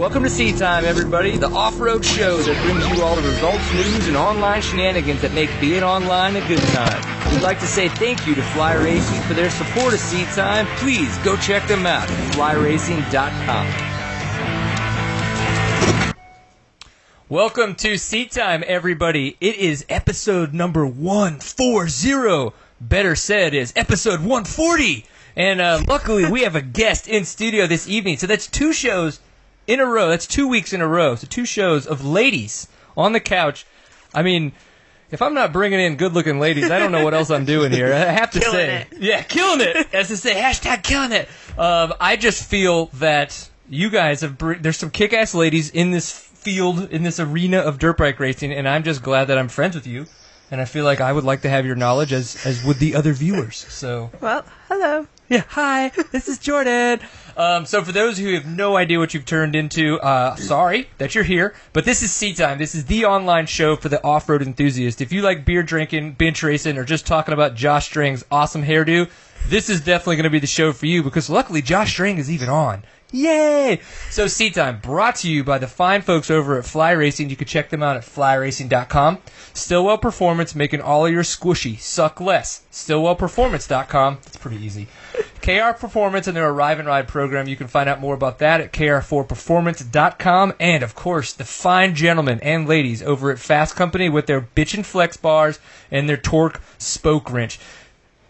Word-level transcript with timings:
Welcome 0.00 0.22
to 0.22 0.30
Seat 0.30 0.56
Time, 0.56 0.86
everybody, 0.86 1.36
the 1.36 1.50
off-road 1.50 2.02
show 2.02 2.38
that 2.38 2.62
brings 2.64 2.88
you 2.88 3.04
all 3.04 3.16
the 3.16 3.28
results, 3.28 3.70
news, 3.74 4.08
and 4.08 4.16
online 4.16 4.62
shenanigans 4.62 5.20
that 5.20 5.34
make 5.34 5.50
being 5.60 5.82
online 5.82 6.36
a 6.36 6.48
good 6.48 6.58
time. 6.58 7.30
We'd 7.30 7.42
like 7.42 7.60
to 7.60 7.66
say 7.66 7.90
thank 7.90 8.26
you 8.26 8.34
to 8.34 8.40
Fly 8.40 8.76
Racing 8.76 9.20
for 9.24 9.34
their 9.34 9.50
support 9.50 9.92
of 9.92 10.00
Seat 10.00 10.26
Time. 10.28 10.66
Please 10.78 11.18
go 11.18 11.36
check 11.36 11.68
them 11.68 11.84
out 11.84 12.10
at 12.10 12.32
flyracing.com. 12.32 13.66
Welcome 17.28 17.74
to 17.74 17.98
Seat 17.98 18.30
Time, 18.30 18.64
everybody. 18.66 19.36
It 19.38 19.56
is 19.56 19.84
episode 19.90 20.54
number 20.54 20.86
140. 20.86 22.56
Better 22.80 23.14
said, 23.14 23.52
is 23.52 23.74
episode 23.76 24.20
140. 24.20 25.04
And 25.36 25.60
uh, 25.60 25.82
luckily, 25.86 26.24
we 26.30 26.44
have 26.44 26.56
a 26.56 26.62
guest 26.62 27.06
in 27.06 27.26
studio 27.26 27.66
this 27.66 27.86
evening. 27.86 28.16
So 28.16 28.26
that's 28.26 28.46
two 28.46 28.72
shows 28.72 29.20
in 29.70 29.80
a 29.80 29.86
row. 29.86 30.08
That's 30.08 30.26
two 30.26 30.48
weeks 30.48 30.72
in 30.72 30.80
a 30.80 30.86
row. 30.88 31.14
So 31.14 31.26
two 31.26 31.44
shows 31.46 31.86
of 31.86 32.04
ladies 32.04 32.68
on 32.96 33.12
the 33.12 33.20
couch. 33.20 33.64
I 34.14 34.22
mean, 34.22 34.52
if 35.10 35.22
I'm 35.22 35.34
not 35.34 35.52
bringing 35.52 35.80
in 35.80 35.96
good-looking 35.96 36.38
ladies, 36.38 36.70
I 36.70 36.78
don't 36.78 36.92
know 36.92 37.04
what 37.04 37.14
else 37.14 37.30
I'm 37.30 37.44
doing 37.44 37.72
here. 37.72 37.92
I 37.92 37.98
have 37.98 38.30
to 38.32 38.40
Killing 38.40 38.54
say, 38.56 38.86
it. 38.90 38.98
yeah, 39.00 39.22
killing 39.22 39.60
it. 39.60 39.92
As 39.94 40.08
to 40.08 40.16
say, 40.16 40.34
hashtag 40.34 40.82
killing 40.82 41.12
it. 41.12 41.28
Um, 41.58 41.94
I 42.00 42.16
just 42.16 42.44
feel 42.48 42.86
that 42.94 43.48
you 43.68 43.90
guys 43.90 44.20
have. 44.22 44.36
Br- 44.38 44.54
there's 44.54 44.76
some 44.76 44.90
kick-ass 44.90 45.34
ladies 45.34 45.70
in 45.70 45.90
this 45.90 46.10
field, 46.12 46.90
in 46.90 47.02
this 47.02 47.18
arena 47.20 47.58
of 47.58 47.78
dirt 47.78 47.96
bike 47.98 48.18
racing, 48.20 48.52
and 48.52 48.68
I'm 48.68 48.82
just 48.82 49.02
glad 49.02 49.26
that 49.26 49.38
I'm 49.38 49.48
friends 49.48 49.74
with 49.74 49.86
you. 49.86 50.06
And 50.52 50.60
I 50.60 50.64
feel 50.64 50.84
like 50.84 51.00
I 51.00 51.12
would 51.12 51.22
like 51.22 51.42
to 51.42 51.48
have 51.48 51.64
your 51.64 51.76
knowledge 51.76 52.12
as 52.12 52.44
as 52.44 52.64
would 52.64 52.78
the 52.78 52.96
other 52.96 53.12
viewers. 53.12 53.56
So 53.56 54.10
Well, 54.20 54.44
hello. 54.68 55.06
yeah, 55.28 55.44
hi, 55.48 55.90
this 56.10 56.26
is 56.28 56.40
Jordon. 56.40 57.00
Um, 57.40 57.64
so 57.64 57.82
for 57.82 57.90
those 57.90 58.18
who 58.18 58.34
have 58.34 58.44
no 58.44 58.76
idea 58.76 58.98
what 58.98 59.14
you've 59.14 59.24
turned 59.24 59.56
into, 59.56 59.98
uh, 60.00 60.36
sorry 60.36 60.90
that 60.98 61.14
you're 61.14 61.24
here, 61.24 61.54
but 61.72 61.86
this 61.86 62.02
is 62.02 62.12
Seat 62.12 62.36
Time. 62.36 62.58
This 62.58 62.74
is 62.74 62.84
the 62.84 63.06
online 63.06 63.46
show 63.46 63.76
for 63.76 63.88
the 63.88 64.04
off-road 64.04 64.42
enthusiast. 64.42 65.00
If 65.00 65.10
you 65.10 65.22
like 65.22 65.46
beer 65.46 65.62
drinking, 65.62 66.12
bench 66.12 66.42
racing, 66.42 66.76
or 66.76 66.84
just 66.84 67.06
talking 67.06 67.32
about 67.32 67.54
Josh 67.54 67.86
Strang's 67.86 68.26
awesome 68.30 68.62
hairdo, 68.62 69.08
this 69.48 69.70
is 69.70 69.80
definitely 69.80 70.16
going 70.16 70.24
to 70.24 70.30
be 70.30 70.38
the 70.38 70.46
show 70.46 70.74
for 70.74 70.84
you 70.84 71.02
because 71.02 71.30
luckily 71.30 71.62
Josh 71.62 71.92
Strang 71.92 72.18
is 72.18 72.30
even 72.30 72.50
on. 72.50 72.82
Yay! 73.12 73.80
So 74.08 74.28
Seat 74.28 74.54
Time 74.54 74.78
brought 74.78 75.16
to 75.16 75.30
you 75.30 75.42
by 75.42 75.58
the 75.58 75.66
fine 75.66 76.02
folks 76.02 76.30
over 76.30 76.56
at 76.56 76.64
Fly 76.64 76.92
Racing. 76.92 77.28
You 77.28 77.36
can 77.36 77.48
check 77.48 77.68
them 77.68 77.82
out 77.82 77.96
at 77.96 78.04
flyracing.com. 78.04 79.18
Stillwell 79.52 79.98
Performance 79.98 80.54
making 80.54 80.80
all 80.80 81.06
of 81.06 81.12
your 81.12 81.24
squishy 81.24 81.76
suck 81.78 82.20
less. 82.20 82.62
Stillwellperformance.com. 82.70 84.18
It's 84.26 84.36
pretty 84.36 84.58
easy. 84.58 84.86
KR 85.42 85.72
Performance 85.76 86.28
and 86.28 86.36
their 86.36 86.50
Arrive 86.50 86.78
and 86.78 86.86
Ride 86.86 87.08
program. 87.08 87.48
You 87.48 87.56
can 87.56 87.66
find 87.66 87.88
out 87.88 88.00
more 88.00 88.14
about 88.14 88.38
that 88.38 88.60
at 88.60 88.72
kr4performance.com. 88.72 90.54
And 90.60 90.82
of 90.84 90.94
course, 90.94 91.32
the 91.32 91.44
fine 91.44 91.96
gentlemen 91.96 92.38
and 92.42 92.68
ladies 92.68 93.02
over 93.02 93.32
at 93.32 93.38
Fasst 93.38 93.74
Company 93.74 94.08
with 94.08 94.26
their 94.26 94.40
bitchin' 94.40 94.84
flex 94.84 95.16
bars 95.16 95.58
and 95.90 96.08
their 96.08 96.16
torque 96.16 96.60
spoke 96.78 97.30
wrench. 97.30 97.58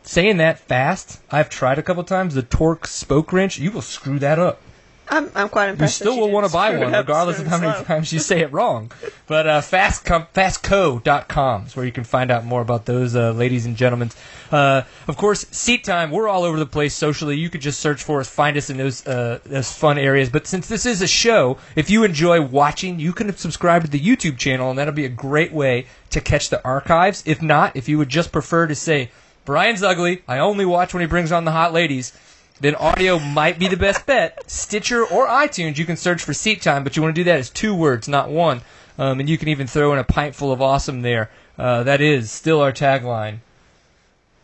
Saying 0.03 0.39
that 0.39 0.59
fast, 0.59 1.21
I've 1.31 1.51
tried 1.51 1.79
a 1.79 1.83
couple 1.83 2.03
times. 2.05 2.35
The 2.35 2.43
torque 2.43 2.87
spoke 2.87 3.33
wrench, 3.33 3.59
you 3.59 3.71
will 3.71 3.83
screw 3.83 4.19
that 4.21 4.39
up. 4.39 4.63
I'm, 5.11 5.31
I'm 5.35 5.49
quite 5.49 5.71
impressed. 5.71 6.01
You 6.01 6.07
still 6.07 6.21
will 6.21 6.31
want 6.31 6.47
to 6.47 6.53
buy 6.53 6.79
one, 6.79 6.93
regardless 6.93 7.41
of 7.41 7.47
how 7.47 7.59
many 7.59 7.73
slow. 7.75 7.85
times 7.85 8.13
you 8.13 8.21
say 8.21 8.41
it 8.41 8.53
wrong. 8.53 8.93
But 9.27 9.47
uh, 9.47 9.61
fast 9.61 10.05
com- 10.05 10.27
fasstco.com 10.35 11.67
is 11.67 11.77
where 11.77 11.87
you 11.87 11.93
can 11.93 12.03
find 12.03 12.33
out 12.33 12.45
more 12.45 12.61
about 12.61 12.85
those, 12.85 13.15
uh, 13.15 13.31
ladies 13.31 13.65
and 13.65 13.77
gentlemen. 13.77 14.11
Uh, 14.51 14.83
of 15.07 15.17
course, 15.17 15.47
Seat 15.53 15.85
Time, 15.85 16.11
we're 16.11 16.27
all 16.27 16.43
over 16.43 16.59
the 16.59 16.67
place 16.67 16.95
socially. 16.95 17.37
You 17.37 17.49
could 17.49 17.61
just 17.61 17.79
search 17.79 18.03
for 18.03 18.19
us, 18.19 18.29
find 18.29 18.57
us 18.57 18.71
in 18.71 18.77
those, 18.77 19.07
uh, 19.07 19.39
those 19.45 19.73
fun 19.73 19.99
areas. 19.99 20.31
But 20.31 20.49
since 20.49 20.67
this 20.67 20.85
is 20.85 21.01
a 21.01 21.07
show, 21.07 21.59
if 21.77 21.91
you 21.91 22.03
enjoy 22.03 22.41
watching, 22.41 22.99
you 22.99 23.13
can 23.13 23.37
subscribe 23.37 23.85
to 23.85 23.91
the 23.91 24.01
YouTube 24.01 24.37
channel, 24.37 24.71
and 24.71 24.79
that'll 24.79 24.93
be 24.93 25.05
a 25.05 25.09
great 25.09 25.53
way 25.53 25.87
to 26.11 26.21
catch 26.21 26.51
the 26.51 26.65
archives. 26.65 27.23
If 27.25 27.41
not, 27.41 27.77
if 27.77 27.89
you 27.89 27.99
would 27.99 28.09
just 28.09 28.33
prefer 28.33 28.67
to 28.67 28.75
say, 28.75 29.13
Brian's 29.45 29.83
ugly, 29.83 30.23
I 30.29 30.39
only 30.39 30.67
watch 30.67 30.93
when 30.93 31.03
he 31.03 31.07
brings 31.07 31.31
on 31.31 31.45
the 31.45 31.53
hot 31.53 31.73
ladies, 31.73 32.13
then 32.61 32.75
audio 32.75 33.19
might 33.19 33.59
be 33.59 33.69
the 33.69 33.77
best 33.77 34.07
bet. 34.07 34.51
Stitcher 34.51 35.05
or 35.05 35.27
iTunes, 35.27 35.79
you 35.79 35.85
can 35.85 35.97
search 35.97 36.23
for 36.23 36.35
Seat 36.35 36.63
Time, 36.63 36.85
but 36.85 36.97
you 36.97 37.03
want 37.03 37.15
to 37.15 37.21
do 37.21 37.25
that 37.25 37.39
as 37.39 37.51
two 37.51 37.75
words, 37.75 38.09
not 38.09 38.31
one. 38.31 38.61
Um, 38.99 39.19
and 39.21 39.29
you 39.29 39.39
can 39.39 39.49
even 39.49 39.67
throw 39.67 39.93
in 39.93 39.99
a 39.99 40.05
pint 40.05 40.35
full 40.35 40.53
of 40.53 40.61
awesome 40.61 41.01
there. 41.01 41.31
Uh, 41.59 41.83
that 41.85 42.01
is 42.01 42.31
still 42.31 42.61
our 42.61 42.73
tagline 42.73 43.39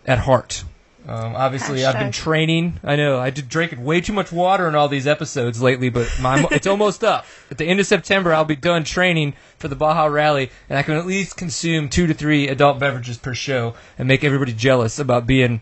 at 0.06 0.18
heart. 0.18 0.64
Um, 1.08 1.36
obviously, 1.36 1.84
I've 1.84 1.98
been 1.98 2.10
training. 2.10 2.80
I 2.82 2.96
know 2.96 3.20
I 3.20 3.30
did 3.30 3.48
drinking 3.48 3.84
way 3.84 4.00
too 4.00 4.12
much 4.12 4.32
water 4.32 4.66
in 4.66 4.74
all 4.74 4.88
these 4.88 5.06
episodes 5.06 5.62
lately, 5.62 5.88
but 5.88 6.10
my, 6.20 6.44
it's 6.50 6.66
almost 6.66 7.04
up. 7.04 7.26
At 7.48 7.58
the 7.58 7.64
end 7.64 7.78
of 7.78 7.86
September, 7.86 8.34
I'll 8.34 8.44
be 8.44 8.56
done 8.56 8.82
training 8.82 9.34
for 9.56 9.68
the 9.68 9.76
Baja 9.76 10.06
Rally, 10.06 10.50
and 10.68 10.76
I 10.78 10.82
can 10.82 10.94
at 10.94 11.06
least 11.06 11.36
consume 11.36 11.88
two 11.88 12.08
to 12.08 12.14
three 12.14 12.48
adult 12.48 12.80
beverages 12.80 13.18
per 13.18 13.34
show 13.34 13.74
and 13.98 14.08
make 14.08 14.24
everybody 14.24 14.52
jealous 14.52 14.98
about 14.98 15.26
being 15.28 15.60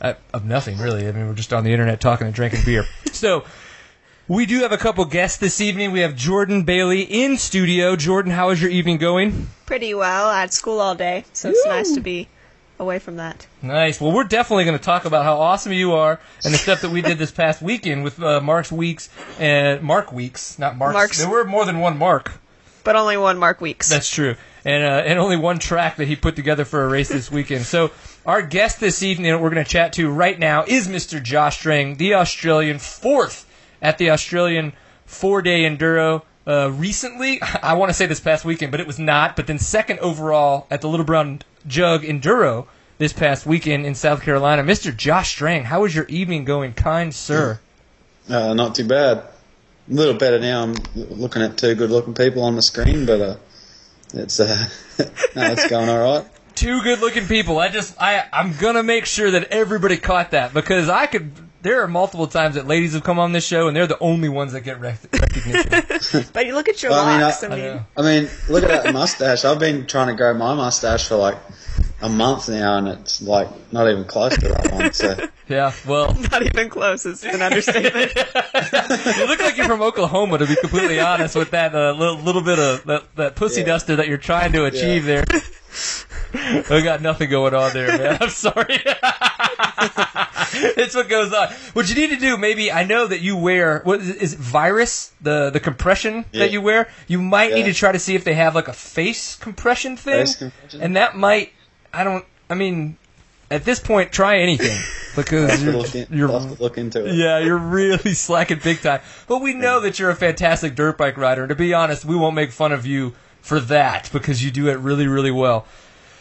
uh, 0.00 0.14
of 0.32 0.44
nothing 0.44 0.78
really. 0.78 1.06
I 1.08 1.12
mean, 1.12 1.26
we're 1.26 1.34
just 1.34 1.52
on 1.52 1.64
the 1.64 1.72
internet 1.72 2.00
talking 2.00 2.26
and 2.26 2.34
drinking 2.34 2.60
beer. 2.64 2.84
so. 3.12 3.44
We 4.26 4.46
do 4.46 4.60
have 4.60 4.72
a 4.72 4.78
couple 4.78 5.04
guests 5.04 5.36
this 5.36 5.60
evening. 5.60 5.92
We 5.92 6.00
have 6.00 6.14
Jordon 6.14 6.64
Bailey 6.64 7.02
in 7.02 7.36
studio. 7.36 7.94
Jordon, 7.94 8.30
how 8.30 8.48
is 8.48 8.62
your 8.62 8.70
evening 8.70 8.96
going? 8.96 9.48
Pretty 9.66 9.92
well. 9.92 10.28
I 10.28 10.40
had 10.40 10.50
school 10.54 10.80
all 10.80 10.94
day, 10.94 11.26
so 11.34 11.50
it's 11.50 11.66
nice 11.66 11.92
to 11.92 12.00
be 12.00 12.28
away 12.78 12.98
from 13.00 13.16
that. 13.16 13.46
Nice. 13.60 14.00
Well, 14.00 14.12
we're 14.12 14.24
definitely 14.24 14.64
going 14.64 14.78
to 14.78 14.82
talk 14.82 15.04
about 15.04 15.24
how 15.24 15.36
awesome 15.36 15.72
you 15.74 15.92
are 15.92 16.18
and 16.42 16.54
the 16.54 16.58
stuff 16.58 16.80
that 16.80 16.90
we 16.90 17.02
did 17.02 17.18
this 17.18 17.32
past 17.32 17.60
weekend 17.60 18.02
with 18.02 18.18
uh, 18.22 18.40
Mark's 18.40 18.72
Weeks 18.72 19.10
and 19.38 19.82
Mark 19.82 20.10
Weeks, 20.10 20.58
not 20.58 20.78
Mark's. 20.78 20.94
Mark's- 20.94 21.18
There 21.18 21.28
were 21.28 21.44
more 21.44 21.66
than 21.66 21.80
one 21.80 21.98
Mark. 21.98 22.32
But 22.84 22.96
only 22.96 23.16
one 23.16 23.38
Mark 23.38 23.60
Weeks. 23.60 23.88
That's 23.88 24.10
true. 24.10 24.36
And 24.64 24.84
uh, 24.84 25.02
and 25.06 25.18
only 25.18 25.36
one 25.36 25.58
track 25.58 25.96
that 25.96 26.06
he 26.06 26.16
put 26.16 26.36
together 26.36 26.64
for 26.64 26.84
a 26.84 26.88
race 26.88 27.08
this 27.08 27.30
weekend. 27.30 27.64
So 27.64 27.90
our 28.24 28.42
guest 28.42 28.80
this 28.80 29.02
evening 29.02 29.32
that 29.32 29.40
we're 29.40 29.50
going 29.50 29.64
to 29.64 29.70
chat 29.70 29.94
to 29.94 30.10
right 30.10 30.38
now 30.38 30.64
is 30.66 30.88
Mr. 30.88 31.22
Josh 31.22 31.58
Strang, 31.58 31.96
the 31.96 32.14
Australian 32.14 32.78
fourth 32.78 33.46
at 33.82 33.98
the 33.98 34.10
Australian 34.10 34.72
four-day 35.06 35.62
enduro. 35.62 36.22
Uh, 36.46 36.70
recently, 36.70 37.40
I 37.62 37.74
want 37.74 37.90
to 37.90 37.94
say 37.94 38.06
this 38.06 38.20
past 38.20 38.44
weekend, 38.44 38.70
but 38.70 38.80
it 38.80 38.86
was 38.86 38.98
not. 38.98 39.36
But 39.36 39.46
then 39.46 39.58
second 39.58 39.98
overall 40.00 40.66
at 40.70 40.80
the 40.80 40.88
Little 40.88 41.06
Brown 41.06 41.40
Jug 41.66 42.02
Enduro 42.02 42.66
this 42.98 43.12
past 43.12 43.46
weekend 43.46 43.86
in 43.86 43.94
South 43.94 44.22
Carolina. 44.22 44.62
Mr. 44.62 44.94
Josh 44.94 45.30
Strang, 45.30 45.64
how 45.64 45.84
is 45.84 45.94
your 45.94 46.06
evening 46.06 46.44
going, 46.44 46.72
kind 46.74 47.14
sir? 47.14 47.60
Uh, 48.28 48.54
not 48.54 48.74
too 48.74 48.86
bad. 48.86 49.24
A 49.90 49.94
little 49.94 50.14
better 50.14 50.38
now. 50.38 50.62
I'm 50.62 50.74
looking 50.94 51.42
at 51.42 51.58
two 51.58 51.74
good-looking 51.74 52.14
people 52.14 52.42
on 52.42 52.56
the 52.56 52.62
screen, 52.62 53.04
but 53.06 53.20
uh, 53.20 53.36
it's 54.14 54.40
uh, 54.40 54.68
no, 55.36 55.52
it's 55.52 55.68
going 55.68 55.88
all 55.88 55.98
right. 56.20 56.26
two 56.54 56.82
good 56.82 57.00
looking 57.00 57.26
people. 57.26 57.58
I 57.58 57.68
just 57.68 58.00
I 58.00 58.24
I'm 58.32 58.54
gonna 58.56 58.82
make 58.82 59.04
sure 59.06 59.30
that 59.32 59.48
everybody 59.48 59.96
caught 59.98 60.30
that 60.30 60.54
because 60.54 60.88
I 60.88 61.06
could. 61.06 61.32
There 61.60 61.82
are 61.82 61.88
multiple 61.88 62.26
times 62.26 62.56
that 62.56 62.66
ladies 62.66 62.92
have 62.92 63.04
come 63.04 63.18
on 63.18 63.32
this 63.32 63.46
show 63.46 63.68
and 63.68 63.74
they're 63.76 63.86
the 63.86 63.98
only 63.98 64.28
ones 64.28 64.52
that 64.52 64.60
get 64.60 64.80
rec- 64.80 64.98
recognition. 65.10 66.26
but 66.34 66.44
you 66.44 66.54
look 66.54 66.68
at 66.68 66.82
your 66.82 66.92
Well, 66.92 67.06
I 67.06 67.14
mean. 67.16 67.22
I- 67.22 67.30
I, 67.30 67.46
I 67.46 67.48
mean. 67.74 67.86
I 67.96 68.02
mean, 68.02 68.30
look 68.50 68.64
at 68.64 68.82
that 68.84 68.92
mustache. 68.92 69.46
I've 69.46 69.58
been 69.58 69.86
trying 69.86 70.08
to 70.08 70.14
grow 70.14 70.34
my 70.34 70.54
mustache 70.54 71.08
for 71.08 71.16
like 71.16 71.38
a 72.02 72.08
month 72.08 72.48
now, 72.48 72.76
and 72.78 72.88
it's 72.88 73.22
like 73.22 73.48
not 73.72 73.88
even 73.90 74.04
close 74.04 74.36
to 74.38 74.48
that 74.48 74.72
one. 74.72 74.92
So 74.92 75.16
Yeah, 75.48 75.72
well, 75.86 76.14
not 76.32 76.42
even 76.42 76.70
close 76.70 77.04
is 77.04 77.22
an 77.24 77.42
understatement. 77.42 78.14
you 78.16 79.26
look 79.26 79.40
like 79.40 79.56
you're 79.58 79.66
from 79.66 79.82
Oklahoma 79.82 80.38
to 80.38 80.46
be 80.46 80.56
completely 80.56 81.00
honest 81.00 81.36
with 81.36 81.50
that 81.50 81.74
uh, 81.74 81.92
little, 81.92 82.16
little 82.16 82.40
bit 82.42 82.58
of 82.58 82.84
that, 82.84 83.14
that 83.16 83.36
pussy 83.36 83.60
Yeah. 83.60 83.66
duster 83.66 83.96
that 83.96 84.08
you're 84.08 84.16
trying 84.18 84.52
to 84.52 84.64
achieve 84.64 85.04
there. 85.04 85.24
I 86.34 86.80
got 86.82 87.02
nothing 87.02 87.28
going 87.30 87.54
on 87.54 87.72
there, 87.74 87.88
man. 87.98 88.18
I'm 88.20 88.28
sorry. 88.30 88.78
it's 90.76 90.94
what 90.94 91.08
goes 91.08 91.32
on. 91.32 91.48
What 91.74 91.88
you 91.88 91.94
need 91.94 92.10
to 92.10 92.16
do, 92.16 92.36
maybe 92.36 92.72
I 92.72 92.84
know 92.84 93.06
that 93.06 93.20
you 93.20 93.36
wear 93.36 93.80
what 93.84 94.00
is, 94.00 94.10
is 94.10 94.32
it 94.34 94.38
virus 94.38 95.12
the 95.20 95.50
the 95.50 95.60
compression 95.60 96.24
Yeah. 96.32 96.40
that 96.40 96.52
you 96.52 96.60
wear. 96.62 96.88
You 97.06 97.20
might 97.20 97.52
need 97.52 97.64
to 97.64 97.74
try 97.74 97.92
to 97.92 97.98
see 97.98 98.14
if 98.14 98.24
they 98.24 98.34
have 98.34 98.54
like 98.54 98.68
a 98.68 98.72
face 98.72 99.36
compression 99.36 99.96
thing, 99.96 100.20
Face 100.26 100.36
compression? 100.36 100.80
and 100.80 100.96
that 100.96 101.16
might. 101.16 101.52
I 101.94 102.04
don't. 102.04 102.24
I 102.50 102.54
mean, 102.54 102.96
at 103.50 103.64
this 103.64 103.80
point, 103.80 104.12
try 104.12 104.38
anything 104.38 104.78
because 105.16 105.62
you're, 105.62 105.72
look, 105.74 105.94
in, 105.94 106.06
you're 106.10 106.30
I'll 106.30 106.40
have 106.40 106.56
to 106.56 106.62
look 106.62 106.78
into 106.78 107.06
it. 107.06 107.14
yeah, 107.14 107.38
you're 107.38 107.56
really 107.58 108.14
slacking 108.14 108.60
big 108.62 108.80
time. 108.80 109.00
But 109.26 109.40
we 109.40 109.54
know 109.54 109.80
that 109.80 109.98
you're 109.98 110.10
a 110.10 110.16
fantastic 110.16 110.74
dirt 110.74 110.98
bike 110.98 111.16
rider. 111.16 111.42
And 111.42 111.48
to 111.50 111.54
be 111.54 111.72
honest, 111.72 112.04
we 112.04 112.16
won't 112.16 112.34
make 112.34 112.50
fun 112.50 112.72
of 112.72 112.86
you 112.86 113.14
for 113.40 113.60
that 113.60 114.10
because 114.12 114.44
you 114.44 114.50
do 114.50 114.68
it 114.68 114.74
really, 114.74 115.06
really 115.06 115.30
well. 115.30 115.66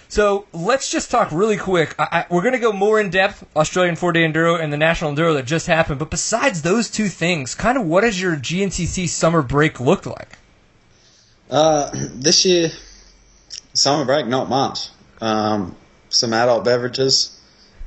So 0.09 0.45
let's 0.53 0.91
just 0.91 1.09
talk 1.09 1.31
really 1.31 1.57
quick. 1.57 1.95
I, 1.97 2.03
I, 2.11 2.25
we're 2.29 2.43
going 2.43 2.53
to 2.53 2.59
go 2.59 2.71
more 2.71 2.99
in 2.99 3.09
depth 3.09 3.43
Australian 3.55 3.95
four 3.95 4.11
day 4.11 4.21
enduro 4.21 4.61
and 4.61 4.71
the 4.71 4.77
national 4.77 5.11
enduro 5.11 5.33
that 5.33 5.45
just 5.45 5.65
happened. 5.65 5.97
But 5.97 6.11
besides 6.11 6.61
those 6.61 6.89
two 6.91 7.07
things, 7.07 7.55
kind 7.55 7.79
of 7.79 7.85
what 7.85 8.03
has 8.03 8.21
your 8.21 8.35
GNCC 8.35 9.09
summer 9.09 9.41
break 9.41 9.79
looked 9.79 10.05
like? 10.05 10.37
Uh, 11.49 11.89
this 12.13 12.45
year, 12.45 12.69
summer 13.73 14.05
break, 14.05 14.27
not 14.27 14.49
much. 14.49 14.89
Um, 15.23 15.75
some 16.09 16.33
adult 16.33 16.65
beverages, 16.65 17.39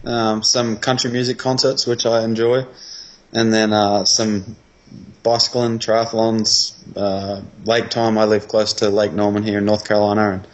um, 0.04 0.42
some 0.42 0.78
country 0.78 1.10
music 1.10 1.38
concerts, 1.38 1.86
which 1.86 2.06
I 2.06 2.24
enjoy, 2.24 2.64
and 3.32 3.52
then 3.52 3.72
uh, 3.74 4.04
some 4.06 4.56
bicycling, 5.22 5.78
triathlons, 5.78 6.74
uh, 6.96 7.42
lake 7.64 7.90
time. 7.90 8.16
I 8.16 8.24
live 8.24 8.48
close 8.48 8.72
to 8.74 8.88
Lake 8.88 9.12
Norman 9.12 9.42
here 9.42 9.58
in 9.58 9.66
North 9.66 9.86
Carolina, 9.86 10.30
and 10.32 10.48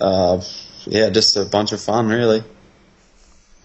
uh, 0.00 0.42
yeah, 0.86 1.10
just 1.10 1.36
a 1.36 1.44
bunch 1.44 1.72
of 1.72 1.80
fun, 1.82 2.08
really. 2.08 2.42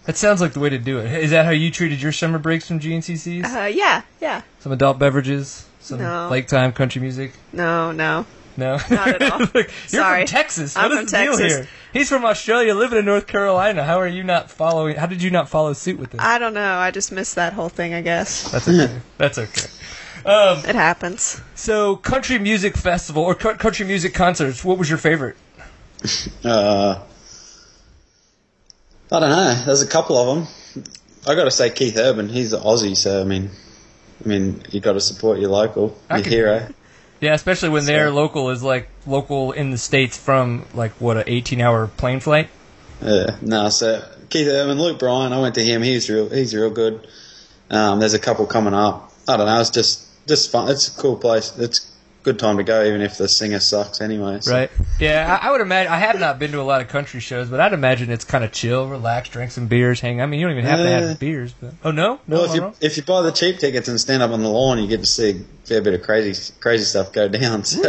That 0.05 0.17
sounds 0.17 0.41
like 0.41 0.51
the 0.53 0.59
way 0.59 0.69
to 0.69 0.79
do 0.79 0.97
it. 0.99 1.05
Is 1.23 1.31
that 1.31 1.45
how 1.45 1.51
you 1.51 1.71
treated 1.71 2.01
your 2.01 2.11
summer 2.11 2.37
breaks 2.39 2.67
from 2.67 2.79
GNCCs? 2.79 3.45
Uh, 3.45 3.67
yeah, 3.67 4.01
yeah. 4.19 4.41
Some 4.59 4.71
adult 4.73 4.99
beverages, 4.99 5.65
some 5.79 5.99
No. 5.99 6.27
lake 6.29 6.47
time 6.47 6.73
country 6.73 6.99
music. 7.01 7.31
No, 7.53 7.91
no. 7.91 8.25
No, 8.57 8.77
Not 8.89 9.07
at 9.21 9.21
all. 9.31 9.39
Look, 9.39 9.53
you're 9.55 9.67
Sorry. 9.87 10.21
from 10.25 10.27
Texas. 10.27 10.75
I'm 10.75 10.89
what 10.89 10.91
is 10.91 10.97
from 10.97 11.05
the 11.19 11.25
deal 11.25 11.37
Texas. 11.37 11.57
here? 11.57 11.67
He's 11.93 12.09
from 12.09 12.25
Australia, 12.25 12.75
living 12.75 12.99
in 12.99 13.05
North 13.05 13.27
Carolina. 13.27 13.83
How 13.83 13.99
are 13.99 14.07
you 14.07 14.23
not 14.23 14.51
following? 14.51 14.95
How 14.97 15.05
did 15.05 15.21
you 15.23 15.31
not 15.31 15.49
follow 15.49 15.73
suit 15.73 15.97
with 15.99 16.11
this? 16.11 16.21
I 16.21 16.37
don't 16.39 16.53
know. 16.53 16.75
I 16.77 16.91
just 16.91 17.11
missed 17.11 17.35
that 17.35 17.53
whole 17.53 17.69
thing, 17.69 17.93
I 17.93 18.01
guess. 18.01 18.51
That's 18.51 18.67
okay. 18.67 18.99
That's 19.17 19.37
okay. 19.37 19.67
Um, 20.25 20.59
It 20.65 20.75
happens. 20.75 21.41
so, 21.55 21.95
country 21.95 22.37
music 22.39 22.77
festival 22.77 23.23
or 23.23 23.33
cu- 23.35 23.55
country 23.55 23.85
music 23.85 24.13
concerts. 24.13 24.63
What 24.63 24.77
was 24.77 24.89
your 24.89 24.99
favorite? 24.99 25.35
Uh, 26.43 26.99
I 29.11 29.19
don't 29.19 29.29
know. 29.29 29.53
There's 29.65 29.81
a 29.81 29.87
couple 29.87 30.17
of 30.17 30.35
them. 30.35 30.85
I 31.27 31.35
got 31.35 31.43
to 31.43 31.51
say 31.51 31.69
Keith 31.69 31.97
Urban. 31.97 32.29
He's 32.29 32.53
an 32.53 32.61
Aussie, 32.61 32.95
so 32.95 33.21
I 33.21 33.23
mean, 33.25 33.49
I 34.23 34.27
mean, 34.27 34.61
you 34.71 34.79
got 34.79 34.93
to 34.93 35.01
support 35.01 35.39
your 35.39 35.49
local, 35.49 35.97
I 36.09 36.15
your 36.17 36.23
can- 36.23 36.31
hero. 36.31 36.67
Yeah, 37.21 37.33
especially 37.35 37.69
when 37.69 37.83
So- 37.83 37.87
their 37.87 38.11
local 38.11 38.49
is 38.49 38.61
like 38.63 38.89
local 39.05 39.51
in 39.51 39.71
the 39.71 39.77
states 39.77 40.17
from 40.17 40.65
like 40.73 40.91
what 40.99 41.17
a 41.17 41.31
18 41.31 41.61
hour 41.61 41.87
plane 41.87 42.19
flight. 42.19 42.49
Yeah, 43.01 43.35
no, 43.41 43.69
so 43.69 44.03
Keith 44.29 44.47
Urban, 44.47 44.79
Luke 44.79 44.99
Bryan, 44.99 45.31
I 45.33 45.39
went 45.39 45.55
to 45.55 45.63
him. 45.63 45.81
He's 45.81 46.09
real. 46.09 46.29
He's 46.29 46.53
real 46.53 46.69
good. 46.69 47.07
Um, 47.69 47.99
there's 47.99 48.13
a 48.13 48.19
couple 48.19 48.45
coming 48.47 48.73
up. 48.73 49.11
I 49.27 49.37
don't 49.37 49.45
know. 49.45 49.59
It's 49.61 49.69
just 49.69 50.01
just 50.27 50.51
fun. 50.51 50.69
It's 50.69 50.87
a 50.87 50.99
cool 50.99 51.15
place. 51.15 51.51
It's 51.57 51.79
good 52.23 52.37
time 52.39 52.57
to 52.57 52.63
go, 52.63 52.83
even 52.83 53.01
if 53.01 53.17
the 53.17 53.27
singer 53.27 53.59
sucks 53.59 53.99
anyway. 54.01 54.39
So. 54.41 54.51
Right. 54.53 54.71
Yeah, 54.99 55.39
I, 55.41 55.47
I 55.47 55.51
would 55.51 55.61
imagine. 55.61 55.91
I 55.91 55.97
have 55.97 56.19
not 56.19 56.37
been 56.39 56.51
to 56.51 56.59
a 56.59 56.63
lot 56.63 56.81
of 56.81 56.87
country 56.87 57.19
shows, 57.19 57.49
but 57.49 57.59
I'd 57.59 57.73
imagine 57.73 58.09
it's 58.11 58.25
kind 58.25 58.43
of 58.43 58.51
chill, 58.51 58.87
relax, 58.87 59.29
drink 59.29 59.51
some 59.51 59.67
beers, 59.67 59.99
hang. 59.99 60.21
I 60.21 60.25
mean, 60.27 60.39
you 60.39 60.45
don't 60.47 60.57
even 60.57 60.65
have 60.69 60.79
to 60.79 60.87
have 60.89 61.19
beers. 61.19 61.53
But 61.53 61.73
oh 61.83 61.91
no, 61.91 62.19
no, 62.27 62.37
Well, 62.37 62.45
if 62.45 62.55
you 62.55 62.61
wrong? 62.61 62.75
if 62.81 62.97
you 62.97 63.03
buy 63.03 63.21
the 63.23 63.31
cheap 63.31 63.57
tickets 63.59 63.87
and 63.87 63.99
stand 63.99 64.21
up 64.23 64.31
on 64.31 64.41
the 64.43 64.49
lawn, 64.49 64.77
you 64.79 64.87
get 64.87 64.99
to 64.99 65.05
see 65.05 65.29
a 65.31 65.33
fair 65.67 65.81
bit 65.81 65.93
of 65.93 66.01
crazy 66.03 66.53
crazy 66.59 66.85
stuff 66.85 67.11
go 67.13 67.27
down. 67.27 67.63
So, 67.71 67.81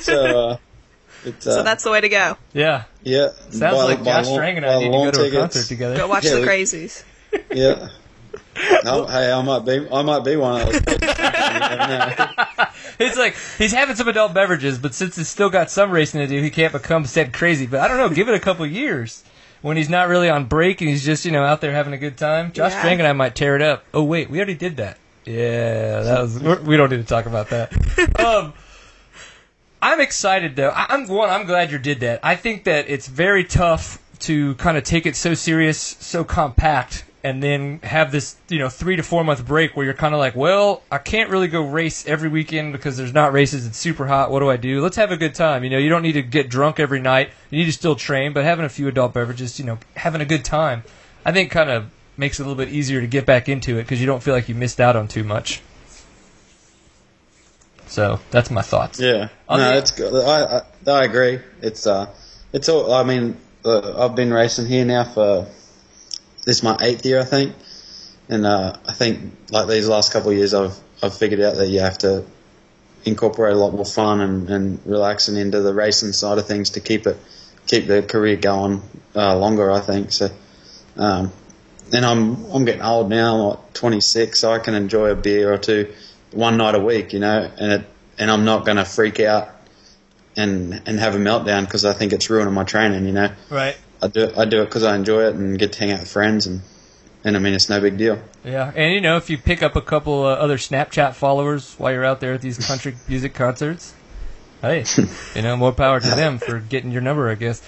so 0.00 0.50
uh, 0.50 0.56
it's, 1.24 1.46
uh, 1.46 1.54
So 1.54 1.62
that's 1.62 1.84
the 1.84 1.90
way 1.90 2.00
to 2.00 2.08
go. 2.08 2.36
yeah. 2.52 2.84
yeah. 3.02 3.28
Sounds 3.50 3.60
buy- 3.60 3.70
like 3.84 3.98
buy 4.00 4.22
Josh 4.22 4.28
Strang 4.28 4.56
and 4.58 4.66
I 4.66 4.78
need 4.80 4.86
to 4.86 4.90
go 4.90 5.10
to 5.10 5.24
a 5.24 5.30
concert 5.30 5.66
together. 5.66 5.96
Go 5.96 6.08
watch 6.08 6.24
Yeah, 6.24 6.34
the 6.34 6.40
we- 6.42 6.46
crazies. 6.46 7.02
Yeah. 7.50 7.88
No, 8.84 9.06
hey, 9.06 9.32
I 9.32 9.42
might 9.42 9.64
be 9.64 9.86
I 9.92 10.02
might 10.02 10.24
be 10.24 10.36
one 10.36 10.60
of 10.60 10.68
those. 10.68 10.80
people. 11.52 11.70
You 11.70 11.76
never 11.76 12.16
know. 12.16 12.66
It's 12.98 13.16
like 13.16 13.36
he's 13.58 13.72
having 13.72 13.96
some 13.96 14.08
adult 14.08 14.34
beverages, 14.34 14.78
but 14.78 14.94
since 14.94 15.16
he's 15.16 15.28
still 15.28 15.50
got 15.50 15.70
some 15.70 15.90
racing 15.90 16.20
to 16.20 16.26
do, 16.26 16.40
he 16.40 16.50
can't 16.50 16.72
become 16.72 17.06
said 17.06 17.32
crazy. 17.32 17.66
But 17.66 17.80
I 17.80 17.88
don't 17.88 17.96
know. 17.96 18.08
Give 18.08 18.28
it 18.28 18.34
a 18.34 18.40
couple 18.40 18.66
years 18.66 19.24
when 19.62 19.76
he's 19.76 19.88
not 19.88 20.08
really 20.08 20.28
on 20.28 20.44
break 20.44 20.80
and 20.80 20.90
he's 20.90 21.04
just 21.04 21.24
you 21.24 21.32
know 21.32 21.42
out 21.42 21.60
there 21.60 21.72
having 21.72 21.92
a 21.92 21.98
good 21.98 22.16
time. 22.16 22.52
Josh 22.52 22.72
Yeah. 22.72 22.78
Strang 22.78 22.98
and 23.00 23.08
I 23.08 23.12
might 23.12 23.34
tear 23.34 23.56
it 23.56 23.62
up. 23.62 23.84
Oh 23.92 24.04
wait, 24.04 24.30
we 24.30 24.38
already 24.38 24.54
did 24.54 24.76
that. 24.76 24.98
Yeah, 25.24 26.02
that 26.02 26.20
was. 26.20 26.38
We 26.62 26.76
don't 26.76 26.90
need 26.90 26.98
to 26.98 27.04
talk 27.04 27.26
about 27.26 27.48
that. 27.48 27.72
um, 28.24 28.52
I'm 29.80 30.00
excited 30.00 30.54
though. 30.54 30.68
I, 30.70 30.86
I'm 30.90 31.08
one. 31.08 31.30
I'm 31.30 31.46
glad 31.46 31.72
you 31.72 31.78
did 31.78 32.00
that. 32.00 32.20
I 32.22 32.36
think 32.36 32.64
that 32.64 32.88
it's 32.88 33.08
very 33.08 33.44
tough 33.44 33.98
to 34.20 34.54
kind 34.56 34.76
of 34.76 34.84
take 34.84 35.06
it 35.06 35.16
so 35.16 35.34
serious, 35.34 35.78
so 35.78 36.24
compact, 36.24 37.04
and 37.24 37.42
then 37.42 37.80
have 37.82 38.12
this 38.12 38.36
you 38.50 38.58
know 38.58 38.68
three 38.68 38.96
to 38.96 39.02
four 39.02 39.24
month 39.24 39.44
break 39.46 39.74
where 39.74 39.84
you're 39.84 39.94
kind 39.94 40.14
of 40.14 40.20
like, 40.20 40.36
well, 40.36 40.82
I 40.92 40.98
can't 40.98 41.30
really 41.30 41.48
go 41.48 41.62
race 41.62 42.06
every 42.06 42.28
weekend 42.28 42.72
because 42.72 42.98
there's 42.98 43.14
not 43.14 43.32
races. 43.32 43.66
It's 43.66 43.78
super 43.78 44.06
hot. 44.06 44.30
What 44.30 44.40
do 44.40 44.50
I 44.50 44.58
do? 44.58 44.82
Let's 44.82 44.96
have 44.96 45.10
a 45.10 45.16
good 45.16 45.34
time. 45.34 45.64
You 45.64 45.70
know, 45.70 45.78
you 45.78 45.88
don't 45.88 46.02
need 46.02 46.12
to 46.12 46.22
get 46.22 46.50
drunk 46.50 46.78
every 46.78 47.00
night. 47.00 47.30
You 47.50 47.58
need 47.58 47.64
to 47.64 47.72
still 47.72 47.96
train, 47.96 48.34
but 48.34 48.44
having 48.44 48.66
a 48.66 48.68
few 48.68 48.86
adult 48.88 49.14
beverages, 49.14 49.58
you 49.58 49.64
know, 49.64 49.78
having 49.96 50.20
a 50.20 50.26
good 50.26 50.44
time, 50.44 50.84
I 51.24 51.32
think 51.32 51.50
kind 51.50 51.70
of 51.70 51.90
makes 52.18 52.38
it 52.38 52.42
a 52.42 52.46
little 52.46 52.62
bit 52.62 52.72
easier 52.72 53.00
to 53.00 53.06
get 53.06 53.24
back 53.24 53.48
into 53.48 53.78
it 53.78 53.84
because 53.84 54.00
you 54.00 54.06
don't 54.06 54.22
feel 54.22 54.34
like 54.34 54.50
you 54.50 54.54
missed 54.54 54.78
out 54.78 54.94
on 54.94 55.08
too 55.08 55.24
much. 55.24 55.62
So 57.86 58.20
that's 58.30 58.50
my 58.50 58.62
thoughts. 58.62 59.00
Yeah, 59.00 59.28
On 59.48 59.58
no, 59.58 59.72
it's 59.78 59.92
good. 59.92 60.12
I, 60.12 60.58
I 60.58 60.90
I 60.90 61.04
agree. 61.04 61.38
It's 61.62 61.86
uh, 61.86 62.12
it's 62.52 62.68
all. 62.68 62.92
I 62.92 63.02
mean, 63.02 63.38
uh, 63.64 64.04
I've 64.04 64.14
been 64.14 64.32
racing 64.32 64.66
here 64.66 64.84
now 64.84 65.04
for 65.04 65.46
this 66.44 66.58
is 66.58 66.62
my 66.62 66.76
eighth 66.80 67.04
year, 67.04 67.20
I 67.20 67.24
think, 67.24 67.54
and 68.28 68.46
uh, 68.46 68.76
I 68.86 68.92
think 68.92 69.32
like 69.50 69.68
these 69.68 69.88
last 69.88 70.12
couple 70.12 70.30
of 70.30 70.36
years, 70.36 70.54
I've 70.54 70.78
I've 71.02 71.16
figured 71.16 71.40
out 71.40 71.56
that 71.56 71.68
you 71.68 71.80
have 71.80 71.98
to 71.98 72.24
incorporate 73.04 73.54
a 73.54 73.56
lot 73.56 73.72
more 73.72 73.84
fun 73.84 74.20
and, 74.20 74.48
and 74.48 74.80
relaxing 74.86 75.36
into 75.36 75.60
the 75.60 75.74
racing 75.74 76.12
side 76.12 76.38
of 76.38 76.46
things 76.46 76.70
to 76.70 76.80
keep 76.80 77.06
it 77.06 77.18
keep 77.66 77.86
the 77.86 78.02
career 78.02 78.36
going 78.36 78.82
uh, 79.14 79.36
longer. 79.36 79.70
I 79.70 79.80
think 79.80 80.12
so. 80.12 80.30
Um, 80.96 81.32
and 81.92 82.04
I'm 82.04 82.44
I'm 82.46 82.64
getting 82.64 82.82
old 82.82 83.10
now. 83.10 83.34
I'm 83.34 83.48
like 83.50 83.72
26, 83.74 84.38
so 84.38 84.52
I 84.52 84.58
can 84.58 84.74
enjoy 84.74 85.10
a 85.10 85.16
beer 85.16 85.52
or 85.52 85.58
two 85.58 85.92
one 86.32 86.56
night 86.56 86.74
a 86.74 86.80
week, 86.80 87.12
you 87.12 87.20
know, 87.20 87.50
and 87.58 87.72
it 87.72 87.86
and 88.18 88.30
I'm 88.30 88.44
not 88.44 88.64
going 88.64 88.76
to 88.76 88.84
freak 88.84 89.20
out 89.20 89.50
and 90.36 90.82
and 90.86 90.98
have 90.98 91.14
a 91.14 91.18
meltdown 91.18 91.64
because 91.64 91.84
I 91.84 91.92
think 91.92 92.12
it's 92.12 92.30
ruining 92.30 92.54
my 92.54 92.64
training, 92.64 93.06
you 93.06 93.12
know. 93.12 93.30
Right. 93.50 93.76
I 94.04 94.08
do 94.08 94.30
I 94.36 94.44
do 94.44 94.60
it 94.60 94.66
because 94.66 94.84
I 94.84 94.94
enjoy 94.96 95.24
it 95.28 95.34
and 95.34 95.58
get 95.58 95.72
to 95.72 95.78
hang 95.78 95.92
out 95.92 96.00
with 96.00 96.10
friends 96.10 96.46
and 96.46 96.60
and 97.24 97.36
I 97.36 97.40
mean 97.40 97.54
it's 97.54 97.70
no 97.70 97.80
big 97.80 97.96
deal. 97.96 98.20
Yeah, 98.44 98.70
and 98.76 98.92
you 98.92 99.00
know, 99.00 99.16
if 99.16 99.30
you 99.30 99.38
pick 99.38 99.62
up 99.62 99.76
a 99.76 99.80
couple 99.80 100.24
uh, 100.24 100.34
other 100.34 100.58
Snapchat 100.58 101.14
followers 101.14 101.74
while 101.78 101.90
you're 101.90 102.04
out 102.04 102.20
there 102.20 102.34
at 102.34 102.42
these 102.42 102.64
country 102.66 102.96
music 103.08 103.32
concerts, 103.32 103.94
hey, 104.60 104.84
you 105.34 105.40
know, 105.40 105.56
more 105.56 105.72
power 105.72 106.00
to 106.00 106.08
them 106.08 106.38
for 106.38 106.60
getting 106.60 106.92
your 106.92 107.00
number, 107.00 107.30
I 107.30 107.34
guess. 107.34 107.62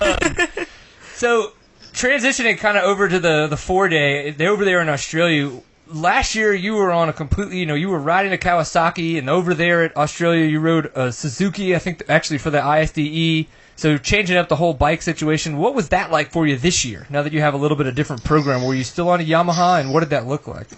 Um, 0.00 0.48
so, 1.14 1.52
transitioning 1.92 2.56
kind 2.56 2.78
of 2.78 2.84
over 2.84 3.06
to 3.06 3.20
the 3.20 3.46
the 3.46 3.58
four 3.58 3.90
day, 3.90 4.30
they 4.30 4.46
over 4.46 4.64
there 4.64 4.80
in 4.80 4.88
Australia. 4.88 5.60
Last 5.88 6.34
year, 6.34 6.52
you 6.54 6.74
were 6.74 6.90
on 6.90 7.10
a 7.10 7.12
completely, 7.12 7.58
you 7.58 7.66
know, 7.66 7.74
you 7.74 7.90
were 7.90 8.00
riding 8.00 8.32
a 8.32 8.38
Kawasaki, 8.38 9.18
and 9.18 9.28
over 9.28 9.52
there 9.52 9.82
at 9.82 9.96
Australia, 9.96 10.46
you 10.46 10.58
rode 10.58 10.90
a 10.96 11.12
Suzuki. 11.12 11.76
I 11.76 11.78
think 11.78 12.02
actually 12.08 12.38
for 12.38 12.50
the 12.50 12.60
ISDE. 12.60 13.46
So 13.76 13.98
changing 13.98 14.36
up 14.36 14.48
the 14.48 14.56
whole 14.56 14.74
bike 14.74 15.02
situation, 15.02 15.58
what 15.58 15.74
was 15.74 15.90
that 15.90 16.10
like 16.10 16.30
for 16.30 16.46
you 16.46 16.56
this 16.56 16.84
year? 16.84 17.06
Now 17.10 17.22
that 17.22 17.32
you 17.32 17.40
have 17.40 17.54
a 17.54 17.58
little 17.58 17.76
bit 17.76 17.86
of 17.86 17.94
different 17.94 18.24
program, 18.24 18.64
were 18.64 18.74
you 18.74 18.84
still 18.84 19.08
on 19.10 19.20
a 19.20 19.24
Yamaha, 19.24 19.80
and 19.80 19.92
what 19.92 20.00
did 20.00 20.10
that 20.10 20.26
look 20.26 20.46
like? 20.46 20.68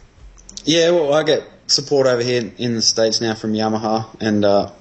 Yeah, 0.64 0.90
well, 0.90 1.14
I 1.14 1.22
get 1.22 1.44
support 1.68 2.06
over 2.06 2.22
here 2.22 2.52
in 2.58 2.74
the 2.74 2.82
states 2.82 3.20
now 3.20 3.34
from 3.34 3.52
Yamaha, 3.52 4.08
and 4.20 4.44
uh, 4.44 4.72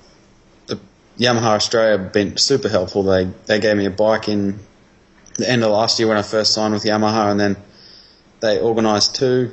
the 0.65 0.79
Yamaha 1.19 1.55
Australia 1.55 1.97
have 1.99 2.11
been 2.11 2.37
super 2.37 2.69
helpful. 2.69 3.03
They 3.03 3.25
they 3.45 3.59
gave 3.59 3.77
me 3.77 3.85
a 3.85 3.91
bike 3.91 4.27
in 4.27 4.59
the 5.35 5.49
end 5.49 5.63
of 5.63 5.71
last 5.71 5.99
year 5.99 6.07
when 6.07 6.17
I 6.17 6.23
first 6.23 6.53
signed 6.53 6.73
with 6.73 6.83
Yamaha, 6.83 7.31
and 7.31 7.39
then 7.39 7.57
they 8.39 8.59
organised 8.59 9.15
two 9.15 9.51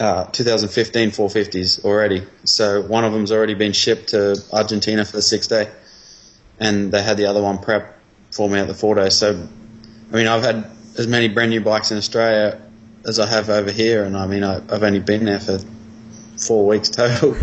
uh, 0.00 0.24
2015 0.26 1.10
450s 1.10 1.84
already. 1.84 2.24
So 2.44 2.82
one 2.82 3.04
of 3.04 3.12
them's 3.12 3.32
already 3.32 3.54
been 3.54 3.72
shipped 3.72 4.10
to 4.10 4.42
Argentina 4.52 5.04
for 5.04 5.12
the 5.12 5.22
six 5.22 5.46
day, 5.46 5.68
and 6.60 6.92
they 6.92 7.02
had 7.02 7.16
the 7.16 7.26
other 7.26 7.42
one 7.42 7.58
prep 7.58 7.98
for 8.30 8.48
me 8.48 8.58
at 8.58 8.66
the 8.66 8.74
four 8.74 8.94
day. 8.94 9.10
So, 9.10 9.48
I 10.12 10.16
mean, 10.16 10.26
I've 10.26 10.42
had 10.42 10.70
as 10.96 11.06
many 11.06 11.28
brand 11.28 11.50
new 11.50 11.60
bikes 11.60 11.90
in 11.90 11.98
Australia 11.98 12.60
as 13.04 13.18
I 13.18 13.26
have 13.26 13.48
over 13.48 13.70
here, 13.70 14.04
and 14.04 14.16
I 14.16 14.26
mean, 14.26 14.44
I, 14.44 14.56
I've 14.56 14.82
only 14.82 15.00
been 15.00 15.24
there 15.24 15.40
for 15.40 15.58
four 16.36 16.66
weeks 16.66 16.90
total, 16.90 17.36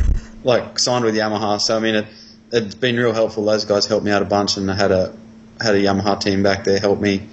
like 0.44 0.80
signed 0.80 1.06
with 1.06 1.16
Yamaha. 1.16 1.60
So 1.60 1.76
I 1.76 1.80
mean, 1.80 1.96
it, 1.96 2.06
it's 2.52 2.76
been 2.76 2.98
real 2.98 3.14
helpful. 3.14 3.46
Those 3.46 3.66
guys 3.66 3.86
helped 3.86 4.06
me 4.06 4.12
out 4.12 4.22
a 4.22 4.26
bunch, 4.26 4.58
and 4.58 4.70
I 4.70 4.76
had 4.76 4.92
a 4.92 5.16
had 5.62 5.76
a 5.76 5.80
Yamaha 5.80 6.20
team 6.20 6.44
back 6.44 6.66
there 6.66 6.80
help 6.80 7.00
me 7.00 7.28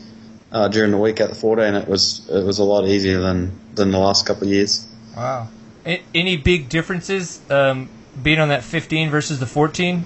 uh, 0.52 0.68
during 0.68 0.90
the 0.92 0.98
week 0.98 1.20
at 1.20 1.28
the 1.28 1.34
four 1.34 1.56
day, 1.56 1.66
and 1.66 1.76
it 1.76 1.88
was 1.88 2.28
it 2.30 2.44
was 2.44 2.58
a 2.58 2.64
lot 2.64 2.86
easier 2.86 3.20
than 3.20 3.58
than 3.74 3.90
the 3.90 3.98
last 3.98 4.26
couple 4.26 4.44
of 4.44 4.52
years. 4.52 4.86
Wow. 5.16 5.48
Any 5.84 6.36
big 6.36 6.68
differences 6.68 7.40
um, 7.50 7.88
being 8.22 8.38
on 8.38 8.48
that 8.50 8.62
15 8.62 9.10
versus 9.10 9.40
the 9.40 9.46
14? 9.46 10.04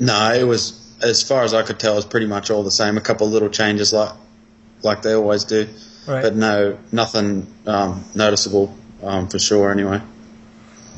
No, 0.00 0.32
it 0.32 0.44
was 0.44 0.76
as 1.02 1.22
far 1.22 1.44
as 1.44 1.54
I 1.54 1.62
could 1.62 1.78
tell, 1.78 1.92
it 1.92 1.96
was 1.96 2.04
pretty 2.06 2.26
much 2.26 2.50
all 2.50 2.62
the 2.62 2.70
same. 2.70 2.96
A 2.96 3.00
couple 3.00 3.26
of 3.26 3.32
little 3.32 3.48
changes, 3.50 3.92
like 3.92 4.12
like 4.82 5.02
they 5.02 5.12
always 5.12 5.44
do, 5.44 5.68
Right. 6.06 6.22
but 6.22 6.34
no, 6.34 6.78
nothing 6.90 7.46
um, 7.66 8.04
noticeable 8.14 8.74
um, 9.02 9.28
for 9.28 9.38
sure. 9.38 9.70
Anyway. 9.70 10.00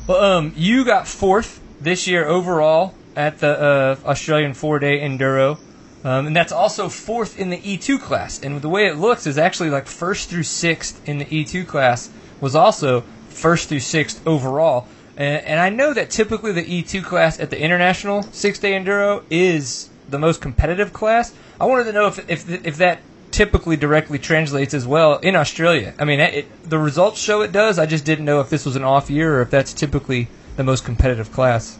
Well, 0.07 0.23
um, 0.23 0.53
you 0.55 0.85
got 0.85 1.07
fourth 1.07 1.59
this 1.81 2.07
year 2.07 2.25
overall 2.25 2.93
at 3.15 3.39
the 3.39 3.47
uh, 3.61 3.95
Australian 4.05 4.53
four 4.53 4.79
day 4.79 4.99
enduro, 4.99 5.57
um, 6.03 6.27
and 6.27 6.35
that's 6.35 6.51
also 6.51 6.89
fourth 6.89 7.37
in 7.37 7.49
the 7.49 7.57
E2 7.57 8.01
class. 8.01 8.41
And 8.41 8.61
the 8.61 8.69
way 8.69 8.87
it 8.87 8.97
looks 8.97 9.27
is 9.27 9.37
actually 9.37 9.69
like 9.69 9.85
first 9.87 10.29
through 10.29 10.43
sixth 10.43 11.07
in 11.07 11.17
the 11.19 11.25
E2 11.25 11.67
class 11.67 12.09
was 12.41 12.55
also 12.55 13.01
first 13.29 13.69
through 13.69 13.79
sixth 13.81 14.25
overall. 14.25 14.87
And, 15.17 15.45
and 15.45 15.59
I 15.59 15.69
know 15.69 15.93
that 15.93 16.09
typically 16.09 16.51
the 16.51 16.63
E2 16.63 17.03
class 17.03 17.39
at 17.39 17.49
the 17.49 17.59
international 17.59 18.23
six 18.23 18.59
day 18.59 18.71
enduro 18.73 19.23
is 19.29 19.89
the 20.09 20.19
most 20.19 20.41
competitive 20.41 20.93
class. 20.93 21.33
I 21.59 21.65
wanted 21.65 21.85
to 21.85 21.93
know 21.93 22.07
if 22.07 22.29
if 22.29 22.49
if 22.65 22.77
that 22.77 22.99
typically 23.31 23.75
directly 23.75 24.19
translates 24.19 24.73
as 24.73 24.85
well 24.85 25.17
in 25.17 25.35
Australia. 25.35 25.93
I 25.99 26.05
mean, 26.05 26.19
it, 26.19 26.69
the 26.69 26.77
results 26.77 27.19
show 27.19 27.41
it 27.41 27.51
does. 27.51 27.79
I 27.79 27.85
just 27.85 28.05
didn't 28.05 28.25
know 28.25 28.39
if 28.41 28.49
this 28.49 28.65
was 28.65 28.75
an 28.75 28.83
off 28.83 29.09
year 29.09 29.37
or 29.37 29.41
if 29.41 29.49
that's 29.49 29.73
typically 29.73 30.27
the 30.55 30.63
most 30.63 30.85
competitive 30.85 31.31
class. 31.31 31.77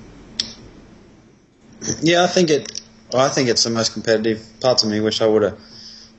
Yeah, 2.01 2.23
I 2.23 2.27
think 2.27 2.49
it. 2.49 2.81
I 3.13 3.29
think 3.29 3.49
it's 3.49 3.63
the 3.63 3.69
most 3.69 3.93
competitive. 3.93 4.43
Parts 4.59 4.83
of 4.83 4.89
me 4.89 4.99
wish 4.99 5.21
I 5.21 5.27
would 5.27 5.43
have 5.43 5.59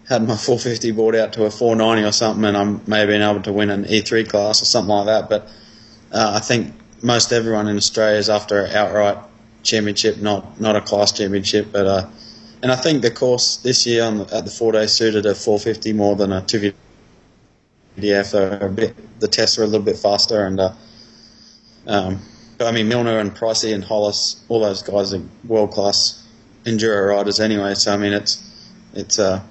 had 0.09 0.23
my 0.23 0.37
450 0.37 0.93
bored 0.93 1.17
out 1.17 1.33
to 1.33 1.45
a 1.45 1.51
490 1.51 2.07
or 2.07 2.13
something, 2.13 2.45
and 2.45 2.57
I'm 2.57 2.81
maybe 2.87 3.13
been 3.13 3.23
able 3.23 3.43
to 3.43 3.53
win 3.53 3.71
an 3.71 3.85
E3 3.85 4.29
class 4.29 4.63
or 4.63 4.67
something 4.67 4.95
like 4.95 5.07
that. 5.07 5.29
But 5.29 5.49
uh, 6.13 6.33
I 6.37 6.41
think 6.41 6.75
most 7.05 7.33
everyone 7.33 7.69
in 7.69 7.77
Australia 7.77 8.19
is 8.19 8.31
after 8.31 8.65
an 8.65 8.73
outright 8.73 9.19
championship, 9.63 10.17
not 10.17 10.61
not 10.61 10.75
a 10.75 10.81
class 10.81 11.13
championship. 11.13 11.71
But 11.71 11.87
uh, 11.87 12.09
and 12.63 12.73
I 12.73 12.77
think 12.77 13.03
the 13.03 13.11
course 13.11 13.59
this 13.59 13.87
year 13.87 14.03
on 14.03 14.23
at 14.23 14.45
the 14.45 14.51
four 14.51 14.73
day 14.73 14.87
suited 14.87 15.27
a 15.27 15.35
450 15.35 15.93
more 15.93 16.17
than 16.17 16.33
a 16.33 16.41
250. 16.41 16.75
They're 17.97 18.67
a 18.67 18.69
bit, 18.69 19.21
the 19.21 19.29
tests 19.29 19.57
are 19.59 19.63
a 19.63 19.67
little 19.67 19.85
bit 19.85 19.97
faster, 19.97 20.45
and 20.47 20.59
uh, 20.59 20.73
um, 21.87 22.21
I 22.59 22.73
mean 22.73 22.89
Milner 22.89 23.21
and 23.21 23.33
Pricey 23.33 23.73
and 23.73 23.85
Hollis, 23.85 24.43
all 24.49 24.61
those 24.61 24.83
guys 24.83 25.15
are 25.15 25.23
world 25.45 25.73
class 25.73 26.27
enduro 26.65 27.11
riders 27.11 27.39
anyway. 27.39 27.75
So 27.75 27.93
I 27.93 27.99
mean 27.99 28.15
it's 28.15 28.43
it's 28.95 29.19
uh, 29.19 29.43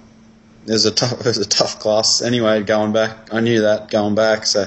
it 0.66 0.72
was 0.72 0.86
a 0.86 0.92
tough 0.92 1.20
it 1.20 1.26
was 1.26 1.38
a 1.38 1.48
tough 1.48 1.80
class 1.80 2.24
anyway 2.24 2.64
going 2.64 2.94
back. 2.94 3.32
I 3.32 3.42
knew 3.42 3.62
that 3.62 3.92
going 3.92 4.16
back, 4.16 4.48
so 4.48 4.66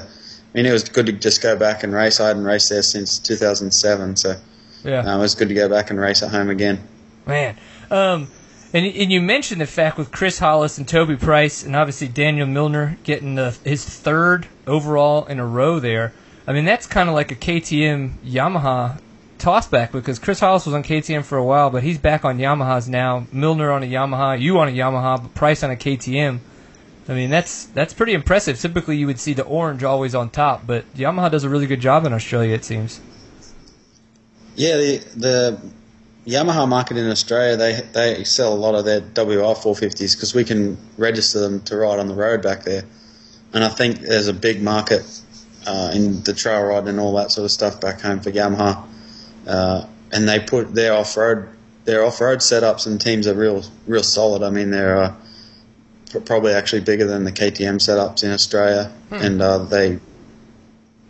mean 0.57 0.65
it 0.65 0.73
was 0.73 0.83
good 0.89 1.05
to 1.05 1.11
just 1.13 1.41
go 1.41 1.55
back 1.55 1.83
and 1.83 1.93
race. 1.93 2.19
I 2.19 2.27
hadn't 2.27 2.43
raced 2.43 2.69
there 2.69 2.81
since 2.81 3.19
2007, 3.19 4.15
so 4.15 4.35
Yeah. 4.83 4.99
uh, 4.99 5.17
it 5.17 5.21
was 5.21 5.35
good 5.35 5.47
to 5.49 5.53
go 5.53 5.69
back 5.69 5.89
and 5.89 5.99
race 5.99 6.21
at 6.23 6.31
home 6.31 6.49
again. 6.49 6.79
Man. 7.25 7.55
Um, 7.91 8.27
and, 8.73 8.85
and 8.85 9.11
you 9.11 9.21
mentioned 9.21 9.61
the 9.61 9.65
fact 9.67 9.97
with 9.97 10.11
Chris 10.11 10.39
Hollis 10.39 10.77
and 10.77 10.87
Toby 10.87 11.15
Price, 11.15 11.63
and 11.63 11.75
obviously 11.75 12.07
Daniel 12.07 12.47
Milner 12.47 12.97
getting 13.03 13.35
the, 13.35 13.57
his 13.63 13.85
third 13.85 14.47
overall 14.65 15.25
in 15.25 15.39
a 15.39 15.45
row 15.45 15.79
there. 15.79 16.11
I 16.47 16.53
mean, 16.53 16.65
that's 16.65 16.87
kind 16.87 17.07
of 17.07 17.15
like 17.15 17.31
a 17.31 17.35
KTM 17.35 18.13
Yamaha 18.25 18.99
tossback 19.37 19.91
because 19.91 20.17
Chris 20.19 20.39
Hollis 20.39 20.65
was 20.65 20.73
on 20.73 20.81
KTM 20.83 21.23
for 21.23 21.37
a 21.37 21.43
while, 21.43 21.69
but 21.69 21.83
he's 21.83 21.97
back 21.97 22.25
on 22.25 22.39
Yamahas 22.39 22.87
now. 22.87 23.27
Milner 23.31 23.71
on 23.71 23.83
a 23.83 23.85
Yamaha, 23.85 24.39
you 24.39 24.57
on 24.59 24.67
a 24.67 24.71
Yamaha, 24.71 25.21
but 25.21 25.33
Price 25.35 25.61
on 25.63 25.71
a 25.71 25.75
KTM. 25.75 26.39
I 27.09 27.13
mean, 27.13 27.29
that's 27.29 27.65
that's 27.67 27.93
pretty 27.93 28.13
impressive. 28.13 28.59
Typically, 28.59 28.97
you 28.97 29.07
would 29.07 29.19
see 29.19 29.33
the 29.33 29.43
orange 29.43 29.83
always 29.83 30.13
on 30.13 30.29
top, 30.29 30.67
but 30.67 30.91
Yamaha 30.93 31.31
does 31.31 31.43
a 31.43 31.49
really 31.49 31.67
good 31.67 31.79
job 31.79 32.05
in 32.05 32.13
Australia, 32.13 32.53
it 32.53 32.65
seems. 32.65 32.99
Yeah, 34.55 34.75
the 34.75 34.97
the 35.15 35.61
Yamaha 36.25 36.67
market 36.67 36.97
in 36.97 37.09
Australia 37.09 37.55
they 37.55 37.81
they 37.93 38.23
sell 38.25 38.53
a 38.53 38.55
lot 38.55 38.75
of 38.75 38.83
their 38.83 38.99
WR 38.99 39.55
450s 39.55 40.15
because 40.15 40.35
we 40.35 40.43
can 40.43 40.77
register 40.97 41.39
them 41.39 41.61
to 41.61 41.77
ride 41.77 41.99
on 41.99 42.07
the 42.07 42.15
road 42.15 42.41
back 42.41 42.63
there, 42.63 42.83
and 43.53 43.63
I 43.63 43.69
think 43.69 43.99
there's 43.99 44.27
a 44.27 44.33
big 44.33 44.61
market 44.61 45.03
uh, 45.65 45.91
in 45.93 46.23
the 46.23 46.33
trail 46.33 46.63
ride 46.63 46.87
and 46.87 46.99
all 46.99 47.15
that 47.15 47.31
sort 47.31 47.45
of 47.45 47.51
stuff 47.51 47.79
back 47.79 48.01
home 48.01 48.19
for 48.19 48.31
Yamaha, 48.31 48.83
uh, 49.47 49.85
and 50.11 50.27
they 50.27 50.39
put 50.41 50.73
their 50.73 50.93
off 50.93 51.15
road 51.15 51.47
their 51.85 52.03
off 52.03 52.19
road 52.19 52.39
setups 52.39 52.85
and 52.85 52.99
teams 52.99 53.27
are 53.27 53.33
real 53.33 53.63
real 53.85 54.03
solid. 54.03 54.43
I 54.43 54.49
mean 54.49 54.71
they're 54.71 54.97
uh, 54.97 55.15
probably 56.25 56.53
actually 56.53 56.81
bigger 56.81 57.05
than 57.05 57.23
the 57.23 57.31
KTM 57.31 57.75
setups 57.75 58.23
in 58.23 58.31
Australia, 58.31 58.91
and 59.11 59.41
uh, 59.41 59.59
they 59.59 59.99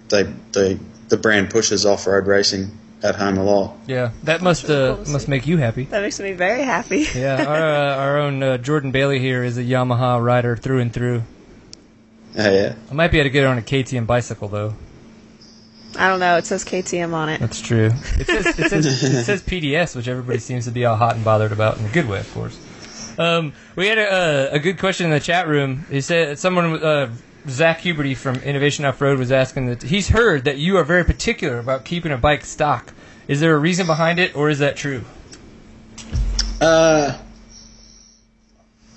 they 0.10 0.24
they 0.52 0.80
the 1.10 1.18
brand 1.18 1.50
pushes 1.50 1.86
off 1.86 2.08
road 2.08 2.28
racing 2.28 2.78
at 3.04 3.16
home 3.16 3.38
a 3.38 3.44
lot. 3.44 3.78
Yeah, 3.88 4.12
that 4.24 4.42
must 4.42 4.64
really 4.68 4.90
uh, 4.90 4.96
cool 4.96 5.12
must 5.14 5.26
see. 5.26 5.32
make 5.32 5.48
you 5.48 5.58
happy. 5.58 5.86
That 5.86 6.02
makes 6.02 6.20
me 6.20 6.34
very 6.34 6.64
happy. 6.64 7.08
Yeah, 7.16 7.46
our, 7.46 7.56
uh, 7.56 7.96
our 7.96 8.20
own 8.20 8.44
uh, 8.44 8.58
Jordon 8.58 8.92
Bailey 8.92 9.20
here 9.20 9.44
is 9.44 9.58
a 9.58 9.64
Yamaha 9.64 10.24
rider 10.24 10.56
through 10.56 10.80
and 10.82 10.94
through. 10.94 11.24
Yeah, 12.36 12.52
yeah. 12.52 12.76
I 12.92 12.94
might 12.94 13.12
be 13.12 13.20
able 13.20 13.26
to 13.26 13.32
get 13.32 13.44
her 13.44 13.50
on 13.50 13.58
a 13.58 13.62
KTM 13.62 14.06
bicycle 14.06 14.48
though. 14.48 14.74
I 15.98 16.10
don't 16.10 16.20
know. 16.20 16.38
It 16.38 16.46
says 16.46 16.64
KTM 16.64 17.14
on 17.14 17.30
it. 17.30 17.40
That's 17.40 17.62
true. 17.62 17.92
It 18.20 18.28
says, 18.28 18.60
it 18.60 18.70
says, 18.70 18.86
it 19.04 19.24
says 19.24 19.42
PDS, 19.42 19.96
which 19.96 20.08
everybody 20.08 20.38
seems 20.38 20.66
to 20.66 20.72
be 20.72 20.86
all 20.86 20.96
hot 20.96 21.16
and 21.16 21.26
bothered 21.26 21.52
about 21.52 21.80
in 21.80 21.86
a 21.86 21.90
good 21.90 22.08
way, 22.08 22.20
of 22.20 22.32
course. 22.34 22.60
Um, 23.18 23.54
we 23.76 23.88
had 23.88 23.98
a, 23.98 24.54
a 24.54 24.60
good 24.60 24.78
question 24.78 25.06
in 25.06 25.12
the 25.12 25.20
chat 25.20 25.48
room. 25.48 25.86
He 25.90 26.02
said 26.02 26.38
someone, 26.38 26.84
uh, 26.84 27.14
Zach 27.48 27.82
Huberty 27.82 28.16
from 28.16 28.36
Innovation 28.38 28.86
Off 28.86 29.02
Road, 29.02 29.18
was 29.18 29.32
asking 29.32 29.68
that 29.68 29.84
he's 29.84 30.10
heard 30.10 30.44
that 30.46 30.58
you 30.58 30.78
are 30.78 30.84
very 30.84 31.04
particular 31.04 31.58
about 31.60 31.86
keeping 31.86 32.12
a 32.12 32.18
bike 32.18 32.46
stock. 32.46 32.94
Is 33.28 33.40
there 33.40 33.56
a 33.56 33.58
reason 33.58 33.88
behind 33.88 34.20
it, 34.20 34.36
or 34.36 34.50
is 34.50 34.60
that 34.60 34.76
true? 34.76 35.04
Uh, 36.62 37.18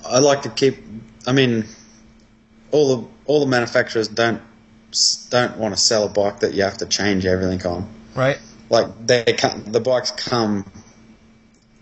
I 0.07 0.19
like 0.19 0.43
to 0.43 0.51
keep. 0.51 0.77
I 1.27 1.33
mean, 1.33 1.67
all 2.71 2.97
the 2.97 3.09
all 3.27 3.41
the 3.41 3.47
manufacturers 3.47 4.09
don't 4.09 4.43
don't 5.31 5.57
want 5.57 5.75
to 5.75 5.81
sell 5.81 6.05
a 6.05 6.09
bike 6.09 6.41
that 6.41 6.55
you 6.55 6.63
have 6.63 6.79
to 6.79 6.87
change 6.87 7.27
everything 7.27 7.65
on. 7.67 7.89
Right? 8.15 8.39
Like 8.69 9.07
they 9.07 9.25
the 9.67 9.81
bikes 9.81 10.11
come 10.13 10.65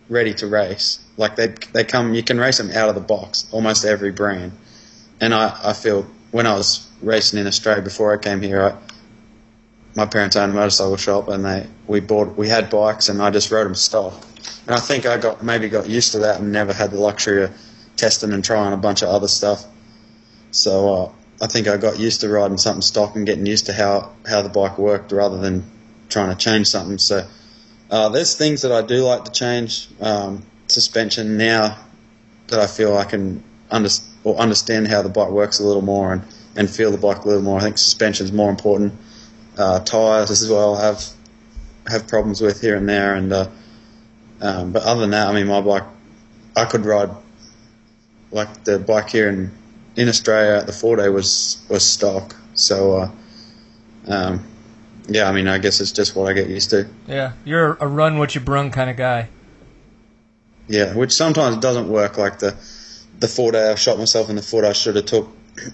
ready 0.09 0.35
to 0.35 0.47
race. 0.47 1.01
Like 1.17 1.37
they 1.37 1.49
they 1.73 1.85
come, 1.85 2.15
you 2.15 2.23
can 2.23 2.39
race 2.39 2.59
them 2.59 2.71
out 2.71 2.89
of 2.89 2.95
the 2.95 3.01
box. 3.01 3.47
Almost 3.53 3.85
every 3.85 4.13
brand. 4.13 4.53
And 5.21 5.35
I 5.35 5.59
I 5.63 5.73
feel 5.73 6.07
when 6.31 6.47
I 6.47 6.55
was 6.55 6.87
racing 7.03 7.39
in 7.39 7.47
Australia 7.47 7.83
before 7.83 8.13
I 8.13 8.19
came 8.19 8.43
here, 8.43 8.63
I, 8.63 8.77
my 9.95 10.07
parents 10.07 10.37
owned 10.37 10.53
a 10.53 10.55
motorcycle 10.55 10.97
shop, 10.97 11.29
and 11.29 11.45
they 11.45 11.67
we 11.87 12.01
bought 12.01 12.37
we 12.37 12.49
had 12.49 12.71
bikes, 12.71 13.09
and 13.09 13.21
I 13.23 13.31
just 13.31 13.51
rode 13.51 13.67
them 13.67 13.75
stock. 13.75 14.15
And 14.67 14.75
I 14.77 14.81
think 14.81 15.07
I 15.07 15.19
got 15.19 15.43
maybe 15.43 15.69
got 15.69 15.89
used 15.89 16.13
to 16.13 16.21
that 16.21 16.41
and 16.41 16.53
never 16.53 16.73
had 16.73 16.91
the 16.91 17.01
luxury 17.01 17.45
of 17.45 17.57
testing 17.97 18.33
and 18.33 18.45
trying 18.45 18.73
a 18.73 18.77
bunch 18.77 19.03
of 19.03 19.09
other 19.09 19.29
stuff. 19.29 19.65
So 20.51 20.95
uh, 20.95 21.13
I 21.43 21.47
think 21.47 21.69
I 21.69 21.77
got 21.77 21.99
used 21.99 22.21
to 22.23 22.29
riding 22.29 22.59
something 22.59 22.83
stock 22.83 23.17
and 23.17 23.27
getting 23.27 23.47
used 23.47 23.67
to 23.67 23.73
how 23.73 24.13
how 24.27 24.43
the 24.43 24.49
bike 24.49 24.79
worked 24.79 25.13
rather 25.13 25.39
than 25.39 25.65
trying 26.09 26.31
to 26.31 26.37
change 26.37 26.69
something. 26.69 26.99
So 26.99 27.27
uh, 27.91 28.09
there's 28.09 28.37
things 28.37 28.63
that 28.63 28.73
I 28.73 28.83
do 28.83 29.03
like 29.03 29.25
to 29.25 29.31
change. 29.33 29.89
Um, 30.01 30.45
suspension 30.67 31.37
now 31.39 31.79
that 32.49 32.61
I 32.61 32.67
feel 32.67 32.97
I 32.97 33.05
can 33.05 33.43
under, 33.71 33.89
or 34.25 34.37
understand 34.37 34.89
how 34.89 35.03
the 35.03 35.09
bike 35.09 35.31
works 35.31 35.61
a 35.61 35.65
little 35.65 35.83
more 35.83 36.13
and, 36.13 36.23
and 36.57 36.69
feel 36.69 36.91
the 36.91 36.99
bike 36.99 37.25
a 37.25 37.29
little 37.29 37.43
more. 37.43 37.59
I 37.59 37.63
think 37.63 37.79
suspension 37.79 38.27
is 38.27 38.33
more 38.33 38.51
important. 38.51 38.95
Uh, 39.57 39.81
tires 39.81 40.29
this 40.29 40.43
as 40.43 40.51
well 40.51 40.77
have 40.77 41.05
have 41.89 42.07
problems 42.07 42.41
with 42.41 42.61
here 42.61 42.77
and 42.77 42.89
there, 42.89 43.15
and 43.15 43.33
uh, 43.33 43.49
um, 44.41 44.73
but 44.73 44.83
other 44.83 45.01
than 45.01 45.11
that, 45.11 45.27
I 45.29 45.33
mean, 45.33 45.47
my 45.47 45.61
bike 45.61 45.85
I 46.55 46.65
could 46.65 46.85
ride 46.85 47.11
like 48.31 48.65
the 48.65 48.79
bike 48.79 49.09
here 49.11 49.29
in 49.29 49.51
in 49.97 50.09
Australia 50.09 50.59
at 50.59 50.67
the 50.67 50.73
four 50.73 50.97
day 50.97 51.09
was 51.09 51.65
was 51.69 51.85
stock. 51.85 52.37
So 52.55 52.97
uh, 52.99 53.11
um, 54.07 54.45
yeah, 55.09 55.29
I 55.29 55.33
mean, 55.33 55.49
I 55.49 55.59
guess 55.59 55.81
it's 55.81 55.93
just 55.93 56.15
what 56.15 56.29
I 56.29 56.35
get 56.35 56.49
used 56.49 56.71
to. 56.71 56.87
Yeah, 57.07 57.33
you're 57.45 57.77
a 57.81 57.87
run 57.87 58.19
what 58.19 58.35
you 58.35 58.41
brung 58.41 58.71
kind 58.71 58.91
of 58.91 58.97
guy. 58.97 59.29
Yeah, 60.69 60.95
which 60.95 61.13
sometimes 61.13 61.57
doesn't 61.57 61.89
work. 61.89 62.19
Like 62.19 62.39
the 62.39 62.55
the 63.19 63.29
four 63.29 63.53
day 63.53 63.71
I 63.71 63.75
shot 63.75 63.99
myself 63.99 64.29
in 64.31 64.37
the 64.37 64.43
foot. 64.43 64.65
I 64.65 64.73
should 64.75 64.97
have 64.97 65.07
took 65.07 65.29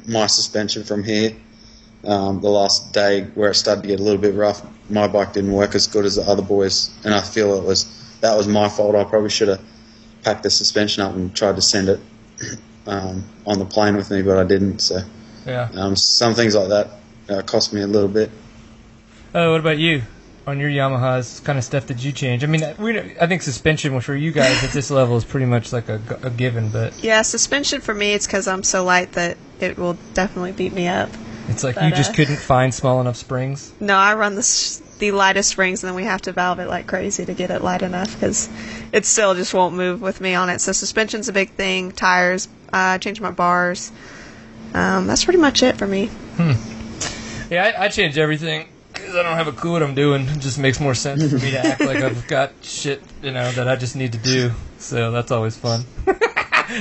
my 0.06 0.26
suspension 0.26 0.84
from 0.84 1.02
here. 1.04 1.32
Um, 2.04 2.40
the 2.40 2.50
last 2.50 2.92
day 2.92 3.24
where 3.34 3.50
it 3.50 3.54
started 3.54 3.82
to 3.82 3.88
get 3.88 3.98
a 3.98 4.02
little 4.02 4.20
bit 4.20 4.34
rough, 4.34 4.62
my 4.90 5.08
bike 5.08 5.32
didn't 5.32 5.52
work 5.52 5.74
as 5.74 5.86
good 5.86 6.04
as 6.04 6.16
the 6.16 6.22
other 6.22 6.42
boys, 6.42 6.94
and 7.04 7.14
I 7.14 7.20
feel 7.20 7.54
it 7.56 7.64
was 7.64 7.86
that 8.20 8.36
was 8.36 8.46
my 8.46 8.68
fault. 8.68 8.94
I 8.94 9.04
probably 9.04 9.30
should 9.30 9.48
have 9.48 9.60
packed 10.22 10.44
the 10.44 10.50
suspension 10.50 11.02
up 11.02 11.14
and 11.14 11.34
tried 11.34 11.56
to 11.56 11.62
send 11.62 11.88
it 11.88 12.00
um, 12.86 13.24
on 13.46 13.58
the 13.58 13.64
plane 13.64 13.96
with 13.96 14.10
me, 14.10 14.22
but 14.22 14.38
I 14.38 14.44
didn't. 14.44 14.78
So 14.80 15.00
Yeah. 15.46 15.68
um, 15.74 15.96
some 15.96 16.34
things 16.34 16.54
like 16.54 16.68
that 16.68 16.90
uh, 17.28 17.42
cost 17.42 17.72
me 17.72 17.82
a 17.82 17.86
little 17.86 18.08
bit. 18.08 18.30
Uh, 19.34 19.48
what 19.48 19.58
about 19.58 19.78
you? 19.78 20.02
On 20.46 20.60
your 20.60 20.70
Yamahas, 20.70 21.42
kind 21.42 21.58
of 21.58 21.64
stuff 21.64 21.86
did 21.88 22.00
you 22.02 22.12
change? 22.12 22.44
I 22.44 22.46
mean, 22.46 22.62
we, 22.78 23.00
I 23.18 23.26
think 23.26 23.42
suspension 23.42 23.98
for 24.00 24.14
you 24.14 24.30
guys 24.30 24.62
at 24.62 24.70
this 24.70 24.90
level 24.92 25.16
is 25.16 25.24
pretty 25.24 25.46
much 25.46 25.72
like 25.72 25.88
a, 25.88 26.00
a 26.22 26.30
given, 26.30 26.68
but 26.68 27.02
Yeah, 27.02 27.22
suspension 27.22 27.80
for 27.80 27.94
me, 27.94 28.12
it's 28.12 28.26
because 28.26 28.46
I'm 28.46 28.62
so 28.62 28.84
light 28.84 29.12
that 29.12 29.36
it 29.58 29.76
will 29.76 29.96
definitely 30.12 30.52
beat 30.52 30.72
me 30.72 30.86
up. 30.86 31.08
it's 31.48 31.64
like 31.64 31.74
But, 31.74 31.86
you 31.86 31.90
just 31.90 32.12
uh, 32.12 32.14
couldn't 32.14 32.36
find 32.36 32.72
small 32.72 33.00
enough 33.00 33.16
springs. 33.16 33.72
No, 33.80 33.96
I 33.96 34.14
run 34.14 34.36
the 34.36 34.80
the 35.00 35.10
lightest 35.10 35.50
springs, 35.50 35.82
and 35.82 35.88
then 35.88 35.96
we 35.96 36.04
have 36.04 36.22
to 36.22 36.32
valve 36.32 36.60
it 36.60 36.68
like 36.68 36.86
crazy 36.86 37.24
to 37.24 37.34
get 37.34 37.50
it 37.50 37.62
light 37.62 37.82
enough 37.82 38.14
because 38.14 38.48
it 38.92 39.04
still 39.04 39.34
just 39.34 39.52
won't 39.52 39.74
move 39.74 40.00
with 40.00 40.20
me 40.20 40.34
on 40.36 40.48
it. 40.48 40.60
So 40.60 40.70
suspension's 40.70 41.28
a 41.28 41.32
big 41.32 41.50
thing. 41.50 41.90
Tires, 41.90 42.46
uh, 42.72 42.98
change 42.98 43.20
my 43.20 43.32
bars. 43.32 43.90
Um, 44.74 45.08
that's 45.08 45.24
pretty 45.24 45.40
much 45.40 45.64
it 45.64 45.76
for 45.76 45.88
me. 45.88 46.10
Yeah, 47.50 47.74
I, 47.76 47.84
I 47.84 47.88
change 47.88 48.16
everything 48.16 48.68
because 49.14 49.26
I 49.26 49.28
don't 49.28 49.38
have 49.38 49.46
a 49.46 49.56
clue 49.56 49.72
what 49.72 49.82
I'm 49.82 49.94
doing. 49.94 50.22
It 50.22 50.40
just 50.40 50.58
makes 50.58 50.80
more 50.80 50.94
sense 50.94 51.30
for 51.30 51.36
me 51.36 51.52
to 51.52 51.58
act 51.58 51.80
like 51.80 51.98
I've 51.98 52.26
got 52.26 52.52
shit, 52.62 53.00
you 53.22 53.30
know, 53.30 53.50
that 53.52 53.68
I 53.68 53.76
just 53.76 53.94
need 53.94 54.12
to 54.12 54.18
do. 54.18 54.52
So 54.78 55.12
that's 55.12 55.30
always 55.30 55.56
fun. 55.56 55.84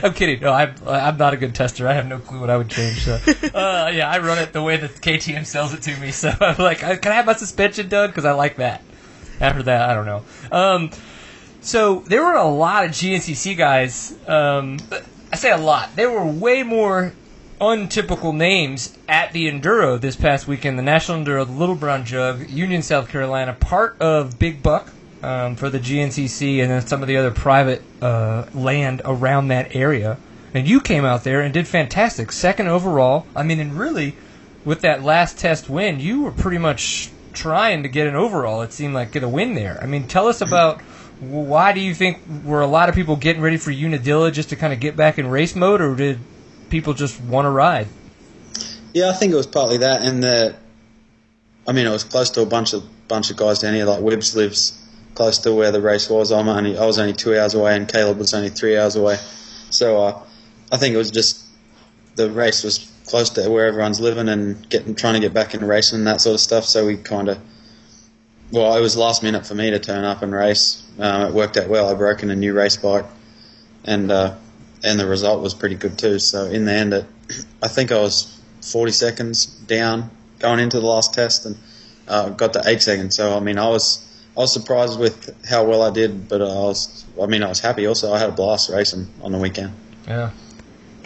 I'm 0.03 0.13
kidding. 0.13 0.41
No, 0.41 0.51
I'm, 0.51 0.73
I'm 0.87 1.17
not 1.17 1.33
a 1.33 1.37
good 1.37 1.53
tester. 1.53 1.87
I 1.87 1.93
have 1.93 2.07
no 2.07 2.17
clue 2.17 2.39
what 2.39 2.49
I 2.49 2.57
would 2.57 2.69
change. 2.69 3.03
So, 3.03 3.19
uh, 3.53 3.91
yeah, 3.93 4.09
I 4.09 4.17
run 4.19 4.39
it 4.39 4.51
the 4.51 4.63
way 4.63 4.77
that 4.77 4.89
KTM 4.91 5.45
sells 5.45 5.73
it 5.73 5.83
to 5.83 5.95
me. 5.97 6.11
So 6.11 6.33
I'm 6.41 6.57
like, 6.57 6.79
can 6.79 7.11
I 7.11 7.15
have 7.15 7.27
my 7.27 7.33
suspension 7.33 7.87
done? 7.87 8.09
Because 8.09 8.25
I 8.25 8.31
like 8.31 8.55
that. 8.55 8.81
After 9.39 9.63
that, 9.63 9.89
I 9.89 9.93
don't 9.93 10.05
know. 10.05 10.23
Um, 10.51 10.89
so 11.61 11.99
there 12.07 12.23
were 12.23 12.35
a 12.35 12.47
lot 12.47 12.85
of 12.85 12.91
GNCC 12.91 13.57
guys. 13.57 14.17
Um, 14.27 14.79
I 15.31 15.35
say 15.35 15.51
a 15.51 15.57
lot. 15.57 15.95
There 15.95 16.09
were 16.09 16.25
way 16.25 16.63
more 16.63 17.13
untypical 17.59 18.33
names 18.33 18.97
at 19.07 19.31
the 19.31 19.49
Enduro 19.49 19.99
this 19.99 20.15
past 20.15 20.47
weekend. 20.47 20.77
The 20.77 20.83
National 20.83 21.23
Enduro, 21.23 21.45
the 21.45 21.53
Little 21.53 21.75
Brown 21.75 22.05
Jug, 22.05 22.49
Union, 22.49 22.81
South 22.81 23.09
Carolina, 23.09 23.53
part 23.53 23.97
of 23.99 24.39
Big 24.39 24.63
Buck 24.63 24.91
um, 25.21 25.55
for 25.55 25.69
the 25.69 25.79
GNCC, 25.79 26.61
and 26.61 26.69
then 26.69 26.85
some 26.85 27.01
of 27.01 27.07
the 27.07 27.17
other 27.17 27.31
private 27.31 27.81
uh, 28.01 28.45
land 28.53 29.01
around 29.05 29.47
that 29.47 29.75
area. 29.75 30.17
And 30.53 30.67
you 30.67 30.81
came 30.81 31.05
out 31.05 31.23
there 31.23 31.41
and 31.41 31.53
did 31.53 31.67
fantastic, 31.67 32.31
second 32.31 32.67
overall. 32.67 33.25
I 33.35 33.43
mean, 33.43 33.59
and 33.59 33.73
really, 33.73 34.15
with 34.65 34.81
that 34.81 35.01
last 35.01 35.39
test 35.39 35.69
win, 35.69 35.99
you 35.99 36.21
were 36.21 36.31
pretty 36.31 36.59
much 36.59 37.09
trying 37.33 37.83
to 37.83 37.89
get 37.89 38.07
an 38.07 38.15
overall. 38.15 38.61
It 38.61 38.71
seemed 38.71 38.93
like 38.93 39.11
get 39.11 39.23
a 39.23 39.29
win 39.29 39.55
there. 39.55 39.79
I 39.81 39.87
mean, 39.87 40.07
tell 40.07 40.27
us 40.27 40.41
about 40.41 40.81
why 41.19 41.73
do 41.73 41.79
you 41.79 41.95
think 41.95 42.19
were 42.43 42.61
a 42.61 42.67
lot 42.67 42.89
of 42.89 42.95
people 42.95 43.15
getting 43.15 43.41
ready 43.41 43.57
for 43.57 43.71
Unadilla 43.71 44.31
just 44.31 44.49
to 44.49 44.55
kind 44.55 44.73
of 44.73 44.79
get 44.79 44.95
back 44.95 45.17
in 45.17 45.27
race 45.27 45.55
mode, 45.55 45.81
or 45.81 45.95
did 45.95 46.19
people 46.73 46.95
just 46.95 47.21
want 47.21 47.45
to 47.45 47.51
ride? 47.51 47.87
Yeah, 48.95 49.11
I 49.11 49.13
think 49.13 49.31
it 49.31 49.35
was 49.35 49.45
partly 49.45 49.77
that, 49.77 50.01
and 50.01 50.23
the, 50.23 50.55
I 51.67 51.71
mean, 51.71 51.85
it 51.85 51.91
was 51.91 52.03
close 52.03 52.31
to 52.31 52.41
a 52.41 52.47
bunch 52.47 52.73
of 52.73 52.83
bunch 53.07 53.29
of 53.29 53.37
guys 53.37 53.59
down 53.59 53.75
here. 53.75 53.85
Like 53.85 53.99
Wibbs 53.99 54.35
lives 54.35 54.83
close 55.13 55.37
to 55.39 55.53
where 55.53 55.71
the 55.71 55.81
race 55.81 56.09
was. 56.09 56.31
I'm 56.31 56.49
only 56.49 56.75
I 56.75 56.83
was 56.87 56.97
only 56.97 57.13
two 57.13 57.37
hours 57.37 57.53
away, 57.53 57.75
and 57.75 57.87
Caleb 57.87 58.17
was 58.17 58.33
only 58.33 58.49
three 58.49 58.75
hours 58.75 58.95
away. 58.95 59.17
So 59.69 60.01
uh, 60.01 60.23
I 60.71 60.77
think 60.77 60.95
it 60.95 60.97
was 60.97 61.11
just 61.11 61.45
the 62.15 62.31
race 62.31 62.63
was 62.63 62.91
close 63.05 63.29
to 63.31 63.47
where 63.51 63.67
everyone's 63.67 64.01
living 64.01 64.27
and 64.27 64.67
getting 64.67 64.95
trying 64.95 65.13
to 65.13 65.19
get 65.19 65.31
back 65.31 65.53
into 65.53 65.67
racing 65.67 65.99
and 65.99 66.07
that 66.07 66.21
sort 66.21 66.33
of 66.33 66.39
stuff. 66.39 66.65
So 66.65 66.87
we 66.87 66.97
kind 66.97 67.29
of 67.29 67.37
well, 68.51 68.75
it 68.75 68.81
was 68.81 68.97
last 68.97 69.21
minute 69.21 69.45
for 69.45 69.53
me 69.53 69.69
to 69.69 69.77
turn 69.79 70.05
up 70.05 70.23
and 70.23 70.33
race. 70.33 70.81
Um, 70.97 71.21
it 71.27 71.33
worked 71.35 71.55
out 71.55 71.69
well. 71.69 71.87
I 71.89 71.93
broke 71.93 72.23
in 72.23 72.31
a 72.31 72.35
new 72.35 72.53
race 72.53 72.77
bike, 72.77 73.05
and 73.85 74.11
uh, 74.11 74.35
and 74.83 74.99
the 74.99 75.05
result 75.07 75.41
was 75.41 75.53
pretty 75.53 75.75
good 75.75 75.97
too. 75.97 76.19
So 76.19 76.45
in 76.45 76.65
the 76.65 76.73
end, 76.73 76.93
it, 76.93 77.05
I 77.61 77.67
think 77.67 77.91
I 77.91 77.99
was 77.99 78.39
40 78.61 78.91
seconds 78.91 79.45
down 79.45 80.09
going 80.39 80.59
into 80.59 80.79
the 80.79 80.85
last 80.85 81.13
test 81.13 81.45
and 81.45 81.57
uh, 82.07 82.29
got 82.29 82.53
to 82.53 82.61
eight 82.65 82.81
seconds. 82.81 83.15
So 83.15 83.35
I 83.35 83.39
mean, 83.39 83.57
I 83.57 83.67
was 83.69 83.99
I 84.35 84.41
was 84.41 84.51
surprised 84.53 84.99
with 84.99 85.33
how 85.47 85.63
well 85.63 85.81
I 85.81 85.91
did, 85.91 86.27
but 86.27 86.41
I 86.41 86.45
was 86.45 87.05
I 87.21 87.25
mean 87.27 87.43
I 87.43 87.49
was 87.49 87.59
happy 87.59 87.85
also. 87.87 88.13
I 88.13 88.19
had 88.19 88.29
a 88.29 88.33
blast 88.33 88.69
racing 88.69 89.07
on 89.21 89.31
the 89.31 89.37
weekend. 89.37 89.73
Yeah. 90.07 90.31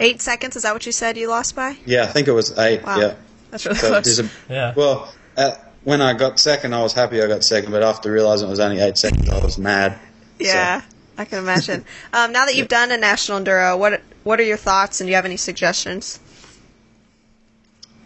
Eight 0.00 0.20
seconds. 0.22 0.54
Is 0.56 0.62
that 0.62 0.72
what 0.72 0.86
you 0.86 0.92
said 0.92 1.16
you 1.16 1.28
lost 1.28 1.56
by? 1.56 1.76
Yeah, 1.84 2.04
I 2.04 2.06
think 2.06 2.28
it 2.28 2.32
was 2.32 2.56
eight. 2.58 2.82
Wow. 2.84 2.98
Yeah. 3.00 3.14
That's 3.50 3.64
really 3.66 3.78
So 3.78 3.88
close. 3.90 4.18
a, 4.20 4.30
Yeah. 4.48 4.72
well, 4.76 5.12
at, 5.36 5.72
when 5.84 6.00
I 6.02 6.12
got 6.14 6.38
second, 6.38 6.74
I 6.74 6.82
was 6.82 6.92
happy 6.92 7.20
I 7.22 7.26
got 7.26 7.42
second, 7.42 7.70
but 7.72 7.82
after 7.82 8.12
realizing 8.12 8.46
it 8.48 8.50
was 8.50 8.60
only 8.60 8.78
eight 8.80 8.98
seconds, 8.98 9.28
I 9.28 9.38
was 9.42 9.56
mad. 9.58 9.98
Yeah, 10.38 10.82
I 11.18 11.24
can 11.26 11.38
imagine. 11.38 11.84
um, 12.14 12.32
now 12.32 12.46
that 12.46 12.54
you've 12.56 12.68
done 12.68 12.90
a 12.92 12.96
national 12.96 13.40
enduro, 13.40 13.78
what 13.78 14.00
what 14.24 14.40
are 14.40 14.44
your 14.44 14.56
thoughts, 14.56 15.00
and 15.00 15.06
do 15.06 15.10
you 15.10 15.16
have 15.16 15.24
any 15.26 15.36
suggestions? 15.36 16.18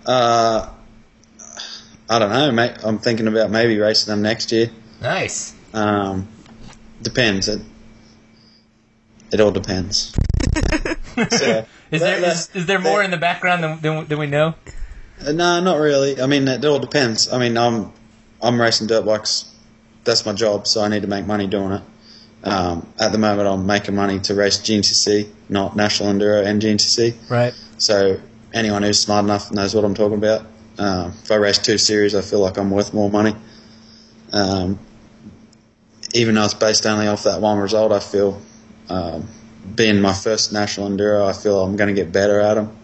Uh, 0.04 0.68
I 2.10 2.18
don't 2.18 2.30
know, 2.30 2.50
mate. 2.50 2.72
I'm 2.82 2.98
thinking 2.98 3.28
about 3.28 3.50
maybe 3.50 3.78
racing 3.78 4.10
them 4.10 4.22
next 4.22 4.50
year. 4.52 4.70
Nice. 5.00 5.54
Um, 5.72 6.28
depends. 7.00 7.48
It, 7.48 7.60
it 9.32 9.40
all 9.40 9.50
depends. 9.52 10.14
so, 10.54 11.14
Is 11.14 11.38
that- 11.38 11.66
there 11.90 12.00
that's- 12.20 12.48
is, 12.50 12.56
is 12.56 12.66
there 12.66 12.78
more 12.80 12.98
that- 12.98 13.04
in 13.06 13.10
the 13.10 13.16
background 13.16 13.62
than, 13.62 13.80
than, 13.80 14.06
than 14.06 14.18
we 14.18 14.26
know? 14.26 14.54
Uh, 15.24 15.32
No, 15.32 15.60
not 15.60 15.78
really. 15.78 16.20
I 16.20 16.26
mean, 16.26 16.46
it 16.48 16.64
all 16.64 16.78
depends. 16.80 17.32
I 17.32 17.38
mean, 17.38 17.56
I'm 17.56 17.92
I'm 18.42 18.60
racing 18.60 18.88
dirt 18.88 19.04
bikes. 19.06 19.44
That's 20.04 20.26
my 20.26 20.32
job, 20.32 20.66
so 20.66 20.82
I 20.82 20.88
need 20.88 21.02
to 21.02 21.08
make 21.08 21.26
money 21.26 21.46
doing 21.46 21.72
it. 21.72 21.82
Um, 22.44 22.86
at 22.98 23.12
the 23.12 23.18
moment, 23.18 23.48
I'm 23.48 23.66
making 23.66 23.94
money 23.94 24.18
to 24.20 24.34
race 24.34 24.58
GNCC, 24.58 25.28
not 25.48 25.76
National 25.76 26.12
Enduro 26.12 26.44
and 26.44 26.60
GNCC. 26.60 27.14
Right. 27.30 27.54
So 27.78 28.20
anyone 28.52 28.82
who's 28.82 29.00
smart 29.00 29.24
enough 29.24 29.52
knows 29.52 29.74
what 29.74 29.84
I'm 29.84 29.94
talking 29.94 30.18
about. 30.18 30.46
Um, 30.78 31.12
if 31.22 31.30
I 31.30 31.36
race 31.36 31.58
two 31.58 31.78
series, 31.78 32.14
I 32.14 32.22
feel 32.22 32.40
like 32.40 32.56
I'm 32.56 32.70
worth 32.70 32.92
more 32.92 33.10
money. 33.10 33.36
Um, 34.32 34.78
even 36.14 36.34
though 36.34 36.44
it's 36.44 36.54
based 36.54 36.86
only 36.86 37.06
off 37.06 37.24
that 37.24 37.40
one 37.40 37.58
result, 37.58 37.92
I 37.92 38.00
feel 38.00 38.40
um, 38.88 39.28
being 39.74 40.00
my 40.00 40.12
first 40.12 40.52
national 40.52 40.88
enduro, 40.88 41.26
I 41.26 41.32
feel 41.32 41.62
I'm 41.62 41.76
going 41.76 41.94
to 41.94 42.00
get 42.00 42.12
better 42.12 42.40
at 42.40 42.54
them. 42.54 42.76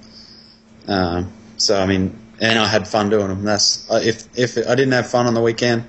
Um, 0.87 1.33
so 1.57 1.81
I 1.81 1.87
mean, 1.87 2.17
and 2.41 2.59
I 2.59 2.67
had 2.67 2.87
fun 2.87 3.11
doing 3.11 3.29
them. 3.29 3.45
That's 3.45 3.91
uh, 3.91 4.01
if 4.03 4.29
if 4.39 4.57
I 4.57 4.75
didn't 4.75 4.93
have 4.93 5.11
fun 5.11 5.27
on 5.27 5.35
the 5.35 5.43
weekend, 5.43 5.85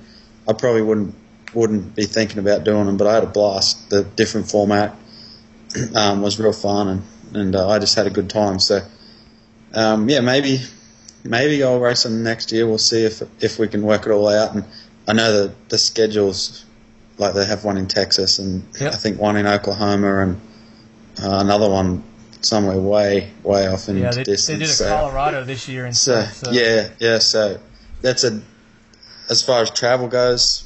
I 0.48 0.52
probably 0.52 0.82
wouldn't 0.82 1.14
wouldn't 1.54 1.94
be 1.96 2.04
thinking 2.04 2.38
about 2.38 2.64
doing 2.64 2.86
them. 2.86 2.96
But 2.96 3.06
I 3.08 3.14
had 3.14 3.24
a 3.24 3.28
blast. 3.28 3.90
The 3.90 4.04
different 4.04 4.50
format 4.50 4.94
um, 5.94 6.22
was 6.22 6.38
real 6.38 6.52
fun, 6.52 6.88
and 6.88 7.02
and 7.34 7.56
uh, 7.56 7.68
I 7.68 7.78
just 7.78 7.94
had 7.94 8.06
a 8.06 8.10
good 8.10 8.28
time. 8.30 8.58
So 8.58 8.80
um, 9.74 10.08
yeah, 10.08 10.20
maybe 10.20 10.60
maybe 11.24 11.62
I'll 11.62 11.80
race 11.80 12.02
them 12.04 12.22
next 12.22 12.52
year. 12.52 12.66
We'll 12.66 12.78
see 12.78 13.04
if 13.04 13.22
if 13.42 13.58
we 13.58 13.68
can 13.68 13.82
work 13.82 14.06
it 14.06 14.10
all 14.10 14.28
out. 14.28 14.54
And 14.54 14.64
I 15.08 15.12
know 15.12 15.32
the 15.48 15.54
the 15.68 15.78
schedules, 15.78 16.64
like 17.18 17.34
they 17.34 17.44
have 17.44 17.64
one 17.64 17.76
in 17.78 17.86
Texas 17.88 18.38
and 18.38 18.64
Yep. 18.80 18.92
I 18.92 18.96
think 18.96 19.20
one 19.20 19.36
in 19.36 19.46
Oklahoma 19.46 20.22
and 20.22 20.40
uh, 21.22 21.38
another 21.40 21.68
one 21.68 22.02
somewhere 22.42 22.78
way 22.78 23.30
way 23.42 23.66
off 23.68 23.88
in 23.88 23.98
Yeah, 23.98 24.12
they, 24.12 24.24
distance. 24.24 24.46
they 24.46 24.54
did 24.54 24.62
a 24.70 24.72
so- 24.72 24.88
Colorado 24.88 25.44
this 25.44 25.68
year 25.68 25.84
and 25.86 25.96
so, 25.96 26.22
stuff. 26.22 26.34
So. 26.36 26.50
yeah, 26.52 26.88
yeah. 26.98 27.18
So 27.18 27.60
that's 28.00 28.24
a 28.24 28.40
as 29.28 29.42
far 29.42 29.62
as 29.62 29.70
travel 29.70 30.08
goes. 30.08 30.64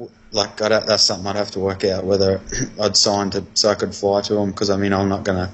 W- 0.00 0.10
Like 0.32 0.60
I'd, 0.62 0.86
that's 0.86 1.02
something 1.04 1.26
I'd 1.26 1.36
have 1.36 1.50
to 1.52 1.60
work 1.60 1.84
out 1.84 2.04
whether 2.04 2.40
I'd 2.80 2.96
sign 2.96 3.30
to 3.30 3.44
so 3.54 3.68
I 3.70 3.74
could 3.74 3.94
fly 3.94 4.20
to 4.22 4.34
them 4.34 4.50
because 4.50 4.70
I 4.70 4.76
mean 4.76 4.92
I'm 4.92 5.08
not 5.08 5.24
gonna 5.24 5.50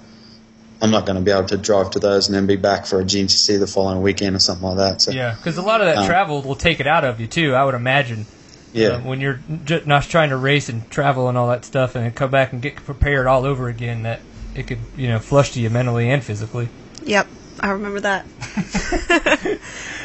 I'm 0.80 0.90
not 0.90 1.06
gonna 1.06 1.20
be 1.22 1.30
able 1.30 1.48
to 1.48 1.56
drive 1.56 1.90
to 1.92 1.98
those 1.98 2.28
and 2.28 2.34
then 2.36 2.46
be 2.46 2.56
back 2.56 2.86
for 2.86 3.00
a 3.00 3.04
GNCC 3.04 3.58
the 3.58 3.66
following 3.66 4.02
weekend 4.02 4.36
or 4.36 4.38
something 4.40 4.66
like 4.68 4.76
that. 4.76 5.02
So 5.02 5.10
Yeah, 5.12 5.34
because 5.34 5.56
a 5.58 5.62
lot 5.62 5.80
of 5.80 5.86
that 5.86 5.98
Um, 5.98 6.06
travel 6.06 6.42
will 6.42 6.54
take 6.54 6.80
it 6.80 6.86
out 6.86 7.04
of 7.04 7.20
you 7.20 7.26
too. 7.26 7.54
I 7.54 7.64
would 7.64 7.74
imagine. 7.74 8.26
yeah, 8.72 8.88
Uh, 8.96 8.98
when 9.00 9.20
you're 9.20 9.40
j- 9.64 9.82
not 9.86 10.02
trying 10.04 10.28
to 10.30 10.36
race 10.36 10.68
and 10.68 10.88
travel 10.90 11.28
and 11.30 11.38
all 11.38 11.48
that 11.48 11.64
stuff, 11.64 11.94
and 11.94 12.04
then 12.04 12.12
come 12.12 12.30
back 12.30 12.52
and 12.52 12.60
get 12.60 12.76
prepared 12.76 13.26
all 13.26 13.44
over 13.46 13.68
again, 13.68 14.02
that 14.02 14.20
it 14.54 14.66
could 14.66 14.78
you 14.96 15.08
know 15.08 15.18
flush 15.18 15.52
to 15.52 15.60
you 15.60 15.70
mentally 15.70 16.10
and 16.10 16.22
physically. 16.22 16.68
Yep, 17.04 17.26
I 17.60 17.70
remember 17.70 18.00
that. 18.00 18.26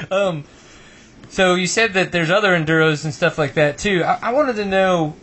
Um, 0.10 0.46
so 1.32 1.56
you 1.56 1.66
said 1.66 1.94
that 1.94 2.12
there's 2.12 2.30
other 2.30 2.50
enduros 2.50 3.06
and 3.06 3.14
stuff 3.14 3.38
like 3.38 3.54
that 3.54 3.78
too. 3.78 4.04
I, 4.04 4.20
I 4.22 4.34
wanted 4.34 4.58
to 4.58 4.66
know. 4.66 5.16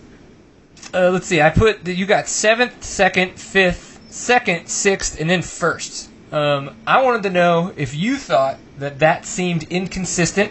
Uh, 0.94 1.10
let's 1.10 1.26
see. 1.26 1.42
I 1.42 1.50
put 1.50 1.84
that 1.84 1.94
you 1.94 2.06
got 2.06 2.28
seventh, 2.28 2.82
second, 2.82 3.38
fifth, 3.38 4.00
second, 4.08 4.68
sixth, 4.68 5.20
and 5.20 5.28
then 5.28 5.42
first. 5.42 6.08
Um, 6.32 6.74
I 6.86 7.02
wanted 7.02 7.24
to 7.24 7.30
know 7.30 7.74
if 7.76 7.94
you 7.94 8.16
thought 8.16 8.56
that 8.78 9.00
that 9.00 9.26
seemed 9.26 9.64
inconsistent. 9.64 10.50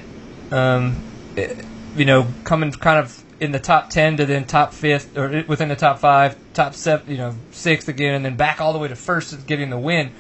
Um, 0.52 1.02
eh, 1.36 1.56
you 1.96 2.06
know, 2.06 2.28
coming 2.44 2.72
kind 2.72 3.00
of 3.00 3.24
in 3.40 3.52
the 3.52 3.60
top 3.60 3.90
ten 3.90 4.18
to 4.18 4.28
then 4.28 4.46
top 4.46 4.74
fifth, 4.74 5.18
or 5.18 5.44
within 5.48 5.70
the 5.70 5.76
top 5.76 5.98
five, 5.98 6.38
top 6.54 6.76
seven, 6.76 7.10
you 7.10 7.18
know, 7.18 7.36
sixth 7.50 7.88
again, 7.88 8.14
and 8.14 8.24
then 8.24 8.36
back 8.36 8.62
all 8.62 8.74
the 8.74 8.80
way 8.80 8.90
to 8.90 8.96
first, 8.96 9.48
getting 9.48 9.72
the 9.72 9.80
win. 9.80 10.12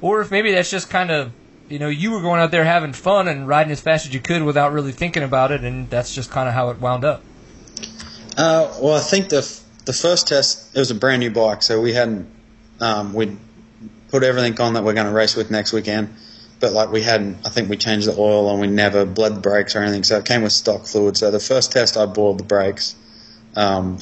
Or 0.00 0.22
if 0.22 0.30
maybe 0.30 0.52
that's 0.52 0.70
just 0.70 0.88
kind 0.88 1.10
of 1.10 1.32
you 1.68 1.78
know, 1.78 1.88
you 1.88 2.12
were 2.12 2.20
going 2.20 2.40
out 2.40 2.50
there 2.50 2.64
having 2.64 2.92
fun 2.92 3.28
and 3.28 3.48
riding 3.48 3.72
as 3.72 3.80
fast 3.80 4.06
as 4.06 4.14
you 4.14 4.20
could 4.20 4.42
without 4.42 4.72
really 4.72 4.92
thinking 4.92 5.22
about 5.22 5.52
it, 5.52 5.62
and 5.62 5.90
that's 5.90 6.14
just 6.14 6.30
kind 6.30 6.48
of 6.48 6.54
how 6.54 6.70
it 6.70 6.80
wound 6.80 7.04
up. 7.04 7.22
Uh, 8.36 8.72
well, 8.80 8.94
I 8.94 9.00
think 9.00 9.28
the 9.30 9.38
f- 9.38 9.62
the 9.84 9.92
first 9.92 10.28
test 10.28 10.76
it 10.76 10.78
was 10.78 10.90
a 10.90 10.94
brand 10.94 11.20
new 11.20 11.30
bike, 11.30 11.62
so 11.62 11.80
we 11.80 11.92
hadn't 11.92 12.28
um, 12.80 13.14
we'd 13.14 13.36
put 14.08 14.22
everything 14.22 14.58
on 14.60 14.74
that 14.74 14.84
we're 14.84 14.94
going 14.94 15.06
to 15.06 15.12
race 15.12 15.34
with 15.34 15.50
next 15.50 15.72
weekend, 15.72 16.14
but 16.60 16.72
like 16.72 16.90
we 16.90 17.02
hadn't. 17.02 17.38
I 17.46 17.50
think 17.50 17.68
we 17.68 17.76
changed 17.76 18.06
the 18.06 18.16
oil 18.18 18.50
and 18.50 18.60
we 18.60 18.66
never 18.66 19.04
bled 19.04 19.36
the 19.36 19.40
brakes 19.40 19.74
or 19.74 19.80
anything, 19.80 20.04
so 20.04 20.18
it 20.18 20.24
came 20.24 20.42
with 20.42 20.52
stock 20.52 20.86
fluid. 20.86 21.16
So 21.16 21.30
the 21.30 21.40
first 21.40 21.72
test 21.72 21.96
I 21.96 22.06
boiled 22.06 22.38
the 22.38 22.44
brakes, 22.44 22.94
um, 23.54 23.98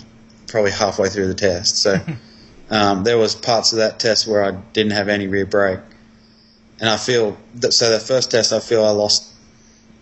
probably 0.48 0.72
halfway 0.72 1.08
through 1.08 1.28
the 1.28 1.34
test. 1.34 1.78
So 1.78 1.98
um, 2.70 3.04
there 3.04 3.18
was 3.18 3.34
parts 3.34 3.72
of 3.72 3.78
that 3.78 3.98
test 3.98 4.26
where 4.26 4.44
I 4.44 4.50
didn't 4.72 4.92
have 4.92 5.08
any 5.08 5.28
rear 5.28 5.46
brake, 5.46 5.80
and 6.84 6.90
I 6.92 6.98
feel 6.98 7.34
that. 7.56 7.72
So 7.72 7.90
the 7.90 7.98
first 7.98 8.30
test, 8.30 8.52
I 8.52 8.60
feel 8.60 8.84
I 8.84 8.90
lost. 8.90 9.32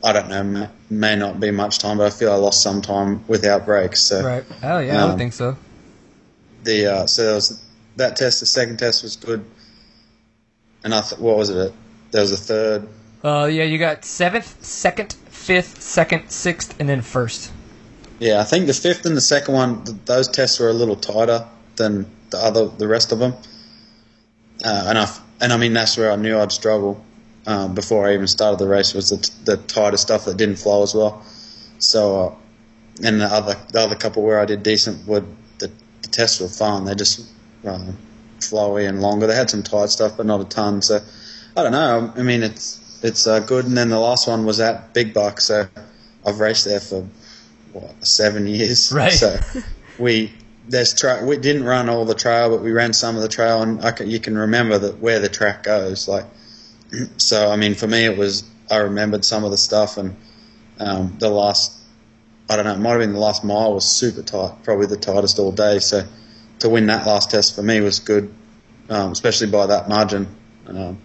I 0.03 0.13
don't 0.13 0.29
know, 0.29 0.43
may, 0.43 0.69
may 0.91 1.15
not 1.17 1.39
be 1.39 1.53
much 1.53 1.79
time, 1.79 1.99
but 1.99 2.09
I 2.09 2.11
feel 2.11 2.33
I 2.33 2.35
lost 2.35 2.61
some 2.61 2.83
time 2.83 3.25
without 3.29 3.65
brakes. 3.65 4.01
So 4.01 4.21
Right. 4.25 4.45
Oh, 4.61 4.81
yeah, 4.81 5.01
I 5.01 5.05
would 5.05 5.13
Um, 5.13 5.19
think 5.19 5.33
so. 5.33 5.57
the 6.65 6.87
uh, 6.87 7.07
so 7.07 7.23
there 7.25 7.35
was 7.37 7.63
that 7.97 8.17
test. 8.17 8.41
The 8.41 8.47
second 8.47 8.79
test 8.79 9.05
was 9.05 9.15
good, 9.15 9.45
and 10.83 10.93
I 10.93 11.03
th- 11.03 11.21
what 11.21 11.37
was 11.37 11.51
it? 11.51 11.73
There 12.11 12.21
was 12.21 12.33
a 12.33 12.37
third. 12.37 12.89
Uh, 13.23 13.45
yeah, 13.45 13.63
you 13.63 13.79
got 13.79 14.05
seventh, 14.05 14.65
second, 14.65 15.13
fifth, 15.31 15.81
second, 15.81 16.31
sixth, 16.31 16.75
and 16.81 16.89
then 16.89 17.01
first. 17.01 17.53
Yeah, 18.19 18.41
I 18.41 18.45
think 18.45 18.67
the 18.67 18.75
fifth 18.75 19.07
and 19.07 19.17
the 19.17 19.21
second 19.21 19.55
one. 19.55 19.85
Th- 19.85 19.97
those 20.07 20.27
tests 20.27 20.59
were 20.59 20.69
a 20.69 20.73
little 20.73 20.97
tighter 20.97 21.47
than 21.77 22.07
the 22.31 22.39
other, 22.39 22.67
the 22.67 22.89
rest 22.89 23.13
of 23.13 23.21
them. 23.21 23.35
Uh, 24.65 24.87
and 24.89 24.99
I 24.99 25.03
f- 25.05 25.21
and 25.43 25.53
I 25.53 25.57
mean 25.59 25.75
that's 25.75 25.99
where 25.99 26.11
I 26.11 26.17
knew 26.17 26.39
I'd 26.39 26.53
struggle 26.53 27.05
um, 27.47 27.75
before 27.75 28.09
I 28.09 28.15
even 28.15 28.27
started 28.29 28.59
the 28.59 28.69
race 28.69 28.95
was 28.95 29.11
the, 29.11 29.17
t- 29.17 29.33
the 29.45 29.57
tighter 29.57 29.97
stuff 29.97 30.25
that 30.27 30.37
didn't 30.37 30.57
flow 30.57 30.83
as 30.83 30.95
well. 30.95 31.23
So, 31.79 32.21
uh, 32.21 32.35
and 33.05 33.21
the 33.21 33.27
other 33.27 33.57
the 33.73 33.81
other 33.81 33.97
couple 33.97 34.23
where 34.23 34.39
I 34.39 34.45
did 34.45 34.63
decent 34.63 35.07
would 35.09 35.27
the, 35.59 35.71
the 36.03 36.09
tests 36.09 36.41
were 36.41 36.49
fine. 36.49 36.85
They 36.85 36.95
just 36.95 37.29
um, 37.65 37.97
flowy 38.39 38.89
and 38.89 39.01
longer. 39.01 39.27
They 39.27 39.35
had 39.35 39.51
some 39.51 39.63
tight 39.63 39.91
stuff, 39.91 40.17
but 40.17 40.27
not 40.27 40.41
a 40.41 40.45
ton. 40.45 40.83
So 40.83 41.01
I 41.57 41.63
don't 41.63 41.73
know. 41.73 42.13
I 42.17 42.23
mean, 42.23 42.43
it's 42.43 43.01
it's 43.03 43.27
uh, 43.27 43.41
good. 43.41 43.65
And 43.65 43.77
then 43.77 43.89
the 43.89 43.99
last 43.99 44.29
one 44.29 44.45
was 44.45 44.61
at 44.61 44.95
Big 44.95 45.13
Buck, 45.13 45.41
so 45.41 45.67
I've 46.25 46.39
raced 46.39 46.65
there 46.65 46.81
for 46.81 47.09
what 47.73 48.07
seven 48.07 48.47
years. 48.47 48.93
Right. 48.93 49.13
So 49.13 49.41
we 49.99 50.33
there's 50.69 50.95
tra- 50.95 51.25
we 51.25 51.37
didn't 51.37 51.65
run 51.65 51.89
all 51.89 52.05
the 52.05 52.15
trail, 52.15 52.51
but 52.51 52.63
we 52.63 52.71
ran 52.73 52.93
some 52.93 53.17
of 53.17 53.23
the 53.23 53.29
trail, 53.29 53.63
and 53.63 53.85
I 53.85 53.93
can, 53.93 54.11
you 54.11 54.21
can 54.21 54.37
remember 54.37 54.79
that 54.79 54.99
where 54.99 55.19
the 55.19 55.29
track 55.29 55.65
goes. 55.65 56.09
Like, 56.09 56.27
so 57.17 57.51
I 57.51 57.57
mean, 57.57 57.75
for 57.75 57.87
me, 57.87 58.05
it 58.05 58.17
was 58.17 58.45
I 58.71 58.79
remembered 58.79 59.25
some 59.25 59.45
of 59.45 59.51
the 59.51 59.59
stuff, 59.59 59.97
and 59.97 60.17
um, 60.79 61.17
the 61.19 61.29
last 61.29 61.79
I 62.49 62.57
don't 62.57 62.65
know, 62.65 62.75
it 62.75 62.79
might 62.79 62.91
have 62.91 63.01
been 63.01 63.13
the 63.13 63.19
last 63.19 63.45
mile 63.45 63.75
was 63.75 63.85
super 63.85 64.23
tight, 64.23 64.63
probably 64.63 64.87
the 64.87 64.97
tightest 64.97 65.39
all 65.39 65.53
day. 65.53 65.79
So 65.79 66.07
to 66.61 66.69
win 66.69 66.87
that 66.87 67.07
last 67.07 67.31
test 67.31 67.55
for 67.55 67.63
me 67.63 67.81
was 67.81 67.99
good, 67.99 68.33
um, 68.89 69.13
especially 69.13 69.49
by 69.51 69.67
that 69.67 69.89
margin. 69.89 70.29
Um, 70.67 71.01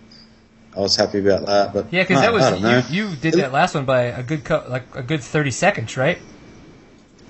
I 0.75 0.81
was 0.81 0.95
happy 0.95 1.19
about 1.19 1.45
that. 1.45 1.73
But 1.73 1.87
Yeah, 1.91 2.03
because 2.03 2.21
that 2.21 2.33
was 2.33 2.43
I 2.43 2.49
don't 2.51 2.61
know. 2.61 2.83
you, 2.89 3.07
you 3.07 3.15
did 3.15 3.33
that 3.35 3.51
last 3.51 3.75
one 3.75 3.85
by 3.85 4.03
a 4.03 4.23
good 4.23 4.43
co- 4.43 4.65
like 4.67 4.95
a 4.95 5.01
good 5.01 5.23
thirty 5.23 5.51
seconds, 5.51 5.97
right? 5.97 6.19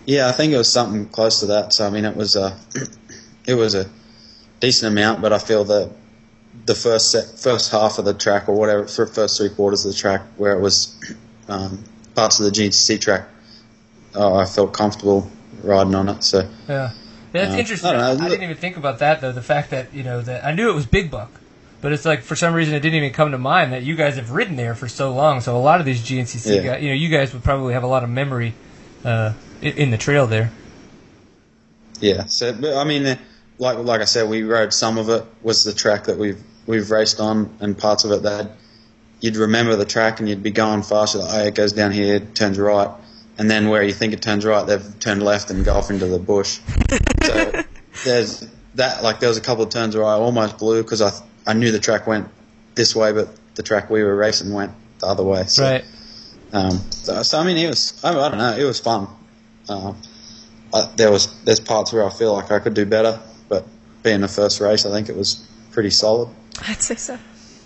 Yeah, 0.07 0.29
I 0.29 0.31
think 0.31 0.53
it 0.53 0.57
was 0.57 0.71
something 0.71 1.05
close 1.09 1.41
to 1.41 1.47
that. 1.47 1.73
So 1.73 1.85
I 1.85 1.89
mean, 1.89 2.05
it 2.05 2.15
was 2.15 2.35
a 2.37 2.57
it 3.45 3.53
was 3.55 3.75
a 3.75 3.89
decent 4.61 4.93
amount, 4.93 5.21
but 5.21 5.33
I 5.33 5.37
feel 5.37 5.65
that 5.65 5.91
the 6.65 6.73
first 6.73 7.11
set, 7.11 7.37
first 7.37 7.71
half 7.71 7.99
of 7.99 8.05
the 8.05 8.13
track 8.13 8.47
or 8.47 8.55
whatever, 8.55 8.87
for 8.87 9.05
first 9.05 9.37
three 9.37 9.49
quarters 9.49 9.85
of 9.85 9.91
the 9.91 9.97
track, 9.97 10.21
where 10.37 10.57
it 10.57 10.61
was 10.61 10.97
um, 11.49 11.83
parts 12.15 12.39
of 12.39 12.45
the 12.45 12.51
GNCC 12.51 13.01
track, 13.01 13.27
oh, 14.15 14.35
I 14.37 14.45
felt 14.45 14.73
comfortable 14.73 15.29
riding 15.61 15.93
on 15.93 16.07
it. 16.07 16.23
So 16.23 16.49
Yeah, 16.69 16.91
that's 17.33 17.53
Yeah. 17.53 17.59
interesting. 17.59 17.91
I 17.91 18.11
I, 18.11 18.15
didn't 18.15 18.43
even 18.43 18.55
think 18.55 18.77
about 18.77 18.99
that 18.99 19.19
though. 19.19 19.33
The 19.33 19.41
fact 19.41 19.71
that 19.71 19.93
you 19.93 20.03
know 20.03 20.21
that 20.21 20.45
I 20.45 20.53
knew 20.53 20.69
it 20.69 20.73
was 20.73 20.85
Big 20.85 21.11
Buck, 21.11 21.31
but 21.81 21.91
it's 21.91 22.05
like 22.05 22.21
for 22.21 22.37
some 22.37 22.53
reason 22.53 22.73
it 22.73 22.79
didn't 22.79 22.95
even 22.95 23.11
come 23.11 23.31
to 23.31 23.37
mind 23.37 23.73
that 23.73 23.83
you 23.83 23.97
guys 23.97 24.15
have 24.15 24.31
ridden 24.31 24.55
there 24.55 24.73
for 24.73 24.87
so 24.87 25.13
long. 25.13 25.41
So 25.41 25.57
a 25.57 25.59
lot 25.59 25.81
of 25.81 25.85
these 25.85 26.01
GNCC 26.01 26.55
Yeah. 26.55 26.61
guys, 26.63 26.81
you 26.81 26.89
know, 26.91 26.95
you 26.95 27.09
guys 27.09 27.33
would 27.33 27.43
probably 27.43 27.73
have 27.73 27.83
a 27.83 27.87
lot 27.87 28.05
of 28.05 28.09
memory 28.09 28.53
uh, 29.03 29.33
in, 29.61 29.91
the 29.91 29.97
trail 29.97 30.27
there. 30.27 30.51
yeah, 31.99 32.25
so 32.25 32.53
but, 32.53 32.75
I 32.75 32.83
mean, 32.83 33.17
like 33.57 33.77
like 33.77 34.01
I 34.01 34.05
said, 34.05 34.29
we 34.29 34.43
rode 34.43 34.73
some 34.73 34.97
of 34.97 35.09
it 35.09 35.23
was 35.41 35.63
the 35.63 35.73
track 35.73 36.05
that 36.05 36.17
we've 36.17 36.41
we've 36.65 36.89
raced 36.91 37.19
on, 37.19 37.55
and 37.59 37.77
parts 37.77 38.03
of 38.03 38.11
it 38.11 38.23
that 38.23 38.51
you'd 39.19 39.37
remember 39.37 39.75
the 39.75 39.85
track 39.85 40.19
and 40.19 40.29
you'd 40.29 40.43
be 40.43 40.51
going 40.51 40.83
faster. 40.83 41.19
Like, 41.19 41.33
oh, 41.33 41.47
it 41.47 41.55
goes 41.55 41.73
down 41.73 41.91
here, 41.91 42.19
turns 42.19 42.59
right, 42.59 42.89
and 43.37 43.49
then 43.49 43.69
where 43.69 43.83
you 43.83 43.93
think 43.93 44.13
it 44.13 44.21
turns 44.21 44.45
right, 44.45 44.65
they've 44.65 44.99
turned 44.99 45.23
left 45.23 45.49
and 45.49 45.65
go 45.65 45.73
off 45.73 45.89
into 45.89 46.07
the 46.07 46.19
bush. 46.19 46.59
so 47.23 47.63
there's 48.05 48.47
that. 48.75 49.03
Like 49.03 49.19
there 49.19 49.29
was 49.29 49.37
a 49.37 49.41
couple 49.41 49.63
of 49.63 49.69
turns 49.69 49.95
where 49.95 50.05
I 50.05 50.13
almost 50.13 50.57
blew 50.57 50.83
because 50.83 51.01
I 51.01 51.11
I 51.45 51.53
knew 51.53 51.71
the 51.71 51.79
track 51.79 52.07
went 52.07 52.29
this 52.75 52.95
way, 52.95 53.11
but 53.11 53.29
the 53.55 53.63
track 53.63 53.89
we 53.89 54.03
were 54.03 54.15
racing 54.15 54.53
went 54.53 54.71
the 54.99 55.07
other 55.07 55.23
way. 55.23 55.43
So, 55.45 55.63
Right. 55.63 55.85
Um, 56.53 56.79
so, 56.91 57.23
so 57.23 57.39
I 57.39 57.43
mean, 57.43 57.57
it 57.57 57.67
was 57.67 57.99
I, 58.03 58.09
I 58.11 58.29
don't 58.29 58.37
know, 58.37 58.55
it 58.55 58.63
was 58.63 58.79
fun. 58.79 59.07
Um, 59.69 59.97
I, 60.73 60.89
there 60.95 61.11
was 61.11 61.41
there's 61.43 61.59
parts 61.59 61.93
where 61.93 62.05
I 62.05 62.09
feel 62.09 62.33
like 62.33 62.51
I 62.51 62.59
could 62.59 62.73
do 62.73 62.85
better, 62.85 63.19
but 63.49 63.65
being 64.03 64.21
the 64.21 64.27
first 64.27 64.59
race, 64.61 64.85
I 64.85 64.91
think 64.91 65.09
it 65.09 65.15
was 65.15 65.47
pretty 65.71 65.89
solid. 65.89 66.29
I'd 66.67 66.81
say 66.81 66.95
so. 66.95 67.17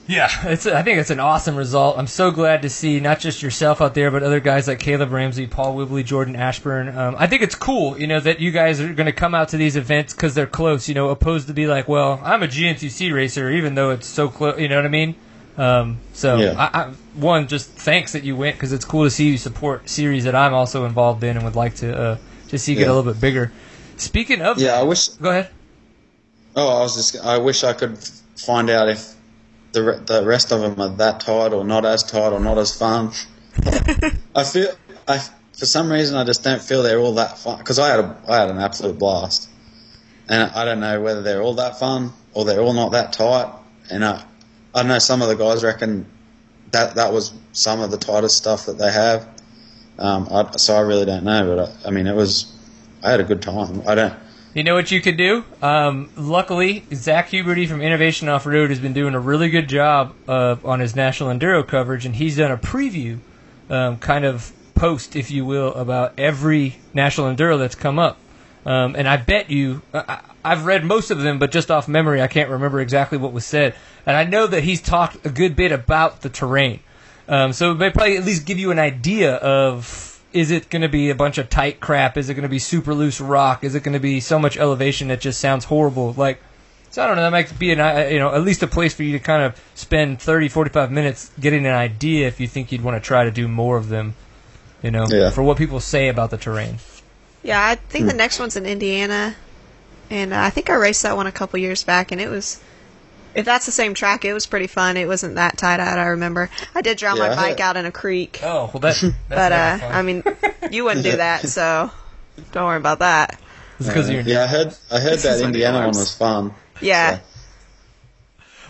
Yeah, 0.07 0.29
it's. 0.43 0.65
I 0.65 0.81
think 0.81 0.99
it's 0.99 1.09
an 1.09 1.19
awesome 1.19 1.55
result. 1.55 1.97
I'm 1.97 2.07
so 2.07 2.31
glad 2.31 2.63
to 2.63 2.69
see 2.69 2.99
not 2.99 3.19
just 3.19 3.41
yourself 3.41 3.81
out 3.81 3.93
there, 3.93 4.11
but 4.11 4.23
other 4.23 4.39
guys 4.39 4.67
like 4.67 4.79
Caleb 4.79 5.11
Ramsey, 5.11 5.47
Paul 5.47 5.75
Whibley, 5.75 6.03
Jordan 6.03 6.35
Ashburn. 6.35 6.89
Um, 6.89 7.15
I 7.17 7.27
think 7.27 7.43
it's 7.43 7.55
cool, 7.55 7.97
you 7.99 8.07
know, 8.07 8.19
that 8.19 8.39
you 8.39 8.51
guys 8.51 8.81
are 8.81 8.93
going 8.93 9.05
to 9.05 9.13
come 9.13 9.33
out 9.33 9.49
to 9.49 9.57
these 9.57 9.75
events 9.75 10.13
because 10.13 10.33
they're 10.35 10.47
close. 10.47 10.89
You 10.89 10.95
know, 10.95 11.09
opposed 11.09 11.47
to 11.47 11.53
be 11.53 11.67
like, 11.67 11.87
well, 11.87 12.19
I'm 12.23 12.43
a 12.43 12.47
GNCC 12.47 13.13
racer, 13.13 13.49
even 13.51 13.75
though 13.75 13.91
it's 13.91 14.07
so 14.07 14.27
close. 14.27 14.59
You 14.59 14.67
know 14.67 14.75
what 14.75 14.85
I 14.85 14.89
mean? 14.89 15.15
Um, 15.61 15.99
so, 16.13 16.37
Yeah. 16.37 16.55
I, 16.57 16.79
I, 16.79 16.93
one, 17.13 17.47
just 17.47 17.69
thanks 17.69 18.13
that 18.13 18.23
you 18.23 18.35
went 18.35 18.55
because 18.55 18.73
it's 18.73 18.85
cool 18.85 19.03
to 19.03 19.11
see 19.11 19.29
you 19.29 19.37
support 19.37 19.89
series 19.89 20.23
that 20.23 20.33
I'm 20.33 20.53
also 20.55 20.85
involved 20.85 21.23
in 21.23 21.35
and 21.35 21.45
would 21.45 21.55
like 21.55 21.75
to 21.75 21.95
uh, 21.95 22.17
to 22.49 22.57
see 22.57 22.73
get 22.75 22.87
a 22.87 22.93
little 22.93 23.11
bit 23.13 23.21
bigger. 23.21 23.51
Speaking 23.97 24.41
of, 24.41 24.57
Yeah, 24.59 24.79
I 24.79 24.83
wish. 24.83 25.09
go 25.09 25.29
ahead. 25.29 25.49
Oh, 26.55 26.79
I 26.79 26.81
was 26.81 26.95
just. 26.95 27.23
I 27.23 27.37
wish 27.37 27.63
I 27.63 27.73
could 27.73 27.97
find 28.35 28.69
out 28.71 28.89
if 28.89 29.13
the 29.73 30.01
the 30.05 30.25
rest 30.25 30.51
of 30.51 30.61
them 30.61 30.81
are 30.81 30.89
that 30.97 31.19
tight 31.21 31.53
or 31.53 31.63
not 31.63 31.85
as 31.85 32.03
tight 32.03 32.33
or 32.33 32.39
not 32.39 32.57
as 32.57 32.75
fun. 32.75 33.11
I 34.35 34.43
feel. 34.43 34.73
I 35.07 35.19
for 35.57 35.65
some 35.67 35.91
reason 35.91 36.17
I 36.17 36.23
just 36.23 36.43
don't 36.43 36.61
feel 36.61 36.81
they're 36.81 36.97
all 36.99 37.13
that 37.15 37.37
fun 37.37 37.59
because 37.59 37.77
I 37.77 37.89
had 37.89 37.99
a 37.99 38.17
I 38.27 38.37
had 38.39 38.49
an 38.49 38.57
absolute 38.57 38.97
blast, 38.97 39.47
and 40.27 40.51
I 40.51 40.65
don't 40.65 40.79
know 40.79 40.99
whether 41.01 41.21
they're 41.21 41.41
all 41.43 41.53
that 41.55 41.77
fun 41.79 42.13
or 42.33 42.45
they're 42.45 42.61
all 42.61 42.73
not 42.73 42.93
that 42.93 43.13
tight. 43.13 43.53
And 43.91 44.03
I, 44.03 44.23
I 44.73 44.83
know. 44.83 44.99
Some 44.99 45.21
of 45.21 45.27
the 45.27 45.35
guys 45.35 45.63
reckon 45.63 46.05
that 46.71 46.95
that 46.95 47.11
was 47.13 47.33
some 47.53 47.81
of 47.81 47.91
the 47.91 47.97
tightest 47.97 48.37
stuff 48.37 48.65
that 48.67 48.77
they 48.77 48.91
have. 48.91 49.27
Um, 49.99 50.27
I, 50.31 50.51
so 50.57 50.75
I 50.75 50.79
really 50.79 51.05
don't 51.05 51.23
know, 51.23 51.55
but 51.55 51.69
I, 51.85 51.89
I 51.89 51.91
mean, 51.91 52.07
it 52.07 52.15
was. 52.15 52.51
I 53.03 53.11
had 53.11 53.19
a 53.19 53.23
good 53.23 53.41
time. 53.41 53.81
I 53.87 53.95
don't. 53.95 54.13
You 54.53 54.63
know 54.63 54.75
what 54.75 54.91
you 54.91 54.99
could 55.01 55.15
do? 55.17 55.45
Um, 55.61 56.09
luckily, 56.17 56.83
Zach 56.93 57.29
Huberty 57.29 57.67
from 57.67 57.81
Innovation 57.81 58.27
Off 58.27 58.45
Road 58.45 58.69
has 58.69 58.79
been 58.79 58.93
doing 58.93 59.13
a 59.15 59.19
really 59.19 59.49
good 59.49 59.69
job 59.69 60.13
uh, 60.27 60.57
on 60.65 60.81
his 60.81 60.93
National 60.95 61.29
Enduro 61.29 61.65
coverage, 61.65 62.05
and 62.05 62.13
he's 62.15 62.35
done 62.37 62.51
a 62.51 62.57
preview, 62.57 63.19
um, 63.69 63.97
kind 63.97 64.25
of 64.25 64.51
post, 64.75 65.15
if 65.15 65.31
you 65.31 65.45
will, 65.45 65.73
about 65.73 66.13
every 66.19 66.75
National 66.93 67.33
Enduro 67.33 67.57
that's 67.57 67.75
come 67.75 67.97
up. 67.97 68.17
Um, 68.65 68.95
and 68.95 69.07
I 69.07 69.17
bet 69.17 69.49
you, 69.49 69.81
I- 69.93 70.19
I've 70.43 70.65
read 70.65 70.83
most 70.83 71.11
of 71.11 71.21
them, 71.21 71.39
but 71.39 71.51
just 71.51 71.71
off 71.71 71.87
memory, 71.87 72.21
I 72.21 72.27
can't 72.27 72.49
remember 72.49 72.81
exactly 72.81 73.17
what 73.17 73.31
was 73.31 73.45
said. 73.45 73.73
And 74.05 74.17
I 74.17 74.23
know 74.23 74.47
that 74.47 74.63
he's 74.63 74.81
talked 74.81 75.25
a 75.25 75.29
good 75.29 75.55
bit 75.55 75.71
about 75.71 76.21
the 76.21 76.29
terrain. 76.29 76.79
Um, 77.27 77.53
so 77.53 77.71
it 77.71 77.75
may 77.75 77.89
probably 77.91 78.17
at 78.17 78.25
least 78.25 78.45
give 78.45 78.57
you 78.59 78.71
an 78.71 78.79
idea 78.79 79.35
of 79.35 80.07
is 80.33 80.49
it 80.51 80.69
going 80.69 80.81
to 80.81 80.89
be 80.89 81.09
a 81.09 81.15
bunch 81.15 81.37
of 81.37 81.49
tight 81.49 81.79
crap? 81.79 82.17
Is 82.17 82.29
it 82.29 82.33
going 82.35 82.43
to 82.43 82.49
be 82.49 82.59
super 82.59 82.93
loose 82.93 83.19
rock? 83.21 83.63
Is 83.63 83.75
it 83.75 83.83
going 83.83 83.93
to 83.93 83.99
be 83.99 84.19
so 84.19 84.39
much 84.39 84.57
elevation 84.57 85.09
that 85.09 85.19
just 85.21 85.39
sounds 85.39 85.65
horrible? 85.65 86.13
Like, 86.13 86.41
so 86.89 87.03
I 87.03 87.07
don't 87.07 87.15
know. 87.15 87.21
That 87.23 87.31
might 87.31 87.57
be 87.59 87.71
an 87.71 87.79
uh, 87.79 88.07
you 88.11 88.19
know 88.19 88.33
at 88.33 88.43
least 88.43 88.63
a 88.63 88.67
place 88.67 88.93
for 88.93 89.03
you 89.03 89.13
to 89.17 89.23
kind 89.23 89.43
of 89.43 89.61
spend 89.75 90.19
30, 90.21 90.49
45 90.49 90.91
minutes 90.91 91.31
getting 91.39 91.65
an 91.65 91.73
idea 91.73 92.27
if 92.27 92.39
you 92.39 92.47
think 92.47 92.71
you'd 92.71 92.83
want 92.83 93.01
to 93.01 93.05
try 93.05 93.23
to 93.23 93.31
do 93.31 93.47
more 93.47 93.77
of 93.77 93.89
them. 93.89 94.15
You 94.81 94.91
know, 94.91 95.05
Yeah. 95.07 95.29
for 95.29 95.43
what 95.43 95.57
people 95.57 95.79
say 95.79 96.09
about 96.09 96.31
the 96.31 96.37
terrain. 96.37 96.79
Yeah, 97.43 97.63
I 97.63 97.75
think 97.75 98.07
the 98.07 98.13
next 98.13 98.39
one's 98.39 98.55
in 98.55 98.65
Indiana, 98.65 99.35
and 100.09 100.33
uh, 100.33 100.39
I 100.39 100.49
think 100.49 100.69
I 100.69 100.73
raced 100.75 101.03
that 101.03 101.15
one 101.15 101.27
a 101.27 101.31
couple 101.31 101.59
years 101.59 101.83
back, 101.83 102.11
and 102.11 102.19
it 102.19 102.29
was. 102.29 102.59
If 103.33 103.45
that's 103.45 103.65
the 103.65 103.71
same 103.71 103.93
track, 103.93 104.25
it 104.25 104.33
was 104.33 104.45
pretty 104.45 104.67
fun. 104.67 104.97
It 104.97 105.07
wasn't 105.07 105.35
that 105.35 105.57
tight 105.57 105.79
out. 105.79 105.97
I 105.97 106.07
remember. 106.07 106.49
I 106.75 106.81
did 106.81 106.97
drown 106.97 107.17
Yeah, 107.17 107.29
my 107.29 107.35
bike 107.35 107.59
out 107.59 107.77
in 107.77 107.85
a 107.85 107.91
creek, 107.91 108.39
Oh 108.43 108.69
well, 108.73 108.79
that. 108.81 108.99
That's 109.01 109.03
but 109.29 109.51
uh, 109.51 109.77
fun. 109.77 109.91
I 109.93 110.01
mean, 110.01 110.23
you 110.71 110.83
wouldn't 110.83 111.05
do 111.05 111.17
that, 111.17 111.47
so 111.47 111.91
don't 112.51 112.65
worry 112.65 112.77
about 112.77 112.99
that. 112.99 113.39
it's 113.79 113.87
because 113.87 114.09
of 114.09 114.15
your 114.15 114.23
Yeah, 114.23 114.43
I 114.43 114.47
heard. 114.47 114.75
I 114.91 114.99
heard 114.99 115.13
This 115.13 115.23
that 115.23 115.35
is 115.35 115.41
like 115.41 115.47
Indiana 115.47 115.79
one 115.79 115.87
was 115.87 116.15
fun. 116.15 116.53
Yeah. 116.81 117.19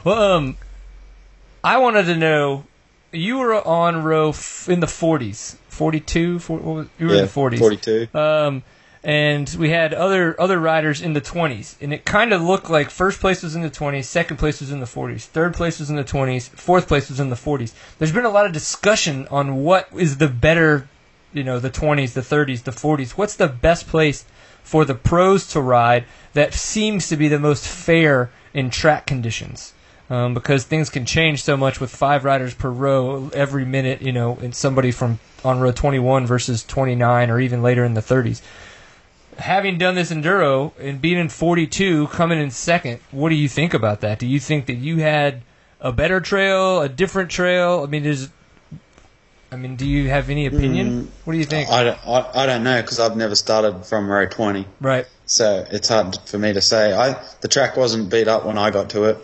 Well, 0.04 0.34
um, 0.34 0.58
I 1.64 1.78
wanted 1.78 2.06
to 2.06 2.16
know 2.16 2.66
you 3.12 3.38
were 3.38 3.56
on 3.68 4.04
row 4.04 4.30
f- 4.30 4.68
in 4.70 4.80
the 4.80 4.88
40s, 4.88 5.56
42. 5.70 6.40
40, 6.40 6.64
what 6.64 6.76
was, 6.76 6.88
you 6.98 7.08
were 7.08 7.14
in 7.16 7.22
the 7.22 7.28
40s. 7.28 7.60
Forty-two. 7.60 8.08
Um, 8.18 8.64
and 9.04 9.50
we 9.58 9.70
had 9.70 9.94
other 9.94 10.40
other 10.40 10.60
riders 10.60 11.02
in 11.02 11.14
the 11.14 11.22
20s, 11.22 11.76
and 11.82 11.94
it 11.94 12.06
kind 12.06 12.32
of 12.34 12.42
looked 12.42 12.70
like 12.70 12.90
first 12.90 13.20
place 13.20 13.42
was 13.42 13.56
in 13.56 13.62
the 13.62 13.70
20s, 13.70 14.06
second 14.06 14.38
place 14.38 14.60
was 14.60 14.72
in 14.72 14.80
the 14.80 14.86
40s, 14.86 15.22
third 15.24 15.56
place 15.56 15.80
was 15.80 15.90
in 15.90 15.96
the 15.96 16.04
20s, 16.04 16.50
fourth 16.50 16.88
place 16.88 17.10
was 17.10 17.20
in 17.20 17.30
the 17.30 17.36
40s. 17.36 17.74
There's 17.98 18.12
been 18.12 18.26
a 18.26 18.30
lot 18.30 18.46
of 18.46 18.54
discussion 18.54 19.28
on 19.32 19.64
what 19.64 19.88
is 19.96 20.18
the 20.18 20.28
better, 20.28 20.88
you 21.34 21.44
know, 21.44 21.60
the 21.60 21.72
20s, 21.72 22.14
the 22.14 22.22
30s, 22.22 22.64
the 22.64 22.72
40s. 22.72 23.12
What's 23.12 23.36
the 23.36 23.48
best 23.48 23.88
place 23.88 24.26
for 24.64 24.86
the 24.86 24.96
pros 24.96 25.48
to 25.48 25.62
ride 25.62 26.06
that 26.34 26.54
seems 26.54 27.08
to 27.10 27.18
be 27.18 27.28
the 27.28 27.40
most 27.40 27.66
fair 27.66 28.30
in 28.54 28.70
track 28.70 29.08
conditions? 29.08 29.74
Um, 30.12 30.34
because 30.34 30.66
things 30.66 30.90
can 30.90 31.06
change 31.06 31.42
so 31.42 31.56
much 31.56 31.80
with 31.80 31.90
five 31.90 32.26
riders 32.26 32.54
per 32.54 32.70
row 32.70 33.32
every 33.34 33.64
minute, 33.64 34.02
you 34.02 34.12
know, 34.12 34.38
and 34.42 34.54
somebody 34.54 34.92
from 34.92 35.20
on 35.44 35.60
row 35.60 35.72
21 35.72 36.28
versus 36.28 36.64
29 36.64 37.32
or 37.32 37.40
even 37.40 37.64
later 37.64 37.84
in 37.84 37.96
the 37.96 38.02
30s 38.02 38.42
having 39.42 39.78
done 39.78 39.96
this 39.96 40.12
enduro 40.12 40.72
and 40.80 41.02
being 41.02 41.18
in 41.18 41.30
42 41.30 42.08
coming 42.08 42.40
in 42.40 42.52
second 42.52 43.00
what 43.12 43.30
do 43.30 43.36
you 43.36 43.50
think 43.50 43.74
about 43.74 44.02
that? 44.02 44.20
Do 44.20 44.28
you 44.28 44.40
think 44.40 44.68
that 44.68 44.76
you 44.76 44.98
had 44.98 45.42
a 45.80 45.92
better 45.92 46.22
trail 46.22 46.82
a 46.82 46.90
different 46.90 47.30
trail? 47.30 47.84
I 47.84 47.88
mean 47.88 48.06
is 48.06 48.30
i 49.52 49.58
mean 49.58 49.76
do 49.76 49.88
you 49.88 50.10
have 50.10 50.30
any 50.30 50.46
opinion? 50.46 51.12
What 51.26 51.34
do 51.34 51.40
you 51.40 51.46
think? 51.46 51.70
I 51.70 51.84
don't, 51.84 52.08
I, 52.08 52.44
I 52.44 52.46
don't 52.46 52.64
know 52.64 52.82
because 52.82 53.00
I've 53.00 53.18
never 53.18 53.36
started 53.36 53.86
from 53.86 54.10
row 54.10 54.26
20, 54.26 54.66
right. 54.80 55.06
So 55.26 55.66
it's 55.70 55.90
hard 55.90 56.18
for 56.26 56.38
me 56.38 56.54
to 56.54 56.62
say. 56.62 56.94
I 56.94 57.22
the 57.42 57.48
track 57.48 57.78
wasn't 57.78 58.10
beat 58.10 58.28
up 58.28 58.46
when 58.46 58.58
I 58.58 58.70
got 58.70 58.92
to 58.92 59.06
it, 59.06 59.18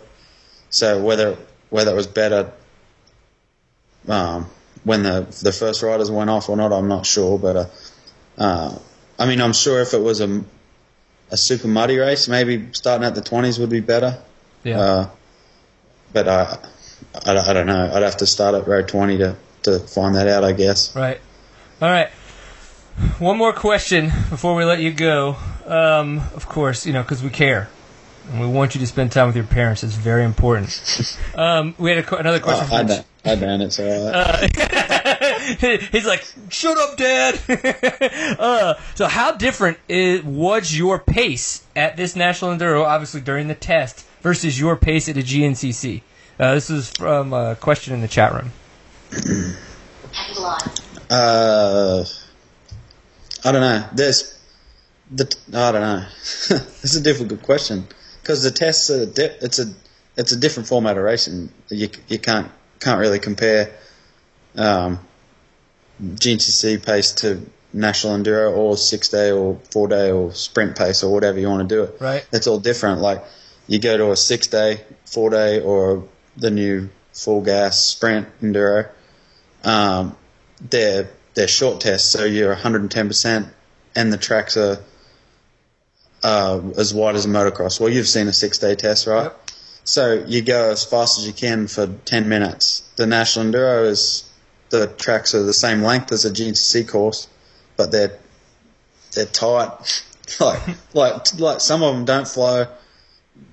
so 0.70 1.02
whether 1.02 1.36
whether 1.70 1.92
it 1.92 1.96
was 1.96 2.06
better 2.06 2.52
um, 4.08 4.46
when 4.84 5.02
the 5.02 5.26
the 5.42 5.52
first 5.52 5.82
riders 5.82 6.10
went 6.10 6.30
off 6.30 6.48
or 6.48 6.56
not, 6.56 6.72
I'm 6.72 6.88
not 6.88 7.06
sure. 7.06 7.38
But 7.38 7.56
uh, 7.56 7.66
uh, 8.38 8.78
I 9.18 9.26
mean, 9.26 9.40
I'm 9.40 9.52
sure 9.52 9.80
if 9.80 9.94
it 9.94 10.00
was 10.00 10.20
a 10.20 10.44
a 11.30 11.36
super 11.36 11.68
muddy 11.68 11.98
race, 11.98 12.28
maybe 12.28 12.68
starting 12.72 13.06
at 13.06 13.14
the 13.14 13.20
20s 13.20 13.58
would 13.58 13.70
be 13.70 13.80
better. 13.80 14.18
Yeah. 14.64 14.80
Uh, 14.80 15.10
but 16.12 16.28
I, 16.28 16.58
I, 17.26 17.50
I 17.50 17.52
don't 17.52 17.66
know. 17.66 17.90
I'd 17.92 18.02
have 18.02 18.16
to 18.18 18.26
start 18.26 18.54
at 18.54 18.66
row 18.66 18.82
20 18.82 19.18
to, 19.18 19.36
to 19.64 19.78
find 19.80 20.14
that 20.14 20.26
out, 20.26 20.44
I 20.44 20.52
guess. 20.52 20.94
Right. 20.96 21.20
All 21.82 21.90
right. 21.90 22.08
One 23.18 23.36
more 23.36 23.52
question 23.52 24.06
before 24.30 24.54
we 24.54 24.64
let 24.64 24.80
you 24.80 24.92
go. 24.92 25.36
Um, 25.66 26.18
of 26.34 26.48
course, 26.48 26.86
you 26.86 26.92
know, 26.92 27.02
because 27.02 27.22
we 27.22 27.30
care. 27.30 27.68
And 28.30 28.40
we 28.40 28.46
want 28.46 28.74
you 28.74 28.80
to 28.80 28.86
spend 28.86 29.10
time 29.12 29.26
with 29.26 29.36
your 29.36 29.46
parents. 29.46 29.82
It's 29.82 29.94
very 29.94 30.24
important. 30.24 31.14
Um, 31.34 31.76
we 31.78 31.90
had 31.90 32.04
a, 32.04 32.16
another 32.16 32.40
question. 32.40 32.66
Oh, 32.68 32.74
I 32.74 32.78
from 32.80 32.86
don't, 32.88 33.06
I 33.24 33.34
don't. 33.36 33.60
It's 33.60 33.78
all 33.78 34.10
right. 34.10 35.90
He's 35.92 36.04
like, 36.04 36.26
"Shut 36.48 36.76
up, 36.76 36.96
Dad." 36.96 37.40
uh, 38.40 38.74
so, 38.96 39.06
how 39.06 39.32
different 39.32 39.78
is, 39.88 40.24
was 40.24 40.76
your 40.76 40.98
pace 40.98 41.64
at 41.76 41.96
this 41.96 42.16
national 42.16 42.56
enduro? 42.56 42.84
Obviously, 42.84 43.20
during 43.20 43.46
the 43.46 43.54
test 43.54 44.04
versus 44.20 44.58
your 44.58 44.74
pace 44.74 45.08
at 45.08 45.16
a 45.16 45.20
GNCC. 45.20 46.02
Uh, 46.40 46.54
this 46.54 46.70
is 46.70 46.90
from 46.90 47.32
a 47.32 47.54
question 47.54 47.94
in 47.94 48.00
the 48.00 48.08
chat 48.08 48.32
room. 48.32 48.50
Uh, 51.08 52.04
I 53.44 53.52
don't 53.52 53.60
know. 53.60 53.88
There's 53.94 54.40
the 55.08 55.32
I 55.54 55.70
don't 55.70 55.82
know. 55.82 56.04
it's 56.82 56.96
a 56.96 57.00
difficult 57.00 57.42
question 57.42 57.86
because 58.28 58.42
the 58.42 58.50
tests 58.50 58.90
are 58.90 59.06
di- 59.06 59.36
it's 59.40 59.58
a 59.58 59.72
it's 60.14 60.32
a 60.32 60.36
different 60.36 60.68
format 60.68 60.98
of 60.98 61.02
racing. 61.02 61.50
You 61.70 61.88
you 62.08 62.18
can't 62.18 62.50
can't 62.78 63.00
really 63.00 63.18
compare 63.18 63.70
um, 64.54 64.98
GNCC 66.02 66.84
pace 66.84 67.12
to 67.22 67.40
national 67.72 68.18
enduro 68.18 68.54
or 68.54 68.76
six 68.76 69.08
day 69.08 69.30
or 69.30 69.58
four 69.70 69.88
day 69.88 70.10
or 70.10 70.34
sprint 70.34 70.76
pace 70.76 71.02
or 71.02 71.10
whatever 71.10 71.38
you 71.38 71.48
want 71.48 71.66
to 71.66 71.74
do 71.74 71.84
it. 71.84 71.96
Right. 72.00 72.28
It's 72.30 72.46
all 72.46 72.60
different. 72.60 73.00
Like 73.00 73.24
you 73.66 73.78
go 73.78 73.96
to 73.96 74.10
a 74.10 74.16
six 74.16 74.46
day, 74.46 74.82
four 75.06 75.30
day, 75.30 75.62
or 75.62 76.06
the 76.36 76.50
new 76.50 76.90
full 77.14 77.40
gas 77.40 77.82
sprint 77.82 78.28
enduro. 78.42 78.90
Um, 79.64 80.14
they're 80.60 81.08
they're 81.32 81.48
short 81.48 81.80
tests, 81.80 82.10
so 82.10 82.26
you're 82.26 82.50
110 82.50 83.08
percent, 83.08 83.48
and 83.96 84.12
the 84.12 84.18
tracks 84.18 84.58
are 84.58 84.80
uh, 86.22 86.60
as 86.76 86.92
wide 86.92 87.14
as 87.14 87.24
a 87.24 87.28
motocross. 87.28 87.80
Well, 87.80 87.90
you've 87.90 88.08
seen 88.08 88.28
a 88.28 88.32
six 88.32 88.58
day 88.58 88.74
test, 88.74 89.06
right? 89.06 89.24
Yep. 89.24 89.50
So 89.84 90.24
you 90.26 90.42
go 90.42 90.70
as 90.70 90.84
fast 90.84 91.18
as 91.18 91.26
you 91.26 91.32
can 91.32 91.66
for 91.66 91.86
10 91.86 92.28
minutes. 92.28 92.80
The 92.96 93.06
national 93.06 93.46
enduro 93.46 93.86
is 93.86 94.30
the 94.70 94.86
tracks 94.86 95.34
are 95.34 95.42
the 95.42 95.54
same 95.54 95.82
length 95.82 96.12
as 96.12 96.24
a 96.24 96.30
GNCC 96.30 96.86
course, 96.88 97.26
but 97.76 97.90
they're 97.90 98.18
they're 99.14 99.24
tight. 99.24 100.04
like 100.40 100.60
like 100.94 101.40
like 101.40 101.60
some 101.60 101.82
of 101.82 101.94
them 101.94 102.04
don't 102.04 102.28
flow. 102.28 102.66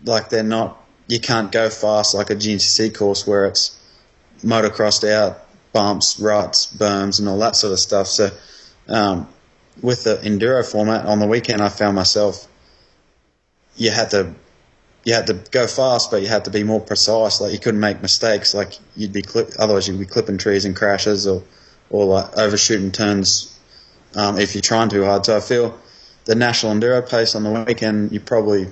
Like 0.04 0.30
they're 0.30 0.44
not. 0.44 0.82
You 1.08 1.20
can't 1.20 1.52
go 1.52 1.70
fast 1.70 2.14
like 2.14 2.32
a 2.32 2.36
GNCC 2.36 2.94
course 2.94 3.26
where 3.26 3.46
it's 3.46 3.80
motocrossed 4.44 5.10
out, 5.10 5.46
bumps, 5.72 6.20
ruts, 6.20 6.66
berms, 6.76 7.20
and 7.20 7.30
all 7.30 7.38
that 7.40 7.56
sort 7.56 7.72
of 7.72 7.80
stuff. 7.80 8.08
So 8.08 8.32
um, 8.90 9.28
with 9.82 10.04
the 10.04 10.18
enduro 10.18 10.70
format 10.70 11.06
on 11.06 11.20
the 11.20 11.28
weekend, 11.28 11.62
I 11.62 11.70
found 11.70 11.96
myself 11.96 12.48
you 13.76 13.92
had 13.92 14.12
to 14.12 14.34
you 15.04 15.14
had 15.14 15.28
to 15.28 15.34
go 15.52 15.68
fast, 15.68 16.10
but 16.10 16.22
you 16.24 16.28
had 16.28 16.46
to 16.46 16.52
be 16.52 16.64
more 16.64 16.82
precise. 16.82 17.40
Like 17.40 17.54
you 17.54 17.60
couldn't 17.60 17.80
make 17.80 18.02
mistakes. 18.02 18.54
Like 18.54 18.74
you'd 18.96 19.14
be 19.14 19.22
clip, 19.22 19.52
otherwise 19.60 19.88
you'd 19.88 20.00
be 20.00 20.06
clipping 20.06 20.38
trees 20.38 20.66
and 20.66 20.76
crashes, 20.76 21.28
or 21.28 21.44
or 21.90 22.06
like 22.06 22.38
overshooting 22.38 22.92
turns 22.92 23.58
um, 24.16 24.40
if 24.40 24.56
you're 24.56 24.62
trying 24.62 24.90
too 24.90 25.06
hard. 25.06 25.26
So 25.26 25.38
I 25.38 25.42
feel 25.42 25.78
the 26.26 26.36
national 26.36 26.74
enduro 26.74 27.08
pace 27.08 27.36
on 27.36 27.44
the 27.44 27.64
weekend, 27.66 28.12
you 28.12 28.20
probably 28.20 28.68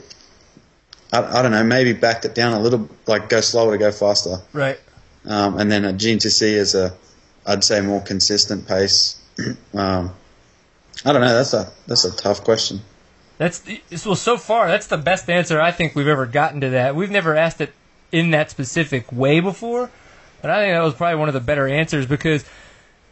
I, 1.14 1.40
I 1.40 1.42
don't 1.42 1.52
know 1.52 1.64
maybe 1.64 1.94
backed 1.94 2.26
it 2.26 2.36
down 2.36 2.54
a 2.54 2.60
little, 2.60 2.90
like 3.06 3.30
go 3.30 3.40
slower 3.40 3.74
to 3.74 3.78
go 3.78 3.92
faster. 3.92 4.38
Right. 4.52 4.80
Um, 5.26 5.60
and 5.60 5.72
then 5.72 5.86
a 5.86 5.94
GNCC 5.94 6.42
is 6.42 6.76
a, 6.76 6.94
I'd 7.46 7.64
say 7.64 7.80
more 7.82 8.02
consistent 8.02 8.68
pace. 8.68 9.22
um, 9.74 10.12
I 11.06 11.12
don't 11.12 11.22
know. 11.22 11.34
That's 11.34 11.54
a 11.54 11.72
that's 11.88 12.06
a 12.06 12.16
tough 12.16 12.44
question. 12.44 12.82
That's 13.44 13.60
the, 13.60 13.82
well. 14.06 14.16
So 14.16 14.38
far, 14.38 14.70
that's 14.70 14.88
the 14.88 14.98
best 14.98 15.30
answer 15.30 15.60
I 15.60 15.72
think 15.72 15.96
we've 15.96 16.08
ever 16.08 16.26
gotten 16.26 16.62
to 16.62 16.70
that. 16.70 16.96
We've 16.96 17.12
never 17.12 17.36
asked 17.36 17.60
it 17.60 17.74
in 18.10 18.32
that 18.32 18.50
specific 18.50 19.12
way 19.12 19.42
before, 19.42 19.92
but 20.42 20.50
I 20.50 20.64
think 20.64 20.74
that 20.74 20.82
was 20.82 20.94
probably 20.94 21.20
one 21.20 21.28
of 21.28 21.34
the 21.34 21.42
better 21.42 21.68
answers 21.68 22.06
because 22.06 22.46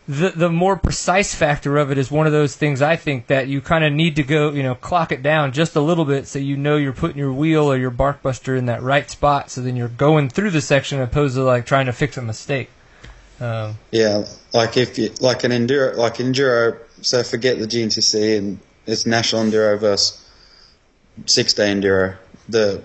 the 0.07 0.29
the 0.29 0.49
more 0.49 0.77
precise 0.77 1.35
factor 1.35 1.77
of 1.77 1.91
it 1.91 1.97
is 1.97 2.09
one 2.09 2.27
of 2.27 2.31
those 2.31 2.55
things 2.55 2.81
I 2.81 2.95
think 2.95 3.27
that 3.27 3.49
you 3.49 3.59
kind 3.59 3.83
of 3.83 3.91
need 3.91 4.15
to 4.15 4.23
go, 4.23 4.51
you 4.51 4.63
know, 4.63 4.73
clock 4.73 5.11
it 5.11 5.21
down 5.21 5.51
just 5.51 5.75
a 5.75 5.81
little 5.81 6.05
bit 6.05 6.27
so 6.27 6.39
you 6.39 6.55
know 6.55 6.77
you're 6.77 6.93
putting 6.93 7.17
your 7.17 7.33
wheel 7.33 7.69
or 7.69 7.75
your 7.75 7.89
bark 7.89 8.21
buster 8.21 8.55
in 8.55 8.67
that 8.67 8.81
right 8.81 9.11
spot. 9.11 9.49
So 9.51 9.59
then 9.59 9.75
you're 9.75 9.89
going 9.89 10.29
through 10.29 10.51
the 10.51 10.61
section 10.61 11.01
opposed 11.01 11.35
to 11.35 11.43
like 11.43 11.65
trying 11.65 11.87
to 11.87 11.93
fix 11.93 12.15
a 12.15 12.21
mistake. 12.21 12.69
Um, 13.41 13.75
Yeah, 13.91 14.23
like 14.53 14.77
if 14.77 14.97
you 14.97 15.11
like 15.19 15.43
an 15.43 15.51
enduro, 15.51 15.97
like 15.97 16.15
enduro. 16.15 16.77
So 17.01 17.21
forget 17.21 17.59
the 17.59 17.67
GNCC 17.67 18.37
and 18.37 18.59
it's 18.87 19.05
national 19.05 19.43
enduro 19.43 19.77
versus 19.77 20.20
six 21.25 21.53
day 21.53 21.73
enduro. 21.73 22.15
The 22.49 22.83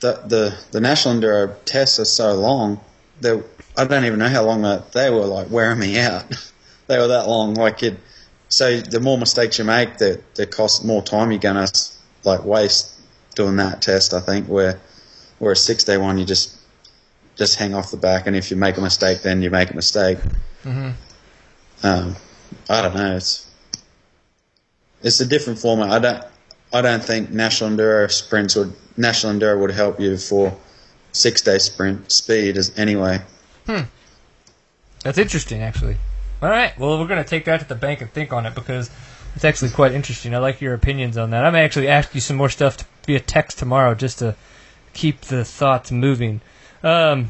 the 0.00 0.12
the 0.26 0.58
the 0.70 0.80
national 0.80 1.14
enduro 1.14 1.54
tests 1.64 1.98
are 1.98 2.04
so 2.04 2.34
long. 2.34 2.80
They 3.20 3.40
I 3.76 3.84
don't 3.84 4.04
even 4.04 4.18
know 4.18 4.28
how 4.28 4.44
long 4.44 4.62
that 4.62 4.92
they 4.92 5.10
were 5.10 5.26
like 5.26 5.50
wearing 5.50 5.78
me 5.78 5.98
out. 5.98 6.24
they 6.86 6.98
were 6.98 7.08
that 7.08 7.28
long. 7.28 7.54
Like 7.54 7.82
it. 7.82 7.98
So 8.50 8.80
the 8.80 9.00
more 9.00 9.18
mistakes 9.18 9.58
you 9.58 9.64
make, 9.64 9.98
the 9.98 10.20
the 10.34 10.46
cost 10.46 10.84
more 10.84 11.02
time 11.02 11.30
you're 11.30 11.40
gonna 11.40 11.66
like 12.24 12.44
waste 12.44 12.94
doing 13.34 13.56
that 13.56 13.82
test. 13.82 14.14
I 14.14 14.20
think 14.20 14.46
where 14.46 14.80
where 15.38 15.52
a 15.52 15.56
six 15.56 15.84
day 15.84 15.96
one 15.96 16.18
you 16.18 16.24
just 16.24 16.56
just 17.36 17.56
hang 17.56 17.74
off 17.74 17.90
the 17.90 17.96
back, 17.96 18.26
and 18.26 18.34
if 18.34 18.50
you 18.50 18.56
make 18.56 18.76
a 18.76 18.80
mistake, 18.80 19.22
then 19.22 19.42
you 19.42 19.50
make 19.50 19.70
a 19.70 19.76
mistake. 19.76 20.18
Um, 21.84 22.16
I 22.68 22.82
don't 22.82 22.94
know. 22.94 23.16
It's 23.16 23.48
it's 25.02 25.20
a 25.20 25.26
different 25.26 25.60
format. 25.60 25.90
I 25.90 25.98
don't 25.98 26.24
I 26.72 26.82
don't 26.82 27.02
think 27.02 27.30
national 27.30 27.70
enduro 27.70 28.10
sprints 28.10 28.56
would 28.56 28.74
national 28.96 29.32
enduro 29.32 29.60
would 29.60 29.70
help 29.70 30.00
you 30.00 30.16
for 30.18 30.56
six 31.12 31.42
day 31.42 31.58
sprint 31.58 32.10
speed 32.12 32.56
as 32.56 32.76
anyway. 32.78 33.20
That's 35.04 35.18
interesting, 35.18 35.62
actually. 35.62 35.96
All 36.42 36.48
right. 36.48 36.78
Well, 36.78 36.98
we're 36.98 37.06
going 37.06 37.22
to 37.22 37.28
take 37.28 37.44
that 37.46 37.60
to 37.60 37.68
the 37.68 37.74
bank 37.74 38.00
and 38.00 38.12
think 38.12 38.32
on 38.32 38.46
it 38.46 38.54
because 38.54 38.90
it's 39.34 39.44
actually 39.44 39.70
quite 39.70 39.92
interesting. 39.92 40.34
I 40.34 40.38
like 40.38 40.60
your 40.60 40.74
opinions 40.74 41.16
on 41.16 41.30
that. 41.30 41.44
I 41.44 41.50
may 41.50 41.64
actually 41.64 41.88
ask 41.88 42.14
you 42.14 42.20
some 42.20 42.36
more 42.36 42.48
stuff 42.48 42.78
to, 42.78 42.84
via 43.06 43.20
text 43.20 43.58
tomorrow 43.58 43.94
just 43.94 44.18
to 44.20 44.34
keep 44.92 45.22
the 45.22 45.44
thoughts 45.44 45.90
moving. 45.90 46.40
Um, 46.82 47.28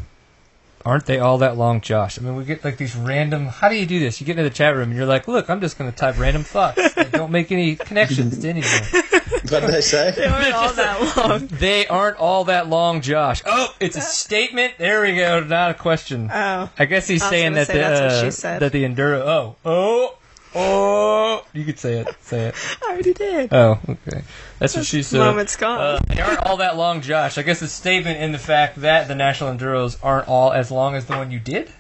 aren't 0.84 1.06
they 1.06 1.18
all 1.18 1.38
that 1.38 1.56
long, 1.56 1.80
Josh? 1.80 2.18
I 2.18 2.22
mean, 2.22 2.36
we 2.36 2.44
get 2.44 2.64
like 2.64 2.76
these 2.76 2.96
random. 2.96 3.46
How 3.46 3.68
do 3.68 3.76
you 3.76 3.86
do 3.86 4.00
this? 4.00 4.20
You 4.20 4.26
get 4.26 4.38
into 4.38 4.48
the 4.48 4.54
chat 4.54 4.74
room 4.74 4.88
and 4.88 4.96
you're 4.96 5.06
like, 5.06 5.28
"Look, 5.28 5.48
I'm 5.48 5.60
just 5.60 5.78
going 5.78 5.90
to 5.90 5.96
type 5.96 6.18
random 6.18 6.44
thoughts. 6.44 6.94
Don't 7.12 7.30
make 7.30 7.52
any 7.52 7.76
connections 7.76 8.38
to 8.38 8.48
anything." 8.48 9.02
What 9.48 9.60
did 9.60 9.70
they 9.70 9.80
say? 9.80 10.10
They 10.10 10.26
weren't 10.28 10.52
all 10.52 10.72
that 10.74 11.16
long. 11.16 11.46
They 11.50 11.86
aren't 11.86 12.18
all 12.18 12.44
that 12.44 12.68
long, 12.68 13.00
Josh. 13.00 13.42
Oh, 13.46 13.74
it's 13.80 13.96
a 13.96 14.00
statement. 14.02 14.74
There 14.76 15.02
we 15.02 15.16
go. 15.16 15.40
Not 15.40 15.70
a 15.70 15.74
question. 15.74 16.30
Oh. 16.32 16.68
I 16.78 16.84
guess 16.84 17.08
he's 17.08 17.22
I 17.22 17.26
was 17.26 17.30
saying 17.30 17.52
that 17.54 17.66
say 17.66 17.72
the 17.74 17.78
that's 17.78 18.00
what 18.00 18.10
uh, 18.10 18.24
she 18.24 18.30
said. 18.30 18.60
that 18.60 18.72
the 18.72 18.84
enduro. 18.84 19.22
Oh, 19.24 19.56
oh, 19.64 20.18
oh. 20.54 21.46
You 21.54 21.64
could 21.64 21.78
say 21.78 22.00
it. 22.00 22.08
Say 22.22 22.48
it. 22.48 22.54
I 22.86 22.92
already 22.92 23.14
did. 23.14 23.52
Oh, 23.52 23.78
okay. 23.88 24.22
That's 24.58 24.76
what 24.76 24.84
she 24.84 25.02
said. 25.02 25.18
moment's 25.18 25.56
gone. 25.56 25.80
Uh, 25.80 26.00
they 26.08 26.20
aren't 26.20 26.40
all 26.40 26.58
that 26.58 26.76
long, 26.76 27.00
Josh. 27.00 27.38
I 27.38 27.42
guess 27.42 27.60
the 27.60 27.68
statement 27.68 28.20
in 28.20 28.32
the 28.32 28.38
fact 28.38 28.80
that 28.82 29.08
the 29.08 29.14
national 29.14 29.54
enduros 29.54 29.96
aren't 30.02 30.28
all 30.28 30.52
as 30.52 30.70
long 30.70 30.94
as 30.94 31.06
the 31.06 31.14
one 31.16 31.30
you 31.30 31.38
did. 31.40 31.72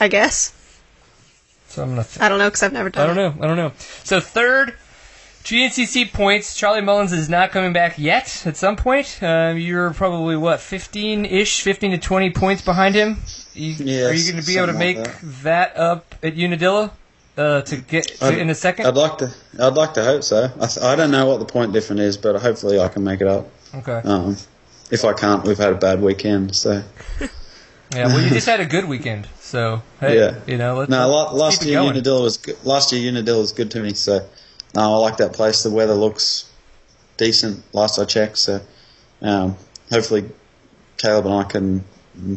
I 0.00 0.08
guess. 0.08 0.52
So 1.68 1.82
I'm 1.82 1.90
gonna. 1.90 2.04
Th- 2.04 2.20
I 2.20 2.28
don't 2.28 2.38
know 2.38 2.48
because 2.48 2.62
I've 2.62 2.72
never 2.72 2.90
done. 2.90 3.10
I 3.10 3.14
don't 3.14 3.38
know. 3.38 3.44
I 3.44 3.48
don't 3.48 3.56
know. 3.56 3.72
So 4.04 4.20
third. 4.20 4.76
GNCC 5.44 6.10
points. 6.12 6.54
Charlie 6.54 6.80
Mullins 6.80 7.12
is 7.12 7.28
not 7.28 7.50
coming 7.50 7.72
back 7.74 7.98
yet. 7.98 8.44
At 8.46 8.56
some 8.56 8.76
point, 8.76 9.18
um, 9.22 9.58
you're 9.58 9.92
probably 9.92 10.36
what 10.36 10.60
15-ish, 10.60 11.60
15 11.62 11.90
to 11.92 11.98
20 11.98 12.30
points 12.30 12.62
behind 12.62 12.94
him. 12.94 13.18
You, 13.54 13.74
Yes, 13.78 14.10
are 14.10 14.14
you 14.14 14.32
going 14.32 14.42
to 14.42 14.46
be 14.46 14.56
able 14.56 14.68
to 14.68 14.72
make 14.72 14.96
like 14.96 15.20
that. 15.42 15.76
up 15.76 16.14
at 16.22 16.34
Unadilla 16.34 16.90
uh, 17.36 17.60
to 17.62 17.76
get 17.76 18.04
to, 18.20 18.38
in 18.38 18.48
a 18.48 18.54
second? 18.54 18.86
I'd 18.86 18.94
like 18.96 19.18
to. 19.18 19.34
I'd 19.60 19.74
like 19.74 19.94
to 19.94 20.02
hope 20.04 20.22
so. 20.24 20.44
I, 20.60 20.66
th- 20.66 20.78
I 20.84 20.96
don't 20.96 21.10
know 21.10 21.26
what 21.26 21.38
the 21.40 21.44
point 21.44 21.72
difference 21.74 22.00
is, 22.00 22.16
but 22.16 22.40
hopefully 22.40 22.80
I 22.80 22.88
can 22.88 23.04
make 23.04 23.20
it 23.20 23.26
up. 23.28 23.46
okay. 23.74 24.00
Um, 24.04 24.36
if 24.90 25.04
I 25.04 25.12
can't, 25.12 25.44
we've 25.44 25.58
had 25.58 25.72
a 25.72 25.76
bad 25.76 26.00
weekend. 26.00 26.56
So 26.56 26.82
Yeah. 27.94 28.06
Well, 28.06 28.20
you 28.22 28.30
just 28.30 28.46
had 28.46 28.60
a 28.60 28.66
good 28.66 28.86
weekend, 28.86 29.28
so 29.40 29.82
hey, 30.00 30.18
Yeah. 30.18 30.40
you 30.46 30.56
know, 30.56 30.74
let's, 30.78 30.90
no, 30.90 31.06
let's 31.08 31.32
last 31.34 31.64
year. 31.66 31.78
Unadilla 31.80 32.22
was 32.22 32.38
good. 32.38 32.56
last 32.64 32.92
year 32.92 33.08
Unadilla 33.12 33.38
was 33.40 33.52
good 33.52 33.70
to 33.72 33.80
me. 33.80 33.92
So 33.94 34.26
no, 34.74 34.80
I 34.94 34.96
like 34.98 35.18
that 35.18 35.32
place. 35.32 35.62
The 35.62 35.70
weather 35.70 35.94
looks 35.94 36.50
decent. 37.16 37.62
Last 37.72 37.98
I 37.98 38.04
checked, 38.04 38.38
so 38.38 38.60
um, 39.22 39.56
hopefully 39.90 40.24
Caleb 40.96 41.26
and 41.26 41.34
I 41.34 41.44
can 41.44 41.84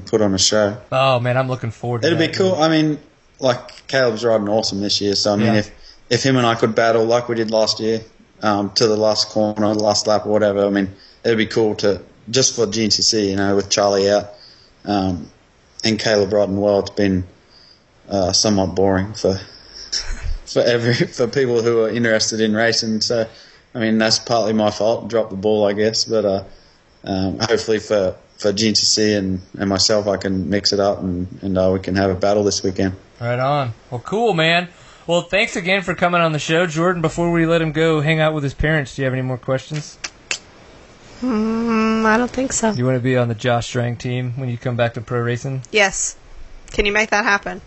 put 0.06 0.22
on 0.22 0.34
a 0.34 0.40
show. 0.40 0.78
Oh 0.92 1.20
man, 1.20 1.38
I'm 1.38 1.48
looking 1.48 1.72
forward 1.72 2.02
to 2.02 2.08
It'd 2.08 2.20
be 2.20 2.28
that. 2.28 2.36
cool. 2.36 2.56
I 2.56 2.70
mean, 2.70 3.00
like 3.40 3.88
Caleb's 3.88 4.24
riding 4.26 4.50
awesome 4.50 4.82
this 4.82 5.02
year. 5.02 5.16
So 5.16 5.34
I 5.34 5.36
mean, 5.36 5.48
Yeah. 5.48 5.60
if 5.60 5.72
if 6.10 6.24
him 6.24 6.38
and 6.38 6.46
I 6.46 6.56
could 6.56 6.74
battle 6.76 7.06
like 7.06 7.28
we 7.30 7.36
did 7.36 7.52
last 7.52 7.80
year 7.80 8.02
um, 8.42 8.72
to 8.76 8.88
the 8.88 8.96
last 8.98 9.30
corner, 9.30 9.74
the 9.74 9.84
last 9.84 10.08
lap, 10.08 10.26
or 10.26 10.30
whatever, 10.30 10.66
I 10.66 10.70
mean, 10.70 10.94
it'd 11.24 11.38
be 11.38 11.46
cool 11.48 11.76
to 11.76 12.02
just 12.30 12.56
for 12.56 12.66
GNCC, 12.68 13.30
you 13.30 13.36
know, 13.36 13.56
with 13.56 13.70
Charlie 13.70 14.10
out 14.10 14.30
um, 14.86 15.30
and 15.84 16.00
Caleb 16.00 16.34
riding 16.34 16.60
well, 16.60 16.80
it's 16.80 16.90
been 16.92 17.26
uh, 18.10 18.32
somewhat 18.32 18.76
boring 18.76 19.14
for 19.14 19.40
for 20.48 20.62
every 20.62 20.94
for 21.08 21.28
people 21.28 21.62
who 21.62 21.82
are 21.82 21.90
interested 21.90 22.42
in 22.42 22.54
racing. 22.54 23.02
So, 23.02 23.28
I 23.74 23.80
mean, 23.80 23.98
that's 23.98 24.20
partly 24.20 24.54
my 24.54 24.72
fault. 24.72 25.08
Drop 25.08 25.30
the 25.30 25.36
ball, 25.36 25.66
I 25.66 25.74
guess. 25.74 26.06
But 26.06 26.26
uh, 26.26 26.44
um, 27.04 27.40
hopefully 27.40 27.80
for 27.80 28.16
for 28.38 28.54
GNCC 28.54 29.18
and, 29.18 29.42
and 29.58 29.70
myself, 29.70 30.08
I 30.08 30.18
can 30.18 30.50
mix 30.50 30.74
it 30.74 30.80
up 30.80 31.00
and 31.00 31.28
and 31.42 31.58
uh, 31.58 31.72
we 31.74 31.80
can 31.80 31.96
have 31.96 32.10
a 32.10 32.16
battle 32.16 32.44
this 32.44 32.64
weekend. 32.64 32.96
Right 33.20 33.40
on. 33.40 33.74
Well, 33.90 34.02
cool, 34.02 34.34
man. 34.34 34.70
Well, 35.08 35.22
thanks 35.22 35.56
again 35.56 35.84
for 35.84 35.96
coming 35.96 36.20
on 36.20 36.34
the 36.34 36.40
show, 36.40 36.68
Jordon. 36.68 37.02
Before 37.02 37.32
we 37.32 37.46
let 37.46 37.62
him 37.62 37.72
go 37.72 38.02
hang 38.02 38.20
out 38.20 38.34
with 38.34 38.44
his 38.44 38.54
parents, 38.54 38.96
do 38.96 39.02
you 39.02 39.06
have 39.06 39.14
any 39.14 39.22
more 39.22 39.38
questions? 39.38 39.98
Mm, 41.22 42.06
I 42.06 42.18
don't 42.18 42.30
think 42.30 42.54
so. 42.54 42.72
You 42.72 42.86
want 42.86 42.98
to 42.98 43.04
be 43.04 43.18
on 43.18 43.28
the 43.28 43.34
Josh 43.34 43.68
Strang 43.68 43.96
team 43.96 44.34
when 44.36 44.50
you 44.50 44.58
come 44.58 44.76
back 44.76 44.94
to 44.96 45.02
pro 45.02 45.22
racing? 45.22 45.64
Yes. 45.72 46.16
Can 46.72 46.86
you 46.86 46.92
make 46.92 47.10
that 47.10 47.24
happen? 47.24 47.62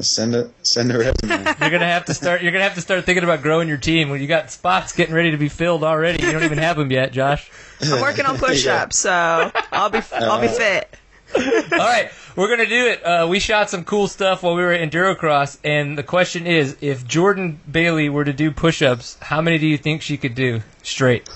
Send 0.00 0.34
it, 0.34 0.50
send 0.62 0.92
a 0.92 0.98
resume. 0.98 1.44
You're 1.60 1.70
gonna 1.70 1.86
have 1.86 2.04
to 2.06 2.14
start. 2.14 2.42
You're 2.42 2.52
gonna 2.52 2.64
have 2.64 2.74
to 2.74 2.80
start 2.80 3.04
thinking 3.04 3.24
about 3.24 3.42
growing 3.42 3.68
your 3.68 3.78
team 3.78 4.10
when 4.10 4.20
you 4.20 4.26
got 4.26 4.50
spots 4.50 4.92
getting 4.92 5.14
ready 5.14 5.30
to 5.30 5.36
be 5.36 5.48
filled 5.48 5.82
already. 5.82 6.24
You 6.24 6.32
don't 6.32 6.44
even 6.44 6.58
have 6.58 6.76
them 6.76 6.90
yet, 6.90 7.12
Josh. 7.12 7.50
I'm 7.82 8.00
working 8.00 8.26
on 8.26 8.36
push-ups, 8.38 8.98
so 8.98 9.50
I'll 9.72 9.90
be 9.90 10.00
I'll 10.12 10.40
be 10.40 10.48
fit. 10.48 10.94
All 11.34 11.78
right, 11.78 12.10
we're 12.36 12.48
gonna 12.48 12.68
do 12.68 12.86
it. 12.86 13.02
Uh, 13.04 13.26
we 13.28 13.38
shot 13.38 13.70
some 13.70 13.84
cool 13.84 14.08
stuff 14.08 14.42
while 14.42 14.54
we 14.54 14.62
were 14.62 14.72
at 14.72 14.90
Endurocross, 14.90 15.58
and 15.64 15.96
the 15.96 16.02
question 16.02 16.46
is, 16.46 16.76
if 16.80 17.06
Jordon 17.06 17.56
Bailey 17.70 18.08
were 18.08 18.24
to 18.24 18.32
do 18.32 18.50
push-ups, 18.50 19.18
how 19.20 19.40
many 19.40 19.58
do 19.58 19.66
you 19.66 19.78
think 19.78 20.02
she 20.02 20.16
could 20.16 20.34
do 20.34 20.62
straight, 20.82 21.28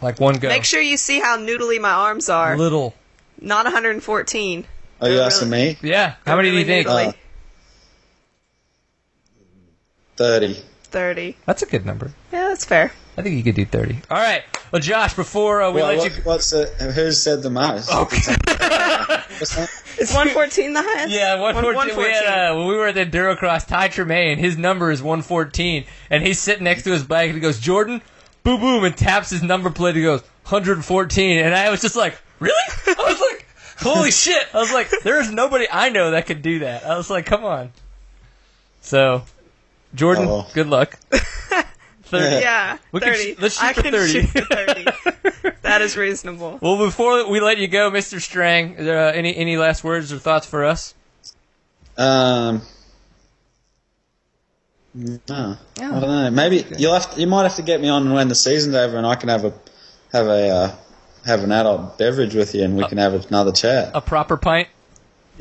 like 0.00 0.20
one 0.20 0.38
go? 0.38 0.48
Make 0.48 0.64
sure 0.64 0.80
you 0.80 0.96
see 0.96 1.20
how 1.20 1.36
noodly 1.38 1.80
my 1.80 1.90
arms 1.90 2.28
are. 2.28 2.56
Little. 2.56 2.94
Not 3.40 3.64
114. 3.64 4.64
Are 5.00 5.10
you 5.10 5.18
asking 5.18 5.50
me? 5.50 5.76
Yeah. 5.82 6.14
How 6.24 6.36
many 6.36 6.50
do 6.50 6.58
you 6.58 6.64
think? 6.64 6.86
Uh, 6.86 7.12
Thirty. 10.22 10.62
30. 10.92 11.36
That's 11.46 11.62
a 11.62 11.66
good 11.66 11.86
number. 11.86 12.12
Yeah, 12.32 12.48
that's 12.48 12.64
fair. 12.66 12.92
I 13.16 13.22
think 13.22 13.34
you 13.36 13.42
could 13.42 13.54
do 13.54 13.64
30. 13.64 14.02
All 14.10 14.18
right. 14.18 14.42
Well, 14.70 14.80
Josh, 14.80 15.14
before 15.14 15.62
uh, 15.62 15.70
we 15.72 15.80
What, 15.80 15.88
let 15.88 15.98
what, 15.98 16.16
you. 16.16 16.22
what's 16.22 16.50
the, 16.50 16.66
who 16.66 17.10
said 17.12 17.42
the 17.42 17.48
most? 17.50 17.90
What's 17.90 18.26
that? 18.36 19.26
Is 19.98 20.10
114 20.12 20.74
the 20.74 20.82
highest? 20.82 21.12
Yeah, 21.12 21.40
114. 21.40 21.96
We 21.96 22.04
had, 22.04 22.50
uh, 22.50 22.56
when 22.56 22.66
we 22.68 22.74
were 22.76 22.88
at 22.88 22.94
the 22.94 23.06
Endurocross, 23.06 23.66
Ty 23.66 23.88
Tremaine, 23.88 24.36
his 24.38 24.58
number 24.58 24.90
is 24.90 25.02
114, 25.02 25.86
and 26.10 26.22
he's 26.22 26.38
sitting 26.38 26.64
next 26.64 26.82
to 26.82 26.90
his 26.90 27.04
bike, 27.04 27.26
and 27.28 27.34
he 27.34 27.40
goes, 27.40 27.58
Jordon, 27.58 28.02
boom, 28.44 28.60
boom, 28.60 28.84
and 28.84 28.94
taps 28.96 29.30
his 29.30 29.42
number 29.42 29.70
plate, 29.70 29.96
he 29.96 30.02
goes, 30.02 30.20
114, 30.44 31.38
and 31.38 31.54
I 31.54 31.70
was 31.70 31.80
just 31.80 31.96
like, 31.96 32.18
really? 32.38 32.52
I 32.86 32.94
was 32.98 33.20
like, 33.32 33.46
holy 33.78 34.10
shit. 34.12 34.46
I 34.54 34.58
was 34.58 34.72
like, 34.72 34.90
there's 35.04 35.30
nobody 35.30 35.66
I 35.72 35.88
know 35.88 36.10
that 36.10 36.26
could 36.26 36.42
do 36.42 36.58
that. 36.60 36.84
I 36.84 36.96
was 36.98 37.08
like, 37.08 37.24
come 37.26 37.44
on. 37.44 37.72
So, 38.82 39.22
Jordon, 39.94 40.26
Oh. 40.28 40.46
good 40.54 40.68
luck. 40.68 40.98
30. 42.04 42.24
Yeah, 42.42 42.76
We 42.92 43.00
can 43.00 43.14
30. 43.14 43.34
sh- 43.34 43.36
let's 43.40 43.54
shoot 43.58 43.64
I 43.64 43.72
for 43.72 43.82
can 43.82 43.92
30. 43.92 44.12
shoot 44.12 44.26
for 44.28 44.40
30. 44.42 44.84
that 45.62 45.80
is 45.82 45.96
reasonable. 45.96 46.58
Well, 46.60 46.76
before 46.78 47.26
we 47.28 47.40
let 47.40 47.58
you 47.58 47.68
go, 47.68 47.90
Mr. 47.90 48.20
Strang, 48.20 48.76
uh, 48.78 49.12
any 49.14 49.34
any 49.34 49.56
last 49.56 49.82
words 49.82 50.12
or 50.12 50.18
thoughts 50.18 50.46
for 50.46 50.64
us? 50.64 50.94
Um, 51.96 52.62
no, 54.94 55.18
I 55.28 55.56
don't 55.78 56.00
know. 56.02 56.30
Maybe 56.30 56.66
you'll 56.76 56.92
have 56.92 57.14
to, 57.14 57.20
you 57.20 57.26
might 57.26 57.44
have 57.44 57.56
to 57.56 57.62
get 57.62 57.80
me 57.80 57.88
on 57.88 58.12
when 58.12 58.28
the 58.28 58.34
season's 58.34 58.74
over, 58.74 58.96
and 58.98 59.06
I 59.06 59.14
can 59.14 59.30
have 59.30 59.44
a 59.46 59.54
have 60.12 60.26
a 60.26 60.48
uh, 60.50 60.74
have 61.24 61.42
an 61.44 61.52
adult 61.52 61.96
beverage 61.98 62.34
with 62.34 62.54
you, 62.54 62.62
and 62.64 62.76
we 62.76 62.84
can 62.86 62.98
have 62.98 63.14
another 63.28 63.52
chat. 63.52 63.92
A 63.94 64.02
proper 64.02 64.36
pint, 64.36 64.68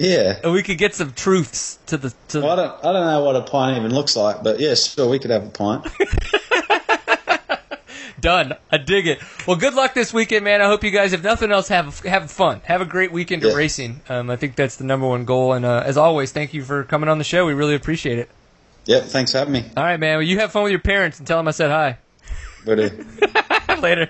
Yeah. 0.02 0.40
and 0.44 0.52
we 0.52 0.64
could 0.64 0.80
get 0.80 0.96
some 0.96 1.14
truths 1.14 1.78
to 1.88 1.98
the 1.98 2.14
to. 2.30 2.42
Well, 2.42 2.52
I 2.52 2.56
don't 2.56 2.86
I 2.86 2.92
don't 2.92 3.06
know 3.06 3.24
what 3.24 3.36
a 3.36 3.42
pint 3.42 3.78
even 3.78 3.94
looks 3.94 4.16
like, 4.16 4.42
but 4.42 4.60
yeah, 4.60 4.74
sure, 4.74 5.08
we 5.08 5.20
could 5.20 5.30
have 5.30 5.46
a 5.46 5.50
pint. 5.50 5.88
Done. 8.20 8.54
I 8.72 8.78
dig 8.78 9.08
it. 9.08 9.20
Well, 9.48 9.58
good 9.58 9.74
luck 9.74 9.94
this 9.94 10.14
weekend, 10.14 10.46
man. 10.46 10.62
I 10.62 10.66
hope 10.66 10.84
you 10.84 10.92
guys, 10.92 11.14
if 11.14 11.24
nothing 11.24 11.52
else, 11.52 11.68
have 11.70 12.00
have 12.02 12.32
fun. 12.32 12.62
Have 12.66 12.82
a 12.82 12.86
great 12.86 13.12
weekend 13.12 13.44
of 13.44 13.56
racing. 13.56 14.02
Um, 14.10 14.30
I 14.30 14.36
think 14.36 14.56
that's 14.56 14.76
the 14.76 14.84
number 14.84 15.08
one 15.08 15.26
goal. 15.26 15.54
And 15.54 15.66
uh, 15.66 15.84
as 15.86 15.98
always, 15.98 16.32
thank 16.32 16.54
you 16.54 16.64
for 16.64 16.84
coming 16.84 17.10
on 17.10 17.18
the 17.18 17.24
show. 17.24 17.46
We 17.46 17.54
really 17.54 17.76
appreciate 17.76 18.20
it. 18.20 18.30
Yep. 18.86 19.04
Thanks 19.06 19.32
for 19.32 19.40
having 19.40 19.54
me. 19.54 19.64
All 19.78 19.84
right, 19.84 20.00
man. 20.00 20.18
Well, 20.18 20.28
you 20.28 20.40
have 20.40 20.52
fun 20.52 20.64
with 20.64 20.72
your 20.72 20.82
parents 20.82 21.20
and 21.20 21.28
tell 21.28 21.38
them 21.38 21.48
I 21.48 21.52
said 21.52 21.70
hi. 21.70 21.98
But 22.66 22.80
uh, 22.80 23.76
Later. 23.82 24.08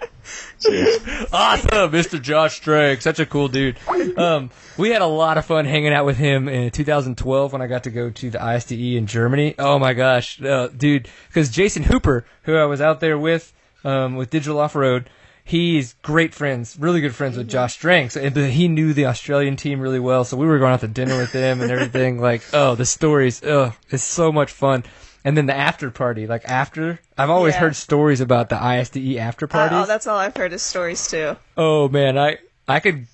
cheers. 0.59 0.97
Awesome, 1.31 1.91
Mr. 1.91 2.21
Josh 2.21 2.57
Strang, 2.57 2.99
such 2.99 3.19
a 3.19 3.25
cool 3.25 3.47
dude. 3.47 3.77
Um, 4.17 4.49
we 4.77 4.89
had 4.89 5.01
a 5.01 5.07
lot 5.07 5.37
of 5.37 5.45
fun 5.45 5.65
hanging 5.65 5.93
out 5.93 6.05
with 6.05 6.17
him 6.17 6.49
in 6.49 6.71
2012 6.71 7.53
when 7.53 7.61
I 7.61 7.67
got 7.67 7.83
to 7.85 7.89
go 7.91 8.09
to 8.09 8.29
the 8.29 8.37
ISDE 8.39 8.95
in 8.97 9.07
Germany. 9.07 9.55
Oh 9.57 9.79
my 9.79 9.93
gosh, 9.93 10.41
uh, 10.41 10.67
dude! 10.67 11.07
Because 11.27 11.49
Jason 11.49 11.83
Hooper, 11.83 12.25
who 12.43 12.55
I 12.55 12.65
was 12.65 12.81
out 12.81 12.99
there 12.99 13.17
with, 13.17 13.53
um, 13.85 14.15
with 14.17 14.29
Digital 14.29 14.59
Off 14.59 14.75
Road, 14.75 15.09
he's 15.45 15.93
great 16.01 16.33
friends, 16.33 16.77
really 16.79 16.99
good 17.01 17.15
friends 17.15 17.37
with 17.37 17.47
Josh 17.49 17.73
Strang. 17.73 18.09
So, 18.09 18.19
and- 18.21 18.35
he 18.35 18.67
knew 18.67 18.93
the 18.93 19.05
Australian 19.05 19.55
team 19.55 19.79
really 19.79 19.99
well, 19.99 20.25
so 20.25 20.35
we 20.37 20.45
were 20.45 20.59
going 20.59 20.73
out 20.73 20.81
to 20.81 20.87
dinner 20.89 21.17
with 21.17 21.31
them 21.31 21.61
and 21.61 21.71
everything. 21.71 22.19
Like, 22.19 22.41
oh, 22.53 22.75
the 22.75 22.85
stories, 22.85 23.41
oh, 23.43 23.73
it's 23.89 24.03
so 24.03 24.31
much 24.31 24.51
fun. 24.51 24.83
And 25.23 25.37
then 25.37 25.45
the 25.45 25.55
after 25.55 25.91
party, 25.91 26.25
like 26.25 26.43
after, 26.45 26.99
I've 27.17 27.29
always 27.29 27.53
Yeah. 27.53 27.59
heard 27.61 27.75
stories 27.75 28.21
about 28.21 28.49
the 28.49 28.55
ISDE 28.55 29.17
after 29.19 29.45
parties. 29.47 29.77
oh, 29.83 29.85
that's 29.85 30.07
all 30.07 30.17
I've 30.17 30.35
heard 30.35 30.51
is 30.53 30.61
stories 30.63 31.07
too. 31.07 31.37
Oh 31.55 31.87
man, 31.89 32.17
I 32.17 32.39
I 32.67 32.79
could 32.79 33.05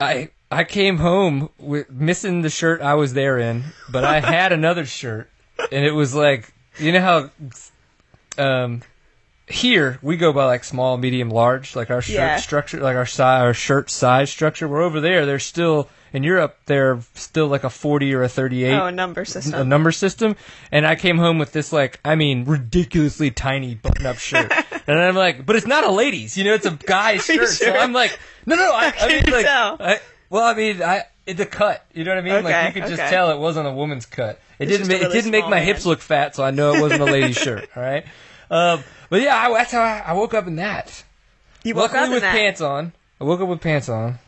I 0.00 0.30
I 0.50 0.64
came 0.64 0.96
home 0.98 1.50
with 1.58 1.90
missing 1.90 2.42
the 2.42 2.50
shirt 2.50 2.80
I 2.80 2.94
was 2.94 3.12
there 3.14 3.38
in, 3.38 3.64
but 3.90 4.04
I 4.04 4.20
had 4.36 4.52
another 4.52 4.86
shirt, 4.86 5.28
and 5.70 5.84
it 5.84 5.92
was 5.92 6.14
like 6.14 6.52
you 6.78 6.92
know 6.92 7.00
how 7.00 7.30
um 8.42 8.82
here 9.46 9.98
we 10.00 10.16
go 10.16 10.32
by 10.32 10.44
like 10.46 10.62
small, 10.62 10.96
medium, 10.96 11.28
large, 11.28 11.74
like 11.74 11.90
our 11.90 12.00
shirt 12.00 12.14
Yeah. 12.14 12.36
structure, 12.36 12.78
like 12.80 12.94
our 12.96 13.04
size, 13.06 13.42
our 13.42 13.52
shirt 13.54 13.90
size 13.90 14.30
structure. 14.30 14.68
We're 14.68 14.82
over 14.82 15.00
there. 15.00 15.26
They're 15.26 15.40
still 15.40 15.88
in 16.12 16.22
Europe. 16.22 16.56
They're 16.66 17.00
still 17.14 17.46
like 17.48 17.64
a 17.64 17.70
forty 17.70 18.14
or 18.14 18.22
a 18.22 18.28
thirty-eight 18.28 18.74
Oh, 18.74 18.86
a 18.86 18.92
number 18.92 19.24
system. 19.24 19.54
a 19.60 19.64
number 19.64 19.92
system, 19.92 20.36
and 20.72 20.86
I 20.86 20.96
came 20.96 21.18
home 21.18 21.38
with 21.38 21.52
this 21.52 21.72
like 21.72 22.00
I 22.04 22.14
mean 22.14 22.44
ridiculously 22.44 23.30
tiny 23.30 23.74
button-up 23.74 24.18
shirt, 24.18 24.52
and 24.86 24.98
I'm 24.98 25.14
like, 25.16 25.44
but 25.46 25.56
it's 25.56 25.66
not 25.66 25.84
a 25.84 25.90
lady's, 25.90 26.36
you 26.36 26.44
know, 26.44 26.54
it's 26.54 26.66
a 26.66 26.70
guy's 26.72 27.24
shirt. 27.26 27.48
So 27.48 27.64
sure? 27.66 27.76
I'm 27.78 27.92
like, 27.92 28.18
no, 28.46 28.56
no, 28.56 28.72
I, 28.72 28.92
I 29.00 29.08
mean 29.08 29.32
like. 29.32 29.46
I, 29.46 30.00
well, 30.30 30.44
I 30.44 30.54
mean, 30.54 30.82
I 30.82 31.04
it, 31.26 31.34
the 31.36 31.46
cut, 31.46 31.84
you 31.92 32.04
know 32.04 32.12
what 32.12 32.18
I 32.18 32.20
mean? 32.22 32.32
like 32.44 32.54
Okay, 32.54 32.66
you 32.68 32.72
could 32.72 32.88
just 32.88 33.00
okay. 33.02 33.10
tell 33.10 33.30
it 33.30 33.38
wasn't 33.38 33.66
a 33.68 33.72
woman's 33.72 34.06
cut. 34.06 34.40
It 34.58 34.68
It's 34.68 34.72
didn't 34.72 34.86
a 34.86 34.88
make, 34.88 35.00
really 35.02 35.10
it 35.12 35.22
didn't 35.22 35.30
make 35.32 35.44
my 35.44 35.50
man. 35.56 35.64
hips 35.64 35.84
look 35.86 36.00
fat, 36.00 36.34
so 36.36 36.44
I 36.44 36.50
know 36.50 36.74
it 36.74 36.80
wasn't 36.80 37.02
a 37.02 37.04
lady's 37.04 37.36
shirt. 37.42 37.68
All 37.76 37.82
right, 37.82 38.04
um, 38.50 38.82
but 39.10 39.20
yeah, 39.22 39.36
I, 39.36 39.52
that's 39.52 39.72
how 39.72 39.80
I, 39.80 40.02
I 40.06 40.12
woke 40.12 40.34
up 40.34 40.46
in 40.46 40.56
that. 40.56 41.02
you 41.64 41.74
woke 41.74 41.92
Luckily 41.92 41.98
up 42.00 42.06
in 42.06 42.12
with 42.12 42.22
that. 42.22 42.32
pants 42.34 42.60
on. 42.60 42.92
I 43.20 43.24
woke 43.24 43.40
up 43.40 43.48
with 43.48 43.60
pants 43.60 43.88
on. 43.88 44.18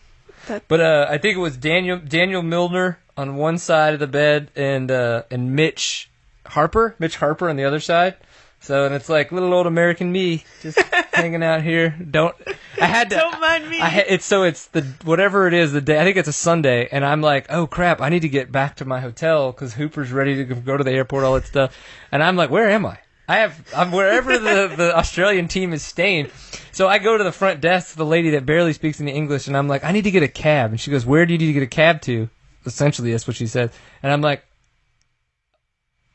But 0.68 0.80
uh, 0.80 1.06
I 1.08 1.18
think 1.18 1.36
it 1.36 1.40
was 1.40 1.56
Daniel 1.56 1.98
Daniel 1.98 2.42
Milner 2.42 2.98
on 3.16 3.36
one 3.36 3.58
side 3.58 3.94
of 3.94 4.00
the 4.00 4.06
bed 4.06 4.50
and 4.56 4.90
uh, 4.90 5.22
and 5.30 5.54
Mitch 5.54 6.10
Harper, 6.46 6.94
Mitch 6.98 7.16
Harper 7.16 7.48
on 7.48 7.56
the 7.56 7.64
other 7.64 7.80
side. 7.80 8.16
So 8.60 8.86
and 8.86 8.94
it's 8.94 9.08
like 9.08 9.32
little 9.32 9.52
old 9.52 9.66
American 9.66 10.12
me 10.12 10.44
just 10.60 10.78
hanging 11.12 11.42
out 11.42 11.62
here. 11.62 11.90
Don't 11.90 12.36
I 12.80 12.86
had 12.86 13.10
to 13.10 13.16
Don't 13.16 13.40
mind 13.40 13.68
me. 13.68 13.80
I 13.80 13.88
it's 14.08 14.24
so 14.24 14.44
it's 14.44 14.66
the 14.66 14.82
whatever 15.04 15.48
it 15.48 15.54
is 15.54 15.72
the 15.72 15.80
day 15.80 16.00
I 16.00 16.04
think 16.04 16.16
it's 16.16 16.28
a 16.28 16.32
Sunday 16.32 16.88
and 16.92 17.04
I'm 17.04 17.20
like 17.20 17.46
oh 17.50 17.66
crap 17.66 18.00
I 18.00 18.08
need 18.08 18.22
to 18.22 18.28
get 18.28 18.52
back 18.52 18.76
to 18.76 18.84
my 18.84 19.00
hotel 19.00 19.50
because 19.50 19.74
Hooper's 19.74 20.12
ready 20.12 20.36
to 20.36 20.54
go 20.54 20.76
to 20.76 20.84
the 20.84 20.92
airport 20.92 21.24
all 21.24 21.34
that 21.34 21.46
stuff 21.46 21.76
and 22.12 22.22
I'm 22.22 22.36
like 22.36 22.50
where 22.50 22.70
am 22.70 22.86
I 22.86 22.98
I 23.28 23.38
have 23.38 23.72
I'm 23.74 23.92
wherever 23.92 24.38
the 24.38 24.72
the 24.76 24.96
Australian 24.96 25.48
team 25.48 25.72
is 25.72 25.82
staying 25.82 26.30
so 26.72 26.88
I 26.88 26.98
go 26.98 27.16
to 27.16 27.24
the 27.24 27.32
front 27.32 27.60
desk 27.60 27.92
to 27.92 27.96
the 27.96 28.06
lady 28.06 28.30
that 28.30 28.44
barely 28.44 28.72
speaks 28.72 29.00
any 29.00 29.12
English 29.12 29.46
and 29.46 29.56
I'm 29.56 29.68
like 29.68 29.84
I 29.84 29.92
need 29.92 30.04
to 30.04 30.10
get 30.10 30.22
a 30.22 30.28
cab 30.28 30.70
and 30.70 30.80
she 30.80 30.90
goes 30.90 31.06
where 31.06 31.24
do 31.26 31.32
you 31.32 31.38
need 31.38 31.46
to 31.46 31.52
get 31.52 31.62
a 31.62 31.66
cab 31.66 32.00
to 32.02 32.28
essentially 32.66 33.10
that's 33.12 33.26
what 33.26 33.36
she 33.36 33.46
said 33.46 33.70
and 34.02 34.12
I'm 34.12 34.20
like 34.20 34.44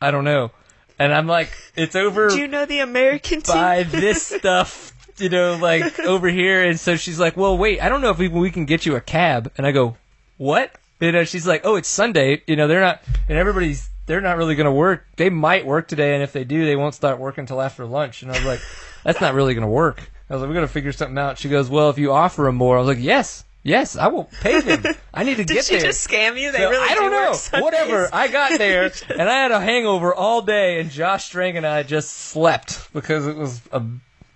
I 0.01 0.11
don't 0.11 0.25
know 0.25 0.51
and 0.99 1.13
I'm 1.13 1.27
like 1.27 1.51
it's 1.75 1.95
over 1.95 2.29
Do 2.29 2.37
you 2.37 2.47
know 2.47 2.65
the 2.65 2.79
American 2.79 3.41
team? 3.41 3.55
buy 3.55 3.83
this 3.83 4.23
stuff, 4.37 4.93
you 5.17 5.29
know, 5.29 5.57
like 5.57 5.99
over 5.99 6.27
here. 6.27 6.63
And 6.63 6.79
so 6.79 6.95
she's 6.95 7.19
like, 7.19 7.37
well, 7.37 7.57
wait, 7.57 7.81
I 7.81 7.89
don't 7.89 8.01
know 8.01 8.09
if 8.09 8.17
we, 8.17 8.27
we 8.27 8.51
can 8.51 8.65
get 8.65 8.85
you 8.85 8.95
a 8.95 9.01
cab. 9.01 9.51
And 9.57 9.65
I 9.67 9.71
go, 9.71 9.97
what? 10.37 10.71
You 10.99 11.11
know, 11.11 11.23
she's 11.23 11.45
like, 11.45 11.61
oh, 11.63 11.75
it's 11.75 11.87
Sunday. 11.87 12.41
You 12.47 12.55
know, 12.55 12.67
they're 12.67 12.81
not, 12.81 13.03
and 13.29 13.37
everybody's, 13.37 13.89
they're 14.07 14.21
not 14.21 14.37
really 14.37 14.55
going 14.55 14.65
to 14.65 14.71
work. 14.71 15.05
They 15.17 15.29
might 15.29 15.65
work 15.65 15.87
today. 15.87 16.15
And 16.15 16.23
if 16.23 16.33
they 16.33 16.43
do, 16.43 16.65
they 16.65 16.75
won't 16.75 16.95
start 16.95 17.19
working 17.19 17.43
until 17.43 17.61
after 17.61 17.85
lunch. 17.85 18.23
And 18.23 18.31
I 18.31 18.35
was 18.35 18.45
like, 18.45 18.59
that's 19.03 19.21
not 19.21 19.35
really 19.35 19.53
going 19.53 19.61
to 19.67 19.71
work. 19.71 20.09
I 20.29 20.33
was 20.33 20.41
like, 20.41 20.47
we're 20.49 20.55
going 20.55 20.67
to 20.67 20.73
figure 20.73 20.91
something 20.91 21.17
out. 21.17 21.37
She 21.37 21.47
goes, 21.49 21.69
well, 21.69 21.89
if 21.91 21.97
you 21.99 22.11
offer 22.11 22.43
them 22.43 22.55
more, 22.55 22.75
I 22.77 22.79
was 22.79 22.87
like, 22.87 23.03
yes, 23.03 23.45
yes, 23.63 23.95
I 23.95 24.07
will 24.07 24.25
pay 24.41 24.59
them. 24.59 24.95
I 25.13 25.23
need 25.23 25.37
to 25.37 25.43
get 25.45 25.45
there. 25.45 25.45
Did 25.45 25.53
get 25.55 25.65
she 25.65 25.75
there. 25.75 25.85
just 25.85 26.07
scam 26.07 26.39
you? 26.39 26.51
They 26.51 26.59
No, 26.59 26.69
really 26.69 26.89
I 26.89 26.95
don't 26.95 27.11
do 27.11 27.17
know. 27.21 27.33
Sundays. 27.33 27.63
Whatever. 27.63 28.09
I 28.11 28.27
got 28.27 28.57
there 28.57 28.91
and 29.09 29.21
I 29.29 29.33
had 29.43 29.51
a 29.51 29.59
hangover 29.61 30.13
all 30.13 30.41
day, 30.41 30.79
and 30.81 30.89
Josh 30.91 31.25
Strang 31.25 31.55
and 31.57 31.65
I 31.65 31.83
just 31.83 32.09
slept 32.11 32.91
because 32.93 33.25
it 33.27 33.37
was 33.37 33.61
a, 33.71 33.81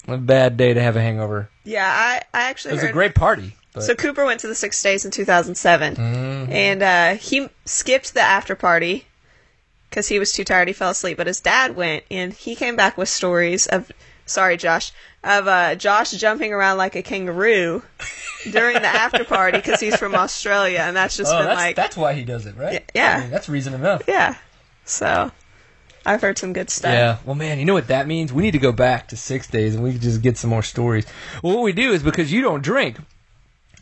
a 0.08 0.18
bad 0.18 0.56
day 0.58 0.74
to 0.74 0.82
have 0.82 0.96
a 0.96 1.02
hangover. 1.02 1.50
Yeah, 1.66 1.88
I, 1.88 2.22
I 2.38 2.50
actually. 2.50 2.72
It 2.72 2.76
was 2.76 2.82
heard 2.84 2.90
a 2.92 2.94
great 2.94 3.16
party. 3.16 3.56
But 3.74 3.84
So 3.84 3.96
Cooper 3.96 4.26
went 4.26 4.42
to 4.42 4.48
the 4.48 4.56
six 4.56 4.82
days 4.84 5.06
in 5.06 5.12
2007, 5.12 5.96
Mm-hmm. 5.96 6.52
and 6.52 6.84
uh, 6.84 7.14
he 7.16 7.48
skipped 7.66 8.14
the 8.14 8.20
after 8.22 8.54
party 8.56 9.06
because 9.92 10.08
he 10.08 10.18
was 10.18 10.32
too 10.32 10.46
tired. 10.46 10.70
He 10.70 10.74
fell 10.74 10.90
asleep. 10.90 11.18
But 11.18 11.28
his 11.28 11.42
dad 11.42 11.76
went, 11.76 12.06
and 12.10 12.34
he 12.34 12.56
came 12.56 12.76
back 12.76 12.98
with 12.98 13.10
stories 13.10 13.68
of, 13.68 13.92
sorry, 14.26 14.58
Josh, 14.58 14.94
of 15.24 15.48
uh, 15.48 15.76
Josh 15.76 16.12
jumping 16.12 16.54
around 16.54 16.78
like 16.78 16.96
a 16.96 17.04
kangaroo 17.04 17.84
during 18.50 18.76
the 18.76 18.88
after 18.88 19.26
party 19.26 19.58
because 19.58 19.80
he's 19.80 19.98
from 19.98 20.16
Australia, 20.16 20.80
and 20.80 20.96
that's 20.96 21.18
just 21.18 21.32
oh, 21.32 21.38
been 21.38 21.46
that's, 21.48 21.60
like, 21.60 21.76
that's 21.76 21.98
why 21.98 22.14
he 22.14 22.24
does 22.24 22.46
it, 22.46 22.56
right? 22.56 22.90
Yeah. 22.96 23.18
I 23.18 23.22
mean, 23.22 23.30
that's 23.30 23.50
reason 23.50 23.74
enough. 23.74 24.04
yeah. 24.08 24.36
So 24.86 25.30
I've 26.06 26.22
heard 26.22 26.38
some 26.38 26.54
good 26.54 26.70
stuff. 26.70 26.94
Yeah. 26.94 27.18
Well, 27.26 27.36
man, 27.36 27.60
you 27.60 27.66
know 27.66 27.74
what 27.74 27.88
that 27.90 28.08
means? 28.08 28.34
We 28.34 28.44
need 28.44 28.52
to 28.52 28.60
go 28.60 28.72
back 28.72 29.10
to 29.10 29.18
six 29.18 29.48
days 29.48 29.76
and 29.76 29.84
we 29.84 29.92
can 29.92 30.02
just 30.02 30.22
get 30.22 30.38
some 30.38 30.50
more 30.50 30.64
stories. 30.64 31.06
Well, 31.44 31.56
what 31.56 31.64
we 31.64 31.74
do 31.74 31.92
is 31.92 32.02
because 32.02 32.32
you 32.32 32.42
don't 32.42 32.64
drink, 32.64 32.98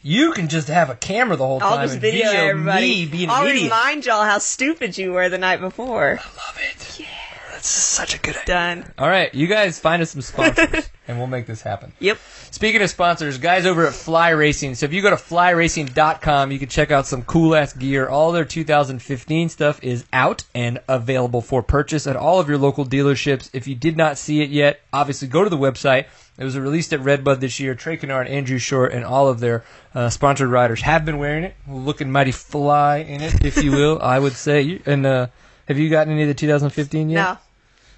you 0.01 0.31
can 0.33 0.47
just 0.47 0.67
have 0.67 0.89
a 0.89 0.95
camera 0.95 1.35
the 1.35 1.45
whole 1.45 1.59
time 1.59 1.73
I'll 1.73 1.81
just 1.81 1.93
and 1.93 2.01
video, 2.01 2.29
everybody. 2.31 2.87
me 2.87 3.05
being 3.05 3.29
I'll 3.29 3.43
an 3.43 3.49
idiot. 3.49 3.63
remind 3.65 4.05
y'all 4.05 4.23
how 4.23 4.37
stupid 4.37 4.97
you 4.97 5.11
were 5.13 5.29
the 5.29 5.37
night 5.37 5.59
before. 5.59 6.19
I 6.21 6.35
love 6.37 6.59
it. 6.71 6.99
Yeah. 6.99 7.05
That's 7.51 7.67
such 7.67 8.15
a 8.15 8.19
good 8.19 8.35
idea. 8.35 8.45
Done. 8.45 8.93
All 8.97 9.09
right, 9.09 9.33
you 9.35 9.47
guys 9.47 9.79
find 9.79 10.01
us 10.01 10.11
some 10.11 10.21
sponsors 10.21 10.89
and 11.09 11.17
we'll 11.17 11.27
make 11.27 11.47
this 11.47 11.63
happen. 11.63 11.91
Yep. 11.99 12.19
Speaking 12.51 12.83
of 12.83 12.89
sponsors, 12.91 13.39
guys 13.39 13.65
over 13.65 13.87
at 13.87 13.93
Fly 13.93 14.29
Racing. 14.29 14.75
So 14.75 14.85
if 14.85 14.93
you 14.93 15.01
go 15.01 15.09
to 15.09 15.15
flyracing.com, 15.15 16.51
you 16.51 16.59
can 16.59 16.69
check 16.69 16.91
out 16.91 17.07
some 17.07 17.23
cool 17.23 17.55
ass 17.55 17.73
gear. 17.73 18.07
All 18.07 18.31
their 18.31 18.45
2015 18.45 19.49
stuff 19.49 19.83
is 19.83 20.05
out 20.13 20.43
and 20.53 20.79
available 20.87 21.41
for 21.41 21.63
purchase 21.63 22.05
at 22.05 22.15
all 22.15 22.39
of 22.39 22.47
your 22.47 22.59
local 22.59 22.85
dealerships. 22.85 23.49
If 23.53 23.67
you 23.67 23.73
did 23.73 23.97
not 23.97 24.19
see 24.19 24.41
it 24.43 24.51
yet, 24.51 24.81
obviously 24.93 25.27
go 25.27 25.43
to 25.43 25.49
the 25.49 25.57
website. 25.57 26.05
It 26.37 26.43
was 26.43 26.57
released 26.57 26.93
at 26.93 26.99
Redbud 26.99 27.41
this 27.41 27.59
year. 27.59 27.73
Trey 27.73 27.97
Canard, 27.97 28.27
Andrew 28.27 28.59
Short, 28.59 28.93
and 28.93 29.03
all 29.03 29.27
of 29.27 29.39
their 29.39 29.65
uh, 29.95 30.09
sponsored 30.11 30.49
riders 30.49 30.81
have 30.81 31.05
been 31.05 31.17
wearing 31.17 31.43
it, 31.43 31.55
looking 31.67 32.11
mighty 32.11 32.31
fly 32.31 32.97
in 32.97 33.21
it, 33.21 33.43
if 33.43 33.63
you 33.63 33.71
will. 33.71 33.99
I 33.99 34.19
would 34.19 34.33
say. 34.33 34.79
And 34.85 35.07
uh, 35.07 35.27
have 35.67 35.79
you 35.79 35.89
gotten 35.89 36.13
any 36.13 36.21
of 36.21 36.27
the 36.27 36.35
2015 36.35 37.09
yet? 37.09 37.15
No. 37.15 37.37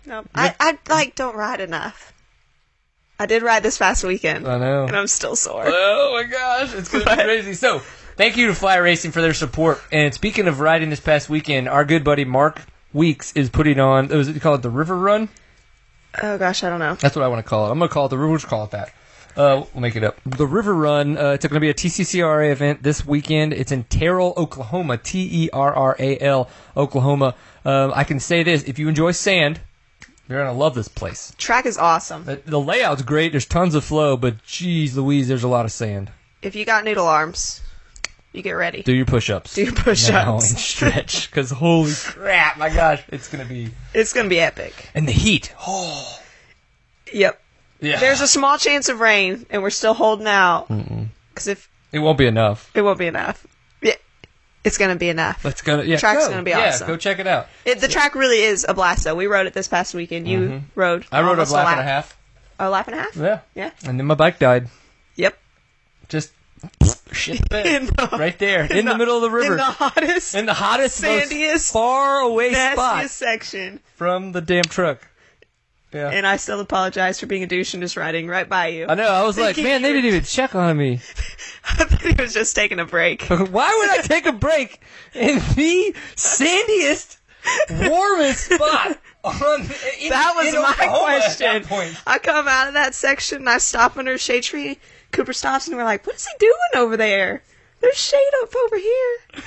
No. 0.06 0.26
I, 0.34 0.56
I 0.60 0.78
like 0.90 1.16
don't 1.16 1.36
ride 1.36 1.60
enough. 1.60 2.14
I 3.22 3.28
did 3.28 3.44
ride 3.44 3.62
this 3.62 3.78
past 3.78 4.04
weekend. 4.04 4.48
I 4.48 4.58
know. 4.58 4.86
And 4.86 4.98
I'm 4.98 5.06
still 5.06 5.36
sore. 5.36 5.66
Oh 5.68 6.12
my 6.14 6.24
gosh, 6.24 6.74
it's 6.74 6.90
gonna 6.90 7.06
be 7.06 7.24
crazy. 7.24 7.54
So, 7.54 7.78
thank 8.16 8.36
you 8.36 8.48
to 8.48 8.56
Fly 8.56 8.78
Racing 8.78 9.12
for 9.12 9.22
their 9.22 9.36
support. 9.36 9.80
And 9.92 10.12
speaking 10.12 10.48
of 10.48 10.60
riding 10.60 10.90
this 10.90 11.00
past 11.00 11.30
weekend, 11.30 11.70
our 11.70 11.86
good 11.86 12.04
buddy 12.04 12.26
Mark 12.26 12.64
Weeks 12.94 13.32
is 13.34 13.52
putting 13.52 13.80
on. 13.80 14.08
What 14.08 14.18
was 14.18 14.28
it 14.28 14.42
called 14.42 14.64
the 14.64 14.72
River 14.72 14.98
Run? 14.98 15.30
Oh 16.20 16.40
gosh, 16.40 16.64
I 16.64 16.70
don't 16.70 16.80
know. 16.80 16.96
That's 16.96 17.16
what 17.16 17.24
I 17.24 17.28
want 17.28 17.46
to 17.46 17.48
call 17.48 17.68
it. 17.68 17.72
I'm 17.72 17.78
gonna 17.78 17.90
call 17.90 18.08
it 18.08 18.10
the 18.10 18.18
River. 18.18 18.32
We'll 18.32 18.40
call 18.40 18.64
it 18.64 18.72
that. 18.72 18.92
Uh, 19.38 19.66
we'll 19.72 19.82
make 19.82 19.96
it 19.96 20.04
up. 20.04 20.18
The 20.26 20.48
River 20.48 20.74
Run. 20.74 21.16
Uh, 21.16 21.34
it's 21.34 21.46
going 21.46 21.54
to 21.54 21.60
be 21.62 21.70
a 21.70 21.74
TCCRA 21.74 22.52
event 22.52 22.84
this 22.84 23.06
weekend. 23.06 23.54
It's 23.54 23.72
in 23.72 23.86
Terral, 23.86 24.36
Oklahoma. 24.36 24.98
T 24.98 25.46
E 25.46 25.50
R 25.54 25.74
R 25.74 25.96
A 26.00 26.18
L, 26.20 26.50
Oklahoma. 26.76 27.36
Um, 27.64 27.94
I 27.96 28.04
can 28.04 28.20
say 28.20 28.42
this: 28.42 28.64
if 28.64 28.80
you 28.80 28.90
enjoy 28.90 29.12
sand, 29.12 29.62
you're 30.32 30.44
gonna 30.44 30.58
love 30.58 30.74
this 30.76 30.88
place. 30.88 31.34
Track 31.38 31.66
is 31.66 31.78
awesome. 31.78 32.24
The, 32.26 32.38
the 32.46 32.60
layout's 32.60 33.02
great. 33.02 33.32
There's 33.34 33.46
tons 33.46 33.76
of 33.76 33.84
flow, 33.84 34.18
but 34.18 34.44
geez, 34.44 34.98
Louise, 34.98 35.28
there's 35.28 35.44
a 35.44 35.48
lot 35.48 35.66
of 35.66 35.72
sand. 35.72 36.10
If 36.42 36.56
you 36.56 36.66
got 36.66 36.84
noodle 36.86 37.08
arms, 37.08 37.62
you 38.34 38.42
get 38.42 38.54
ready. 38.54 38.82
Do 38.82 38.94
your 38.94 39.06
push-ups. 39.06 39.54
Do 39.56 39.64
your 39.64 39.74
push-ups. 39.74 40.10
now 40.10 40.34
and 40.36 40.42
stretch. 40.44 41.30
Because 41.30 41.52
holy 41.52 41.92
crap, 41.94 42.58
my 42.58 42.70
gosh, 42.70 43.04
it's 43.10 43.28
gonna 43.28 43.46
be. 43.46 43.72
It's 43.94 44.14
gonna 44.14 44.30
be 44.30 44.40
epic. 44.40 44.90
And 44.96 45.08
the 45.08 45.12
heat. 45.12 45.54
Oh. 45.68 46.20
Yep. 47.14 47.40
Yeah. 47.82 48.00
There's 48.00 48.22
a 48.22 48.28
small 48.28 48.58
chance 48.58 48.90
of 48.90 49.00
rain, 49.00 49.46
and 49.50 49.62
we're 49.62 49.70
still 49.70 49.94
holding 49.94 50.28
out. 50.28 50.68
Because 51.30 51.48
if 51.48 51.70
It 51.92 52.00
won't 52.00 52.18
be 52.18 52.28
enough. 52.28 52.72
it 52.74 52.82
won't 52.84 53.00
be 53.00 53.08
enough, 53.08 53.46
it's 54.64 54.78
gonna 54.78 54.96
be 54.96 55.10
enough. 55.10 55.42
That's 55.44 55.62
gonna. 55.62 55.84
Yeah. 55.84 55.98
Track's 55.98 56.26
go. 56.26 56.32
gonna 56.32 56.44
be 56.44 56.52
yeah, 56.52 56.70
awesome. 56.70 56.88
go 56.88 56.98
check 56.98 57.20
it 57.20 57.28
out. 57.28 57.48
It, 57.66 57.80
the 57.80 57.88
track 57.88 58.16
really 58.16 58.42
is 58.42 58.66
a 58.68 58.74
blast, 58.74 59.04
though. 59.04 59.16
We 59.16 59.28
rode 59.28 59.48
it 59.48 59.54
this 59.54 59.68
past 59.68 59.94
weekend. 59.94 60.28
You 60.28 60.64
rode. 60.76 61.04
Mm-hmm. 61.04 61.16
I 61.16 61.22
rode 61.22 61.40
a 61.40 61.44
lap 61.44 61.52
lap 61.52 61.68
and 61.68 61.80
a 61.80 61.84
half. 61.84 62.18
A 62.60 62.70
lap 62.70 62.88
and 62.88 62.96
a 62.96 63.02
half. 63.02 63.16
Yeah. 63.16 63.40
Yeah. 63.56 63.72
And 63.86 64.00
then 64.00 64.06
my 64.06 64.16
bike 64.16 64.38
died. 64.38 64.68
Yep. 65.16 65.38
Just 66.10 66.32
shit 67.12 67.42
the 67.50 67.76
In 67.76 67.86
the- 67.88 68.10
right 68.20 68.38
there 68.38 68.66
in, 68.72 68.86
the, 68.86 68.98
middle 68.98 69.16
of 69.16 69.24
the 69.24 69.32
river. 69.32 69.54
In 69.54 69.58
the 69.58 69.64
hottest, 69.64 70.36
in 70.36 70.46
the 70.46 70.54
hottest, 70.54 71.02
most 71.02 71.32
sandiest, 71.32 71.72
far 71.72 72.20
away 72.20 72.54
spot 72.54 73.10
section. 73.10 73.80
from 73.96 74.32
the 74.32 74.42
damn 74.42 74.64
truck. 74.64 75.08
Yeah. 75.94 76.10
And 76.10 76.26
I 76.26 76.38
still 76.38 76.60
apologize 76.62 77.20
for 77.20 77.26
being 77.26 77.44
a 77.44 77.48
douche 77.48 77.74
and 77.74 77.84
just 77.84 77.98
riding 77.98 78.28
right 78.28 78.48
by 78.48 78.68
you. 78.68 78.86
I 78.88 78.96
know. 78.96 79.10
I 79.10 79.24
was 79.24 79.38
like, 79.38 79.58
man, 79.58 79.82
they 79.82 79.92
didn't 79.92 80.06
even 80.06 80.24
check 80.24 80.56
on 80.56 80.78
me. 80.78 80.94
I 81.66 81.84
thought 81.84 82.02
he 82.02 82.22
was 82.22 82.34
just 82.34 82.56
taking 82.56 82.80
a 82.80 82.86
break. 82.86 83.24
Why 83.28 83.40
would 83.40 84.00
I 84.00 84.02
take 84.02 84.26
a 84.26 84.32
break 84.32 84.82
in 85.14 85.40
the 85.56 85.94
sandiest, 86.16 87.20
warmest 87.70 88.52
spot 88.54 89.00
on? 89.24 89.62
In, 90.02 90.10
That 90.10 90.34
was 90.36 90.54
my 90.54 90.76
Oklahoma 90.86 91.20
question. 91.20 91.98
I 92.08 92.20
come 92.20 92.48
out 92.48 92.70
of 92.70 92.74
that 92.76 92.96
section 92.96 93.40
and 93.40 93.50
I 93.50 93.58
stop 93.58 93.98
under 93.98 94.14
a 94.14 94.18
shade 94.18 94.44
tree. 94.44 94.80
Cooper 95.12 95.34
stops 95.34 95.68
and 95.68 95.76
we're 95.76 95.84
like, 95.84 96.08
"What 96.08 96.16
is 96.16 96.26
he 96.26 96.34
doing 96.40 96.84
over 96.84 96.96
there? 96.96 97.44
There's 97.82 97.98
shade 97.98 98.32
up 98.44 98.56
over 98.56 98.78
here." 98.78 99.18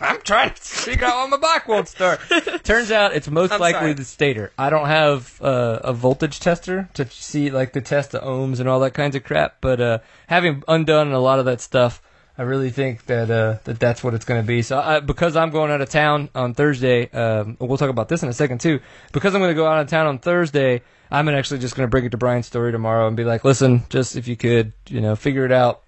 I'm 0.00 0.20
trying 0.22 0.50
to 0.50 0.60
figure 0.60 1.06
out 1.06 1.16
why 1.16 1.26
my 1.26 1.36
bike 1.36 1.68
won't 1.68 1.88
start. 1.88 2.20
Turns 2.64 2.90
out 2.90 3.14
it's 3.14 3.28
most 3.28 3.52
I'm 3.52 3.60
likely 3.60 3.80
sorry. 3.80 3.92
the 3.94 4.04
stator. 4.04 4.52
I 4.56 4.70
don't 4.70 4.86
have 4.86 5.40
uh, 5.42 5.80
a 5.84 5.92
voltage 5.92 6.40
tester 6.40 6.88
to 6.94 7.08
see 7.10 7.50
like 7.50 7.72
the 7.72 7.80
test 7.80 8.12
the 8.12 8.20
ohms 8.20 8.60
and 8.60 8.68
all 8.68 8.80
that 8.80 8.94
kinds 8.94 9.14
of 9.14 9.24
crap. 9.24 9.56
But 9.60 9.80
uh, 9.80 9.98
having 10.26 10.62
undone 10.66 11.12
a 11.12 11.18
lot 11.18 11.38
of 11.38 11.44
that 11.44 11.60
stuff, 11.60 12.02
I 12.38 12.42
really 12.42 12.70
think 12.70 13.04
that 13.06 13.30
uh, 13.30 13.58
that 13.64 13.78
that's 13.78 14.02
what 14.02 14.14
it's 14.14 14.24
going 14.24 14.40
to 14.40 14.46
be. 14.46 14.62
So 14.62 14.78
I, 14.78 15.00
because 15.00 15.36
I'm 15.36 15.50
going 15.50 15.70
out 15.70 15.82
of 15.82 15.90
town 15.90 16.30
on 16.34 16.54
Thursday, 16.54 17.10
um, 17.10 17.58
we'll 17.60 17.76
talk 17.76 17.90
about 17.90 18.08
this 18.08 18.22
in 18.22 18.28
a 18.28 18.32
second 18.32 18.60
too. 18.60 18.80
Because 19.12 19.34
I'm 19.34 19.40
going 19.40 19.50
to 19.50 19.60
go 19.60 19.66
out 19.66 19.80
of 19.80 19.88
town 19.88 20.06
on 20.06 20.18
Thursday, 20.18 20.82
I'm 21.10 21.28
actually 21.28 21.60
just 21.60 21.76
going 21.76 21.86
to 21.86 21.90
bring 21.90 22.06
it 22.06 22.10
to 22.10 22.18
Brian's 22.18 22.46
story 22.46 22.72
tomorrow 22.72 23.06
and 23.06 23.16
be 23.16 23.24
like, 23.24 23.44
listen, 23.44 23.82
just 23.90 24.16
if 24.16 24.28
you 24.28 24.36
could, 24.36 24.72
you 24.88 25.00
know, 25.00 25.14
figure 25.14 25.44
it 25.44 25.52
out 25.52 25.82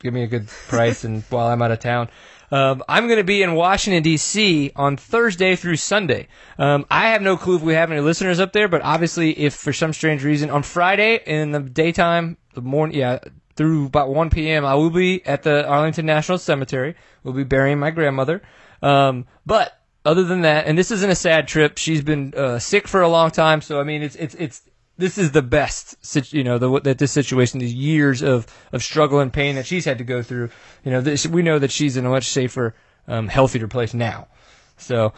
give 0.00 0.14
me 0.14 0.22
a 0.22 0.26
good 0.26 0.48
price 0.48 1.04
and 1.04 1.22
while 1.30 1.46
I'm 1.46 1.62
out 1.62 1.70
of 1.70 1.78
town. 1.80 2.08
Um, 2.50 2.82
I'm 2.88 3.06
going 3.06 3.18
to 3.18 3.24
be 3.24 3.42
in 3.42 3.54
Washington 3.54 4.02
D.C. 4.02 4.72
on 4.74 4.96
Thursday 4.96 5.56
through 5.56 5.76
Sunday. 5.76 6.28
Um, 6.58 6.84
I 6.90 7.08
have 7.08 7.22
no 7.22 7.36
clue 7.36 7.56
if 7.56 7.62
we 7.62 7.74
have 7.74 7.90
any 7.92 8.00
listeners 8.00 8.40
up 8.40 8.52
there, 8.52 8.68
but 8.68 8.82
obviously, 8.82 9.38
if 9.38 9.54
for 9.54 9.72
some 9.72 9.92
strange 9.92 10.24
reason 10.24 10.50
on 10.50 10.62
Friday 10.62 11.20
in 11.26 11.52
the 11.52 11.60
daytime, 11.60 12.36
the 12.54 12.62
morning, 12.62 12.98
yeah, 12.98 13.18
through 13.54 13.86
about 13.86 14.08
1 14.08 14.30
p.m., 14.30 14.64
I 14.64 14.74
will 14.74 14.90
be 14.90 15.24
at 15.26 15.42
the 15.42 15.66
Arlington 15.66 16.06
National 16.06 16.38
Cemetery. 16.38 16.96
We'll 17.22 17.34
be 17.34 17.44
burying 17.44 17.78
my 17.78 17.90
grandmother. 17.90 18.42
Um, 18.82 19.26
but 19.46 19.78
other 20.04 20.24
than 20.24 20.42
that, 20.42 20.66
and 20.66 20.78
this 20.78 20.90
isn't 20.90 21.10
a 21.10 21.14
sad 21.14 21.46
trip. 21.46 21.78
She's 21.78 22.02
been 22.02 22.32
uh, 22.34 22.58
sick 22.58 22.88
for 22.88 23.02
a 23.02 23.08
long 23.08 23.30
time, 23.30 23.60
so 23.60 23.80
I 23.80 23.84
mean, 23.84 24.02
it's 24.02 24.16
it's 24.16 24.34
it's 24.36 24.62
this 25.00 25.18
is 25.18 25.32
the 25.32 25.42
best, 25.42 26.32
you 26.32 26.44
know, 26.44 26.58
the, 26.58 26.80
that 26.80 26.98
this 26.98 27.12
situation, 27.12 27.58
these 27.58 27.74
years 27.74 28.22
of, 28.22 28.46
of 28.72 28.82
struggle 28.82 29.20
and 29.20 29.32
pain 29.32 29.56
that 29.56 29.66
she's 29.66 29.84
had 29.84 29.98
to 29.98 30.04
go 30.04 30.22
through, 30.22 30.50
you 30.84 30.90
know, 30.90 31.00
this, 31.00 31.26
we 31.26 31.42
know 31.42 31.58
that 31.58 31.70
she's 31.70 31.96
in 31.96 32.06
a 32.06 32.10
much 32.10 32.28
safer, 32.28 32.74
um, 33.08 33.28
healthier 33.28 33.66
place 33.66 33.94
now. 33.94 34.28
So, 34.76 35.12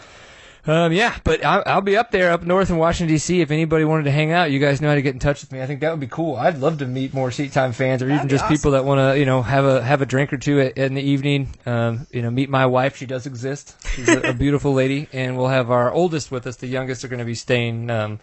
um, 0.64 0.92
yeah, 0.92 1.16
but 1.24 1.44
I'll, 1.44 1.62
I'll 1.66 1.80
be 1.80 1.96
up 1.96 2.12
there 2.12 2.30
up 2.30 2.44
north 2.44 2.70
in 2.70 2.76
Washington 2.76 3.12
D.C. 3.12 3.40
If 3.40 3.50
anybody 3.50 3.84
wanted 3.84 4.04
to 4.04 4.12
hang 4.12 4.30
out, 4.30 4.52
you 4.52 4.60
guys 4.60 4.80
know 4.80 4.88
how 4.88 4.94
to 4.94 5.02
get 5.02 5.12
in 5.12 5.18
touch 5.18 5.40
with 5.40 5.50
me. 5.50 5.60
I 5.60 5.66
think 5.66 5.80
that 5.80 5.90
would 5.90 5.98
be 5.98 6.06
cool. 6.06 6.36
I'd 6.36 6.58
love 6.58 6.78
to 6.78 6.86
meet 6.86 7.12
more 7.12 7.32
seat 7.32 7.52
time 7.52 7.72
fans, 7.72 8.00
or 8.00 8.08
even 8.08 8.28
be 8.28 8.28
just 8.28 8.46
people 8.46 8.70
that 8.72 8.84
want 8.84 9.00
to, 9.00 9.18
you 9.18 9.26
know, 9.26 9.42
have 9.42 9.64
a 9.64 9.82
have 9.82 10.02
a 10.02 10.06
drink 10.06 10.32
or 10.32 10.38
two 10.38 10.60
at, 10.60 10.78
in 10.78 10.94
the 10.94 11.02
evening. 11.02 11.52
Um, 11.66 12.06
you 12.12 12.22
know, 12.22 12.30
meet 12.30 12.48
my 12.48 12.66
wife. 12.66 12.96
She 12.96 13.06
does 13.06 13.26
exist. 13.26 13.74
She's 13.88 14.08
a, 14.08 14.30
a 14.30 14.32
beautiful 14.34 14.72
lady, 14.72 15.08
and 15.12 15.36
we'll 15.36 15.48
have 15.48 15.72
our 15.72 15.90
oldest 15.90 16.30
with 16.30 16.46
us. 16.46 16.54
The 16.54 16.68
youngest 16.68 17.04
are 17.04 17.08
going 17.08 17.18
to 17.18 17.24
be 17.24 17.34
staying 17.34 17.90
um, 17.90 18.20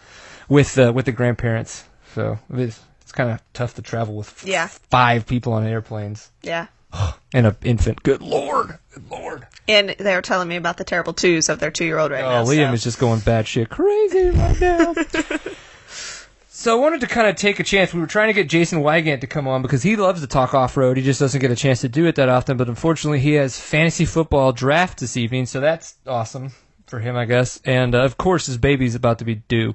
with 0.50 0.78
uh, 0.78 0.92
with 0.94 1.06
the 1.06 1.12
grandparents. 1.14 1.86
So 2.14 2.40
it's 2.54 2.80
it's 3.02 3.12
kind 3.12 3.32
of 3.32 3.42
tough 3.54 3.76
to 3.76 3.82
travel 3.82 4.16
with 4.16 4.44
Yeah. 4.46 4.68
five 4.68 5.26
people 5.26 5.54
on 5.54 5.66
airplanes 5.66 6.32
Yeah. 6.44 6.68
and 7.34 7.48
an 7.48 7.56
infant. 7.64 8.04
Good 8.04 8.22
lord, 8.22 8.78
good 8.94 9.10
lord. 9.10 9.48
And 9.68 9.90
they 9.98 10.16
were 10.16 10.22
telling 10.22 10.48
me 10.48 10.56
about 10.58 10.78
the 10.78 10.84
terrible 10.84 11.14
twos 11.14 11.48
of 11.50 11.60
their 11.60 11.72
two-year-old 11.72 12.12
right 12.12 12.24
Oh, 12.24 12.30
now. 12.30 12.44
Liam 12.46 12.70
so. 12.70 12.74
is 12.74 12.84
just 12.84 13.00
going 13.00 13.20
bad 13.22 13.48
shit 13.48 13.70
crazy 13.70 14.30
right 14.32 14.60
now. 14.60 14.94
so 16.50 16.78
I 16.78 16.82
wanted 16.82 17.02
to 17.02 17.08
kind 17.08 17.28
of 17.28 17.36
take 17.36 17.60
a 17.60 17.64
chance. 17.64 17.94
We 17.94 18.00
were 18.02 18.08
trying 18.08 18.28
to 18.30 18.34
get 18.34 18.50
Jason 18.50 18.82
Wygant 18.82 19.22
to 19.22 19.28
come 19.28 19.48
on 19.48 19.62
because 19.62 19.84
he 19.84 19.96
loves 19.96 20.22
to 20.22 20.28
talk 20.28 20.54
off 20.54 20.76
road. 20.78 20.98
He 20.98 21.04
just 21.04 21.20
doesn't 21.20 21.40
get 21.42 21.52
a 21.52 21.56
chance 21.56 21.82
to 21.82 21.90
do 21.90 22.06
it 22.08 22.16
that 22.16 22.30
often. 22.30 22.58
But 22.58 22.68
unfortunately, 22.70 23.20
he 23.20 23.34
has 23.34 23.60
fantasy 23.60 24.06
football 24.06 24.52
draft 24.52 25.00
this 25.00 25.16
evening, 25.16 25.46
so 25.46 25.60
that's 25.60 25.96
awesome 26.08 26.52
for 26.88 27.00
him, 27.00 27.16
I 27.16 27.26
guess. 27.26 27.62
And 27.66 27.94
uh, 27.96 28.00
of 28.04 28.18
course, 28.18 28.48
his 28.48 28.58
baby's 28.58 28.96
about 28.96 29.20
to 29.20 29.26
be 29.26 29.36
due. 29.36 29.74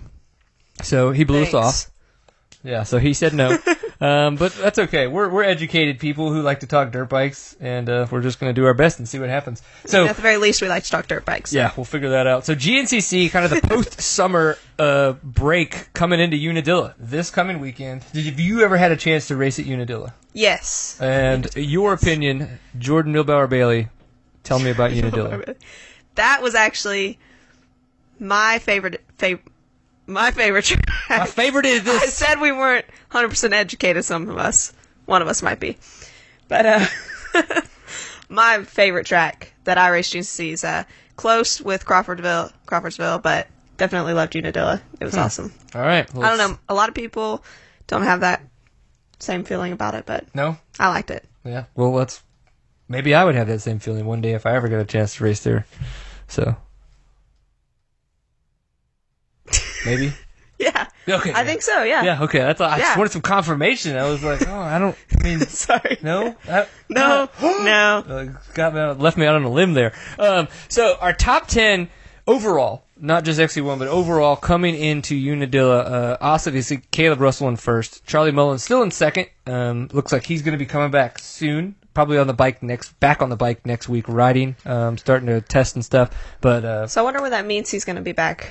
So 0.83 1.11
he 1.13 1.25
blew 1.25 1.43
us 1.43 1.55
off. 1.55 1.91
Yeah, 2.63 2.83
so 2.85 2.99
he 2.99 3.13
said 3.13 3.35
no. 3.35 3.59
um, 4.01 4.37
but 4.37 4.55
that's 4.55 4.79
okay. 4.79 5.07
We're 5.07 5.29
we're 5.29 5.43
educated 5.43 5.99
people 5.99 6.33
who 6.33 6.41
like 6.41 6.61
to 6.61 6.67
talk 6.67 6.93
dirt 6.93 7.11
bikes, 7.11 7.55
and 7.61 7.91
uh, 7.91 8.07
we're 8.11 8.23
just 8.23 8.41
going 8.41 8.55
to 8.55 8.59
do 8.59 8.65
our 8.65 8.73
best 8.73 8.99
and 8.99 9.07
see 9.07 9.19
what 9.19 9.29
happens. 9.29 9.61
So 9.85 10.07
At 10.07 10.17
the 10.17 10.23
very 10.23 10.39
least, 10.39 10.63
we 10.63 10.69
like 10.69 10.83
to 10.85 10.91
talk 10.91 11.07
dirt 11.07 11.27
bikes. 11.27 11.53
yeah, 11.53 11.73
we'll 11.77 11.85
figure 11.85 12.09
that 12.11 12.27
out. 12.27 12.47
So 12.47 12.55
GNCC, 12.55 13.31
kind 13.31 13.45
of 13.45 13.51
the 13.51 13.61
post 13.69 14.01
summer 14.01 14.57
uh, 14.79 15.13
break 15.23 15.93
coming 15.93 16.21
into 16.21 16.39
Unadilla 16.39 16.95
this 16.99 17.31
coming 17.31 17.61
weekend. 17.61 18.03
Did 18.15 18.25
have 18.25 18.41
you 18.41 18.63
ever 18.63 18.79
had 18.79 18.93
a 18.93 18.97
chance 18.97 19.29
to 19.29 19.37
race 19.37 19.59
at 19.59 19.67
Unadilla? 19.67 20.15
Yes. 20.33 20.99
And 21.03 21.55
your 21.55 21.93
opinion, 21.93 22.59
Jordon 22.79 23.13
Milbauer 23.13 23.49
Bailey, 23.49 23.89
tell 24.43 24.59
me 24.59 24.71
about 24.71 24.91
Unadilla. 24.93 25.55
That 26.15 26.41
was 26.41 26.55
actually 26.55 27.19
my 28.19 28.59
favorite. 28.59 29.03
Fav- 29.19 29.41
my 30.07 30.31
favorite 30.31 30.65
track. 30.65 30.85
My 31.11 31.27
favorite 31.27 31.67
is 31.67 31.85
this. 31.85 32.03
I 32.03 32.07
said 32.07 32.41
we 32.41 32.53
weren't 32.53 32.87
100% 33.11 33.53
educated, 33.53 34.05
some 34.05 34.29
of 34.29 34.37
us. 34.39 34.73
One 35.07 35.23
of 35.23 35.29
us 35.29 35.43
might 35.43 35.61
be. 35.61 35.77
But, 36.49 36.67
uh, 36.67 36.87
my 38.29 38.65
favorite 38.65 39.07
track 39.07 39.53
that 39.65 39.79
I 39.79 39.89
raced 39.89 40.15
GNCC 40.15 40.53
is, 40.53 40.65
uh, 40.65 40.85
close 41.17 41.61
with 41.61 41.85
Crawfordville, 41.85 42.53
Crawfordsville, 42.67 43.19
but 43.23 43.47
definitely 43.77 44.13
loved 44.15 44.35
Unadilla. 44.37 44.81
It 45.01 45.05
was 45.05 45.17
awesome. 45.17 45.53
All 45.75 45.83
right. 45.83 46.09
I 46.17 46.29
don't 46.29 46.39
know. 46.39 46.59
A 46.69 46.75
lot 46.75 46.89
of 46.89 46.95
people 46.95 47.45
don't 47.87 48.03
have 48.03 48.21
that 48.21 48.43
same 49.19 49.45
feeling 49.45 49.73
about 49.73 49.95
it, 49.95 50.07
but 50.07 50.27
No. 50.35 50.57
I 50.79 50.89
liked 50.89 51.11
it. 51.11 51.25
Yeah. 51.45 51.65
Well, 51.75 51.93
let's. 51.93 52.23
Maybe 52.89 53.15
I 53.15 53.25
would 53.25 53.35
have 53.35 53.49
that 53.49 53.61
same 53.61 53.79
feeling 53.79 54.05
one 54.05 54.21
day 54.21 54.33
if 54.33 54.45
I 54.47 54.55
ever 54.55 54.69
got 54.69 54.81
a 54.81 54.85
chance 54.85 55.17
to 55.17 55.25
race 55.25 55.43
there. 55.43 55.67
So. 56.29 56.57
Maybe. 59.85 60.13
Yeah. 60.57 60.87
Okay. 61.09 61.33
I 61.35 61.45
think 61.45 61.63
so, 61.63 61.83
yeah. 61.83 62.05
Yeah. 62.05 62.23
Okay. 62.23 62.39
That's. 62.39 62.61
I 62.61 62.79
just 62.79 62.97
wanted 62.97 63.11
some 63.11 63.23
confirmation. 63.23 63.97
I 63.97 64.09
was 64.09 64.23
like, 64.23 64.47
oh, 64.47 64.57
I 64.57 64.79
don't. 64.79 64.97
I 65.19 65.23
mean, 65.25 65.41
Sorry. 65.49 65.99
no. 66.01 66.37
No. 66.89 67.29
no. 67.41 68.05
Uh, 68.09 68.25
got 68.55 68.73
me 68.73 68.81
out, 68.81 69.01
left 69.01 69.17
me 69.17 69.27
out 69.27 69.35
on 69.35 69.43
a 69.43 69.51
limb 69.51 69.75
there. 69.75 69.93
Um, 70.17 70.47
so 70.69 70.97
our 71.01 71.13
top 71.13 71.49
ten 71.49 71.91
overall, 72.29 72.85
not 72.97 73.25
just 73.25 73.41
XC1, 73.41 73.79
but 73.81 73.89
overall 73.89 74.37
coming 74.37 74.77
into 74.77 75.17
Unadilla. 75.17 75.81
Uh, 75.81 76.17
obviously, 76.21 76.83
Caleb 76.93 77.21
Russell 77.21 77.49
in 77.49 77.57
first, 77.57 78.05
Charlie 78.07 78.31
Mullins 78.33 78.63
still 78.63 78.83
in 78.83 78.93
second. 78.93 79.27
Um, 79.47 79.89
looks 79.93 80.13
like 80.13 80.25
he's 80.25 80.43
going 80.43 80.53
to 80.57 80.59
be 80.59 80.67
coming 80.67 80.93
back 80.93 81.19
soon. 81.19 81.75
Probably 81.95 82.17
on 82.19 82.27
the 82.29 82.33
bike 82.33 82.63
next, 82.63 82.99
back 83.01 83.23
on 83.23 83.29
the 83.29 83.37
bike 83.37 83.67
next 83.67 83.89
week, 83.89 84.09
riding, 84.09 84.57
um, 84.67 84.99
starting 84.99 85.27
to 85.27 85.41
test 85.41 85.75
and 85.75 85.85
stuff. 85.85 86.11
But 86.41 86.65
uh, 86.65 86.87
So 86.87 87.01
I 87.01 87.05
wonder 87.05 87.21
what 87.21 87.31
that 87.31 87.45
means 87.47 87.71
he's 87.71 87.85
going 87.85 87.97
to 87.97 88.03
be 88.03 88.13
back 88.13 88.51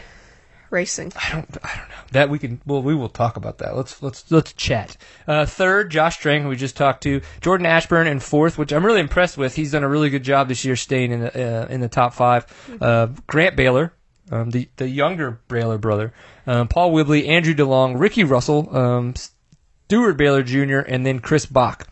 racing. 0.73 1.13
I 1.15 1.31
don't, 1.31 1.57
I 1.63 1.77
don't 1.77 1.89
know 1.89 1.95
that 2.11 2.29
we 2.29 2.39
can. 2.39 2.59
Well, 2.65 2.81
we 2.81 2.95
will 2.95 3.09
talk 3.09 3.37
about 3.37 3.59
that. 3.59 3.77
Let's 3.77 4.01
let's 4.01 4.29
let's 4.31 4.51
chat. 4.53 4.97
Uh, 5.27 5.45
third, 5.45 5.91
Josh 5.91 6.15
Strang, 6.15 6.47
we 6.47 6.55
just 6.55 6.75
talked 6.75 7.03
to. 7.03 7.21
Jordan 7.39 7.65
Ashburn 7.65 8.07
and 8.07 8.21
fourth, 8.21 8.57
which 8.57 8.73
I'm 8.73 8.85
really 8.85 8.99
impressed 8.99 9.37
with. 9.37 9.55
He's 9.55 9.71
done 9.71 9.83
a 9.83 9.87
really 9.87 10.09
good 10.09 10.23
job 10.23 10.47
this 10.49 10.65
year, 10.65 10.75
staying 10.75 11.11
in 11.11 11.21
the 11.21 11.63
uh, 11.63 11.67
in 11.67 11.79
the 11.79 11.87
top 11.87 12.13
five. 12.13 12.45
Uh, 12.81 13.07
Grant 13.27 13.55
Baylor, 13.55 13.93
um, 14.31 14.49
the 14.49 14.67
the 14.75 14.89
younger 14.89 15.39
Baylor 15.47 15.77
brother, 15.77 16.13
um, 16.47 16.67
Paul 16.67 16.91
Whibley, 16.91 17.27
Andrew 17.27 17.53
DeLong, 17.53 17.99
Ricky 17.99 18.23
Russell, 18.23 18.75
um, 18.75 19.13
Steward 19.15 20.17
Baylor 20.17 20.43
Jr., 20.43 20.79
and 20.79 21.05
then 21.05 21.19
Chris 21.19 21.45
Bach. 21.45 21.87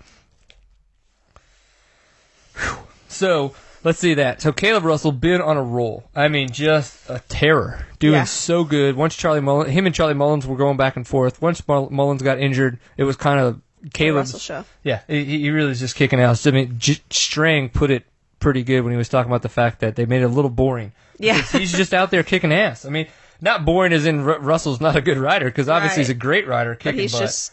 Whew. 2.55 2.77
So 3.07 3.53
let's 3.83 3.99
see 3.99 4.13
that. 4.15 4.41
So 4.41 4.51
Caleb 4.51 4.83
Russell 4.83 5.11
been 5.11 5.41
on 5.41 5.57
a 5.57 5.63
roll. 5.63 6.03
I 6.15 6.27
mean, 6.27 6.49
just 6.51 7.09
a 7.09 7.19
terror, 7.29 7.85
doing 7.99 8.13
Yeah. 8.13 8.23
so 8.25 8.63
good. 8.63 8.95
Once 8.95 9.15
Charlie 9.15 9.39
Mullins, 9.41 9.71
him 9.71 9.85
and 9.85 9.93
Charlie 9.95 10.13
Mullins 10.13 10.45
were 10.45 10.55
going 10.57 10.77
back 10.77 10.95
and 10.95 11.07
forth. 11.07 11.41
Once 11.41 11.67
Mull- 11.67 11.89
Mullins 11.89 12.21
got 12.21 12.39
injured, 12.39 12.79
it 12.97 13.03
was 13.03 13.15
kind 13.15 13.39
of 13.39 13.61
Caleb's. 13.93 14.33
Russell 14.33 14.39
show. 14.39 14.65
Yeah, 14.83 15.01
he, 15.07 15.23
he 15.25 15.49
really 15.49 15.69
was 15.69 15.79
just 15.79 15.95
kicking 15.95 16.19
ass. 16.19 16.45
I 16.45 16.51
mean, 16.51 16.75
J- 16.77 17.01
Strang 17.09 17.69
put 17.69 17.89
it 17.91 18.03
pretty 18.39 18.63
good 18.63 18.81
when 18.81 18.91
he 18.91 18.97
was 18.97 19.09
talking 19.09 19.31
about 19.31 19.41
the 19.41 19.49
fact 19.49 19.79
that 19.81 19.95
they 19.95 20.05
made 20.05 20.21
it 20.21 20.25
a 20.25 20.29
little 20.29 20.49
boring. 20.51 20.91
Yeah. 21.19 21.41
He's 21.41 21.71
just 21.71 21.93
out 21.93 22.09
there 22.11 22.23
kicking 22.23 22.51
ass. 22.51 22.85
I 22.85 22.89
mean, 22.89 23.07
not 23.39 23.65
boring 23.65 23.93
as 23.93 24.05
in 24.05 24.23
Ru- 24.23 24.37
Russell's 24.39 24.81
not 24.81 24.95
a 24.95 25.01
good 25.01 25.17
rider 25.17 25.45
because 25.45 25.69
obviously 25.69 25.97
Right. 26.01 26.07
he's 26.07 26.09
a 26.09 26.13
great 26.15 26.47
rider 26.47 26.71
But 26.73 26.79
kicking 26.79 26.99
he's 27.01 27.11
butt. 27.11 27.21
just 27.21 27.51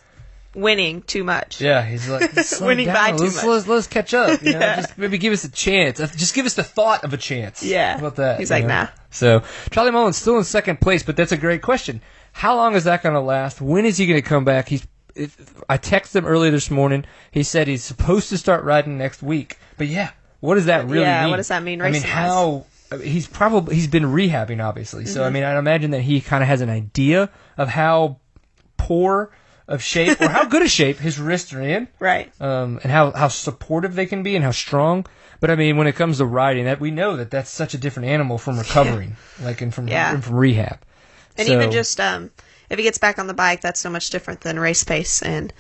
winning 0.58 1.02
too 1.02 1.24
much. 1.24 1.60
Yeah, 1.60 1.84
he's 1.84 2.08
like 2.08 2.32
Winning 2.60 2.86
down. 2.86 2.94
by 2.94 3.10
too 3.16 3.24
let's, 3.24 3.36
much. 3.36 3.44
Let's, 3.44 3.66
let's 3.68 3.86
catch 3.86 4.14
up. 4.14 4.42
You 4.42 4.52
know? 4.52 4.58
Yeah. 4.58 4.76
Just 4.76 4.98
maybe 4.98 5.18
give 5.18 5.32
us 5.32 5.44
a 5.44 5.50
chance. 5.50 5.98
Just 5.98 6.34
give 6.34 6.46
us 6.46 6.54
the 6.54 6.64
thought 6.64 7.04
of 7.04 7.12
a 7.12 7.16
chance. 7.16 7.62
Yeah. 7.62 7.92
How 7.92 7.98
about 7.98 8.16
that? 8.16 8.38
He's 8.38 8.50
like, 8.50 8.64
know? 8.64 8.68
nah. 8.82 8.88
So 9.10 9.42
Charlie 9.70 9.90
Mullen's 9.90 10.16
still 10.16 10.36
in 10.38 10.44
second 10.44 10.80
place, 10.80 11.02
but 11.02 11.16
that's 11.16 11.32
a 11.32 11.36
great 11.36 11.62
question. 11.62 12.02
How 12.32 12.56
long 12.56 12.74
is 12.74 12.84
that 12.84 13.02
going 13.02 13.14
to 13.14 13.20
last? 13.20 13.60
When 13.60 13.84
is 13.86 13.96
he 13.96 14.06
going 14.06 14.20
to 14.20 14.28
come 14.28 14.44
back? 14.44 14.68
He's. 14.68 14.86
If, 15.14 15.62
I 15.68 15.78
texted 15.78 16.16
him 16.16 16.26
earlier 16.26 16.52
this 16.52 16.70
morning. 16.70 17.04
He 17.32 17.42
said 17.42 17.66
he's 17.66 17.82
supposed 17.82 18.28
to 18.28 18.38
start 18.38 18.62
riding 18.64 18.98
next 18.98 19.20
week. 19.22 19.58
But 19.76 19.88
yeah, 19.88 20.10
what 20.40 20.54
does 20.54 20.66
that 20.66 20.86
really 20.86 21.02
Yeah, 21.02 21.22
mean? 21.22 21.30
what 21.30 21.38
does 21.38 21.48
that 21.48 21.62
mean 21.64 21.82
I 21.82 21.90
mean, 21.90 22.02
how? 22.02 22.66
He's 23.02 23.26
probably 23.26 23.74
he's 23.74 23.88
been 23.88 24.04
rehabbing, 24.04 24.64
obviously. 24.64 25.06
So 25.06 25.20
Mm-hmm. 25.20 25.26
I 25.26 25.30
mean, 25.30 25.42
I 25.42 25.58
imagine 25.58 25.90
that 25.90 26.02
he 26.02 26.20
kind 26.20 26.42
of 26.42 26.48
has 26.48 26.60
an 26.60 26.70
idea 26.70 27.30
of 27.56 27.68
how 27.68 28.18
poor 28.76 29.32
of 29.68 29.82
shape 29.82 30.20
or 30.20 30.28
how 30.28 30.46
good 30.46 30.62
a 30.62 30.68
shape 30.68 30.96
his 30.98 31.18
wrists 31.20 31.52
are 31.52 31.60
in 31.62 31.86
Right. 32.00 32.32
um, 32.40 32.80
and 32.82 32.90
how, 32.90 33.10
how 33.12 33.28
supportive 33.28 33.94
they 33.94 34.06
can 34.06 34.22
be 34.22 34.34
and 34.34 34.44
how 34.44 34.50
strong. 34.50 35.06
But 35.40 35.50
I 35.50 35.54
mean, 35.56 35.76
when 35.76 35.86
it 35.86 35.94
comes 35.94 36.18
to 36.18 36.26
riding, 36.26 36.64
that 36.64 36.80
we 36.80 36.90
know 36.90 37.16
that 37.16 37.30
that's 37.30 37.50
such 37.50 37.74
a 37.74 37.78
different 37.78 38.08
animal 38.08 38.38
from 38.38 38.58
recovering, 38.58 39.16
like 39.40 39.60
and 39.60 39.72
from 39.72 39.86
Yeah. 39.86 40.12
and 40.14 40.24
from 40.24 40.34
rehab. 40.36 40.80
And 41.36 41.46
So- 41.46 41.52
even 41.54 41.70
just 41.70 42.00
um, 42.00 42.30
if 42.70 42.78
he 42.78 42.82
gets 42.82 42.98
back 42.98 43.18
on 43.18 43.26
the 43.28 43.34
bike, 43.34 43.60
that's 43.60 43.78
so 43.78 43.90
much 43.90 44.10
different 44.10 44.40
than 44.40 44.58
race 44.58 44.82
pace 44.82 45.22
and 45.22 45.52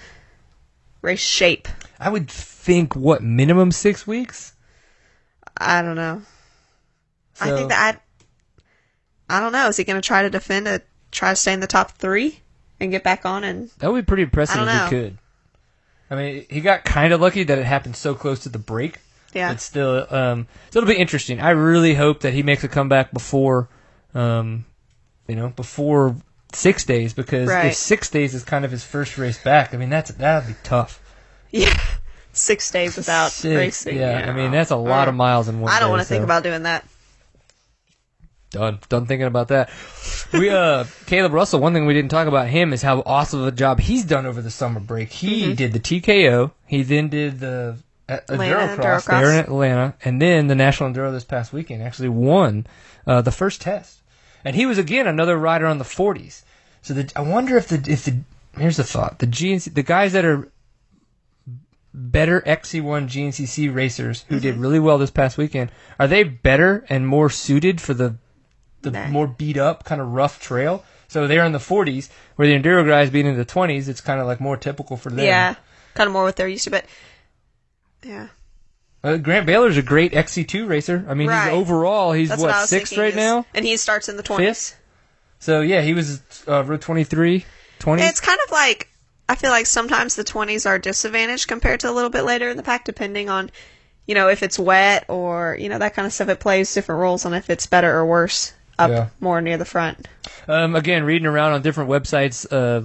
race 1.02 1.20
shape. 1.20 1.68
I 2.00 2.08
would 2.08 2.28
think 2.30 2.96
what 2.96 3.22
minimum 3.22 3.70
six 3.70 4.06
weeks. 4.06 4.54
I 5.56 5.82
don't 5.82 5.96
know. 5.96 6.22
I 7.40 7.50
think 7.50 7.68
that 7.68 8.00
I, 9.28 9.36
I 9.36 9.40
don't 9.40 9.52
know. 9.52 9.68
Is 9.68 9.76
he 9.76 9.84
going 9.84 10.00
to 10.00 10.06
try 10.06 10.22
to 10.22 10.30
defend 10.30 10.66
it? 10.66 10.86
Try 11.12 11.30
to 11.30 11.36
stay 11.36 11.52
in 11.52 11.60
the 11.60 11.66
top 11.66 11.92
three 11.92 12.40
and 12.80 12.90
get 12.90 13.02
back 13.02 13.24
on? 13.26 13.44
And 13.44 13.70
That 13.78 13.92
would 13.92 14.04
be 14.04 14.08
pretty 14.08 14.22
impressive 14.24 14.60
I 14.60 14.62
if 14.62 14.68
he 14.90 14.96
know. 14.96 15.02
could. 15.02 15.18
I 16.10 16.14
mean, 16.16 16.46
he 16.48 16.60
got 16.60 16.84
kind 16.84 17.12
of 17.12 17.20
lucky 17.20 17.42
that 17.44 17.58
it 17.58 17.66
happened 17.66 17.96
so 17.96 18.14
close 18.14 18.40
to 18.40 18.48
the 18.48 18.58
break. 18.58 18.98
yeah, 19.34 19.50
But 19.52 19.60
still, 19.60 20.06
um, 20.08 20.46
so 20.70 20.78
it'll 20.78 20.88
be 20.88 20.96
interesting. 20.96 21.40
I 21.40 21.50
really 21.50 21.94
hope 21.94 22.20
that 22.20 22.32
he 22.32 22.42
makes 22.42 22.64
a 22.64 22.68
comeback 22.68 23.12
before, 23.12 23.68
um, 24.14 24.64
you 25.26 25.36
know, 25.36 25.48
before 25.50 26.16
six 26.54 26.84
days 26.84 27.12
because 27.12 27.50
if 27.50 27.74
six 27.74 28.08
days 28.08 28.34
is 28.34 28.42
kind 28.42 28.64
of 28.64 28.70
his 28.70 28.82
first 28.82 29.18
race 29.18 29.36
back, 29.42 29.74
I 29.74 29.76
mean 29.76 29.90
that's 29.90 30.10
that'd 30.12 30.48
be 30.48 30.54
tough. 30.62 31.00
yeah. 31.50 31.78
Six 32.32 32.70
days 32.70 32.96
without 32.96 33.32
Six, 33.32 33.56
racing. 33.56 33.96
Yeah, 33.98 34.24
I 34.28 34.32
mean 34.32 34.52
that's 34.52 34.70
a 34.70 34.76
lot 34.76 35.08
of 35.08 35.14
miles 35.16 35.48
in 35.48 35.60
one. 35.60 35.72
I 35.72 35.80
don't 35.80 35.88
day, 35.88 35.90
want 35.90 36.02
to 36.02 36.08
think 36.08 36.20
so- 36.20 36.24
about 36.24 36.44
doing 36.44 36.62
that. 36.62 36.84
Done. 38.58 38.78
Done 38.88 39.06
thinking 39.06 39.26
about 39.26 39.48
that. 39.48 39.70
We 40.32 40.50
uh 40.50 40.84
Caleb 41.06 41.32
Russell, 41.32 41.60
one 41.60 41.72
thing 41.72 41.86
we 41.86 41.94
didn't 41.94 42.10
talk 42.10 42.26
about 42.26 42.48
him 42.48 42.72
is 42.72 42.82
how 42.82 43.02
awesome 43.06 43.40
of 43.40 43.46
a 43.46 43.52
job 43.52 43.78
he's 43.80 44.04
done 44.04 44.26
over 44.26 44.42
the 44.42 44.50
summer 44.50 44.80
break. 44.80 45.10
He 45.10 45.44
Mm-hmm. 45.44 45.54
did 45.54 45.72
the 45.72 45.80
TKO, 45.80 46.50
he 46.66 46.82
then 46.82 47.08
did 47.08 47.40
the 47.40 47.76
uh, 48.08 48.12
Atlanta 48.28 48.54
Endurocross 48.56 48.76
Endurocross. 49.06 49.06
there 49.20 49.32
in 49.32 49.38
Atlanta, 49.38 49.94
and 50.04 50.20
then 50.20 50.46
the 50.48 50.54
National 50.54 50.90
Enduro 50.90 51.12
this 51.12 51.24
past 51.24 51.52
weekend. 51.52 51.82
Actually 51.82 52.08
won 52.08 52.66
uh, 53.06 53.20
the 53.22 53.30
first 53.32 53.60
test, 53.60 54.00
and 54.44 54.56
he 54.56 54.66
was 54.66 54.78
again 54.78 55.06
another 55.06 55.36
rider 55.36 55.66
on 55.66 55.78
the 55.78 55.84
40s. 55.84 56.42
So 56.82 56.94
the, 56.94 57.12
I 57.14 57.20
wonder 57.20 57.56
if 57.56 57.68
the 57.68 57.76
if 57.90 58.04
the 58.06 58.18
here's 58.58 58.76
the 58.78 58.84
thought: 58.84 59.18
the 59.20 59.26
GNC, 59.26 59.74
the 59.74 59.82
guys 59.82 60.12
that 60.14 60.24
are 60.24 60.50
better 61.94 62.40
XC1 62.42 63.08
GNCC 63.08 63.74
racers 63.74 64.24
who 64.28 64.36
Mm-hmm. 64.36 64.42
did 64.42 64.56
really 64.56 64.78
well 64.78 64.98
this 64.98 65.10
past 65.10 65.36
weekend, 65.38 65.70
are 65.98 66.06
they 66.06 66.22
better 66.22 66.84
and 66.88 67.06
more 67.06 67.28
suited 67.30 67.80
for 67.80 67.94
the 67.94 68.16
the 68.90 69.06
more 69.08 69.26
beat 69.26 69.56
up 69.56 69.84
kind 69.84 70.00
of 70.00 70.08
rough 70.12 70.40
trail? 70.40 70.84
So 71.08 71.26
they're 71.26 71.44
in 71.44 71.52
the 71.52 71.58
40s, 71.58 72.10
where 72.36 72.46
the 72.46 72.54
enduro 72.54 72.86
guys 72.86 73.08
being 73.10 73.26
in 73.26 73.36
the 73.36 73.44
20s, 73.46 73.88
it's 73.88 74.00
kind 74.02 74.20
of 74.20 74.26
like 74.26 74.40
more 74.40 74.56
typical 74.58 74.96
for 74.98 75.08
them. 75.10 75.20
Yeah, 75.24 75.54
kind 75.94 76.06
of 76.06 76.12
more 76.12 76.22
what 76.24 76.36
they're 76.36 76.48
used 76.48 76.64
to. 76.64 76.70
But 76.70 76.84
yeah, 78.02 78.28
Uh, 79.02 79.16
Grant 79.16 79.46
Baylor's 79.46 79.76
a 79.76 79.82
great 79.82 80.12
XC2 80.12 80.68
racer. 80.68 81.04
I 81.08 81.14
mean, 81.14 81.28
Right. 81.28 81.44
he's 81.50 81.52
overall 81.52 82.12
he's 82.12 82.28
that's 82.30 82.42
what, 82.42 82.48
what, 82.50 82.68
sixth 82.68 82.96
right 82.98 83.10
is- 83.10 83.16
now, 83.16 83.46
and 83.54 83.64
he 83.64 83.76
starts 83.76 84.08
in 84.08 84.16
the 84.16 84.22
twenties. 84.22 84.70
fifth. 84.70 84.80
So 85.40 85.60
yeah, 85.60 85.82
he 85.82 85.94
was 85.94 86.20
uh, 86.48 86.64
road 86.64 86.80
23, 86.80 87.44
20. 87.78 88.02
It's 88.02 88.20
kind 88.20 88.38
of 88.46 88.50
like 88.52 88.88
I 89.28 89.34
feel 89.36 89.50
like 89.50 89.66
sometimes 89.66 90.14
the 90.16 90.24
20s 90.24 90.66
are 90.66 90.78
disadvantaged 90.78 91.46
compared 91.48 91.80
to 91.80 91.90
a 91.90 91.92
little 91.92 92.10
bit 92.10 92.22
later 92.22 92.48
in 92.50 92.56
the 92.56 92.62
pack, 92.62 92.84
depending 92.84 93.28
on, 93.28 93.50
you 94.06 94.14
know, 94.14 94.28
if 94.28 94.42
it's 94.42 94.58
wet 94.58 95.04
or 95.08 95.56
you 95.60 95.68
know 95.68 95.78
that 95.78 95.94
kind 95.94 96.06
of 96.06 96.12
stuff. 96.12 96.28
It 96.28 96.40
plays 96.40 96.72
different 96.74 97.00
roles 97.00 97.24
on 97.24 97.34
if 97.34 97.48
it's 97.50 97.66
better 97.66 97.94
or 97.96 98.04
worse 98.04 98.52
up 98.78 98.90
Yeah. 98.90 99.06
more 99.20 99.40
near 99.40 99.56
the 99.56 99.64
front. 99.64 100.06
Um, 100.46 100.74
again, 100.76 101.04
reading 101.04 101.26
around 101.26 101.52
on 101.52 101.62
different 101.62 101.90
websites, 101.90 102.46
uh, 102.50 102.82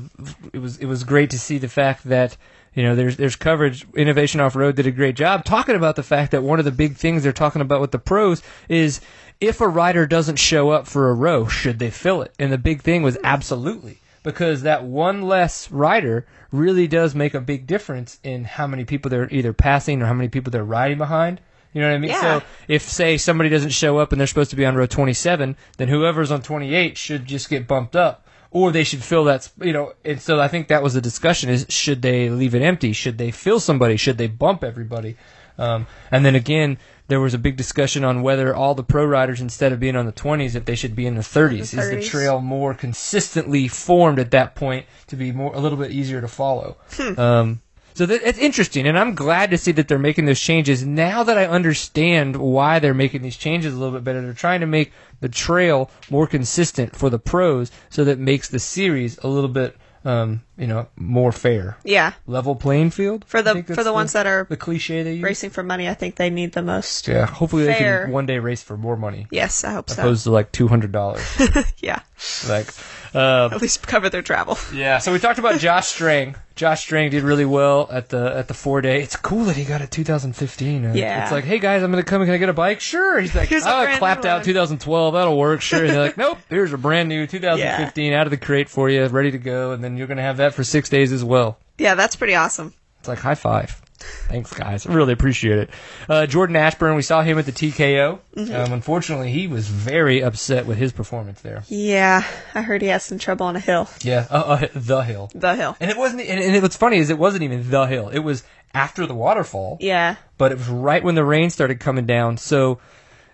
it 0.51 0.59
was 0.59 0.77
it 0.77 0.85
was 0.85 1.03
great 1.03 1.29
to 1.31 1.39
see 1.39 1.57
the 1.57 1.69
fact 1.69 2.03
that 2.05 2.35
you 2.73 2.83
know 2.83 2.95
there's 2.95 3.17
there's 3.17 3.35
coverage. 3.35 3.85
Innovation 3.95 4.39
Off 4.41 4.55
Road 4.55 4.75
did 4.75 4.87
a 4.87 4.91
great 4.91 5.15
job 5.15 5.45
talking 5.45 5.75
about 5.75 5.95
the 5.95 6.03
fact 6.03 6.31
that 6.31 6.43
one 6.43 6.59
of 6.59 6.65
the 6.65 6.71
big 6.71 6.95
things 6.95 7.23
they're 7.23 7.31
talking 7.31 7.61
about 7.61 7.81
with 7.81 7.91
the 7.91 7.99
pros 7.99 8.41
is 8.67 9.01
if 9.39 9.61
a 9.61 9.67
rider 9.67 10.05
doesn't 10.05 10.37
show 10.37 10.69
up 10.69 10.87
for 10.87 11.09
a 11.09 11.13
row, 11.13 11.47
should 11.47 11.79
they 11.79 11.89
fill 11.89 12.21
it? 12.21 12.33
And 12.39 12.51
the 12.51 12.57
big 12.57 12.81
thing 12.81 13.03
was 13.03 13.17
absolutely 13.23 13.99
because 14.23 14.61
that 14.61 14.83
one 14.85 15.21
less 15.21 15.69
rider 15.69 16.25
really 16.51 16.87
does 16.87 17.13
make 17.13 17.33
a 17.33 17.41
big 17.41 17.67
difference 17.67 18.19
in 18.23 18.45
how 18.45 18.65
many 18.67 18.85
people 18.85 19.09
they're 19.09 19.27
either 19.31 19.51
passing 19.53 20.01
or 20.01 20.05
how 20.05 20.13
many 20.13 20.29
people 20.29 20.49
they're 20.51 20.63
riding 20.63 20.97
behind. 20.97 21.41
You 21.73 21.81
know 21.81 21.89
what 21.89 21.95
I 21.95 21.99
mean? 21.99 22.11
Yeah. 22.11 22.39
So 22.39 22.45
if 22.67 22.83
say 22.83 23.17
somebody 23.17 23.49
doesn't 23.49 23.71
show 23.71 23.97
up 23.97 24.11
and 24.11 24.19
they're 24.19 24.27
supposed 24.27 24.51
to 24.51 24.55
be 24.55 24.65
on 24.65 24.75
row 24.75 24.85
27, 24.85 25.55
then 25.77 25.87
whoever's 25.87 26.31
on 26.31 26.41
28 26.41 26.97
should 26.97 27.25
just 27.25 27.49
get 27.49 27.67
bumped 27.67 27.95
up. 27.95 28.27
Or 28.51 28.71
they 28.71 28.83
should 28.83 29.03
fill 29.03 29.23
that, 29.23 29.49
you 29.59 29.73
know, 29.73 29.93
and 30.05 30.21
so 30.21 30.39
I 30.39 30.47
think 30.47 30.67
that 30.67 30.83
was 30.83 30.93
the 30.93 31.01
discussion 31.01 31.49
is 31.49 31.65
should 31.69 32.03
they 32.03 32.29
leave 32.29 32.53
it 32.53 32.61
empty? 32.61 32.93
Should 32.93 33.17
they 33.17 33.31
fill 33.31 33.59
somebody? 33.59 33.97
Should 33.97 34.19
they 34.19 34.27
bump 34.27 34.63
everybody? 34.63 35.17
Um, 35.57 35.87
and 36.11 36.23
then 36.23 36.35
again, 36.35 36.77
there 37.07 37.19
was 37.19 37.33
a 37.33 37.37
big 37.37 37.57
discussion 37.57 38.03
on 38.03 38.21
whether 38.21 38.55
all 38.55 38.75
the 38.75 38.83
pro 38.83 39.05
riders, 39.05 39.41
instead 39.41 39.71
of 39.71 39.79
being 39.79 39.95
on 39.95 40.05
the 40.05 40.13
20s, 40.13 40.55
if 40.55 40.65
they 40.65 40.75
should 40.75 40.95
be 40.95 41.05
in 41.05 41.15
the 41.15 41.21
30s. 41.21 41.25
Thirties. 41.25 41.73
Is 41.73 41.89
the 41.89 42.01
trail 42.03 42.41
more 42.41 42.73
consistently 42.73 43.67
formed 43.67 44.19
at 44.19 44.31
that 44.31 44.55
point 44.55 44.85
to 45.07 45.15
be 45.15 45.31
more 45.31 45.53
a 45.53 45.59
little 45.59 45.77
bit 45.77 45.91
easier 45.91 46.21
to 46.21 46.27
follow? 46.27 46.77
Um, 47.17 47.61
so 47.93 48.05
that, 48.05 48.21
it's 48.27 48.39
interesting, 48.39 48.87
and 48.87 48.97
I'm 48.97 49.15
glad 49.15 49.51
to 49.51 49.57
see 49.57 49.71
that 49.73 49.87
they're 49.87 49.99
making 49.99 50.25
those 50.25 50.39
changes. 50.39 50.85
Now 50.85 51.23
that 51.23 51.37
I 51.37 51.45
understand 51.45 52.37
why 52.37 52.79
they're 52.79 52.93
making 52.93 53.21
these 53.21 53.37
changes 53.37 53.73
a 53.73 53.77
little 53.77 53.93
bit 53.93 54.03
better, 54.03 54.21
they're 54.21 54.33
trying 54.33 54.61
to 54.61 54.65
make 54.65 54.91
the 55.19 55.29
trail 55.29 55.89
more 56.09 56.27
consistent 56.27 56.95
for 56.95 57.09
the 57.09 57.19
pros, 57.19 57.71
so 57.89 58.03
that 58.03 58.19
makes 58.19 58.49
the 58.49 58.59
series 58.59 59.17
a 59.19 59.27
little 59.27 59.49
bit, 59.49 59.77
um, 60.05 60.41
you 60.57 60.67
know, 60.67 60.87
more 60.95 61.31
fair, 61.31 61.77
Yeah. 61.83 62.13
level 62.27 62.55
playing 62.55 62.91
field 62.91 63.25
For 63.27 63.41
the 63.41 63.63
for 63.63 63.73
that's 63.75 63.83
the 63.85 63.93
ones 63.93 64.13
that 64.13 64.27
are 64.27 64.45
the 64.49 64.57
cliche 64.57 65.01
they 65.03 65.13
use. 65.13 65.23
racing 65.23 65.49
for 65.49 65.63
money, 65.63 65.89
I 65.89 65.93
think 65.95 66.15
they 66.15 66.29
need 66.29 66.51
the 66.53 66.61
most. 66.61 67.07
Yeah, 67.07 67.25
hopefully 67.25 67.65
they 67.65 67.73
can 67.75 68.11
one 68.11 68.25
day 68.25 68.39
race 68.39 68.61
for 68.61 68.77
more 68.77 68.95
money, 68.95 69.27
Yes, 69.31 69.63
I 69.63 69.73
hope 69.73 69.89
so. 69.89 70.01
opposed 70.01 70.23
to 70.25 70.31
like 70.31 70.51
two 70.51 70.67
hundred 70.67 70.91
dollars. 70.91 71.23
yeah. 71.79 71.99
like, 72.47 72.67
uh, 73.15 73.49
At 73.51 73.61
least 73.61 73.85
cover 73.87 74.09
their 74.09 74.21
travel. 74.21 74.57
yeah. 74.73 74.99
So 74.99 75.11
we 75.11 75.19
talked 75.19 75.39
about 75.39 75.59
Josh 75.59 75.87
Strang. 75.87 76.35
Josh 76.55 76.81
Strang 76.81 77.09
did 77.09 77.23
really 77.23 77.45
well 77.45 77.89
at 77.91 78.09
the 78.09 78.31
at 78.37 78.47
the 78.47 78.53
four 78.53 78.79
day. 78.81 79.01
It's 79.01 79.15
cool 79.15 79.45
that 79.45 79.55
he 79.55 79.65
got 79.65 79.81
it 79.81 79.89
2015. 79.89 80.85
uh, 80.85 80.93
Yeah. 80.93 81.23
It's 81.23 81.31
like, 81.31 81.45
hey 81.45 81.57
guys, 81.57 81.81
I'm 81.81 81.89
gonna 81.89 82.03
come. 82.03 82.23
Can 82.23 82.31
I 82.33 82.37
get 82.37 82.47
a 82.49 82.53
bike? 82.53 82.79
Sure. 82.79 83.19
He's 83.19 83.33
like, 83.33 83.49
Here's 83.49 83.65
oh, 83.65 83.75
I 83.75 83.97
clapped 83.97 84.25
out 84.27 84.43
2012. 84.43 85.15
That'll 85.15 85.35
work. 85.35 85.61
Sure. 85.61 85.79
And 85.83 85.89
they're 85.89 85.99
like, 86.03 86.17
nope. 86.25 86.37
Here's 86.49 86.71
a 86.71 86.77
brand 86.77 87.09
new 87.09 87.25
2015 87.25 88.13
out 88.13 88.27
of 88.27 88.31
the 88.31 88.37
crate 88.37 88.69
for 88.69 88.87
you, 88.87 89.03
ready 89.07 89.31
to 89.31 89.39
go. 89.39 89.71
And 89.71 89.83
then 89.83 89.97
you're 89.97 90.05
gonna 90.05 90.21
have 90.21 90.37
that 90.37 90.42
for 90.51 90.63
six 90.63 90.89
days 90.89 91.11
as 91.11 91.23
well. 91.23 91.57
Yeah, 91.77 91.95
that's 91.95 92.15
pretty 92.15 92.35
awesome. 92.35 92.73
It's 92.99 93.07
like 93.07 93.19
high 93.19 93.35
five. 93.35 93.81
Thanks, 94.27 94.53
guys. 94.53 94.85
I 94.85 94.93
really 94.93 95.13
appreciate 95.13 95.59
it. 95.59 95.69
Uh, 96.09 96.25
Jordan 96.25 96.55
Ashburn, 96.55 96.95
we 96.95 97.01
saw 97.01 97.21
him 97.21 97.39
at 97.39 97.45
the 97.45 97.51
TKO. 97.51 98.19
Mm-hmm. 98.35 98.53
Um, 98.53 98.73
unfortunately, 98.73 99.31
he 99.31 99.47
was 99.47 99.67
very 99.67 100.21
upset 100.21 100.65
with 100.65 100.77
his 100.77 100.91
performance 100.91 101.41
there. 101.41 101.63
Yeah, 101.67 102.25
I 102.53 102.61
heard 102.61 102.81
he 102.81 102.89
had 102.89 103.01
some 103.01 103.19
trouble 103.19 103.45
on 103.45 103.55
a 103.55 103.59
hill. 103.59 103.89
Yeah, 104.01 104.27
uh, 104.29 104.59
uh, 104.61 104.67
the 104.73 105.01
hill. 105.01 105.31
The 105.33 105.55
hill. 105.55 105.77
And 105.79 105.89
it 105.89 105.97
wasn't. 105.97 106.21
And, 106.21 106.39
and 106.39 106.61
what's 106.61 106.75
funny 106.75 106.97
is 106.97 107.09
it 107.09 107.17
wasn't 107.17 107.43
even 107.43 107.69
the 107.69 107.85
hill. 107.85 108.09
It 108.09 108.19
was 108.19 108.43
after 108.73 109.05
the 109.05 109.15
waterfall. 109.15 109.77
Yeah. 109.79 110.15
But 110.37 110.51
it 110.51 110.57
was 110.57 110.67
right 110.67 111.03
when 111.03 111.15
the 111.15 111.23
rain 111.23 111.49
started 111.49 111.79
coming 111.79 112.05
down. 112.05 112.37
So 112.37 112.79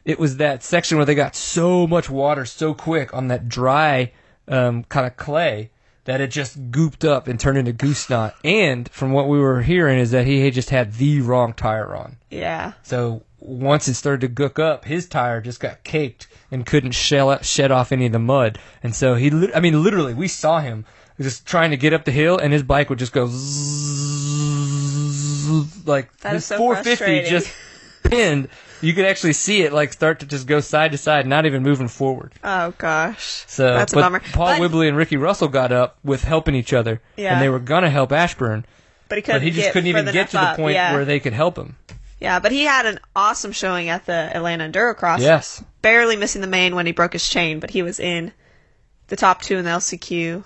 it 0.05 0.19
was 0.19 0.37
that 0.37 0.63
section 0.63 0.97
where 0.97 1.05
they 1.05 1.15
got 1.15 1.35
so 1.35 1.87
much 1.87 2.09
water 2.09 2.45
so 2.45 2.73
quick 2.73 3.13
on 3.13 3.29
that 3.29 3.47
dry 3.47 4.11
um, 4.47 4.83
kind 4.85 5.07
of 5.07 5.15
clay 5.17 5.71
that 6.09 6.19
it 6.21 6.31
just 6.31 6.71
gooped 6.71 7.07
up 7.07 7.27
and 7.27 7.39
turned 7.39 7.59
into 7.59 7.71
goose 7.71 7.99
snot. 8.07 8.33
And 8.43 8.89
from 8.89 9.11
what 9.11 9.27
we 9.27 9.37
were 9.39 9.61
hearing 9.61 9.99
is 9.99 10.09
that 10.09 10.25
he 10.25 10.41
had 10.43 10.53
just 10.55 10.71
had 10.71 10.93
the 10.93 11.21
wrong 11.21 11.53
tire 11.53 11.95
on. 11.95 12.17
Yeah. 12.31 12.73
So 12.81 13.21
once 13.37 13.87
it 13.87 13.93
started 13.93 14.21
to 14.21 14.27
gook 14.43 14.57
up, 14.57 14.85
his 14.85 15.07
tire 15.07 15.39
just 15.39 15.59
got 15.59 15.83
caked 15.83 16.27
and 16.49 16.65
couldn't 16.65 16.93
shell 16.93 17.39
shed 17.43 17.69
off 17.71 17.91
any 17.91 18.07
of 18.07 18.11
the 18.11 18.17
mud. 18.19 18.57
And 18.81 18.95
so 18.95 19.13
he, 19.13 19.29
I 19.53 19.59
mean, 19.59 19.83
literally, 19.83 20.15
we 20.15 20.27
saw 20.27 20.61
him 20.61 20.83
just 21.21 21.45
trying 21.45 21.69
to 21.69 21.77
get 21.77 21.93
up 21.93 22.05
the 22.05 22.11
hill, 22.11 22.37
and 22.39 22.51
his 22.53 22.63
bike 22.63 22.89
would 22.89 22.97
just 22.97 23.11
go 23.13 23.27
zzz, 24.49 25.85
like 25.87 26.15
That 26.19 26.33
his 26.33 26.45
so 26.45 26.57
450 26.57 26.95
frustrating. 26.97 27.29
just 27.29 27.53
pinned. 28.03 28.49
You 28.81 28.93
could 28.93 29.05
actually 29.05 29.33
see 29.33 29.61
it 29.63 29.73
like 29.73 29.91
start 29.93 30.19
to 30.21 30.25
just 30.25 30.47
go 30.47 30.59
side 30.59 30.91
to 30.93 30.97
side, 30.97 31.27
not 31.27 31.45
even 31.45 31.63
moving 31.63 31.87
forward. 31.87 32.33
Oh 32.43 32.73
gosh. 32.77 33.43
So 33.47 33.73
that's 33.73 33.93
a 33.93 33.97
bummer. 33.97 34.19
Paul 34.19 34.47
but, 34.53 34.59
Whibley 34.61 34.87
and 34.87 34.95
Ricky 34.97 35.17
Russell 35.17 35.47
got 35.49 35.71
up 35.71 35.97
with 36.03 36.23
helping 36.23 36.55
each 36.55 36.73
other, 36.73 37.01
Yeah. 37.17 37.33
and 37.33 37.41
they 37.41 37.49
were 37.49 37.59
gonna 37.59 37.89
help 37.89 38.11
Ashburn, 38.11 38.65
but 39.09 39.17
he 39.17 39.21
couldn't 39.21 39.41
but 39.41 39.43
he 39.45 39.51
just 39.51 39.71
couldn't 39.73 39.87
even 39.87 40.05
get 40.05 40.27
to 40.29 40.37
the 40.37 40.41
up. 40.41 40.55
point 40.57 40.75
yeah. 40.75 40.93
where 40.93 41.05
they 41.05 41.19
could 41.19 41.33
help 41.33 41.57
him. 41.57 41.75
Yeah, 42.19 42.39
but 42.39 42.51
he 42.51 42.63
had 42.63 42.85
an 42.85 42.99
awesome 43.15 43.53
showing 43.53 43.87
at 43.89 44.05
the 44.05 44.13
Atlanta 44.35 44.69
Endurocross. 44.69 45.19
Yes. 45.19 45.63
Barely 45.81 46.17
missing 46.17 46.41
the 46.41 46.47
main 46.47 46.75
when 46.75 46.85
he 46.85 46.91
broke 46.91 47.13
his 47.13 47.27
chain, 47.27 47.59
but 47.61 47.69
he 47.69 47.81
was 47.81 47.97
in 47.99 48.33
the 49.07 49.15
top 49.15 49.41
two 49.41 49.55
in 49.57 49.63
the 49.63 49.71
LCQ, 49.71 50.43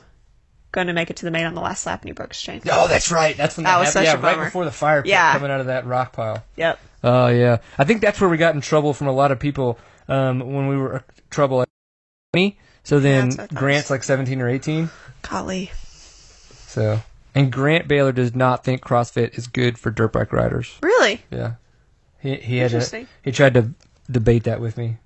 going 0.71 0.85
to 0.87 0.93
make 0.93 1.09
it 1.09 1.17
to 1.17 1.25
the 1.25 1.31
main 1.31 1.45
on 1.45 1.55
the 1.55 1.61
last 1.61 1.87
lap, 1.87 2.01
and 2.01 2.09
he 2.09 2.13
broke 2.13 2.33
his 2.33 2.41
chain. 2.41 2.61
Oh, 2.71 2.87
that's 2.87 3.11
right. 3.11 3.35
That's 3.35 3.57
when 3.57 3.63
That 3.63 3.71
that, 3.71 3.79
was 3.79 3.87
happened. 3.87 4.07
such 4.07 4.21
Yeah, 4.21 4.29
a 4.31 4.35
right 4.37 4.45
before 4.45 4.65
the 4.65 4.71
fire 4.71 5.01
pit 5.01 5.09
Yeah. 5.09 5.33
coming 5.33 5.49
out 5.49 5.61
of 5.61 5.65
that 5.65 5.87
rock 5.87 6.11
pile. 6.13 6.43
Yep. 6.57 6.79
Oh 7.03 7.27
yeah, 7.27 7.57
I 7.77 7.83
think 7.83 8.01
that's 8.01 8.21
where 8.21 8.29
we 8.29 8.37
got 8.37 8.55
in 8.55 8.61
trouble 8.61 8.93
from 8.93 9.07
a 9.07 9.11
lot 9.11 9.31
of 9.31 9.39
people 9.39 9.77
um, 10.07 10.39
when 10.39 10.67
we 10.67 10.77
were 10.77 11.03
trouble 11.29 11.61
at 11.61 11.69
20. 12.33 12.57
So 12.83 12.99
then 12.99 13.29
that's 13.29 13.37
what 13.37 13.43
I 13.43 13.47
thought. 13.47 13.57
Grant's 13.57 13.89
like 13.89 14.03
17 14.03 14.41
or 14.41 14.49
18. 14.49 14.89
Golly. 15.21 15.71
So 15.73 17.01
and 17.35 17.51
Grant 17.51 17.87
Baylor 17.87 18.11
does 18.11 18.35
not 18.35 18.63
think 18.63 18.81
CrossFit 18.81 19.37
is 19.37 19.47
good 19.47 19.77
for 19.77 19.91
dirt 19.91 20.13
bike 20.13 20.31
riders. 20.31 20.77
Really? 20.81 21.21
Yeah, 21.31 21.53
he 22.19 22.35
he 22.35 22.57
had 22.57 22.71
to, 22.71 23.07
he 23.23 23.31
tried 23.31 23.55
to 23.55 23.71
debate 24.09 24.43
that 24.45 24.61
with 24.61 24.77
me. 24.77 24.97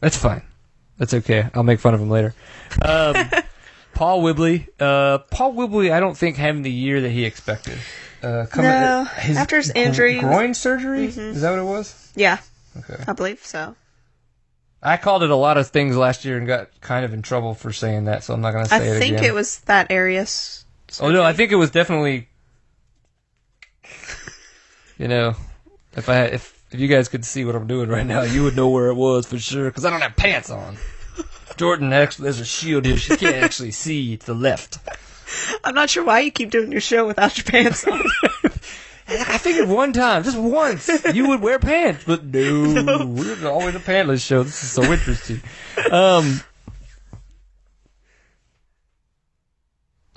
That's 0.00 0.16
fine. 0.16 0.42
That's 0.98 1.14
okay. 1.14 1.48
I'll 1.54 1.62
make 1.62 1.80
fun 1.80 1.94
of 1.94 2.00
him 2.00 2.10
later. 2.10 2.34
Um, 2.82 3.30
Paul 3.94 4.22
Whibley. 4.22 4.68
Uh, 4.78 5.18
Paul 5.18 5.52
Whibley, 5.52 5.90
I 5.90 6.00
don't 6.00 6.16
think 6.16 6.36
having 6.36 6.62
the 6.62 6.70
year 6.70 7.00
that 7.00 7.10
he 7.10 7.24
expected. 7.24 7.78
Uh, 8.22 8.46
coming, 8.50 8.70
No, 8.70 9.08
after 9.16 9.56
his 9.58 9.70
gr- 9.72 9.78
injury- 9.78 10.14
Mm-hmm. 10.16 10.26
groin 10.28 10.54
surgery. 10.54 11.04
Is 11.06 11.40
that 11.42 11.50
what 11.50 11.58
it 11.58 11.64
was? 11.64 12.12
Yeah, 12.16 12.38
Okay. 12.76 13.02
I 13.06 13.12
believe 13.12 13.44
so. 13.44 13.76
I 14.82 14.96
called 14.96 15.22
it 15.24 15.30
a 15.30 15.36
lot 15.36 15.56
of 15.58 15.68
things 15.68 15.96
last 15.96 16.24
year 16.24 16.36
and 16.38 16.46
got 16.46 16.80
kind 16.80 17.04
of 17.04 17.12
in 17.12 17.22
trouble 17.22 17.54
for 17.54 17.72
saying 17.72 18.04
that, 18.04 18.22
so 18.24 18.34
I'm 18.34 18.40
not 18.40 18.52
going 18.52 18.64
to 18.64 18.70
say 18.70 18.76
I 18.76 18.78
it 18.78 18.82
again. 18.82 18.96
I 18.96 19.00
think 19.00 19.22
it 19.22 19.34
was 19.34 19.58
that 19.60 19.88
area. 19.90 20.22
s- 20.22 20.64
Oh 21.00 21.10
no, 21.10 21.22
I 21.22 21.32
think 21.32 21.50
it 21.52 21.56
was 21.56 21.70
definitely. 21.70 22.28
You 24.98 25.06
know, 25.08 25.34
if 25.96 26.08
I 26.08 26.22
if 26.24 26.60
if 26.72 26.80
you 26.80 26.88
guys 26.88 27.08
could 27.08 27.24
see 27.24 27.44
what 27.44 27.54
I'm 27.54 27.66
doing 27.66 27.88
right 27.88 28.06
now, 28.06 28.22
you 28.22 28.42
would 28.42 28.56
know 28.56 28.68
where 28.68 28.88
it 28.88 28.94
was 28.94 29.26
for 29.26 29.38
sure 29.38 29.66
because 29.70 29.84
I 29.84 29.90
don't 29.90 30.00
have 30.00 30.16
pants 30.16 30.50
on. 30.50 30.76
Jordon 31.56 31.92
actually, 31.92 32.24
there's 32.24 32.40
a 32.40 32.44
shield 32.44 32.84
here. 32.84 32.96
She 32.96 33.16
can't 33.16 33.36
actually 33.36 33.70
see 33.72 34.16
to 34.16 34.26
the 34.26 34.34
left. 34.34 34.78
I'm 35.64 35.74
not 35.74 35.90
sure 35.90 36.04
why 36.04 36.20
you 36.20 36.30
keep 36.30 36.50
doing 36.50 36.72
your 36.72 36.80
show 36.80 37.06
without 37.06 37.36
your 37.36 37.44
pants 37.44 37.86
on. 37.86 38.02
I 39.10 39.38
figured 39.38 39.68
one 39.68 39.94
time, 39.94 40.22
just 40.22 40.36
once, 40.36 40.90
you 41.14 41.28
would 41.28 41.40
wear 41.40 41.58
pants, 41.58 42.04
but 42.06 42.24
no, 42.24 43.06
we're 43.06 43.48
always 43.48 43.74
a 43.74 43.80
pantless 43.80 44.24
show. 44.24 44.42
This 44.42 44.62
is 44.62 44.70
so 44.70 44.82
interesting. 44.82 45.40
Um, 45.90 46.42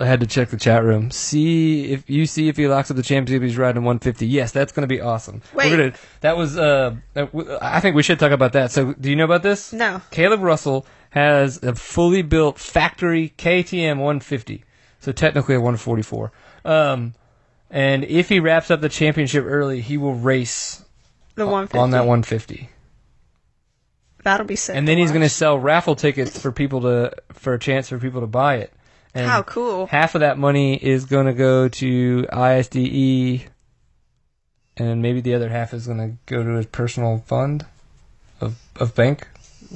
I 0.02 0.06
had 0.06 0.20
to 0.20 0.26
check 0.26 0.50
the 0.50 0.56
chat 0.56 0.82
room. 0.82 1.10
See 1.10 1.92
if 1.92 2.10
you 2.10 2.26
see 2.26 2.48
if 2.48 2.56
he 2.56 2.66
locks 2.66 2.90
up 2.90 2.96
the 2.96 3.02
championship. 3.02 3.42
He's 3.42 3.56
riding 3.56 3.82
150. 3.82 4.26
Yes, 4.26 4.50
that's 4.50 4.72
going 4.72 4.82
to 4.82 4.88
be 4.88 5.00
awesome. 5.00 5.42
Wait. 5.54 5.70
Gonna, 5.70 5.92
that 6.20 6.36
was. 6.36 6.58
Uh, 6.58 6.96
I 7.60 7.80
think 7.80 7.94
we 7.94 8.02
should 8.02 8.18
talk 8.18 8.32
about 8.32 8.52
that. 8.54 8.72
So, 8.72 8.94
do 8.94 9.08
you 9.08 9.16
know 9.16 9.24
about 9.24 9.42
this? 9.42 9.72
No. 9.72 10.02
Caleb 10.10 10.40
Russell 10.40 10.86
has 11.10 11.62
a 11.62 11.74
fully 11.74 12.22
built 12.22 12.58
factory 12.58 13.32
KTM 13.38 13.98
150. 13.98 14.64
So 15.02 15.12
technically 15.12 15.56
a 15.56 15.60
144. 15.60 16.32
Um, 16.64 17.14
and 17.70 18.04
if 18.04 18.28
he 18.28 18.38
wraps 18.40 18.70
up 18.70 18.80
the 18.80 18.88
championship 18.88 19.44
early, 19.46 19.80
he 19.80 19.96
will 19.98 20.14
race 20.14 20.84
The 21.34 21.44
150. 21.44 21.78
on 21.78 21.90
that 21.90 22.00
150. 22.06 22.68
That'll 24.22 24.46
be 24.46 24.54
sick. 24.56 24.76
And 24.76 24.86
then 24.86 24.98
he's 24.98 25.10
going 25.10 25.22
to 25.22 25.28
sell 25.28 25.58
raffle 25.58 25.96
tickets 25.96 26.38
for 26.40 26.52
people 26.52 26.82
to 26.82 27.12
for 27.32 27.54
a 27.54 27.58
chance 27.58 27.88
for 27.88 27.98
people 27.98 28.20
to 28.20 28.26
buy 28.28 28.56
it. 28.58 28.72
And 29.14 29.26
How 29.26 29.42
cool. 29.42 29.86
Half 29.86 30.14
of 30.14 30.20
that 30.20 30.38
money 30.38 30.76
is 30.76 31.04
going 31.04 31.26
to 31.26 31.34
go 31.34 31.68
to 31.68 32.26
ISDE, 32.32 33.42
and 34.76 35.02
maybe 35.02 35.20
the 35.20 35.34
other 35.34 35.48
half 35.50 35.74
is 35.74 35.86
going 35.86 35.98
to 35.98 36.16
go 36.32 36.42
to 36.42 36.50
his 36.50 36.66
personal 36.66 37.18
fund 37.26 37.66
of 38.40 38.56
of 38.76 38.94
bank, 38.94 39.26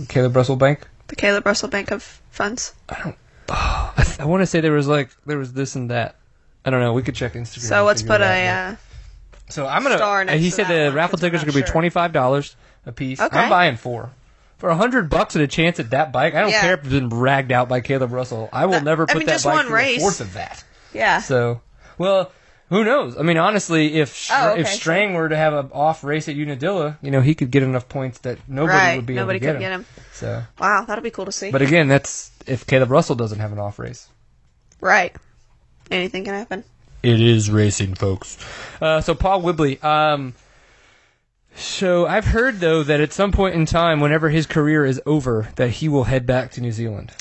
Caleb 0.08 0.36
Russell 0.36 0.56
Bank. 0.56 0.86
The 1.08 1.16
Caleb 1.16 1.44
Russell 1.44 1.68
Bank 1.68 1.90
of 1.90 2.02
Funds. 2.30 2.72
I, 2.88 3.14
th- 3.96 4.20
I 4.20 4.24
want 4.24 4.42
to 4.42 4.46
say 4.46 4.60
there 4.60 4.72
was 4.72 4.88
like 4.88 5.10
there 5.26 5.38
was 5.38 5.52
this 5.52 5.74
and 5.76 5.90
that. 5.90 6.16
I 6.64 6.70
don't 6.70 6.80
know. 6.80 6.92
We 6.92 7.02
could 7.02 7.14
check 7.14 7.34
Instagram. 7.34 7.58
So 7.60 7.76
and 7.78 7.86
let's 7.86 8.02
figure 8.02 8.14
put 8.16 8.20
it 8.22 8.24
a. 8.24 8.46
out, 8.48 8.72
Uh, 8.72 8.76
so 9.50 9.66
I'm 9.66 9.82
gonna. 9.82 9.96
star 9.98 10.24
next 10.24 10.40
he 10.42 10.50
to 10.50 10.56
said 10.56 10.66
that 10.66 10.74
the 10.76 10.84
one, 10.86 10.94
raffle 10.94 11.18
'cause 11.18 11.22
we're 11.22 11.28
tickets 11.30 11.42
are 11.42 11.46
not 11.46 11.52
gonna 11.52 11.62
be 11.62 11.66
sure. 11.66 11.72
twenty 11.72 11.90
five 11.90 12.12
dollars 12.12 12.56
a 12.86 12.92
piece. 12.92 13.20
Okay. 13.20 13.38
I'm 13.38 13.48
buying 13.48 13.76
four. 13.76 14.10
For 14.58 14.70
a 14.70 14.74
hundred 14.76 15.10
bucks 15.10 15.36
at 15.36 15.42
a 15.42 15.46
chance 15.46 15.78
at 15.80 15.90
that 15.90 16.12
bike, 16.12 16.34
I 16.34 16.40
don't 16.40 16.50
Yeah. 16.50 16.60
care 16.62 16.74
if 16.74 16.80
it's 16.80 16.88
been 16.88 17.10
ragged 17.10 17.52
out 17.52 17.68
by 17.68 17.80
Caleb 17.80 18.10
Russell. 18.12 18.48
I 18.52 18.64
will 18.66 18.72
That- 18.72 18.84
never 18.84 19.02
I 19.04 19.12
put 19.12 19.18
mean, 19.18 19.26
that 19.26 19.32
just 19.34 19.44
bike 19.44 19.54
one 19.54 19.66
through 19.66 19.74
race. 19.76 19.96
a 19.98 20.00
fourth 20.00 20.20
of 20.20 20.32
that. 20.34 20.64
yeah. 20.92 21.20
So, 21.20 21.60
well, 21.98 22.32
Who 22.68 22.82
knows? 22.82 23.16
I 23.16 23.22
mean, 23.22 23.36
honestly, 23.38 23.94
if 24.00 24.12
Str- 24.16 24.32
Oh, 24.36 24.50
okay, 24.50 24.62
if 24.62 24.66
Strang 24.68 25.14
were 25.14 25.28
to 25.28 25.36
have 25.36 25.52
an 25.54 25.70
off 25.72 26.02
race 26.02 26.28
at 26.28 26.34
Unadilla, 26.34 26.98
you 27.00 27.12
know, 27.12 27.20
he 27.20 27.36
could 27.36 27.52
get 27.52 27.62
enough 27.62 27.88
points 27.88 28.18
that 28.20 28.38
nobody 28.48 28.76
right. 28.76 28.96
would 28.96 29.06
be 29.06 29.14
Nobody 29.14 29.36
able 29.36 29.46
to 29.46 29.52
could 29.52 29.60
get 29.60 29.70
him. 29.70 29.86
So, 30.12 30.42
Wow, 30.58 30.84
that'll 30.84 31.04
be 31.04 31.10
cool 31.12 31.26
to 31.26 31.30
see. 31.32 31.52
but 31.52 31.62
again, 31.62 31.86
that's 31.86 32.32
if 32.46 32.66
Caleb 32.66 32.90
Russell 32.90 33.16
doesn't 33.16 33.38
have 33.38 33.52
an 33.52 33.58
off 33.58 33.78
race. 33.78 34.08
right. 34.80 35.14
Anything 35.88 36.24
can 36.24 36.34
happen. 36.34 36.64
It 37.04 37.20
is 37.20 37.48
racing, 37.48 37.94
folks. 37.94 38.36
Uh, 38.80 39.00
so 39.00 39.14
Paul 39.14 39.42
Whibley. 39.42 39.80
Um, 39.80 40.34
so 41.54 42.06
I've 42.06 42.24
heard 42.24 42.58
though 42.58 42.82
that 42.82 43.00
at 43.00 43.12
some 43.12 43.30
point 43.30 43.54
in 43.54 43.66
time, 43.66 44.00
whenever 44.00 44.28
his 44.28 44.46
career 44.46 44.84
is 44.84 45.00
over, 45.06 45.48
that 45.56 45.70
he 45.70 45.88
will 45.88 46.04
head 46.04 46.26
back 46.26 46.50
to 46.52 46.60
New 46.60 46.72
Zealand. 46.72 47.12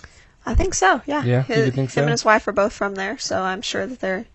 I 0.46 0.56
think 0.56 0.74
so. 0.74 1.02
Yeah. 1.06 1.24
Yeah, 1.24 1.44
His, 1.44 1.58
you 1.58 1.64
would 1.66 1.74
think 1.76 1.90
so? 1.92 2.02
Him 2.02 2.06
and 2.06 2.12
his 2.12 2.26
wife 2.26 2.48
are 2.48 2.52
both 2.54 2.74
from 2.74 2.96
there, 2.96 3.18
so 3.18 3.40
I'm 3.42 3.62
sure 3.62 3.86
that 3.86 4.00
they're 4.00 4.26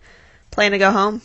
planning 0.51 0.73
to 0.73 0.79
go 0.79 0.93
home 0.93 1.23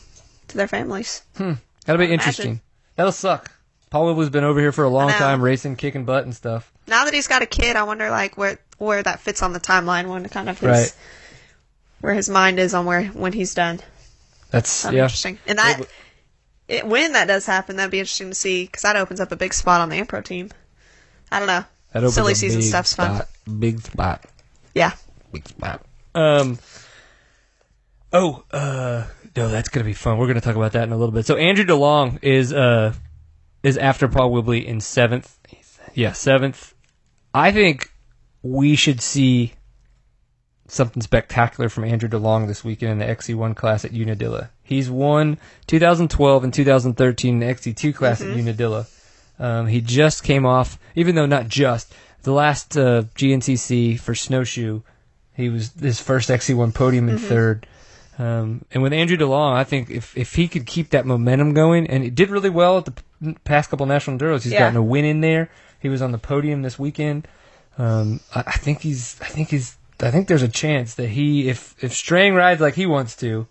to 0.47 0.57
their 0.57 0.67
families. 0.67 1.21
Hmm. 1.37 1.53
That'll 1.85 2.05
be 2.05 2.11
interesting. 2.11 2.61
That'll 2.95 3.11
suck. 3.11 3.51
Paul 3.89 4.07
Whibley's 4.07 4.29
been 4.29 4.43
over 4.43 4.59
here 4.59 4.71
for 4.71 4.83
a 4.83 4.89
long 4.89 5.09
time, 5.09 5.41
racing, 5.41 5.75
kicking 5.75 6.05
butt 6.05 6.25
and 6.25 6.35
stuff. 6.35 6.71
Now 6.87 7.05
that 7.05 7.13
he's 7.13 7.27
got 7.27 7.41
a 7.41 7.45
kid, 7.45 7.75
I 7.75 7.83
wonder 7.83 8.09
like 8.09 8.37
where 8.37 8.59
where 8.77 9.01
that 9.03 9.19
fits 9.19 9.41
on 9.41 9.53
the 9.53 9.59
timeline 9.59 10.07
when 10.09 10.27
kind 10.29 10.49
of 10.49 10.59
his 10.59 10.69
Right. 10.69 10.93
where 12.01 12.13
his 12.13 12.29
mind 12.29 12.59
is 12.59 12.73
on 12.73 12.85
where 12.85 13.05
when 13.07 13.33
he's 13.33 13.53
done. 13.53 13.79
That's 14.51 14.85
yeah. 14.85 15.03
interesting. 15.03 15.39
And 15.47 15.57
that 15.57 15.81
it, 16.67 16.85
when 16.85 17.13
that 17.13 17.27
does 17.27 17.45
happen, 17.45 17.75
that'd 17.75 17.91
be 17.91 17.99
interesting 17.99 18.29
to 18.29 18.35
see 18.35 18.65
because 18.65 18.81
that 18.81 18.95
opens 18.95 19.19
up 19.19 19.31
a 19.31 19.35
big 19.35 19.53
spot 19.53 19.81
on 19.81 19.89
the 19.89 20.01
Ampro 20.01 20.23
team. 20.23 20.49
I 21.31 21.39
don't 21.39 21.47
know. 21.47 21.63
That 21.91 21.99
opens 21.99 22.15
Silly 22.15 22.33
season 22.33 22.61
stuff's 22.61 22.93
fun. 22.93 23.15
spot. 23.15 23.29
Big 23.59 23.79
spot. 23.81 24.25
Yeah. 24.73 24.91
Big 25.31 25.47
spot. 25.47 25.85
Um. 26.13 26.59
Oh, 28.13 28.43
uh, 28.51 29.05
no, 29.35 29.49
that's 29.49 29.69
gonna 29.69 29.85
be 29.85 29.93
fun. 29.93 30.17
We're 30.17 30.27
gonna 30.27 30.41
talk 30.41 30.55
about 30.55 30.71
that 30.73 30.83
in 30.83 30.91
a 30.93 30.97
little 30.97 31.13
bit. 31.13 31.25
So 31.25 31.35
Andrew 31.35 31.65
DeLong 31.65 32.19
is 32.23 32.53
uh 32.53 32.93
is 33.63 33.77
after 33.77 34.07
Paul 34.07 34.31
Whibley 34.31 34.65
in 34.65 34.79
seventh. 34.79 35.37
Yeah, 35.93 36.13
seventh. 36.13 36.73
I 37.33 37.51
think 37.51 37.91
we 38.45 38.75
should 38.75 39.01
see 39.01 39.53
something 40.67 41.01
spectacular 41.01 41.67
from 41.67 41.83
Andrew 41.83 42.07
DeLong 42.07 42.45
this 42.47 42.63
weekend 42.63 42.91
in 42.91 42.99
the 42.99 43.05
XC1 43.05 43.55
class 43.55 43.83
at 43.83 43.91
Unadilla. 43.91 44.51
He's 44.61 44.87
won 44.89 45.39
2012 45.65 46.43
and 46.43 46.53
2013 46.53 47.33
in 47.33 47.39
the 47.39 47.53
XC2 47.53 47.95
class 47.95 48.21
at 48.21 48.27
Unadilla. 48.29 48.85
Um, 49.39 49.65
he 49.67 49.81
just 49.81 50.23
came 50.23 50.45
off, 50.45 50.77
even 50.95 51.15
though 51.15 51.25
not 51.25 51.47
just, 51.47 51.91
the 52.21 52.31
last 52.31 52.77
uh, 52.77 53.03
GNCC 53.15 53.99
for 53.99 54.13
snowshoe. 54.13 54.81
He 55.33 55.49
was 55.49 55.73
his 55.73 55.99
first 55.99 56.29
XC1 56.29 56.73
podium 56.73 57.09
in 57.09 57.17
third. 57.17 57.67
Um, 58.19 58.63
and 58.71 58.81
with 58.83 58.93
Andrew 58.93 59.17
DeLong, 59.17 59.53
I 59.53 59.63
think 59.63 59.89
if, 59.89 60.15
if 60.15 60.35
he 60.35 60.47
could 60.47 60.67
keep 60.67 60.91
that 60.91 61.05
momentum 61.07 61.53
going, 61.53 61.87
and 61.87 62.03
he 62.03 62.09
did 62.11 62.29
really 62.29 62.49
well 62.51 62.77
at 62.77 62.85
the 62.85 62.93
past 63.43 63.69
couple 63.71 63.87
national 63.87 64.17
enduros, 64.19 64.43
he's 64.43 64.53
Yeah. 64.53 64.59
gotten 64.59 64.77
a 64.77 64.83
win 64.83 65.03
in 65.03 65.21
there. 65.21 65.49
He 65.79 65.89
was 65.89 66.01
on 66.01 66.11
the 66.11 66.17
podium 66.19 66.61
this 66.61 66.77
weekend. 66.79 67.27
Um, 67.77 68.19
I, 68.33 68.39
I 68.47 68.51
think 68.53 68.81
he's, 68.81 69.19
I 69.21 69.25
think 69.25 69.49
he's, 69.49 69.77
I 69.99 70.11
think 70.11 70.27
there's 70.27 70.41
a 70.43 70.47
chance 70.47 70.95
that 70.95 71.07
he, 71.07 71.49
if 71.49 71.75
if 71.83 71.93
Strang 71.93 72.33
rides 72.35 72.61
like 72.61 72.75
he 72.75 72.85
wants 72.85 73.15
to 73.17 73.47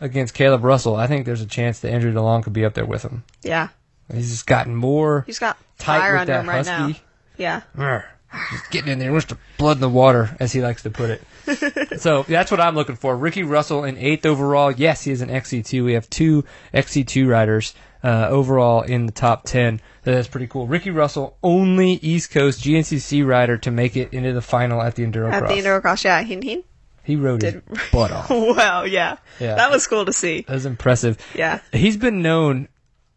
against 0.00 0.34
Caleb 0.34 0.64
Russell, 0.64 0.96
I 0.96 1.06
think 1.06 1.24
there's 1.26 1.40
a 1.40 1.46
chance 1.46 1.80
that 1.80 1.90
Andrew 1.92 2.12
DeLong 2.12 2.42
could 2.44 2.52
be 2.52 2.64
up 2.64 2.74
there 2.74 2.86
with 2.86 3.02
him. 3.02 3.24
Yeah. 3.42 3.68
He's 4.12 4.30
just 4.30 4.46
gotten 4.46 4.74
more 4.74 5.22
He's 5.26 5.38
got 5.38 5.56
tight 5.78 5.98
fire 6.00 6.12
with 6.14 6.20
under 6.22 6.32
that 6.34 6.40
him 6.40 6.48
right 6.48 6.66
husky. 6.66 6.92
now. 6.92 6.98
Yeah. 7.36 7.62
Arr, 7.78 8.04
Just 8.52 8.70
getting 8.70 8.92
in 8.92 8.98
there, 8.98 9.10
wants 9.12 9.26
to 9.26 9.38
blood 9.58 9.78
in 9.78 9.80
the 9.80 9.88
water, 9.88 10.36
as 10.38 10.52
he 10.52 10.60
likes 10.62 10.82
to 10.82 10.90
put 10.90 11.10
it. 11.10 12.00
so 12.00 12.22
that's 12.24 12.50
what 12.50 12.60
I'm 12.60 12.74
looking 12.74 12.96
for. 12.96 13.16
Ricky 13.16 13.42
Russell 13.42 13.84
in 13.84 13.96
eighth 13.98 14.26
overall. 14.26 14.70
Yes, 14.70 15.02
he 15.04 15.10
is 15.12 15.20
an 15.22 15.28
XC2. 15.30 15.84
We 15.84 15.94
have 15.94 16.08
two 16.10 16.44
XC2 16.72 17.28
riders 17.28 17.74
uh, 18.04 18.28
overall 18.28 18.82
in 18.82 19.06
the 19.06 19.12
top 19.12 19.44
ten. 19.44 19.80
That's 20.02 20.28
pretty 20.28 20.46
cool. 20.46 20.66
Ricky 20.68 20.90
Russell, 20.90 21.36
only 21.42 21.92
East 21.94 22.30
Coast 22.30 22.62
GNCC 22.62 23.26
rider 23.26 23.56
to 23.58 23.70
make 23.70 23.96
it 23.96 24.12
into 24.12 24.32
the 24.34 24.42
final 24.42 24.80
at 24.82 24.94
the 24.94 25.04
Enduro 25.04 25.32
At 25.32 25.40
Cross. 25.44 25.54
the 25.54 25.62
Endurocross, 25.62 26.04
yeah. 26.04 26.22
He, 26.22 27.16
rode 27.16 27.42
his 27.42 27.54
did- 27.54 27.62
butt 27.92 28.12
off. 28.12 28.28
wow, 28.30 28.84
yeah. 28.84 29.16
Yeah. 29.40 29.54
That 29.56 29.70
was 29.70 29.86
cool 29.86 30.04
to 30.04 30.12
see. 30.12 30.42
That 30.42 30.52
was 30.54 30.66
impressive. 30.66 31.16
Yeah. 31.34 31.60
He's 31.72 31.96
been 31.96 32.20
known, 32.22 32.68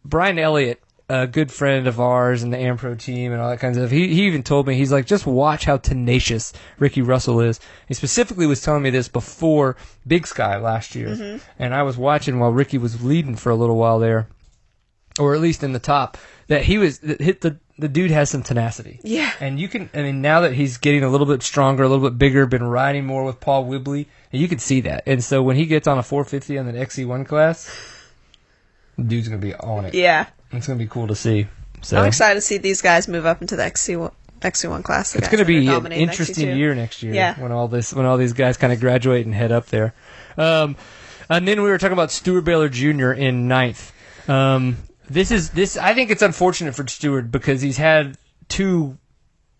Brian 0.05 0.39
Elliott, 0.39 0.81
a 1.09 1.25
good 1.27 1.51
friend 1.51 1.87
of 1.87 1.99
ours 2.01 2.43
and 2.43 2.51
the 2.53 2.57
Ampro 2.57 2.97
team 2.99 3.31
and 3.31 3.41
all 3.41 3.49
that 3.49 3.59
kinds 3.61 3.77
of 3.77 3.83
stuff. 3.83 3.91
He, 3.91 4.07
he 4.13 4.23
even 4.27 4.43
told 4.43 4.67
me, 4.67 4.75
he's 4.75 4.91
like, 4.91 5.05
just 5.05 5.25
watch 5.25 5.63
how 5.65 5.77
tenacious 5.77 6.51
Ricky 6.79 7.01
Russell 7.01 7.39
is. 7.41 7.59
He 7.87 7.93
specifically 7.93 8.45
was 8.45 8.61
telling 8.61 8.83
me 8.83 8.89
this 8.89 9.07
before 9.07 9.77
Big 10.05 10.27
Sky 10.27 10.57
last 10.57 10.95
year. 10.95 11.39
And 11.59 11.73
I 11.73 11.83
was 11.83 11.97
watching 11.97 12.39
while 12.39 12.51
Ricky 12.51 12.77
was 12.77 13.03
leading 13.03 13.35
for 13.37 13.49
a 13.51 13.55
little 13.55 13.77
while 13.77 13.99
there, 13.99 14.27
or 15.19 15.33
at 15.35 15.41
least 15.41 15.63
in 15.63 15.73
the 15.73 15.79
top, 15.79 16.17
that 16.47 16.63
he 16.63 16.77
was, 16.77 16.99
that 16.99 17.21
hit 17.21 17.41
the, 17.41 17.57
the 17.77 17.87
dude 17.87 18.11
has 18.11 18.29
some 18.29 18.43
tenacity. 18.43 18.99
Yeah. 19.03 19.31
And 19.39 19.59
you 19.59 19.67
can, 19.67 19.89
I 19.93 20.01
mean, 20.01 20.21
now 20.21 20.41
that 20.41 20.53
he's 20.53 20.77
getting 20.77 21.03
a 21.03 21.09
little 21.09 21.27
bit 21.27 21.43
stronger, 21.43 21.83
a 21.83 21.89
little 21.89 22.09
bit 22.09 22.17
bigger, 22.17 22.45
been 22.45 22.63
riding 22.63 23.05
more 23.05 23.23
with 23.23 23.39
Paul 23.39 23.65
Whibley, 23.65 24.07
you 24.31 24.47
can 24.47 24.59
see 24.59 24.81
that. 24.81 25.03
And 25.05 25.23
so 25.23 25.43
when 25.43 25.55
he 25.55 25.65
gets 25.65 25.87
on 25.87 25.97
a 25.97 26.03
450 26.03 26.57
on 26.57 26.65
the 26.65 26.73
XC1 26.73 27.25
class, 27.27 27.69
the 28.97 29.03
dude's 29.03 29.27
going 29.27 29.39
to 29.39 29.45
be 29.47 29.53
on 29.55 29.85
it. 29.85 29.93
Yeah. 29.93 30.27
It's 30.51 30.67
going 30.67 30.79
to 30.79 30.83
be 30.83 30.89
cool 30.89 31.07
to 31.07 31.15
see. 31.15 31.47
So 31.81 31.99
I'm 31.99 32.05
excited 32.07 32.35
to 32.35 32.41
see 32.41 32.57
these 32.57 32.81
guys 32.81 33.07
move 33.07 33.25
up 33.25 33.41
into 33.41 33.55
the 33.55 33.63
XC1, 33.63 34.11
XC1 34.41 34.83
class. 34.83 35.15
it's 35.15 35.27
going 35.27 35.39
to 35.39 35.45
be 35.45 35.67
an 35.67 35.91
interesting 35.91 36.47
XC2. 36.47 36.57
year 36.57 36.75
next 36.75 37.03
year 37.03 37.13
Yeah. 37.13 37.39
when 37.39 37.51
all 37.51 37.67
this 37.67 37.93
when 37.93 38.05
all 38.05 38.17
these 38.17 38.33
guys 38.33 38.57
kind 38.57 38.73
of 38.73 38.79
graduate 38.79 39.25
and 39.25 39.35
head 39.35 39.51
up 39.51 39.67
there. 39.67 39.93
Um, 40.37 40.75
and 41.29 41.47
then 41.47 41.61
we 41.61 41.69
were 41.69 41.77
talking 41.77 41.93
about 41.93 42.11
Steward 42.11 42.45
Baylor 42.45 42.69
Jr. 42.69 43.11
in 43.11 43.47
ninth. 43.47 43.91
Um, 44.27 44.77
this 45.09 45.31
is 45.31 45.49
this. 45.51 45.77
I 45.77 45.93
think 45.93 46.11
it's 46.11 46.21
unfortunate 46.21 46.75
for 46.75 46.87
Steward 46.87 47.31
because 47.31 47.61
he's 47.61 47.77
had 47.77 48.17
two 48.49 48.97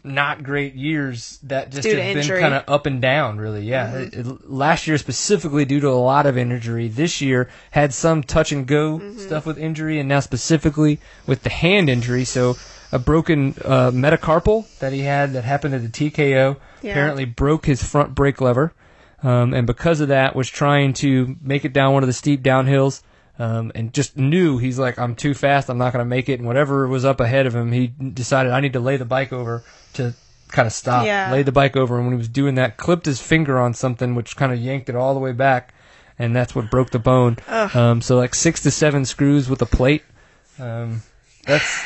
not 0.04 0.41
great 0.43 0.74
years 0.76 1.38
that 1.43 1.70
just 1.70 1.86
have 1.88 1.95
been 2.16 2.39
kind 2.39 2.54
of 2.54 2.64
up 2.68 2.86
and 2.86 3.02
down. 3.02 3.38
Really, 3.39 3.64
yeah. 3.66 3.88
Mm-hmm. 3.91 4.20
It- 4.20 4.28
it- 4.28 4.50
last 4.50 4.88
year 4.88 4.98
specifically 4.98 5.66
due 5.66 5.80
to 5.82 5.89
a 5.89 5.91
lot 6.00 6.26
of 6.26 6.38
injury. 6.38 6.88
This 6.88 7.20
year 7.22 7.50
had 7.72 7.93
some 7.93 8.24
touch 8.24 8.52
and 8.52 8.66
go 8.66 9.00
Mm-hmm. 9.00 9.20
stuff 9.20 9.45
with 9.45 9.58
injury, 9.58 10.00
and 10.00 10.08
now 10.08 10.20
specifically 10.22 11.00
with 11.26 11.43
the 11.43 11.50
hand 11.50 11.89
injury. 11.89 12.24
So 12.24 12.56
a 12.91 13.00
broken 13.00 13.54
uh, 13.66 13.91
metacarpal 13.91 14.66
that 14.80 14.93
he 14.93 15.02
had 15.02 15.34
that 15.34 15.43
happened 15.43 15.74
at 15.76 15.82
the 15.82 15.89
TKO 15.89 16.56
Yeah. 16.82 16.91
apparently 16.91 17.26
broke 17.26 17.66
his 17.66 17.84
front 17.84 18.16
brake 18.16 18.39
lever, 18.39 18.72
um, 19.24 19.54
and 19.54 19.68
because 19.68 20.00
of 20.00 20.08
that 20.08 20.36
was 20.38 20.50
trying 20.50 20.93
to 20.93 21.36
make 21.41 21.66
it 21.66 21.74
down 21.74 21.93
one 21.93 22.04
of 22.04 22.08
the 22.08 22.14
steep 22.14 22.41
downhills. 22.43 23.02
Um, 23.40 23.72
and 23.76 23.94
just 23.94 24.18
knew 24.18 24.58
he's 24.58 24.80
like 24.80 24.98
I'm 24.98 25.16
too 25.16 25.34
fast. 25.36 25.70
I'm 25.70 25.78
not 25.78 25.94
going 25.94 26.04
to 26.04 26.10
make 26.10 26.28
it. 26.28 26.40
And 26.40 26.48
whatever 26.48 26.88
was 26.88 27.06
up 27.06 27.20
ahead 27.20 27.46
of 27.46 27.56
him 27.56 27.72
he 27.72 27.88
decided 27.88 28.52
I 28.52 28.62
need 28.62 28.74
to 28.74 28.80
lay 28.80 28.98
the 28.98 29.06
bike 29.06 29.32
over 29.32 29.64
to 29.94 30.14
kind 30.48 30.66
of 30.66 30.74
stop. 30.74 31.06
Yeah. 31.06 31.32
laid 31.32 31.46
the 31.46 31.52
bike 31.52 31.76
over 31.78 31.98
and 31.98 32.06
when 32.06 32.14
he 32.14 32.18
was 32.18 32.30
doing 32.30 32.56
that 32.56 32.78
clipped 32.78 33.06
his 33.06 33.22
finger 33.22 33.60
on 33.60 33.74
something 33.76 34.16
which 34.16 34.36
kind 34.36 34.52
of 34.52 34.58
yanked 34.60 34.90
it 34.90 34.96
all 34.96 35.14
the 35.14 35.20
way 35.20 35.34
back 35.34 35.74
and 36.18 36.36
that's 36.36 36.56
what 36.56 36.72
broke 36.72 36.90
the 36.90 36.98
bone. 37.00 37.38
Um, 37.48 38.02
so 38.02 38.18
like 38.18 38.34
six 38.34 38.64
to 38.64 38.72
seven 38.72 39.06
screws 39.06 39.48
with 39.50 39.62
a 39.62 39.68
plate. 39.68 40.04
Um, 40.60 41.04
that's 41.46 41.84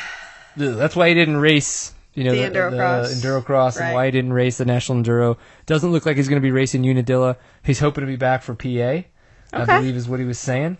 that's 0.56 0.96
why 0.96 1.08
he 1.08 1.14
didn't 1.14 1.36
race 1.36 1.92
you 2.14 2.24
know 2.24 2.32
The 2.32 2.48
the, 2.48 2.58
Endurocross. 2.58 3.20
the 3.20 3.28
Endurocross 3.28 3.76
and 3.76 3.86
Right. 3.88 3.94
why 3.94 4.04
he 4.06 4.10
didn't 4.10 4.32
race 4.32 4.56
the 4.58 4.64
National 4.64 5.02
Enduro. 5.02 5.36
Doesn't 5.66 5.92
look 5.92 6.06
like 6.06 6.16
he's 6.16 6.28
going 6.28 6.40
to 6.40 6.44
be 6.46 6.50
racing 6.50 6.82
Unadilla. 6.88 7.36
He's 7.62 7.80
hoping 7.80 8.02
to 8.02 8.06
be 8.06 8.16
back 8.16 8.42
for 8.42 8.54
PA 8.54 9.04
I 9.54 9.64
believe 9.66 9.96
is 9.96 10.08
what 10.08 10.18
he 10.20 10.24
was 10.26 10.38
saying 10.38 10.78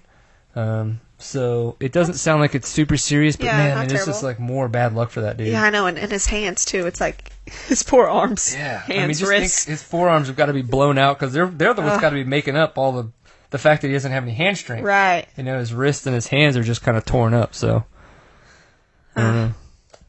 um, 0.54 1.00
so 1.18 1.76
it 1.80 1.92
doesn't 1.92 2.14
sound 2.14 2.40
like 2.40 2.54
it's 2.54 2.68
super 2.68 2.96
serious 2.96 3.36
but 3.36 3.46
Yeah, 3.46 3.56
man 3.56 3.70
I 3.70 3.74
not 3.74 3.86
mean, 3.88 3.96
it's 3.96 4.06
just 4.06 4.22
like 4.22 4.38
more 4.40 4.68
bad 4.68 4.92
luck 4.94 5.10
for 5.10 5.20
that 5.22 5.36
dude 5.36 5.48
Yeah, 5.48 5.62
I 5.62 5.70
know, 5.70 5.86
and, 5.86 5.98
and 5.98 6.10
his 6.10 6.26
hands 6.26 6.64
too. 6.64 6.86
It's 6.86 7.00
like 7.00 7.32
his 7.68 7.82
poor 7.82 8.06
arms, 8.06 8.54
Yeah, 8.54 8.82
I 8.88 8.92
mean, 8.92 9.08
just 9.10 9.22
wrists. 9.22 9.64
think 9.64 9.70
his 9.72 9.82
forearms 9.82 10.26
have 10.28 10.36
got 10.36 10.46
to 10.46 10.52
be 10.52 10.62
blown 10.62 10.98
out 10.98 11.18
because 11.18 11.32
they're 11.32 11.46
they're 11.46 11.74
the 11.74 11.82
ones 11.82 12.00
got 12.00 12.10
to 12.10 12.16
be 12.16 12.24
making 12.24 12.56
up 12.56 12.76
all 12.76 12.92
the 12.92 13.10
the 13.50 13.58
fact 13.58 13.82
that 13.82 13.88
he 13.88 13.92
doesn't 13.94 14.12
have 14.12 14.22
any 14.22 14.32
hand 14.32 14.56
strength. 14.56 14.82
Right. 14.84 15.26
You 15.36 15.42
know, 15.44 15.58
his 15.58 15.74
wrists 15.74 16.06
and 16.06 16.14
his 16.14 16.26
hands 16.28 16.56
are 16.56 16.62
just 16.62 16.80
kind 16.82 16.96
of 16.96 17.04
torn 17.04 17.34
up. 17.34 17.54
So, 17.54 17.84
I 19.14 19.20
don't 19.20 19.34
know. 19.36 19.54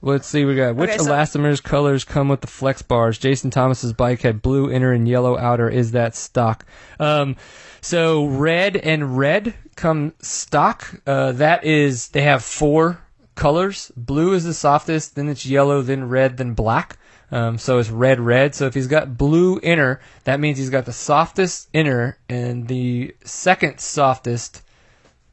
Let's 0.06 0.28
see. 0.28 0.44
We 0.44 0.56
got 0.58 0.76
which 0.76 0.90
Okay, 0.90 0.98
so- 1.00 1.10
elastomers 1.10 1.64
colors 1.64 2.04
come 2.04 2.28
with 2.28 2.42
the 2.42 2.48
flex 2.48 2.82
bars. 2.82 3.18
Jason 3.18 3.52
Thomas's 3.52 3.94
bike 3.94 4.22
had 4.22 4.42
blue 4.42 4.70
inner 4.70 4.92
and 4.92 5.08
yellow 5.08 5.38
outer. 5.38 5.70
Is 5.70 5.94
that 5.94 6.14
stock? 6.14 6.66
Um, 7.00 7.38
so 7.80 8.26
red 8.26 8.76
and 8.76 9.18
red 9.18 9.54
come 9.78 10.14
stock. 10.20 11.00
Uh, 11.08 11.32
that 11.34 11.64
is 11.64 12.10
they 12.10 12.24
have 12.24 12.44
four 12.44 13.00
colors. 13.36 13.94
Blue 13.96 14.34
is 14.34 14.44
the 14.44 14.54
softest, 14.54 15.16
then 15.16 15.30
it's 15.30 15.46
yellow, 15.46 15.82
then 15.82 16.10
red, 16.10 16.36
then 16.36 16.54
black. 16.54 16.98
Um, 17.32 17.58
so 17.58 17.80
it's 17.80 17.90
red, 17.90 18.20
red. 18.20 18.54
So 18.56 18.68
if 18.68 18.74
he's 18.74 18.88
got 18.88 19.18
blue 19.18 19.58
inner, 19.64 20.02
that 20.26 20.42
means 20.42 20.58
he's 20.58 20.70
got 20.70 20.84
the 20.86 20.92
softest 20.94 21.70
inner 21.72 22.18
and 22.28 22.68
the 22.68 23.16
second 23.24 23.80
softest 23.80 24.62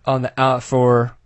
on 0.06 0.22
the 0.22 0.40
out 0.40 0.62
for 0.62 1.08
com- 1.08 1.19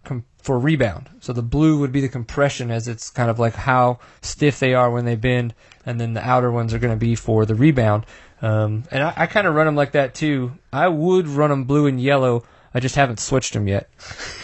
for 0.45 0.59
rebound. 0.59 1.09
So 1.21 1.33
the 1.33 1.43
blue 1.43 1.79
would 1.81 1.91
be 1.91 2.01
the 2.01 2.09
compression, 2.09 2.71
as 2.71 2.87
it's 2.87 3.11
kind 3.11 3.29
of 3.31 3.39
like 3.39 3.55
how 3.55 3.99
stiff 4.23 4.61
they 4.61 4.75
are 4.75 4.91
when 4.91 5.05
they 5.05 5.17
bend, 5.17 5.55
and 5.85 6.01
then 6.01 6.15
the 6.15 6.25
outer 6.27 6.51
ones 6.53 6.73
are 6.73 6.79
going 6.79 6.95
to 6.95 7.01
be 7.01 7.15
for 7.17 7.45
the 7.47 7.55
rebound. 7.55 8.07
Um, 8.43 8.85
and 8.91 9.03
I, 9.03 9.13
I 9.17 9.27
kind 9.27 9.47
of 9.47 9.55
run 9.55 9.67
them 9.67 9.75
like 9.77 9.93
that 9.93 10.15
too. 10.15 10.53
I 10.73 10.87
would 10.89 11.27
run 11.29 11.51
them 11.51 11.65
blue 11.65 11.87
and 11.87 12.01
yellow 12.01 12.45
I 12.75 12.81
just 12.81 12.97
haven't 12.97 13.21
switched 13.21 13.53
them 13.53 13.69
yet. 13.69 13.89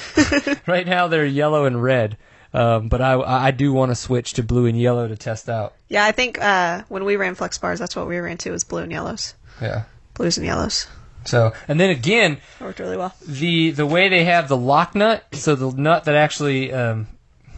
right 0.66 0.86
now 0.86 1.08
they're 1.08 1.26
yellow 1.26 1.64
and 1.64 1.82
red, 1.82 2.16
um, 2.54 2.88
but 2.88 3.00
I 3.02 3.14
I 3.20 3.50
do 3.50 3.72
want 3.72 3.90
to 3.90 3.96
switch 3.96 4.34
to 4.34 4.42
blue 4.44 4.66
and 4.66 4.80
yellow 4.80 5.08
to 5.08 5.16
test 5.16 5.48
out. 5.48 5.74
Yeah, 5.88 6.04
I 6.04 6.12
think 6.12 6.40
uh, 6.40 6.82
when 6.88 7.04
we 7.04 7.16
ran 7.16 7.34
flex 7.34 7.58
bars, 7.58 7.78
that's 7.80 7.96
what 7.96 8.06
we 8.06 8.18
ran 8.18 8.38
to 8.38 8.52
was 8.52 8.62
blue 8.64 8.82
and 8.82 8.92
yellows, 8.92 9.34
Yeah. 9.60 9.82
blues 10.14 10.38
and 10.38 10.46
yellows. 10.46 10.86
So 11.24 11.52
and 11.68 11.78
then 11.78 11.90
again, 11.90 12.38
worked 12.60 12.78
really 12.78 12.96
well. 12.96 13.14
the 13.26 13.70
the 13.70 13.86
way 13.86 14.08
they 14.08 14.24
have 14.24 14.48
the 14.48 14.56
lock 14.56 14.94
nut, 14.94 15.24
so 15.32 15.54
the 15.54 15.70
nut 15.70 16.04
that 16.04 16.14
actually 16.14 16.72
um, 16.72 17.06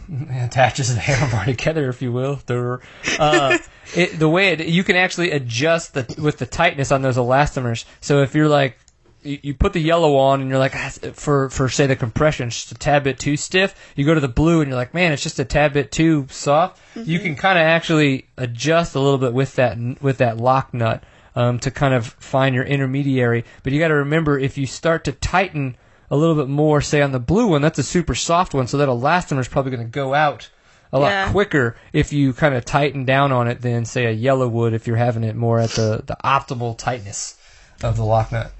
attaches 0.31 0.93
the 0.93 0.99
handlebar 0.99 1.45
together, 1.45 1.89
if 1.89 2.01
you 2.01 2.11
will, 2.11 2.39
the, 2.45 2.79
uh, 3.19 3.57
it, 3.95 4.19
the 4.19 4.29
way 4.29 4.49
it, 4.49 4.67
you 4.67 4.83
can 4.83 4.95
actually 4.95 5.31
adjust 5.31 5.93
the 5.93 6.15
with 6.21 6.37
the 6.37 6.45
tightness 6.45 6.91
on 6.91 7.01
those 7.01 7.17
elastomers. 7.17 7.85
So 8.01 8.21
if 8.21 8.35
you're 8.35 8.49
like 8.49 8.77
you, 9.23 9.39
you 9.41 9.53
put 9.53 9.73
the 9.73 9.79
yellow 9.79 10.17
on 10.17 10.41
and 10.41 10.49
you're 10.49 10.59
like 10.59 10.75
ah, 10.75 10.91
for 11.13 11.49
for 11.49 11.69
say 11.69 11.87
the 11.87 11.95
compression 11.95 12.47
it's 12.47 12.61
just 12.61 12.71
a 12.71 12.75
tad 12.75 13.03
bit 13.03 13.19
too 13.19 13.37
stiff 13.37 13.93
you 13.95 14.05
go 14.05 14.13
to 14.13 14.19
the 14.19 14.27
blue 14.27 14.61
and 14.61 14.69
you're 14.69 14.77
like 14.77 14.93
man 14.93 15.11
it's 15.11 15.23
just 15.23 15.39
a 15.39 15.45
tad 15.45 15.73
bit 15.73 15.91
too 15.91 16.27
soft 16.29 16.81
you 16.95 17.19
can 17.19 17.35
kind 17.35 17.57
of 17.57 17.63
actually 17.63 18.27
adjust 18.37 18.95
a 18.95 18.99
little 18.99 19.17
bit 19.17 19.33
with 19.33 19.55
that 19.55 19.77
with 20.01 20.17
that 20.17 20.37
lock 20.37 20.73
nut 20.73 21.03
um, 21.35 21.59
to 21.59 21.71
kind 21.71 21.93
of 21.93 22.07
find 22.07 22.53
your 22.55 22.63
intermediary 22.65 23.43
but 23.63 23.73
you 23.73 23.79
got 23.79 23.87
to 23.89 23.95
remember 23.95 24.37
if 24.39 24.57
you 24.57 24.65
start 24.65 25.03
to 25.05 25.11
tighten 25.11 25.75
a 26.11 26.15
little 26.15 26.35
bit 26.35 26.47
more 26.47 26.81
say 26.81 27.01
on 27.01 27.11
the 27.11 27.19
blue 27.19 27.47
one 27.47 27.61
that's 27.61 27.79
a 27.79 27.83
super 27.83 28.15
soft 28.15 28.53
one 28.53 28.67
so 28.67 28.77
that 28.77 28.87
elastomer 28.89 29.39
is 29.39 29.47
probably 29.47 29.71
going 29.71 29.85
to 29.85 29.89
go 29.91 30.13
out 30.13 30.49
a 30.91 30.99
lot 30.99 31.07
Yeah. 31.09 31.31
quicker 31.31 31.75
if 31.91 32.13
you 32.13 32.33
kind 32.33 32.53
of 32.53 32.65
tighten 32.65 33.03
down 33.05 33.31
on 33.31 33.47
it 33.47 33.61
than 33.61 33.85
say 33.85 34.05
a 34.05 34.11
yellow 34.11 34.47
would 34.47 34.73
if 34.73 34.85
you're 34.85 34.95
having 34.97 35.23
it 35.23 35.35
more 35.35 35.59
at 35.59 35.71
the, 35.71 36.03
the 36.05 36.15
optimal 36.23 36.77
tightness 36.77 37.35
of 37.81 37.97
the 37.97 38.03
lock 38.05 38.31
nut 38.31 38.51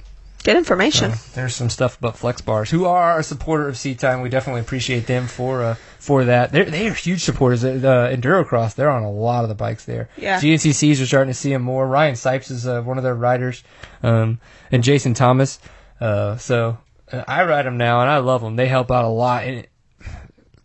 Good 0.43 0.57
information. 0.57 1.13
so 1.13 1.31
there's 1.35 1.55
some 1.55 1.69
stuff 1.69 1.97
about 1.97 2.17
Flex 2.17 2.41
Bars, 2.41 2.69
who 2.69 2.85
are 2.85 3.19
a 3.19 3.23
supporter 3.23 3.67
of 3.69 3.77
Seat 3.77 3.99
Time. 3.99 4.21
We 4.21 4.29
definitely 4.29 4.61
appreciate 4.61 5.07
them 5.07 5.27
for 5.27 5.63
uh, 5.63 5.75
for 5.99 6.25
that. 6.25 6.51
They're 6.51 6.65
they 6.65 6.87
are 6.89 6.93
huge 6.93 7.23
supporters. 7.23 7.63
Uh, 7.63 7.73
The 7.73 8.17
Endurocross, 8.17 8.75
they're 8.75 8.89
on 8.89 9.03
a 9.03 9.11
lot 9.11 9.43
of 9.43 9.49
the 9.49 9.55
bikes 9.55 9.85
there. 9.85 10.09
Yeah. 10.17 10.39
GNCCs 10.41 11.01
are 11.01 11.05
starting 11.05 11.31
to 11.33 11.37
see 11.39 11.49
them 11.53 11.61
more. 11.61 11.87
Ryan 11.87 12.15
Sipes 12.15 12.51
is 12.51 12.67
uh, 12.67 12.81
one 12.81 12.97
of 12.97 13.03
their 13.03 13.15
riders, 13.15 13.63
um, 14.03 14.39
and 14.71 14.83
Jason 14.83 15.13
Thomas. 15.13 15.59
Uh, 16.01 16.35
so 16.35 16.77
uh, 17.11 17.23
I 17.27 17.45
ride 17.45 17.65
them 17.65 17.77
now, 17.77 18.01
and 18.01 18.09
I 18.09 18.17
love 18.17 18.41
them. 18.41 18.57
They 18.57 18.67
help 18.67 18.91
out 18.91 19.05
a 19.05 19.09
lot. 19.09 19.43
And 19.45 19.65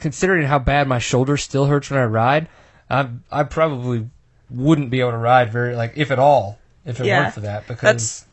considering 0.01 0.47
how 0.47 0.59
bad 0.59 0.89
my 0.89 0.99
shoulder 0.99 1.37
still 1.37 1.67
hurts 1.67 1.91
when 1.91 2.01
I 2.01 2.05
ride, 2.05 2.49
I 2.91 3.09
I 3.31 3.45
probably 3.45 4.09
wouldn't 4.51 4.91
be 4.91 5.01
able 5.01 5.11
to 5.13 5.19
ride 5.19 5.53
very 5.53 5.77
like 5.77 5.93
if 5.97 6.11
at 6.11 6.19
all 6.19 6.59
if 6.85 6.99
it 7.01 7.07
Yeah. 7.07 7.21
weren't 7.21 7.35
for 7.35 7.41
that 7.41 7.69
because. 7.69 7.83
That's 7.83 8.25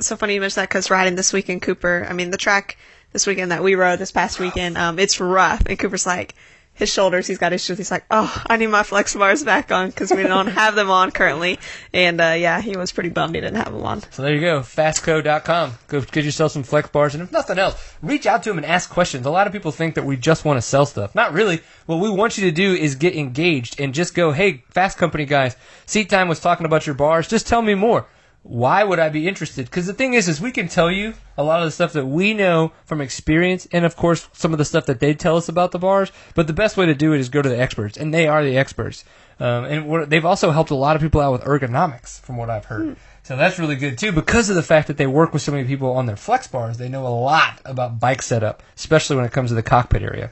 so 0.00 0.16
funny 0.16 0.34
you 0.34 0.40
mentioned 0.40 0.62
that 0.62 0.68
because 0.68 0.90
riding 0.90 1.14
this 1.14 1.32
weekend, 1.32 1.62
Cooper. 1.62 2.06
I 2.08 2.12
mean, 2.12 2.30
the 2.30 2.36
track 2.36 2.76
this 3.12 3.26
weekend 3.26 3.52
that 3.52 3.62
we 3.62 3.74
rode 3.74 3.98
this 3.98 4.12
past 4.12 4.38
weekend, 4.38 4.76
um, 4.76 4.98
it's 4.98 5.20
rough. 5.20 5.62
And 5.66 5.78
Cooper's 5.78 6.06
like, 6.06 6.34
his 6.78 6.92
shoulders, 6.92 7.26
he's 7.26 7.38
got 7.38 7.52
issues. 7.52 7.76
He's 7.76 7.90
like, 7.90 8.04
oh, 8.10 8.42
I 8.46 8.56
need 8.56 8.68
my 8.68 8.84
flex 8.84 9.14
bars 9.14 9.42
back 9.42 9.72
on 9.72 9.88
because 9.88 10.12
we 10.12 10.22
don't 10.22 10.46
have 10.46 10.76
them 10.76 10.90
on 10.90 11.10
currently. 11.10 11.58
And 11.92 12.20
uh, 12.20 12.36
yeah, 12.38 12.60
he 12.60 12.76
was 12.76 12.92
pretty 12.92 13.08
bummed 13.08 13.34
he 13.34 13.40
didn't 13.40 13.56
have 13.56 13.72
them 13.72 13.82
on. 13.82 14.02
So 14.12 14.22
there 14.22 14.34
you 14.34 14.40
go, 14.40 14.60
fasstco.com. 14.60 15.72
Go 15.88 16.00
get 16.02 16.24
yourself 16.24 16.52
some 16.52 16.62
flex 16.62 16.88
bars, 16.88 17.14
and 17.14 17.24
if 17.24 17.32
nothing 17.32 17.58
else, 17.58 17.94
reach 18.00 18.26
out 18.26 18.44
to 18.44 18.50
them 18.50 18.58
and 18.58 18.66
ask 18.66 18.88
questions. 18.88 19.26
A 19.26 19.30
lot 19.30 19.46
of 19.48 19.52
people 19.52 19.72
think 19.72 19.96
that 19.96 20.04
we 20.04 20.16
just 20.16 20.44
want 20.44 20.56
to 20.56 20.62
sell 20.62 20.86
stuff. 20.86 21.14
Not 21.14 21.32
really. 21.32 21.60
What 21.86 21.96
we 21.96 22.10
want 22.10 22.38
you 22.38 22.44
to 22.44 22.52
do 22.52 22.74
is 22.74 22.94
get 22.94 23.16
engaged 23.16 23.80
and 23.80 23.92
just 23.92 24.14
go, 24.14 24.30
hey, 24.30 24.62
Fasst 24.72 24.96
Company 24.96 25.24
guys, 25.24 25.56
Seat 25.86 26.08
Time 26.08 26.28
was 26.28 26.38
talking 26.38 26.64
about 26.64 26.86
your 26.86 26.94
bars. 26.94 27.26
Just 27.26 27.48
tell 27.48 27.62
me 27.62 27.74
more. 27.74 28.06
Why 28.42 28.82
would 28.82 28.98
I 28.98 29.10
be 29.10 29.28
interested? 29.28 29.66
Because 29.66 29.86
the 29.86 29.92
thing 29.92 30.14
is, 30.14 30.28
is 30.28 30.40
we 30.40 30.52
can 30.52 30.68
tell 30.68 30.90
you 30.90 31.14
a 31.36 31.44
lot 31.44 31.60
of 31.60 31.66
the 31.66 31.70
stuff 31.70 31.92
that 31.92 32.06
we 32.06 32.32
know 32.32 32.72
from 32.84 33.00
experience, 33.00 33.66
and 33.72 33.84
of 33.84 33.94
course 33.96 34.28
some 34.32 34.52
of 34.52 34.58
the 34.58 34.64
stuff 34.64 34.86
that 34.86 35.00
they 35.00 35.12
tell 35.12 35.36
us 35.36 35.48
about 35.48 35.72
the 35.72 35.78
bars. 35.78 36.10
But 36.34 36.46
the 36.46 36.52
best 36.52 36.76
way 36.76 36.86
to 36.86 36.94
do 36.94 37.12
it 37.12 37.20
is 37.20 37.28
go 37.28 37.42
to 37.42 37.48
the 37.48 37.60
experts, 37.60 37.98
and 37.98 38.14
they 38.14 38.26
are 38.26 38.42
the 38.42 38.56
experts. 38.56 39.04
Um, 39.40 39.64
and 39.64 40.10
they've 40.10 40.24
also 40.24 40.50
helped 40.50 40.70
a 40.70 40.74
lot 40.74 40.96
of 40.96 41.02
people 41.02 41.20
out 41.20 41.32
with 41.32 41.42
ergonomics, 41.42 42.20
from 42.20 42.36
what 42.36 42.50
I've 42.50 42.64
heard. 42.64 42.96
So 43.22 43.36
that's 43.36 43.58
really 43.58 43.76
good 43.76 43.98
too, 43.98 44.12
because 44.12 44.48
of 44.48 44.56
the 44.56 44.62
fact 44.62 44.88
that 44.88 44.96
they 44.96 45.06
work 45.06 45.34
with 45.34 45.42
so 45.42 45.52
many 45.52 45.66
people 45.66 45.92
on 45.92 46.06
their 46.06 46.16
flex 46.16 46.46
bars. 46.46 46.78
They 46.78 46.88
know 46.88 47.06
a 47.06 47.08
lot 47.08 47.60
about 47.66 48.00
bike 48.00 48.22
setup, 48.22 48.62
especially 48.76 49.16
when 49.16 49.26
it 49.26 49.32
comes 49.32 49.50
to 49.50 49.54
the 49.54 49.62
cockpit 49.62 50.02
area. 50.02 50.30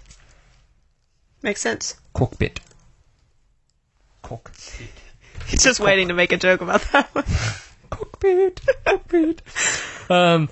Makes 1.42 1.60
sense. 1.60 1.96
Cockpit. 2.14 2.60
Cockpit. 4.22 4.88
He's 5.46 5.62
just 5.62 5.78
waiting 5.78 6.08
to 6.08 6.14
make 6.14 6.32
a 6.32 6.36
joke 6.36 6.62
about 6.62 6.80
that 6.92 7.14
one. 7.14 7.24
cockpit, 7.90 8.60
cockpit. 8.84 9.42
um, 10.10 10.48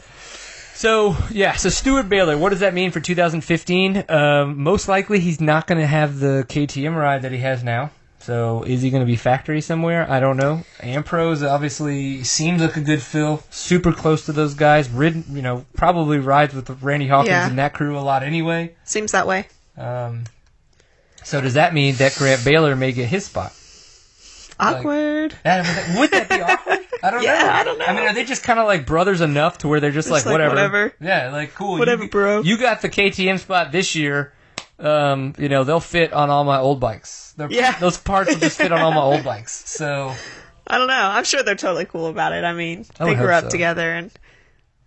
so 0.75 1.17
yeah, 1.31 1.53
so 1.55 1.69
Steward 1.69 2.09
Baylor, 2.09 2.37
what 2.37 2.51
does 2.51 2.61
that 2.61 2.75
mean 2.75 2.91
for 2.91 3.01
2015? 3.01 4.05
Um, 4.09 4.63
most 4.63 4.89
likely 4.89 5.21
he's 5.21 5.41
not 5.41 5.67
going 5.67 5.81
to 5.81 5.87
have 5.87 6.19
the 6.19 6.45
KTM 6.49 6.97
ride 6.97 7.23
that 7.23 7.33
he 7.33 7.39
has 7.39 7.63
now. 7.63 7.91
So 8.21 8.63
is 8.63 8.81
he 8.81 8.89
going 8.91 9.03
to 9.03 9.07
be 9.07 9.17
factory 9.17 9.61
somewhere? 9.61 10.11
I 10.11 10.19
don't 10.19 10.39
know. 10.39 10.63
Ampros 10.81 11.47
obviously 11.47 12.25
seems 12.25 12.63
like 12.63 12.75
a 12.77 12.81
good 12.81 13.03
fill. 13.03 13.43
Super 13.51 13.93
close 13.93 14.25
to 14.27 14.33
those 14.33 14.55
guys. 14.55 14.89
Ridden, 14.89 15.25
you 15.31 15.43
know, 15.43 15.67
probably 15.77 16.19
rides 16.19 16.55
with 16.55 16.71
Randy 16.83 17.07
Hawkins 17.07 17.29
Yeah. 17.29 17.47
and 17.47 17.59
that 17.59 17.75
crew 17.75 17.99
a 17.99 18.01
lot 18.01 18.23
anyway. 18.23 18.75
Seems 18.85 19.13
that 19.13 19.27
way. 19.27 19.47
Um, 19.77 20.25
so 21.23 21.43
does 21.43 21.55
that 21.55 21.75
mean 21.75 21.97
that 21.97 22.15
Grant 22.17 22.45
Baylor 22.47 22.75
may 22.75 22.93
get 22.93 23.09
his 23.11 23.27
spot? 23.27 23.53
Awkward. 24.59 25.35
That, 25.43 25.99
would 25.99 26.11
that 26.13 26.29
be 26.29 26.41
awkward? 26.41 26.79
I 27.05 27.11
don't 27.11 27.23
Yeah, 27.23 27.39
know. 27.43 27.49
I 27.51 27.65
don't 27.65 27.79
know. 27.79 27.85
I 27.85 27.93
mean, 27.95 28.05
are 28.05 28.15
they 28.15 28.25
just 28.25 28.43
kind 28.43 28.59
of 28.59 28.67
like 28.67 28.87
brothers 28.87 29.21
enough 29.21 29.59
to 29.59 29.69
where 29.69 29.79
they're 29.81 29.91
just, 29.91 30.09
Just 30.09 30.25
like, 30.25 30.25
like, 30.27 30.33
whatever? 30.33 30.55
whatever. 30.55 30.95
Yeah, 31.01 31.31
like 31.31 31.55
cool. 31.55 31.79
Whatever, 31.79 32.05
you, 32.05 32.09
bro. 32.11 32.41
You 32.43 32.57
got 32.59 32.81
the 32.81 32.89
KTM 32.89 33.39
spot 33.39 33.73
this 33.73 33.95
year. 33.95 34.33
Um, 34.79 35.35
you 35.39 35.49
know, 35.49 35.65
they'll 35.65 35.81
fit 35.81 36.13
on 36.13 36.31
all 36.31 36.45
my 36.45 36.59
old 36.59 36.81
bikes. 36.81 37.35
They're- 37.37 37.51
Yeah. 37.51 37.79
Those 37.79 37.97
parts 37.99 38.31
will 38.33 38.41
just 38.41 38.57
fit 38.59 38.73
on 38.73 38.81
all 38.81 38.93
my 38.93 39.03
old 39.03 39.23
bikes. 39.25 39.65
So 39.79 40.15
I 40.67 40.79
don't 40.79 40.89
know. 40.89 40.95
I'm 40.95 41.25
sure 41.25 41.43
they're 41.43 41.55
totally 41.57 41.85
cool 41.85 42.07
about 42.07 42.33
it. 42.33 42.43
I 42.43 42.55
mean, 42.55 42.87
I 42.99 43.05
they 43.05 43.15
grew 43.15 43.31
up 43.33 43.45
so. 43.45 43.51
together 43.51 43.93
and 43.95 44.11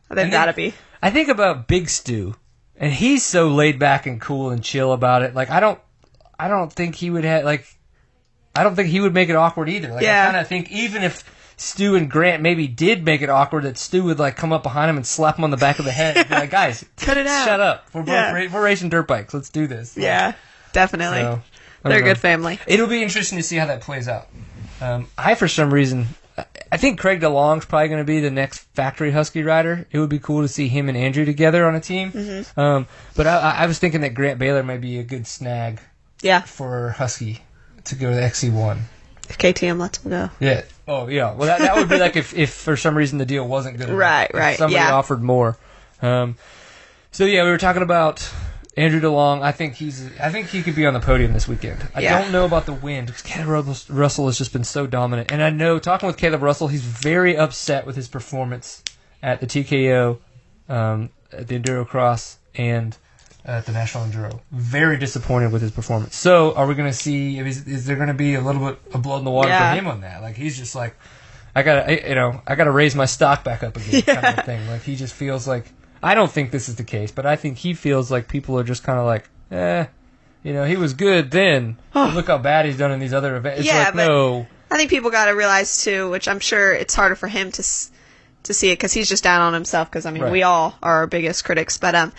they've 0.10 0.24
And 0.24 0.32
got 0.32 0.46
to 0.48 0.54
then- 0.54 0.72
be. 0.72 0.76
I 1.04 1.12
think 1.12 1.30
about 1.30 1.68
Big 1.68 1.90
Stu, 1.90 2.34
and 2.76 2.92
he's 2.92 3.24
so 3.24 3.50
laid 3.50 3.78
back 3.78 4.08
and 4.08 4.20
cool 4.20 4.50
and 4.50 4.64
chill 4.64 4.92
about 4.92 5.22
it. 5.22 5.36
Like 5.36 5.52
I 5.52 5.60
don't, 5.60 5.80
I 6.40 6.48
don't 6.48 6.74
think 6.74 6.96
he 6.96 7.12
would 7.12 7.24
have 7.24 7.44
like, 7.46 7.66
I 8.56 8.64
don't 8.64 8.76
think 8.76 8.90
he 8.90 9.00
would 9.00 9.14
make 9.14 9.30
it 9.30 9.36
awkward 9.36 9.70
either. 9.70 9.90
Like 9.94 10.02
Yeah. 10.02 10.24
I 10.24 10.26
kind 10.32 10.38
of 10.38 10.48
think 10.48 10.72
even 10.72 11.04
if 11.04 11.24
Stu 11.58 11.96
and 11.96 12.10
Grant 12.10 12.42
maybe 12.44 12.68
did 12.68 13.04
make 13.04 13.22
it 13.22 13.30
awkward, 13.30 13.64
that 13.64 13.78
Stu 13.78 14.04
would 14.04 14.20
like 14.20 14.36
come 14.36 14.54
up 14.54 14.62
behind 14.64 14.90
him 14.92 14.96
and 14.98 15.06
slap 15.06 15.38
him 15.38 15.44
on 15.44 15.50
the 15.52 15.58
back 15.58 15.80
of 15.80 15.86
the 15.86 15.92
head 15.92 16.16
and 16.16 16.30
be 16.30 16.36
like, 16.36 16.52
"Guys, 16.52 16.86
Cut 16.98 17.18
it 17.18 17.26
out. 17.28 17.46
shut 17.46 17.60
up. 17.60 17.88
We're 17.94 18.02
both 18.04 18.10
Yeah. 18.10 18.48
we're 18.54 18.64
racing 18.64 18.90
dirt 18.90 19.08
bikes. 19.08 19.34
Let's 19.34 19.50
do 19.50 19.66
this." 19.68 19.98
Yeah, 19.98 20.34
definitely. 20.72 21.22
so, 21.22 21.42
they're 21.84 22.00
a 22.00 22.04
good 22.04 22.18
family. 22.20 22.60
It'll 22.68 22.88
be 22.88 23.02
interesting 23.02 23.38
to 23.40 23.44
see 23.44 23.56
how 23.58 23.66
that 23.68 23.82
plays 23.82 24.08
out. 24.08 24.28
Um, 24.82 25.08
I, 25.18 25.34
for 25.36 25.48
some 25.48 25.74
reason, 25.74 26.06
I 26.72 26.78
think 26.78 27.00
Craig 27.00 27.22
DeLong's 27.22 27.66
probably 27.66 27.88
going 27.88 28.02
to 28.02 28.06
be 28.06 28.20
the 28.20 28.30
next 28.30 28.60
factory 28.76 29.10
Husky 29.10 29.42
rider. 29.42 29.88
It 29.90 29.98
would 29.98 30.10
be 30.10 30.20
cool 30.20 30.44
to 30.44 30.48
see 30.48 30.68
him 30.68 30.90
and 30.90 30.98
Andrew 30.98 31.26
together 31.26 31.66
on 31.66 31.74
a 31.74 31.80
team. 31.80 32.12
Mm-hmm. 32.12 32.60
Um, 32.60 32.88
but 33.16 33.26
I, 33.26 33.38
I- 33.62 33.66
was 33.66 33.80
thinking 33.80 34.02
that 34.02 34.14
Grant 34.14 34.38
Baylor 34.38 34.62
might 34.62 34.82
be 34.82 35.00
a 35.00 35.04
good 35.04 35.26
snag 35.26 35.80
Yeah, 36.22 36.42
for 36.42 36.92
Husky 36.92 37.42
to 37.86 37.96
go 37.96 38.10
to 38.12 38.16
the 38.16 38.22
XC1. 38.22 38.78
if 39.30 39.38
KTM 39.40 39.80
lets 39.80 39.98
him 40.04 40.12
go. 40.12 40.30
Yeah. 40.40 40.62
Oh, 40.88 41.08
yeah. 41.08 41.34
Well, 41.34 41.48
that, 41.48 41.60
that 41.60 41.76
would 41.76 41.90
be 41.90 41.98
like 41.98 42.16
if, 42.16 42.34
if 42.36 42.54
for 42.54 42.78
some 42.78 42.96
reason 42.96 43.18
the 43.18 43.26
deal 43.26 43.46
wasn't 43.48 43.78
good. 43.78 43.90
enough. 43.90 44.00
Right, 44.00 44.30
If 44.30 44.36
right, 44.36 44.58
Somebody 44.58 44.76
yeah. 44.76 44.94
offered 44.94 45.22
more. 45.22 45.58
Um, 46.02 46.38
so 47.12 47.26
yeah, 47.26 47.44
we 47.44 47.50
were 47.50 47.58
talking 47.58 47.82
about 47.82 48.28
Andrew 48.78 49.02
DeLong. 49.02 49.42
I 49.42 49.52
think 49.52 49.74
he's. 49.74 50.06
I 50.20 50.30
think 50.30 50.48
he 50.50 50.62
could 50.62 50.76
be 50.76 50.86
on 50.86 50.94
the 50.94 51.00
podium 51.00 51.34
this 51.34 51.48
weekend. 51.48 51.86
I 51.96 52.02
Yeah. 52.02 52.22
don't 52.22 52.32
know 52.32 52.46
about 52.46 52.66
the 52.68 52.74
wind 52.74 53.08
because 53.08 53.24
Caleb 53.24 53.48
Russell- 53.68 53.96
Russell 53.96 54.26
has 54.28 54.38
just 54.38 54.54
been 54.54 54.64
so 54.64 54.86
dominant, 54.88 55.32
and 55.32 55.42
I 55.44 55.50
know 55.50 55.80
talking 55.80 56.08
with 56.08 56.18
Caleb 56.18 56.44
Russell, 56.44 56.68
he's 56.68 56.84
very 56.84 57.36
upset 57.36 57.86
with 57.88 57.96
his 57.96 58.08
performance 58.08 58.84
at 59.24 59.40
the 59.42 59.48
TKO, 59.48 60.20
um, 60.70 61.10
at 61.34 61.48
the 61.48 61.60
Enduro 61.60 61.88
Cross, 61.88 62.38
and 62.56 62.96
at 63.48 63.66
the 63.66 63.72
National 63.72 64.06
Enduro. 64.06 64.40
Very 64.52 64.98
disappointed 64.98 65.52
with 65.52 65.62
his 65.62 65.72
performance. 65.72 66.16
So, 66.16 66.54
are 66.56 66.68
we 66.68 66.76
going 66.76 66.90
to 66.90 66.96
see? 66.98 67.40
Is, 67.40 67.66
is 67.68 67.86
there 67.86 67.96
going 67.96 68.10
to 68.10 68.14
be 68.14 68.36
a 68.36 68.42
little 68.42 68.70
bit 68.72 68.80
of 68.94 69.02
blood 69.02 69.20
in 69.20 69.26
the 69.26 69.32
water 69.32 69.50
Yeah. 69.50 69.72
for 69.74 69.80
him 69.80 69.88
on 69.88 70.02
that? 70.02 70.22
Like 70.22 70.36
he's 70.36 70.58
just 70.58 70.76
like, 70.76 70.96
I 71.56 71.64
gotta, 71.64 72.08
you 72.10 72.14
know, 72.16 72.42
I 72.46 72.54
gotta 72.56 72.72
raise 72.72 72.94
my 72.96 73.06
stock 73.06 73.44
back 73.44 73.64
up 73.64 73.76
again, 73.78 74.02
kind 74.22 74.38
of 74.40 74.46
thing. 74.46 74.68
Like 74.68 74.84
he 74.84 74.96
just 74.96 75.14
feels 75.16 75.48
like. 75.48 75.72
I 76.04 76.14
don't 76.14 76.32
think 76.32 76.52
this 76.52 76.70
is 76.70 76.76
the 76.76 76.84
case, 76.84 77.12
but 77.12 77.26
I 77.26 77.36
think 77.36 77.58
he 77.58 77.74
feels 77.74 78.12
like 78.12 78.28
people 78.28 78.60
are 78.60 78.64
just 78.64 78.84
kind 78.84 79.00
of 79.00 79.06
like, 79.08 79.28
eh, 79.50 79.88
you 80.44 80.54
know, 80.54 80.64
he 80.64 80.76
was 80.78 80.94
good 80.94 81.32
then. 81.32 81.78
but 81.92 82.14
look 82.14 82.28
how 82.28 82.38
bad 82.38 82.68
he's 82.68 82.78
done 82.78 82.92
in 82.92 83.00
these 83.00 83.14
other 83.16 83.36
events. 83.36 83.62
It's 83.62 83.68
Yeah, 83.68 83.86
like, 83.86 83.94
but- 83.96 84.06
no, 84.08 84.46
I 84.70 84.78
think 84.78 84.92
people 84.92 85.10
got 85.10 85.26
to 85.26 85.32
realize 85.32 85.84
too, 85.84 86.08
which 86.12 86.28
I'm 86.28 86.40
sure 86.40 86.72
it's 86.74 86.94
harder 86.94 87.16
for 87.16 87.28
him 87.28 87.52
to 87.54 87.62
s- 87.62 87.90
to 88.44 88.54
see 88.54 88.70
it 88.70 88.74
because 88.76 88.94
he's 88.94 89.10
just 89.10 89.24
down 89.24 89.42
on 89.42 89.54
himself. 89.56 89.90
Because 89.90 90.06
I 90.06 90.12
mean, 90.12 90.22
Right. 90.22 90.32
we 90.32 90.44
all 90.44 90.78
are 90.84 90.98
our 90.98 91.08
biggest 91.08 91.44
critics, 91.44 91.80
but 91.80 91.96
um, 91.96 92.14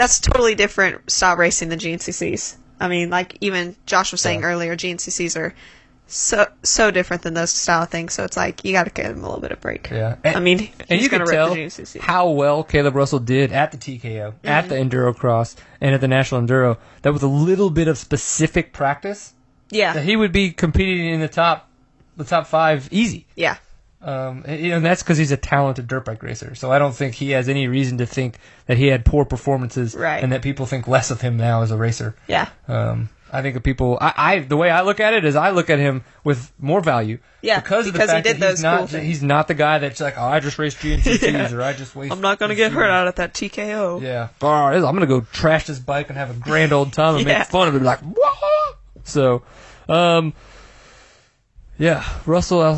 that's 0.00 0.18
totally 0.18 0.54
different 0.54 1.10
style 1.10 1.36
racing 1.36 1.68
than 1.68 1.78
GNCCs. 1.78 2.56
I 2.80 2.88
mean, 2.88 3.10
like 3.10 3.36
even 3.42 3.76
Josh 3.84 4.12
was 4.12 4.22
saying 4.22 4.40
Yeah. 4.40 4.46
earlier, 4.46 4.74
GNCCs 4.74 5.36
are 5.36 5.54
so 6.06 6.46
so 6.62 6.90
different 6.90 7.22
than 7.22 7.34
those 7.34 7.50
style 7.50 7.84
things. 7.84 8.14
So 8.14 8.24
it's 8.24 8.36
like 8.36 8.64
you 8.64 8.72
got 8.72 8.84
to 8.84 8.90
give 8.90 9.04
him 9.04 9.18
a 9.18 9.26
little 9.26 9.40
bit 9.42 9.52
of 9.52 9.60
break. 9.60 9.90
Yeah. 9.90 10.16
I 10.24 10.40
mean, 10.40 10.58
he's 10.58 10.70
and 10.88 11.00
you 11.02 11.08
gonna 11.10 11.26
can 11.26 11.68
tell 11.70 12.00
how 12.00 12.30
well 12.30 12.64
Caleb 12.64 12.96
Russell 12.96 13.18
did 13.18 13.52
at 13.52 13.72
the 13.72 13.76
TKO, 13.76 14.32
at 14.42 14.70
the 14.70 14.76
mm-hmm. 14.76 14.88
Enduro 14.88 15.14
Cross, 15.14 15.56
and 15.82 15.94
at 15.94 16.00
the 16.00 16.08
National 16.08 16.40
Enduro. 16.40 16.78
That 17.02 17.12
with 17.12 17.22
a 17.22 17.28
little 17.28 17.68
bit 17.68 17.86
of 17.86 17.98
specific 17.98 18.72
practice, 18.72 19.34
that 19.68 19.76
yeah, 19.76 20.00
he 20.00 20.16
would 20.16 20.32
be 20.32 20.50
competing 20.50 21.06
in 21.08 21.20
the 21.20 21.28
top, 21.28 21.68
the 22.16 22.24
top 22.24 22.46
five 22.46 22.88
easy. 22.90 23.26
yeah, 23.36 23.58
Um, 24.02 24.44
and, 24.46 24.64
and 24.72 24.84
that's 24.84 25.02
because 25.02 25.18
he's 25.18 25.32
a 25.32 25.36
talented 25.36 25.86
dirt 25.86 26.04
bike 26.06 26.22
racer. 26.22 26.54
So 26.54 26.72
I 26.72 26.78
don't 26.78 26.94
think 26.94 27.14
he 27.14 27.30
has 27.32 27.48
any 27.48 27.68
reason 27.68 27.98
to 27.98 28.06
think 28.06 28.38
that 28.66 28.78
he 28.78 28.86
had 28.86 29.04
poor 29.04 29.24
performances, 29.26 29.94
Right. 29.94 30.22
and 30.22 30.32
that 30.32 30.40
people 30.42 30.64
think 30.66 30.88
less 30.88 31.10
of 31.10 31.20
him 31.20 31.36
now 31.36 31.62
as 31.62 31.70
a 31.70 31.76
racer. 31.76 32.14
yeah, 32.26 32.48
Um, 32.66 33.10
I 33.32 33.42
think 33.42 33.54
that 33.54 33.60
people, 33.60 33.96
I, 34.00 34.12
I, 34.16 34.38
the 34.40 34.56
way 34.56 34.70
I 34.70 34.80
look 34.82 34.98
at 35.00 35.12
it 35.14 35.24
is, 35.24 35.36
I 35.36 35.50
look 35.50 35.70
at 35.70 35.78
him 35.78 36.02
with 36.24 36.50
more 36.58 36.80
value. 36.80 37.18
Yeah, 37.42 37.60
because 37.60 37.86
of 37.86 37.92
the 37.92 37.98
because 38.00 38.10
he 38.16 38.22
did 38.22 38.38
that 38.40 38.50
he's 38.50 38.58
those 38.58 38.62
not, 38.62 38.78
cool 38.78 38.86
things. 38.88 39.04
he's 39.06 39.22
not 39.22 39.46
the 39.48 39.54
guy 39.54 39.78
that's 39.78 40.00
like, 40.00 40.14
oh, 40.18 40.24
I 40.24 40.40
just 40.40 40.58
raced 40.58 40.78
GNCTs 40.78 41.52
or 41.56 41.62
I 41.62 41.72
just 41.74 41.94
raced. 41.94 42.10
I'm 42.12 42.20
not 42.22 42.38
gonna 42.40 42.54
get 42.56 42.72
hurt 42.72 42.90
out 42.90 43.06
at 43.06 43.16
that 43.16 43.34
TKO. 43.34 44.02
Yeah, 44.02 44.28
I'm 44.42 44.80
gonna 44.80 45.06
go 45.06 45.20
trash 45.20 45.66
this 45.66 45.78
bike 45.78 46.08
and 46.08 46.18
have 46.18 46.30
a 46.30 46.34
grand 46.40 46.72
old 46.72 46.92
time 46.92 47.16
and 47.16 47.26
Yeah. 47.28 47.38
make 47.40 47.48
fun 47.48 47.68
of 47.68 47.76
it. 47.76 47.82
Like, 47.82 48.00
Wah! 48.02 48.72
so, 49.04 49.42
um, 49.88 50.32
yeah, 51.80 52.04
Russell, 52.26 52.60
uh, 52.60 52.76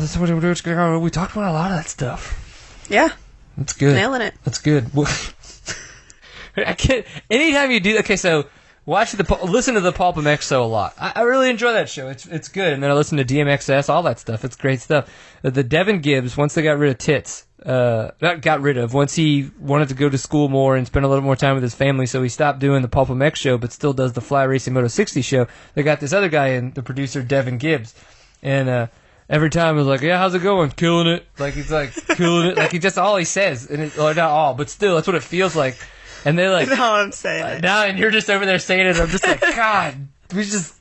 we 0.99 1.09
talked 1.09 1.33
about 1.33 1.49
a 1.49 1.53
lot 1.53 1.71
of 1.71 1.77
that 1.77 1.89
stuff. 1.89 2.87
Yeah, 2.89 3.09
That's 3.57 3.73
good. 3.73 3.95
nailing 3.95 4.21
it. 4.21 4.33
That's 4.43 4.59
good. 4.59 4.89
I 6.57 6.73
can't. 6.73 7.05
Anytime 7.29 7.71
you 7.71 7.79
do, 7.79 7.99
okay, 7.99 8.15
so 8.15 8.45
watch 8.85 9.11
the 9.11 9.39
listen 9.45 9.73
to 9.75 9.81
the 9.81 9.91
Pulp 9.91 10.15
MX 10.15 10.47
show 10.47 10.63
a 10.63 10.65
lot. 10.65 10.93
I, 10.97 11.11
I 11.17 11.21
really 11.23 11.49
enjoy 11.49 11.73
that 11.73 11.89
show. 11.89 12.07
It's 12.07 12.25
it's 12.25 12.47
good. 12.47 12.71
And 12.73 12.81
then 12.81 12.91
I 12.91 12.93
listen 12.93 13.17
to 13.17 13.25
DMXS, 13.25 13.89
all 13.89 14.03
that 14.03 14.19
stuff. 14.19 14.45
It's 14.45 14.55
great 14.55 14.79
stuff. 14.79 15.09
Uh, 15.43 15.49
The 15.49 15.63
Devin 15.63 15.99
Gibbs, 15.99 16.37
once 16.37 16.53
they 16.53 16.61
got 16.61 16.77
rid 16.77 16.91
of 16.91 16.97
tits, 16.97 17.45
uh, 17.65 18.11
not 18.21 18.41
got 18.41 18.61
rid 18.61 18.77
of. 18.77 18.93
Once 18.93 19.15
he 19.15 19.49
wanted 19.59 19.89
to 19.89 19.95
go 19.95 20.09
to 20.09 20.17
school 20.17 20.47
more 20.47 20.75
and 20.77 20.87
spend 20.87 21.05
a 21.05 21.09
little 21.09 21.23
more 21.23 21.35
time 21.35 21.55
with 21.55 21.63
his 21.63 21.75
family, 21.75 22.05
so 22.05 22.23
he 22.23 22.29
stopped 22.29 22.59
doing 22.59 22.81
the 22.81 22.87
Pulp 22.87 23.09
MX 23.09 23.35
show, 23.35 23.57
but 23.57 23.73
still 23.73 23.93
does 23.93 24.13
the 24.13 24.21
Fly 24.21 24.43
Racing 24.43 24.73
Moto 24.73 24.87
60 24.87 25.21
show. 25.21 25.47
They 25.73 25.83
got 25.83 25.99
this 25.99 26.13
other 26.13 26.29
guy 26.29 26.49
in, 26.49 26.71
the 26.71 26.83
producer 26.83 27.21
Devin 27.21 27.57
Gibbs, 27.57 27.95
and 28.43 28.69
uh, 28.69 28.87
every 29.29 29.49
time 29.49 29.77
he's 29.77 29.87
like, 29.87 30.01
"Yeah, 30.01 30.19
how's 30.19 30.35
it 30.35 30.43
going? 30.43 30.69
Killing 30.71 31.07
it." 31.07 31.25
Like 31.39 31.55
he's 31.55 31.71
like 31.71 31.93
killing 32.15 32.49
it. 32.51 32.57
Like 32.57 32.71
he 32.71 32.77
just 32.79 32.97
all 32.99 33.17
he 33.17 33.25
says, 33.25 33.69
and 33.69 33.81
it, 33.81 33.97
or 33.97 34.13
not 34.13 34.29
all, 34.29 34.53
but 34.53 34.69
still, 34.69 34.95
that's 34.95 35.07
what 35.07 35.15
it 35.15 35.23
feels 35.23 35.55
like. 35.55 35.77
And 36.25 36.37
they're 36.37 36.51
like, 36.51 36.69
what 36.69 36.79
I'm 36.79 37.11
saying? 37.11 37.61
now, 37.61 37.83
and 37.85 37.97
you're 37.97 38.11
just 38.11 38.29
over 38.29 38.45
there 38.45 38.59
saying 38.59 38.85
it. 38.87 38.97
I'm 38.97 39.07
just 39.09 39.25
like, 39.25 39.41
God, 39.55 39.95
we 40.35 40.43
just. 40.43 40.75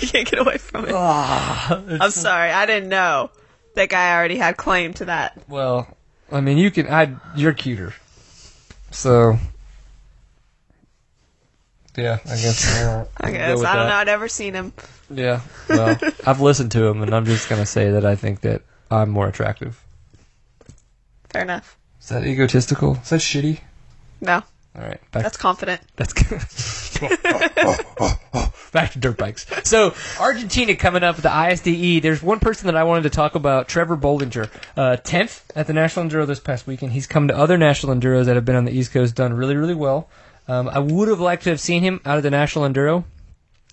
You 0.00 0.08
can't 0.08 0.28
get 0.28 0.38
away 0.40 0.56
from 0.58 0.86
it. 0.86 0.92
Ah, 0.94 1.82
I'm 2.00 2.10
sorry, 2.10 2.50
I 2.50 2.64
didn't 2.66 2.88
know 2.88 3.30
that 3.74 3.88
guy 3.90 4.14
already 4.16 4.36
had 4.36 4.56
claim 4.56 4.94
to 4.94 5.04
that. 5.06 5.40
well, 5.48 5.86
I 6.32 6.40
mean, 6.40 6.56
you 6.58 6.70
can. 6.70 6.88
I 6.88 7.16
you're 7.36 7.52
cuter, 7.52 7.92
so. 8.90 9.38
Yeah, 11.96 12.18
I 12.24 12.28
guess. 12.28 12.76
I 13.20 13.30
guess 13.30 13.42
I 13.42 13.52
don't 13.52 13.62
that. 13.62 13.74
know. 13.88 13.94
I'd 13.94 14.06
never 14.06 14.28
seen 14.28 14.54
him. 14.54 14.72
Yeah, 15.10 15.40
well, 15.68 15.96
I've 16.26 16.40
listened 16.40 16.72
to 16.72 16.84
him, 16.86 17.02
and 17.02 17.14
I'm 17.14 17.24
just 17.24 17.48
gonna 17.48 17.66
say 17.66 17.92
that 17.92 18.04
I 18.04 18.16
think 18.16 18.40
that 18.40 18.62
I'm 18.90 19.10
more 19.10 19.28
attractive. 19.28 19.80
Fair 21.28 21.42
enough. 21.42 21.76
Is 22.00 22.08
that 22.08 22.24
egotistical? 22.26 22.96
Is 22.96 23.10
that 23.10 23.20
shitty? 23.20 23.60
No, 24.20 24.42
All 24.76 24.82
right, 24.82 25.00
back 25.12 25.22
that's 25.22 25.36
confident. 25.36 25.80
That's 25.96 26.12
good. 26.12 26.40
Back 28.72 28.92
to 28.92 28.98
dirt 28.98 29.16
bikes. 29.16 29.46
So 29.68 29.94
Argentina 30.18 30.74
coming 30.74 31.04
up 31.04 31.14
with 31.16 31.22
the 31.22 31.28
ISDE. 31.28 32.02
There's 32.02 32.22
one 32.22 32.40
person 32.40 32.66
that 32.66 32.76
I 32.76 32.82
wanted 32.82 33.02
to 33.04 33.10
talk 33.10 33.36
about, 33.36 33.68
Trevor 33.68 33.96
Bollinger, 33.96 34.48
uh, 34.76 34.96
tenth 34.96 35.48
at 35.54 35.68
the 35.68 35.72
National 35.72 36.06
Enduro 36.06 36.26
this 36.26 36.40
past 36.40 36.66
weekend. 36.66 36.92
He's 36.92 37.06
come 37.06 37.28
to 37.28 37.36
other 37.36 37.56
National 37.56 37.94
Enduros 37.94 38.24
that 38.24 38.34
have 38.34 38.44
been 38.44 38.56
on 38.56 38.64
the 38.64 38.72
East 38.72 38.92
Coast, 38.92 39.14
done 39.14 39.32
really, 39.32 39.54
really 39.56 39.74
well. 39.76 40.08
Um, 40.46 40.68
I 40.68 40.78
would 40.78 41.08
have 41.08 41.20
liked 41.20 41.44
to 41.44 41.50
have 41.50 41.60
seen 41.60 41.82
him 41.82 42.00
out 42.04 42.16
of 42.16 42.22
the 42.22 42.30
National 42.30 42.68
Enduro. 42.68 43.04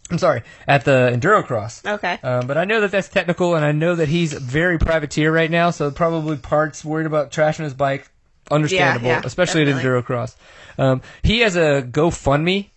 I'm 0.09 0.17
sorry, 0.17 0.43
at 0.67 0.83
the 0.83 1.11
Enduro 1.13 1.43
Cross. 1.45 1.85
Okay. 1.85 2.19
Um, 2.21 2.45
but 2.47 2.57
I 2.57 2.65
know 2.65 2.81
that 2.81 2.91
that's 2.91 3.07
technical, 3.07 3.55
and 3.55 3.63
I 3.63 3.71
know 3.71 3.95
that 3.95 4.09
he's 4.09 4.33
very 4.33 4.77
privateer 4.77 5.31
right 5.31 5.49
now, 5.49 5.69
so 5.71 5.89
probably 5.89 6.35
parts 6.37 6.83
worried 6.83 7.05
about 7.05 7.31
trashing 7.31 7.63
his 7.63 7.73
bike. 7.73 8.09
Understandable, 8.49 9.07
yeah, 9.07 9.21
especially 9.23 9.63
definitely. 9.63 9.89
at 9.89 9.93
Enduro 9.95 10.03
Cross. 10.03 10.35
Um, 10.77 11.01
he 11.23 11.39
has 11.39 11.55
a 11.55 11.81
GoFundMe 11.89 12.69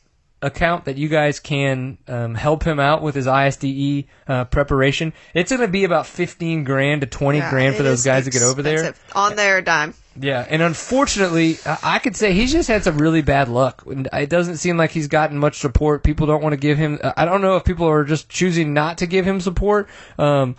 account 0.43 0.85
that 0.85 0.97
you 0.97 1.09
guys 1.09 1.41
can 1.41 1.99
um, 2.07 2.35
help 2.37 2.63
him 2.63 2.79
out 2.79 3.03
with 3.03 3.15
his 3.17 3.27
ISDE 3.27 4.07
uh, 4.29 4.45
preparation. 4.45 5.13
It's 5.33 5.51
going 5.51 5.63
to 5.63 5.69
be 5.69 5.83
about 5.85 6.07
15 6.07 6.63
grand 6.63 7.01
to 7.01 7.07
20 7.09 7.39
Yeah, 7.39 7.51
grand 7.51 7.75
for 7.77 7.83
those 7.83 8.05
guys 8.05 8.25
to 8.27 8.31
get 8.31 8.43
over 8.43 8.63
there. 8.63 8.95
on 9.15 9.35
their 9.35 9.61
dime. 9.63 9.95
Yeah, 10.19 10.47
and 10.49 10.63
unfortunately, 10.63 11.59
I 11.83 11.99
could 11.99 12.17
say 12.17 12.33
he's 12.35 12.53
just 12.53 12.69
had 12.69 12.85
some 12.85 12.99
really 12.99 13.23
bad 13.23 13.49
luck. 13.49 13.83
It 13.87 14.29
doesn't 14.31 14.59
seem 14.59 14.77
like 14.77 14.93
he's 14.93 15.09
gotten 15.09 15.39
much 15.39 15.59
support. 15.59 16.05
People 16.05 16.27
don't 16.27 16.43
want 16.43 16.53
to 16.53 16.57
give 16.57 16.79
him. 16.79 17.01
I 17.17 17.25
don't 17.25 17.43
know 17.43 17.57
if 17.57 17.65
people 17.65 17.89
are 17.89 18.05
just 18.05 18.29
choosing 18.29 18.75
not 18.75 18.99
to 18.99 19.07
give 19.07 19.27
him 19.27 19.41
support, 19.41 19.89
um, 20.19 20.55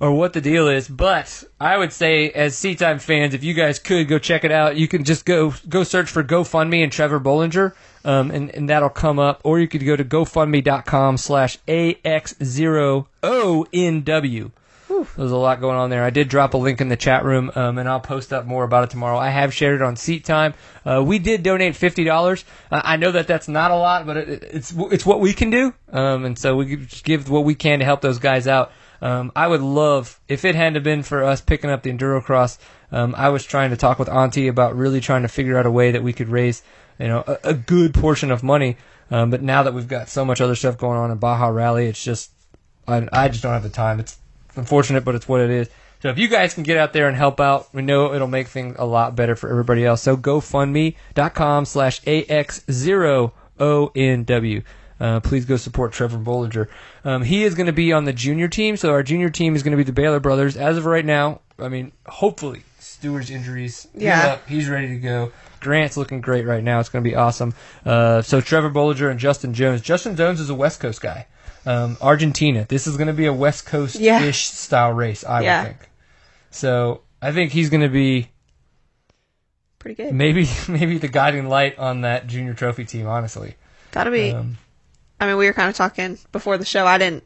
or 0.00 0.12
what 0.12 0.32
the 0.32 0.40
deal 0.40 0.66
is. 0.68 0.88
But 0.88 1.44
I 1.60 1.76
would 1.76 1.92
say, 1.92 2.30
as 2.30 2.56
Seat 2.56 2.80
Time 2.80 2.98
fans, 2.98 3.34
if 3.34 3.44
you 3.44 3.54
guys 3.54 3.78
could 3.78 4.08
go 4.08 4.18
check 4.18 4.42
it 4.42 4.50
out, 4.50 4.76
you 4.76 4.88
can 4.88 5.04
just 5.04 5.24
go 5.24 5.54
go 5.68 5.84
search 5.84 6.10
for 6.10 6.24
GoFundMe 6.24 6.82
and 6.82 6.90
Trevor 6.90 7.20
Bollinger, 7.20 7.74
um, 8.04 8.32
and 8.32 8.50
and 8.50 8.68
that'll 8.68 8.88
come 8.88 9.20
up. 9.20 9.40
Or 9.44 9.60
you 9.60 9.68
could 9.68 9.86
go 9.86 9.94
to 9.94 10.04
GoFundMe.com/slash 10.04 11.58
AX0ONW. 14.98 15.14
There's 15.16 15.30
a 15.30 15.36
lot 15.36 15.60
going 15.60 15.76
on 15.76 15.90
there. 15.90 16.04
I 16.04 16.10
did 16.10 16.28
drop 16.28 16.54
a 16.54 16.56
link 16.56 16.80
in 16.80 16.88
the 16.88 16.96
chat 16.96 17.24
room, 17.24 17.50
um, 17.54 17.78
and 17.78 17.88
I'll 17.88 18.00
post 18.00 18.32
up 18.32 18.46
more 18.46 18.64
about 18.64 18.84
it 18.84 18.90
tomorrow. 18.90 19.18
I 19.18 19.30
have 19.30 19.52
shared 19.54 19.76
it 19.76 19.82
on 19.82 19.96
Seat 19.96 20.24
Time. 20.24 20.54
Uh, 20.84 21.02
we 21.04 21.18
did 21.18 21.42
donate 21.42 21.76
fifty 21.76 22.04
dollars. 22.04 22.44
Uh, 22.70 22.80
I 22.84 22.96
know 22.96 23.12
that 23.12 23.26
that's 23.26 23.48
not 23.48 23.70
a 23.70 23.76
lot, 23.76 24.06
but 24.06 24.16
it, 24.16 24.42
it's 24.42 24.72
it's 24.76 25.06
what 25.06 25.20
we 25.20 25.32
can 25.32 25.50
do, 25.50 25.74
um, 25.92 26.24
and 26.24 26.38
so 26.38 26.56
we 26.56 26.76
give 27.04 27.28
what 27.30 27.44
we 27.44 27.54
can 27.54 27.78
to 27.80 27.84
help 27.84 28.00
those 28.00 28.18
guys 28.18 28.46
out. 28.46 28.72
Um, 29.00 29.30
I 29.36 29.46
would 29.46 29.60
love 29.60 30.20
if 30.28 30.44
it 30.44 30.54
hadn't 30.54 30.82
been 30.82 31.02
for 31.02 31.22
us 31.22 31.40
picking 31.40 31.70
up 31.70 31.82
the 31.82 31.92
Enduro 31.92 32.22
Cross. 32.22 32.58
Um, 32.90 33.14
I 33.16 33.28
was 33.28 33.44
trying 33.44 33.70
to 33.70 33.76
talk 33.76 33.98
with 33.98 34.08
Antti 34.08 34.48
about 34.48 34.76
really 34.76 35.00
trying 35.00 35.22
to 35.22 35.28
figure 35.28 35.58
out 35.58 35.66
a 35.66 35.70
way 35.70 35.92
that 35.92 36.02
we 36.02 36.12
could 36.12 36.28
raise, 36.28 36.62
you 36.98 37.06
know, 37.06 37.22
a, 37.26 37.38
a 37.50 37.54
good 37.54 37.94
portion 37.94 38.30
of 38.30 38.42
money. 38.42 38.76
Um, 39.10 39.30
but 39.30 39.42
now 39.42 39.62
that 39.62 39.72
we've 39.72 39.88
got 39.88 40.08
so 40.08 40.24
much 40.24 40.40
other 40.40 40.54
stuff 40.54 40.76
going 40.76 40.98
on 40.98 41.10
in 41.10 41.18
Baja 41.18 41.48
Rally, 41.48 41.86
it's 41.86 42.02
just 42.02 42.30
I, 42.86 43.06
I 43.12 43.28
just 43.28 43.42
don't 43.42 43.52
have 43.52 43.62
the 43.62 43.68
time. 43.68 44.00
It's 44.00 44.18
unfortunate, 44.58 45.04
but 45.04 45.14
it's 45.14 45.28
what 45.28 45.40
it 45.40 45.50
is. 45.50 45.68
So 46.00 46.10
if 46.10 46.18
you 46.18 46.28
guys 46.28 46.54
can 46.54 46.62
get 46.62 46.76
out 46.76 46.92
there 46.92 47.08
and 47.08 47.16
help 47.16 47.40
out, 47.40 47.74
we 47.74 47.82
know 47.82 48.14
it'll 48.14 48.28
make 48.28 48.46
things 48.48 48.76
a 48.78 48.86
lot 48.86 49.16
better 49.16 49.34
for 49.34 49.50
everybody 49.50 49.84
else. 49.84 50.02
So 50.02 50.16
GoFundMe.com 50.16 51.64
slash 51.64 52.00
AX0ONW. 52.02 54.62
Uh, 55.00 55.20
please 55.20 55.44
go 55.44 55.56
support 55.56 55.92
Trevor 55.92 56.18
Bollinger. 56.18 56.68
Um, 57.04 57.22
he 57.22 57.44
is 57.44 57.54
going 57.54 57.66
to 57.66 57.72
be 57.72 57.92
on 57.92 58.04
the 58.04 58.12
junior 58.12 58.48
team, 58.48 58.76
so 58.76 58.90
our 58.90 59.02
junior 59.02 59.30
team 59.30 59.56
is 59.56 59.62
going 59.62 59.72
to 59.72 59.76
be 59.76 59.84
the 59.84 59.92
Baylor 59.92 60.20
brothers. 60.20 60.56
As 60.56 60.76
of 60.76 60.86
right 60.86 61.04
now, 61.04 61.40
I 61.58 61.68
mean, 61.68 61.92
hopefully, 62.06 62.62
Steward's 62.78 63.30
injuries. 63.30 63.88
Yeah. 63.94 64.34
up. 64.34 64.48
He's 64.48 64.68
ready 64.68 64.88
to 64.88 64.98
go. 64.98 65.32
Grant's 65.60 65.96
looking 65.96 66.20
great 66.20 66.46
right 66.46 66.62
now. 66.62 66.80
It's 66.80 66.88
going 66.88 67.02
to 67.02 67.08
be 67.08 67.16
awesome. 67.16 67.54
Uh, 67.84 68.22
so 68.22 68.40
Trevor 68.40 68.70
Bollinger 68.70 69.10
and 69.10 69.18
Justin 69.18 69.54
Jones. 69.54 69.80
Justin 69.80 70.16
Jones 70.16 70.40
is 70.40 70.50
a 70.50 70.54
West 70.54 70.80
Coast 70.80 71.00
guy. 71.00 71.26
Um, 71.68 71.96
Argentina. 72.00 72.64
This 72.68 72.86
is 72.86 72.96
going 72.96 73.08
to 73.08 73.12
be 73.12 73.26
a 73.26 73.32
West 73.32 73.66
Coast-ish 73.66 74.00
Yeah. 74.00 74.30
style 74.32 74.92
race, 74.92 75.22
I 75.24 75.42
Yeah. 75.42 75.60
would 75.62 75.66
think. 75.68 75.90
So 76.50 77.02
I 77.20 77.32
think 77.32 77.52
he's 77.52 77.68
going 77.68 77.82
to 77.82 77.88
be 77.90 78.30
Pretty 79.78 80.02
good. 80.02 80.14
maybe 80.14 80.48
maybe 80.68 80.98
the 80.98 81.08
guiding 81.08 81.48
light 81.48 81.78
on 81.78 82.00
that 82.02 82.26
junior 82.26 82.54
trophy 82.54 82.84
team. 82.84 83.06
Honestly, 83.06 83.54
Gotta 83.92 84.10
be. 84.10 84.32
um, 84.32 84.56
I 85.20 85.26
mean, 85.26 85.36
we 85.36 85.46
were 85.46 85.52
kind 85.52 85.68
of 85.68 85.76
talking 85.76 86.18
before 86.32 86.58
the 86.58 86.64
show. 86.64 86.86
I 86.86 86.96
didn't. 86.98 87.24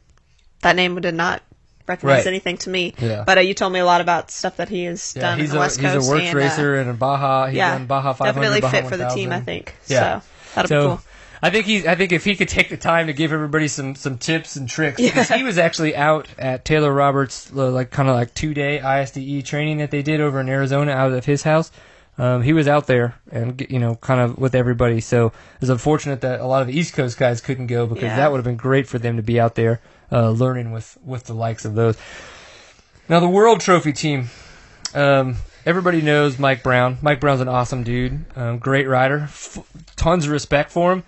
That 0.61 0.75
name 0.75 0.99
did 1.01 1.13
not 1.15 1.41
recognize 1.87 2.19
Right. 2.19 2.27
anything 2.27 2.57
to 2.57 2.69
me. 2.69 2.93
Yeah. 2.99 3.23
But 3.25 3.37
uh, 3.37 3.41
you 3.41 3.53
told 3.53 3.71
me 3.73 3.79
a 3.79 3.85
lot 3.85 4.01
about 4.01 4.29
stuff 4.31 4.57
that 4.57 4.69
he 4.69 4.83
has 4.85 5.13
yeah, 5.15 5.21
done 5.21 5.39
he's 5.39 5.49
in 5.49 5.53
the 5.53 5.57
a 5.57 5.59
West 5.61 5.79
he's 5.79 5.91
Coast. 5.91 6.09
a 6.09 6.11
WORCS 6.13 6.25
and, 6.27 6.35
uh, 6.35 6.39
racer 6.39 6.75
and 6.75 6.89
a 6.89 6.93
Baja. 6.93 7.47
He's 7.47 7.55
yeah, 7.57 7.71
done 7.77 7.85
Baja 7.85 8.13
500. 8.13 8.33
definitely 8.41 8.61
Baja 8.61 8.81
fit 8.81 8.89
for 8.89 8.97
the 8.97 9.07
team. 9.09 9.31
I 9.31 9.39
think. 9.41 9.73
Yeah. 9.87 10.19
So 10.19 10.25
that'll 10.55 10.67
so, 10.69 10.81
be 10.81 10.87
cool. 10.97 11.03
I 11.43 11.49
think 11.49 11.65
he's. 11.65 11.85
I 11.85 11.95
think 11.95 12.13
if 12.13 12.23
he 12.23 12.35
could 12.37 12.47
take 12.47 12.69
the 12.69 12.77
time 12.77 13.07
to 13.07 13.13
give 13.13 13.33
everybody 13.33 13.67
some 13.67 13.95
some 13.95 14.17
tips 14.17 14.55
and 14.55 14.67
tricks, 14.69 14.99
because 15.01 15.27
he 15.27 15.43
was 15.43 15.57
actually 15.57 15.93
out 15.93 16.29
at 16.39 16.63
Taylor 16.63 16.93
Robert's 16.93 17.51
uh, 17.53 17.69
like 17.69 17.91
kind 17.91 18.07
of 18.07 18.15
like 18.15 18.33
two 18.33 18.53
day 18.53 18.79
ISDE 18.79 19.43
training 19.45 19.79
that 19.79 19.91
they 19.91 20.01
did 20.01 20.21
over 20.21 20.39
in 20.39 20.47
Arizona 20.47 20.93
out 20.93 21.11
of 21.11 21.25
his 21.25 21.43
house. 21.43 21.69
Um, 22.17 22.43
he 22.43 22.53
was 22.53 22.67
out 22.67 22.87
there 22.87 23.15
and 23.31 23.65
you 23.69 23.79
know 23.79 23.95
kind 23.95 24.21
of 24.21 24.37
with 24.37 24.55
everybody. 24.55 25.01
So 25.01 25.33
it's 25.59 25.69
unfortunate 25.69 26.21
that 26.21 26.39
a 26.39 26.45
lot 26.45 26.61
of 26.61 26.67
the 26.69 26.79
East 26.79 26.93
Coast 26.93 27.17
guys 27.17 27.41
couldn't 27.41 27.67
go 27.67 27.87
because 27.87 28.03
Yeah. 28.03 28.15
that 28.15 28.31
would 28.31 28.37
have 28.37 28.45
been 28.45 28.55
great 28.55 28.87
for 28.87 28.97
them 28.97 29.17
to 29.17 29.23
be 29.23 29.37
out 29.39 29.55
there 29.55 29.81
uh, 30.13 30.29
learning 30.29 30.71
with 30.71 30.97
with 31.03 31.25
the 31.25 31.33
likes 31.33 31.65
of 31.65 31.75
those. 31.75 31.97
Now 33.09 33.19
the 33.19 33.27
World 33.27 33.59
Trophy 33.59 33.91
team. 33.91 34.29
Um, 34.93 35.35
everybody 35.65 36.01
knows 36.01 36.39
Mike 36.39 36.63
Brown. 36.63 36.99
Mike 37.01 37.19
Brown's 37.19 37.41
an 37.41 37.47
awesome 37.49 37.83
dude, 37.83 38.23
um, 38.37 38.59
great 38.59 38.87
rider, 38.87 39.21
F- 39.23 39.57
tons 39.97 40.25
of 40.25 40.31
respect 40.31 40.71
for 40.71 40.93
him. 40.93 41.03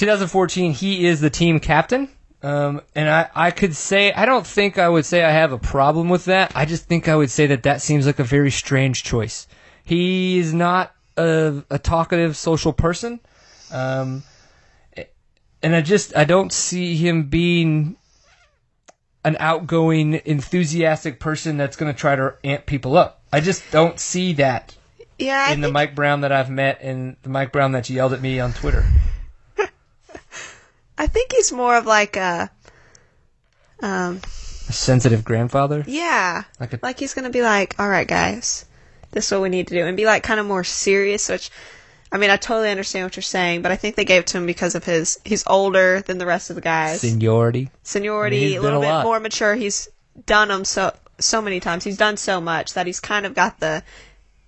2014, 0.00 0.72
he 0.72 1.04
is 1.04 1.20
the 1.20 1.28
team 1.28 1.60
captain. 1.60 2.08
Um, 2.42 2.80
and 2.94 3.06
I, 3.06 3.28
I 3.34 3.50
could 3.50 3.76
say, 3.76 4.10
I 4.12 4.24
don't 4.24 4.46
think 4.46 4.78
I 4.78 4.88
would 4.88 5.04
say 5.04 5.22
I 5.22 5.30
have 5.30 5.52
a 5.52 5.58
problem 5.58 6.08
with 6.08 6.24
that. 6.24 6.52
I 6.54 6.64
just 6.64 6.86
think 6.86 7.06
I 7.06 7.14
would 7.14 7.30
say 7.30 7.48
that 7.48 7.64
that 7.64 7.82
seems 7.82 8.06
like 8.06 8.18
a 8.18 8.24
very 8.24 8.50
strange 8.50 9.04
choice. 9.04 9.46
He 9.84 10.38
is 10.38 10.54
not 10.54 10.94
a, 11.18 11.62
a 11.68 11.78
talkative 11.78 12.34
social 12.34 12.72
person. 12.72 13.20
Um, 13.70 14.22
and 15.62 15.76
I 15.76 15.82
just, 15.82 16.16
I 16.16 16.24
don't 16.24 16.50
see 16.50 16.96
him 16.96 17.24
being 17.24 17.96
an 19.22 19.36
outgoing, 19.38 20.22
enthusiastic 20.24 21.20
person 21.20 21.58
that's 21.58 21.76
going 21.76 21.92
to 21.92 21.98
try 21.98 22.16
to 22.16 22.36
amp 22.42 22.64
people 22.64 22.96
up. 22.96 23.22
I 23.30 23.40
just 23.40 23.70
don't 23.70 24.00
see 24.00 24.32
that 24.34 24.74
Yeah, 25.18 25.52
in 25.52 25.60
the 25.60 25.70
Mike 25.70 25.94
Brown 25.94 26.22
that 26.22 26.32
I've 26.32 26.48
met 26.48 26.80
and 26.80 27.18
the 27.22 27.28
Mike 27.28 27.52
Brown 27.52 27.72
that 27.72 27.90
yelled 27.90 28.14
at 28.14 28.22
me 28.22 28.40
on 28.40 28.54
Twitter. 28.54 28.86
I 31.00 31.06
think 31.06 31.32
he's 31.32 31.50
more 31.50 31.76
of 31.76 31.86
like 31.86 32.16
a, 32.16 32.50
um, 33.80 34.20
A 34.68 34.72
sensitive 34.72 35.24
grandfather. 35.24 35.82
yeah, 35.86 36.44
Like 36.60 36.74
a- 36.74 36.80
like 36.82 36.98
he's 36.98 37.14
gonna 37.14 37.30
be 37.30 37.42
like, 37.42 37.74
all 37.78 37.88
right, 37.88 38.06
guys, 38.06 38.66
this 39.12 39.26
is 39.26 39.32
what 39.32 39.40
we 39.42 39.48
need 39.48 39.68
to 39.68 39.74
do, 39.74 39.86
and 39.86 39.96
be 39.96 40.04
like 40.04 40.22
kind 40.22 40.38
of 40.38 40.46
more 40.46 40.62
serious. 40.64 41.28
Which, 41.28 41.50
I 42.12 42.18
mean, 42.18 42.30
I 42.30 42.36
totally 42.36 42.70
understand 42.70 43.06
what 43.06 43.16
you're 43.16 43.22
saying, 43.22 43.62
but 43.62 43.72
I 43.72 43.76
think 43.76 43.96
they 43.96 44.04
gave 44.04 44.20
it 44.20 44.26
to 44.28 44.38
him 44.38 44.46
because 44.46 44.74
of 44.74 44.84
his 44.84 45.18
he's 45.24 45.44
older 45.46 46.02
than 46.02 46.18
the 46.18 46.26
rest 46.26 46.50
of 46.50 46.56
the 46.56 46.62
guys, 46.62 47.00
Seniority. 47.00 47.70
seniority, 47.82 48.36
I 48.36 48.40
mean, 48.40 48.48
he's 48.48 48.52
a 48.52 48.62
done 48.62 48.64
little 48.64 48.82
a 48.82 48.84
bit 48.86 48.90
lot. 48.92 49.04
more 49.04 49.20
mature. 49.20 49.54
He's 49.54 49.88
done 50.26 50.48
them 50.48 50.64
so 50.64 50.92
so 51.18 51.40
many 51.40 51.60
times. 51.60 51.84
He's 51.84 51.96
done 51.96 52.16
so 52.18 52.40
much 52.40 52.74
that 52.74 52.86
he's 52.86 53.00
kind 53.00 53.24
of 53.26 53.34
got 53.34 53.58
the 53.60 53.82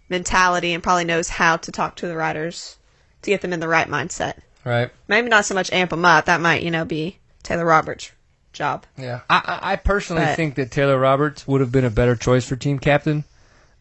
mentality 0.08 0.74
and 0.74 0.82
probably 0.82 1.04
knows 1.04 1.28
how 1.30 1.56
to 1.56 1.72
talk 1.72 1.96
to 1.96 2.06
the 2.06 2.16
riders 2.16 2.76
to 3.22 3.30
get 3.30 3.40
them 3.40 3.52
in 3.54 3.60
the 3.60 3.68
right 3.68 3.88
mindset. 3.88 4.34
Right. 4.64 4.90
Maybe 5.08 5.28
not 5.28 5.44
so 5.44 5.54
much 5.54 5.72
amp 5.72 5.90
them 5.90 6.04
up. 6.04 6.26
That 6.26 6.40
might, 6.40 6.62
you 6.62 6.70
know, 6.70 6.84
be 6.84 7.18
Taylor 7.42 7.64
Robert's 7.64 8.12
job. 8.52 8.84
Yeah, 8.98 9.20
I, 9.30 9.58
I 9.62 9.76
personally 9.76 10.22
But- 10.24 10.36
think 10.36 10.54
that 10.56 10.70
Taylor 10.70 10.98
Roberts 10.98 11.46
would 11.48 11.60
have 11.60 11.72
been 11.72 11.84
a 11.84 11.90
better 11.90 12.14
choice 12.16 12.46
for 12.46 12.54
team 12.56 12.78
captain, 12.78 13.24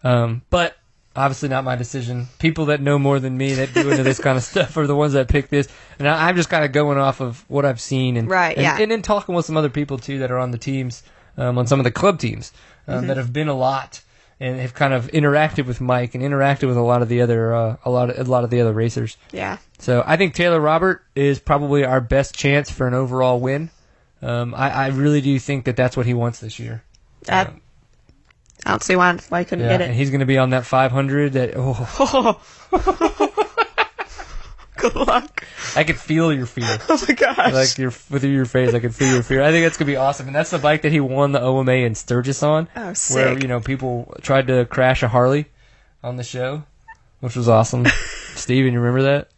um, 0.03 0.41
but 0.49 0.75
obviously 1.15 1.49
not 1.49 1.63
my 1.65 1.75
decision. 1.75 2.27
People 2.39 2.65
that 2.67 2.82
know 2.82 2.97
more 2.97 3.19
than 3.19 3.38
me 3.38 3.53
that 3.55 3.73
do 3.73 3.89
into 3.91 4.03
this 4.03 4.19
kind 4.23 4.38
of 4.38 4.43
stuff 4.43 4.75
are 4.77 4.88
the 4.88 4.95
ones 4.95 5.13
that 5.13 5.27
pick 5.27 5.49
this, 5.49 5.67
and 5.99 6.07
I, 6.07 6.29
I'm 6.29 6.36
just 6.36 6.49
kind 6.49 6.63
of 6.65 6.71
going 6.71 6.97
off 6.97 7.19
of 7.21 7.43
what 7.49 7.65
I've 7.65 7.82
seen 7.82 8.15
and 8.17 8.29
Right, 8.29 8.55
and, 8.55 8.63
yeah. 8.63 8.77
and 8.79 8.89
then 8.89 9.01
talking 9.01 9.36
with 9.36 9.45
some 9.45 9.57
other 9.57 9.69
people 9.69 9.97
too 9.97 10.19
that 10.19 10.32
are 10.32 10.39
on 10.39 10.51
the 10.51 10.57
teams, 10.57 11.03
um, 11.38 11.57
on 11.57 11.67
some 11.67 11.79
of 11.79 11.84
the 11.84 11.91
club 11.91 12.17
teams 12.19 12.51
um, 12.88 12.95
Mm-hmm. 12.99 13.07
that 13.07 13.17
have 13.17 13.32
been 13.34 13.49
a 13.49 13.53
lot 13.53 14.01
and 14.41 14.59
have 14.59 14.73
kind 14.73 14.91
of 14.91 15.05
interacted 15.11 15.67
with 15.67 15.79
Mike 15.79 16.15
and 16.15 16.23
interacted 16.23 16.67
with 16.67 16.75
a 16.75 16.81
lot 16.81 17.03
of 17.03 17.09
the 17.09 17.21
other 17.21 17.53
uh, 17.53 17.77
a 17.85 17.91
lot 17.91 18.09
of, 18.09 18.27
a 18.27 18.29
lot 18.29 18.43
of 18.43 18.49
the 18.49 18.59
other 18.59 18.73
racers. 18.73 19.15
Yeah. 19.31 19.57
So 19.77 20.03
I 20.05 20.17
think 20.17 20.33
Taylor 20.33 20.59
Robert 20.59 21.03
is 21.15 21.39
probably 21.39 21.85
our 21.85 22.01
best 22.01 22.33
chance 22.35 22.69
for 22.71 22.87
an 22.87 22.95
overall 22.95 23.39
win. 23.39 23.69
Um, 24.21 24.53
I, 24.55 24.71
I 24.71 24.87
really 24.87 25.21
do 25.21 25.37
think 25.39 25.65
that 25.65 25.75
that's 25.75 25.95
what 25.95 26.05
he 26.05 26.13
wants 26.13 26.39
this 26.39 26.59
year. 26.59 26.83
That, 27.23 27.47
Um, 27.47 27.61
I 28.65 28.69
don't 28.71 28.83
see 28.83 28.95
why, 28.95 29.15
why 29.29 29.39
he 29.39 29.45
couldn't 29.45 29.65
yeah, 29.65 29.71
get 29.77 29.81
it. 29.81 29.85
and 29.89 29.95
he's 29.95 30.09
going 30.09 30.19
to 30.19 30.25
be 30.25 30.37
on 30.37 30.51
that 30.51 30.65
500. 30.65 31.33
That 31.33 31.53
oh, 31.55 32.39
Good 34.82 34.95
luck. 34.95 35.45
I 35.75 35.84
could 35.84 35.97
feel 35.99 36.34
your 36.34 36.45
fear, 36.45 36.79
Oh 36.89 37.03
my 37.07 37.13
gosh. 37.13 37.53
like 37.53 37.77
your 37.77 37.93
with 38.09 38.23
your 38.23 38.45
face. 38.45 38.73
I 38.73 38.79
could 38.79 38.95
feel 38.95 39.13
your 39.13 39.23
fear. 39.23 39.41
I 39.43 39.51
think 39.51 39.65
that's 39.65 39.77
going 39.77 39.86
to 39.88 39.91
be 39.91 39.95
awesome, 39.97 40.27
and 40.27 40.36
that's 40.36 40.49
the 40.49 40.57
bike 40.59 40.82
that 40.82 40.91
he 40.91 40.99
won 40.99 41.32
the 41.32 41.41
OMA 41.41 41.71
in 41.71 41.95
Sturgis 41.95 42.41
on, 42.43 42.67
oh, 42.75 42.93
sick! 42.93 43.15
where 43.15 43.38
you 43.39 43.47
know 43.47 43.59
people 43.59 44.13
tried 44.21 44.47
to 44.47 44.65
crash 44.65 45.03
a 45.03 45.07
Harley 45.07 45.45
on 46.03 46.17
the 46.17 46.23
show, 46.23 46.63
which 47.19 47.36
was 47.36 47.47
awesome. 47.47 47.86
Steven, 48.36 48.73
you 48.73 48.79
remember 48.79 49.03
that? 49.03 49.29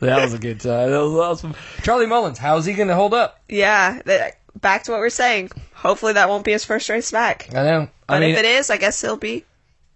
That 0.00 0.22
was 0.22 0.34
a 0.34 0.38
good 0.38 0.60
time. 0.60 0.90
That 0.90 0.98
was 1.02 1.14
awesome. 1.14 1.54
Charlie 1.82 2.06
Mullins, 2.06 2.38
how's 2.38 2.66
he 2.66 2.74
going 2.74 2.88
to 2.88 2.94
hold 2.94 3.14
up? 3.14 3.40
yeah. 3.48 4.00
that- 4.04 4.38
back 4.60 4.84
to 4.84 4.90
what 4.92 5.00
we 5.00 5.06
are 5.06 5.10
saying. 5.10 5.50
Hopefully 5.74 6.14
that 6.14 6.30
won't 6.30 6.42
be 6.44 6.52
his 6.52 6.64
first 6.64 6.88
race 6.88 7.10
back. 7.10 7.48
I 7.54 7.62
know. 7.62 7.88
But 8.06 8.14
I 8.14 8.20
mean, 8.20 8.30
if 8.30 8.38
it 8.38 8.44
is, 8.46 8.70
I 8.70 8.78
guess 8.78 9.00
he'll 9.02 9.16
be. 9.18 9.44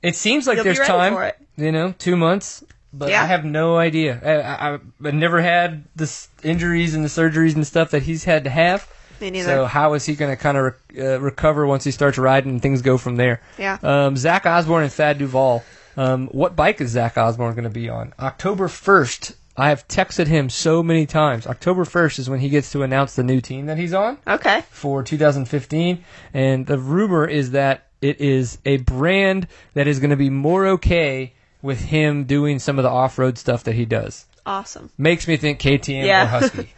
It 0.02 0.16
seems 0.16 0.46
like 0.46 0.62
there's 0.62 0.78
time. 0.78 1.14
for 1.14 1.24
it. 1.24 1.38
You 1.56 1.72
know, 1.72 1.94
two 1.98 2.16
months. 2.16 2.62
But 2.92 3.10
Yeah. 3.10 3.22
I 3.22 3.26
have 3.26 3.44
no 3.44 3.76
idea. 3.76 4.20
I, 4.24 4.40
I, 4.40 4.74
I've 4.74 5.14
never 5.14 5.40
had 5.40 5.84
the 5.94 6.10
injuries 6.42 6.94
and 6.94 7.04
the 7.04 7.08
surgeries 7.08 7.54
and 7.54 7.66
stuff 7.66 7.90
that 7.92 8.02
he's 8.02 8.24
had 8.24 8.44
to 8.44 8.50
have. 8.50 8.88
So 9.20 9.66
how 9.66 9.92
is 9.94 10.06
he 10.06 10.14
going 10.14 10.34
to 10.34 10.42
kind 10.42 10.56
of 10.56 10.74
re- 10.94 11.02
uh, 11.02 11.18
recover 11.20 11.66
once 11.66 11.84
he 11.84 11.90
starts 11.90 12.16
riding 12.16 12.52
and 12.52 12.62
things 12.62 12.80
go 12.80 12.96
from 12.96 13.16
there? 13.16 13.42
yeah. 13.58 13.78
Um, 13.82 14.16
Zach 14.16 14.46
Osborne 14.46 14.84
and 14.84 14.92
Thad 14.92 15.18
DuVall. 15.18 15.62
Um, 15.96 16.28
what 16.28 16.56
bike 16.56 16.80
is 16.80 16.90
Zach 16.92 17.18
Osborne 17.18 17.52
going 17.54 17.64
to 17.64 17.70
be 17.70 17.88
on? 17.88 18.14
October 18.18 18.66
1st. 18.66 19.34
I 19.56 19.68
have 19.68 19.86
texted 19.88 20.26
him 20.26 20.48
so 20.48 20.82
many 20.82 21.04
times. 21.04 21.46
October 21.46 21.84
1st 21.84 22.20
is 22.20 22.30
when 22.30 22.40
he 22.40 22.48
gets 22.48 22.72
to 22.72 22.82
announce 22.82 23.14
the 23.14 23.22
new 23.22 23.42
team 23.42 23.66
that 23.66 23.76
he's 23.76 23.92
on 23.92 24.16
okay. 24.26 24.62
for 24.70 25.02
2015, 25.02 26.02
and 26.32 26.66
the 26.66 26.78
rumor 26.78 27.26
is 27.26 27.50
that 27.50 27.88
it 28.00 28.20
is 28.22 28.56
a 28.64 28.78
brand 28.78 29.46
that 29.74 29.86
is 29.86 29.98
going 29.98 30.10
to 30.10 30.16
be 30.16 30.30
more 30.30 30.66
okay 30.66 31.34
with 31.62 31.80
him 31.80 32.24
doing 32.24 32.58
some 32.58 32.78
of 32.78 32.82
the 32.82 32.90
off-road 32.90 33.38
stuff 33.38 33.64
that 33.64 33.74
he 33.74 33.84
does. 33.84 34.26
Awesome. 34.46 34.90
Makes 34.96 35.28
me 35.28 35.36
think 35.36 35.60
KTM 35.60 36.04
Yeah. 36.06 36.24
or 36.24 36.26
Husky. 36.40 36.70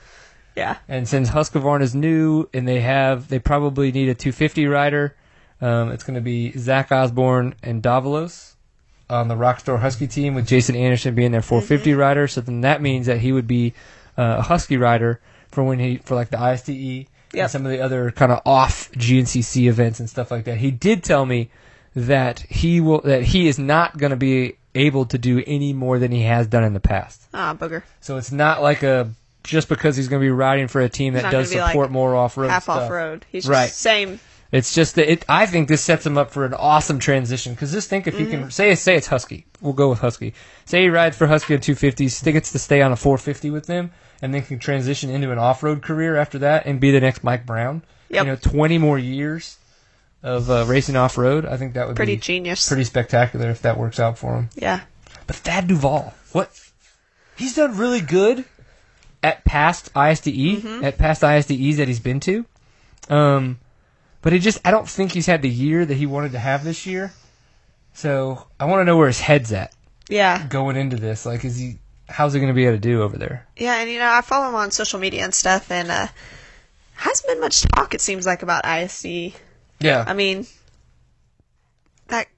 Yeah. 0.57 0.77
and 0.89 1.09
since 1.09 1.31
Husqvarna 1.31 1.81
is 1.83 1.95
new 1.95 2.49
and 2.53 2.69
they 2.69 2.81
have, 2.81 3.29
they 3.29 3.39
probably 3.39 3.91
need 3.93 4.09
a 4.09 4.15
250 4.15 4.67
rider. 4.67 5.17
Um, 5.61 5.91
it's 5.93 6.05
going 6.05 6.17
to 6.17 6.21
be 6.21 6.53
Zach 6.59 6.91
Osborne 6.93 7.55
and 7.63 7.83
Davalos 7.83 8.55
on 9.09 9.29
the 9.29 9.35
Rockstar 9.35 9.79
Husky 9.79 10.07
team 10.09 10.35
with 10.35 10.47
Jason 10.47 10.75
Anderson 10.77 11.15
being 11.15 11.31
their 11.33 11.41
450 11.43 11.95
rider. 11.95 12.27
So 12.29 12.41
then 12.41 12.63
that 12.63 12.83
means 12.83 13.07
that 13.07 13.19
he 13.21 13.33
would 13.33 13.47
be 13.47 13.73
uh, 14.19 14.37
a 14.39 14.43
Husky 14.43 14.77
rider 14.77 15.21
for 15.51 15.63
when 15.65 15.79
he 15.79 15.99
for 15.99 16.15
like 16.17 16.31
the 16.31 16.37
ISDE 16.39 17.07
Yep. 17.35 17.43
and 17.45 17.51
some 17.51 17.65
of 17.65 17.73
the 17.73 17.81
other 17.81 18.11
kind 18.11 18.31
of 18.31 18.43
off 18.45 18.91
GNCC 18.93 19.67
events 19.69 20.01
and 20.01 20.11
stuff 20.11 20.31
like 20.31 20.45
that. 20.45 20.59
He 20.59 20.71
did 20.71 21.03
tell 21.03 21.25
me 21.25 21.49
that 21.95 22.41
he 22.41 22.81
will 22.83 23.01
that 23.03 23.23
he 23.23 23.49
is 23.49 23.59
not 23.59 23.97
going 23.97 24.11
to 24.11 24.17
be 24.17 24.57
able 24.75 25.05
to 25.07 25.19
do 25.19 25.43
any 25.47 25.73
more 25.73 25.99
than 25.99 26.11
he 26.13 26.23
has 26.23 26.47
done 26.47 26.65
in 26.65 26.73
the 26.75 26.81
past. 26.81 27.23
Ah, 27.35 27.55
booger. 27.55 27.83
So 28.01 28.17
it's 28.17 28.33
not 28.33 28.63
like 28.63 28.83
a 28.83 29.11
just 29.45 29.69
because 29.69 29.97
he's 29.97 30.09
going 30.09 30.21
to 30.21 30.25
be 30.25 30.31
riding 30.31 30.69
for 30.69 30.81
a 30.81 30.89
team 30.89 31.15
that 31.15 31.31
does 31.33 31.51
gonna 31.51 31.63
like, 31.63 31.73
support 31.73 31.91
more 31.91 32.15
off 32.15 32.37
road 32.37 32.49
Half 32.51 32.69
off 32.69 32.91
road. 32.91 33.27
He's 33.31 33.45
just 33.45 33.51
Right. 33.51 33.71
same. 33.71 34.21
It's 34.53 34.75
just 34.75 34.97
that 34.97 35.11
it. 35.11 35.25
I 35.29 35.47
think 35.47 35.69
this 35.69 35.81
sets 35.81 36.05
him 36.07 36.19
up 36.19 36.31
for 36.31 36.45
an 36.45 36.53
awesome 36.55 36.99
transition 36.99 37.55
because 37.55 37.73
just 37.73 37.89
think 37.89 38.07
if 38.07 38.17
he 38.19 38.25
Mm-hmm. 38.25 38.31
can 38.43 38.51
say 38.51 38.75
say 38.75 38.97
it's 38.97 39.07
Husky, 39.07 39.47
we'll 39.63 39.73
go 39.73 39.89
with 39.89 40.01
Husky. 40.01 40.35
Say 40.67 40.83
he 40.83 40.89
rides 40.91 41.17
for 41.17 41.27
Husky 41.27 41.55
on 41.55 41.61
250s, 41.61 42.23
he 42.25 42.33
gets 42.33 42.53
to 42.53 42.59
stay 42.59 42.83
on 42.83 42.93
a 42.93 42.97
450 42.97 43.51
with 43.51 43.67
them, 43.67 43.91
and 44.21 44.33
then 44.35 44.43
can 44.43 44.59
transition 44.59 45.09
into 45.11 45.33
an 45.33 45.39
off 45.39 45.63
road 45.63 45.81
career 45.83 46.17
after 46.17 46.39
that 46.41 46.67
and 46.67 46.81
be 46.81 46.91
the 46.91 47.01
next 47.01 47.25
Mike 47.25 47.47
Brown. 47.47 47.83
Yep. 48.11 48.25
You 48.27 48.31
know, 48.33 48.37
20 48.37 48.77
more 48.77 48.99
years 48.99 49.57
of 50.23 50.51
uh, 50.51 50.65
racing 50.67 50.97
off 50.97 51.19
road. 51.19 51.45
I 51.47 51.57
think 51.57 51.75
that 51.75 51.87
would 51.87 51.97
Pretty 51.97 52.15
be 52.17 52.21
genius. 52.21 52.69
pretty 52.69 52.85
spectacular 52.85 53.51
if 53.51 53.63
that 53.63 53.77
works 53.79 53.99
out 54.01 54.19
for 54.19 54.35
him. 54.37 54.49
Yeah. 54.55 54.81
But 55.27 55.37
Thad 55.37 55.69
DuVall, 55.69 56.13
what? 56.33 56.51
He's 57.37 57.55
done 57.57 57.77
really 57.79 58.01
good 58.01 58.45
at 59.23 59.45
past 59.45 59.93
ISDE, 59.95 60.63
Mm-hmm. 60.63 60.85
at 60.85 60.99
past 60.99 61.23
ISDEs 61.23 61.77
that 61.77 61.89
he's 61.89 62.01
been 62.01 62.21
to. 62.21 62.45
Um, 63.09 63.59
but 64.21 64.33
he 64.33 64.39
just, 64.39 64.59
I 64.65 64.71
don't 64.71 64.89
think 64.89 65.13
he's 65.13 65.27
had 65.27 65.43
the 65.43 65.49
year 65.51 65.85
that 65.85 65.95
he 65.97 66.07
wanted 66.07 66.33
to 66.33 66.39
have 66.39 66.63
this 66.65 66.87
year. 66.87 67.13
So 67.95 68.47
I 68.61 68.65
want 68.67 68.81
to 68.81 68.85
know 68.85 68.97
where 68.97 69.07
his 69.09 69.21
head's 69.21 69.53
at 69.53 69.75
Yeah. 70.09 70.47
going 70.47 70.77
into 70.77 70.97
this. 70.97 71.27
Like, 71.27 71.45
is 71.45 71.57
he, 71.59 71.79
how's 72.09 72.33
he 72.33 72.41
going 72.41 72.51
to 72.51 72.55
be 72.55 72.65
able 72.67 72.77
to 72.77 72.81
do 72.81 73.03
over 73.03 73.17
there? 73.19 73.47
Yeah, 73.57 73.81
and 73.81 73.91
you 73.91 73.99
know, 73.99 74.11
I 74.11 74.21
follow 74.21 74.49
him 74.49 74.55
on 74.55 74.71
social 74.71 74.99
media 74.99 75.25
and 75.25 75.35
stuff, 75.35 75.71
and 75.71 75.91
uh, 75.91 76.07
hasn't 76.95 77.29
been 77.29 77.41
much 77.41 77.63
talk. 77.63 77.95
It 77.95 78.01
seems 78.01 78.25
like 78.27 78.43
about 78.43 78.65
ISD. 78.65 79.35
Yeah. 79.83 80.05
I 80.07 80.15
mean, 80.15 80.47
that 82.09 82.29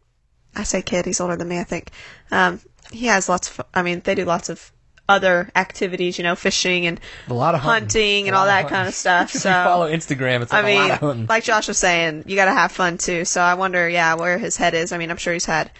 I 0.54 0.62
say 0.64 0.82
kid. 0.82 1.06
He's 1.06 1.20
older 1.20 1.36
than 1.36 1.48
me, 1.48 1.58
I 1.58 1.64
think. 1.64 1.90
Um, 2.30 2.60
he 2.92 3.06
has 3.06 3.28
lots 3.28 3.48
of. 3.58 3.66
I 3.74 3.82
mean, 3.82 4.00
they 4.04 4.14
do 4.14 4.24
lots 4.24 4.48
of 4.48 4.72
other 5.08 5.50
activities. 5.54 6.18
You 6.18 6.24
know, 6.24 6.34
fishing 6.34 6.86
and 6.86 7.00
a 7.28 7.34
lot 7.34 7.54
of 7.54 7.60
hunting, 7.60 7.82
hunting 7.82 8.26
and 8.28 8.36
all 8.36 8.46
that 8.46 8.68
kind 8.68 8.88
of 8.88 8.94
stuff. 8.94 9.34
if 9.34 9.42
So 9.42 9.48
you 9.48 9.54
follow 9.54 9.90
Instagram, 9.90 10.42
it's 10.42 10.52
I 10.52 10.62
like 10.62 11.02
a 11.02 11.04
lot 11.06 11.16
mean, 11.16 11.26
like 11.26 11.44
Josh 11.44 11.68
was 11.68 11.78
saying, 11.78 12.24
you 12.26 12.36
got 12.36 12.46
to 12.46 12.52
have 12.52 12.72
fun 12.72 12.98
too. 12.98 13.24
So 13.24 13.40
I 13.40 13.54
wonder, 13.54 13.88
yeah, 13.88 14.14
where 14.14 14.38
his 14.38 14.56
head 14.56 14.74
is. 14.74 14.92
I 14.92 14.98
mean, 14.98 15.10
I'm 15.10 15.16
sure 15.16 15.32
he's 15.32 15.44
had 15.46 15.70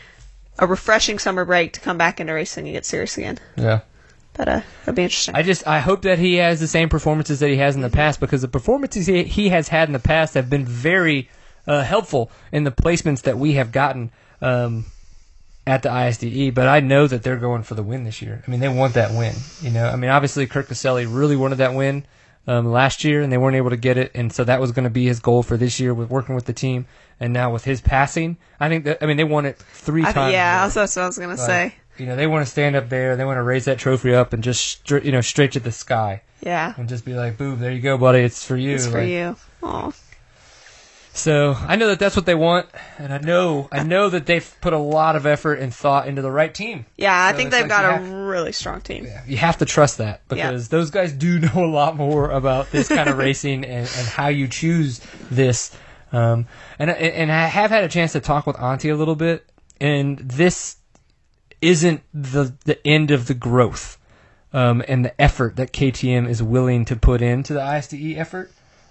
a 0.59 0.66
refreshing 0.66 1.19
summer 1.19 1.45
break 1.45 1.73
to 1.74 1.81
come 1.81 1.99
back 1.99 2.20
into 2.20 2.32
racing 2.32 2.66
and 2.66 2.74
get 2.74 2.85
serious 2.86 3.16
again. 3.19 3.39
yeah. 3.57 3.81
But 4.36 4.49
uh, 4.49 4.61
it'll 4.82 4.95
be 4.95 5.05
interesting. 5.05 5.36
I 5.36 5.43
just 5.43 5.65
I 5.65 5.78
hope 5.78 6.03
that 6.03 6.19
he 6.19 6.35
has 6.36 6.59
the 6.59 6.66
same 6.66 6.89
performances 6.89 7.39
that 7.39 7.51
he 7.51 7.57
has 7.59 7.77
in 7.77 7.82
the 7.82 7.89
past 7.91 8.19
because 8.19 8.43
the 8.43 8.49
performances 8.49 9.07
he, 9.07 9.23
he 9.23 9.49
has 9.51 9.69
had 9.69 9.89
in 9.89 9.93
the 9.93 10.01
past 10.01 10.35
have 10.35 10.51
been 10.51 10.65
very 10.66 11.31
uh, 11.66 11.82
helpful 11.82 12.31
in 12.53 12.65
the 12.65 12.70
placements 12.73 13.23
that 13.23 13.39
we 13.39 13.53
have 13.55 13.73
gotten 13.73 14.11
um, 14.41 14.86
at 15.66 15.82
the 15.82 15.89
ISDE. 15.89 16.55
But 16.55 16.69
I 16.69 16.81
know 16.81 17.07
that 17.07 17.23
they're 17.23 17.36
going 17.36 17.62
for 17.62 17.74
the 17.74 17.82
win 17.82 18.05
this 18.05 18.20
year. 18.23 18.43
I 18.47 18.51
mean, 18.51 18.61
they 18.61 18.69
want 18.69 18.95
that 18.95 19.12
win. 19.12 19.35
You 19.62 19.70
know, 19.70 19.89
I 19.89 19.97
mean, 19.97 20.11
obviously 20.11 20.47
Kurt 20.47 20.69
Caselli 20.69 21.07
really 21.07 21.36
wanted 21.36 21.57
that 21.57 21.74
win 21.74 22.05
um, 22.47 22.70
last 22.70 23.05
year, 23.05 23.23
and 23.23 23.32
they 23.32 23.39
weren't 23.39 23.57
able 23.57 23.70
to 23.70 23.77
get 23.77 23.97
it, 23.97 24.11
and 24.15 24.32
so 24.32 24.45
that 24.45 24.61
was 24.61 24.73
going 24.73 24.85
to 24.85 24.91
be 24.91 25.07
his 25.07 25.20
goal 25.20 25.43
for 25.43 25.57
this 25.57 25.81
year 25.81 25.95
with 25.95 26.11
working 26.11 26.35
with 26.35 26.45
the 26.45 26.53
team. 26.53 26.86
And 27.20 27.32
now 27.32 27.53
with 27.53 27.65
his 27.65 27.81
passing, 27.81 28.36
I 28.59 28.69
think 28.69 28.85
that 28.86 28.99
I 29.01 29.07
mean 29.07 29.16
they 29.16 29.23
won 29.24 29.47
it 29.47 29.57
three 29.57 30.05
I 30.05 30.11
times. 30.12 30.32
yeah, 30.32 30.66
that's 30.69 30.97
what 30.97 31.03
I 31.05 31.07
was 31.07 31.16
gonna 31.16 31.36
say. 31.39 31.74
You 31.97 32.07
know, 32.07 32.16
they 32.16 32.27
want 32.27 32.45
to 32.45 32.51
stand 32.51 32.74
up 32.74 32.89
there. 32.89 33.15
They 33.15 33.24
want 33.24 33.36
to 33.39 33.43
raise 33.45 33.66
that 33.66 33.78
trophy 33.78 34.12
up 34.12 34.32
and 34.32 34.43
just 34.43 34.66
stra- 34.66 35.03
you 35.03 35.12
know 35.12 35.20
straight 35.20 35.53
to 35.53 35.61
the 35.61 35.70
sky 35.70 36.23
Yeah. 36.43 36.74
and 36.77 36.89
just 36.89 37.05
be 37.05 37.15
like, 37.15 37.39
"Boom, 37.39 37.61
there 37.61 37.70
you 37.70 37.81
go, 37.81 37.97
buddy. 37.97 38.19
It's 38.19 38.45
for 38.45 38.57
you." 38.57 38.74
It's 38.74 38.89
for 38.89 38.99
Like, 38.99 39.09
you. 39.11 39.36
Oh. 39.62 39.95
So 41.16 41.57
I 41.57 41.77
know 41.77 41.86
that 41.86 42.01
that's 42.01 42.16
what 42.16 42.27
they 42.27 42.35
want, 42.35 42.66
and 42.99 43.15
I 43.15 43.19
know 43.19 43.69
I 43.70 43.85
know 43.85 44.09
that 44.09 44.27
they've 44.27 44.57
put 44.61 44.73
a 44.73 44.78
lot 44.78 45.15
of 45.15 45.27
effort 45.27 45.61
and 45.61 45.73
thought 45.73 46.09
into 46.09 46.23
the 46.23 46.31
right 46.31 46.53
team. 46.53 46.86
Yeah, 46.97 47.15
I 47.16 47.31
So 47.31 47.36
think 47.36 47.51
they've 47.53 47.61
like 47.62 47.69
got 47.70 47.85
a 47.85 47.93
have- 47.99 48.11
really 48.11 48.51
strong 48.51 48.81
team. 48.81 49.07
You 49.27 49.36
have 49.36 49.59
to 49.59 49.65
trust 49.65 49.99
that 49.99 50.23
Yeah. 50.31 50.49
because 50.51 50.69
those 50.70 50.91
guys 50.91 51.12
do 51.12 51.39
know 51.55 51.65
a 51.65 51.70
lot 51.70 51.97
more 51.97 52.31
about 52.31 52.73
this 52.73 52.89
kind 52.89 53.09
of 53.09 53.16
racing 53.27 53.65
and, 53.65 53.89
and 53.97 54.07
how 54.09 54.27
you 54.27 54.49
choose 54.49 55.01
this. 55.31 55.77
Um, 56.12 56.47
and 56.81 56.91
and 56.91 57.31
I 57.31 57.47
have 57.47 57.70
had 57.70 57.85
a 57.85 57.89
chance 57.89 58.12
to 58.12 58.20
talk 58.20 58.45
with 58.47 58.57
Antti 58.57 58.93
a 58.93 58.97
little 58.97 59.16
bit, 59.16 59.47
and 59.81 60.19
this 60.19 60.77
isn't 61.61 62.03
the 62.12 62.55
the 62.65 62.85
end 62.86 63.12
of 63.12 63.28
the 63.28 63.35
growth 63.35 63.99
um, 64.53 64.82
and 64.89 65.05
the 65.05 65.20
effort 65.20 65.55
that 65.57 65.73
KTM 65.73 66.28
is 66.28 66.43
willing 66.43 66.85
to 66.86 66.97
put 66.97 67.23
into 67.23 67.53
the 67.55 67.61
ISDE 67.61 68.16
effort. 68.19 68.51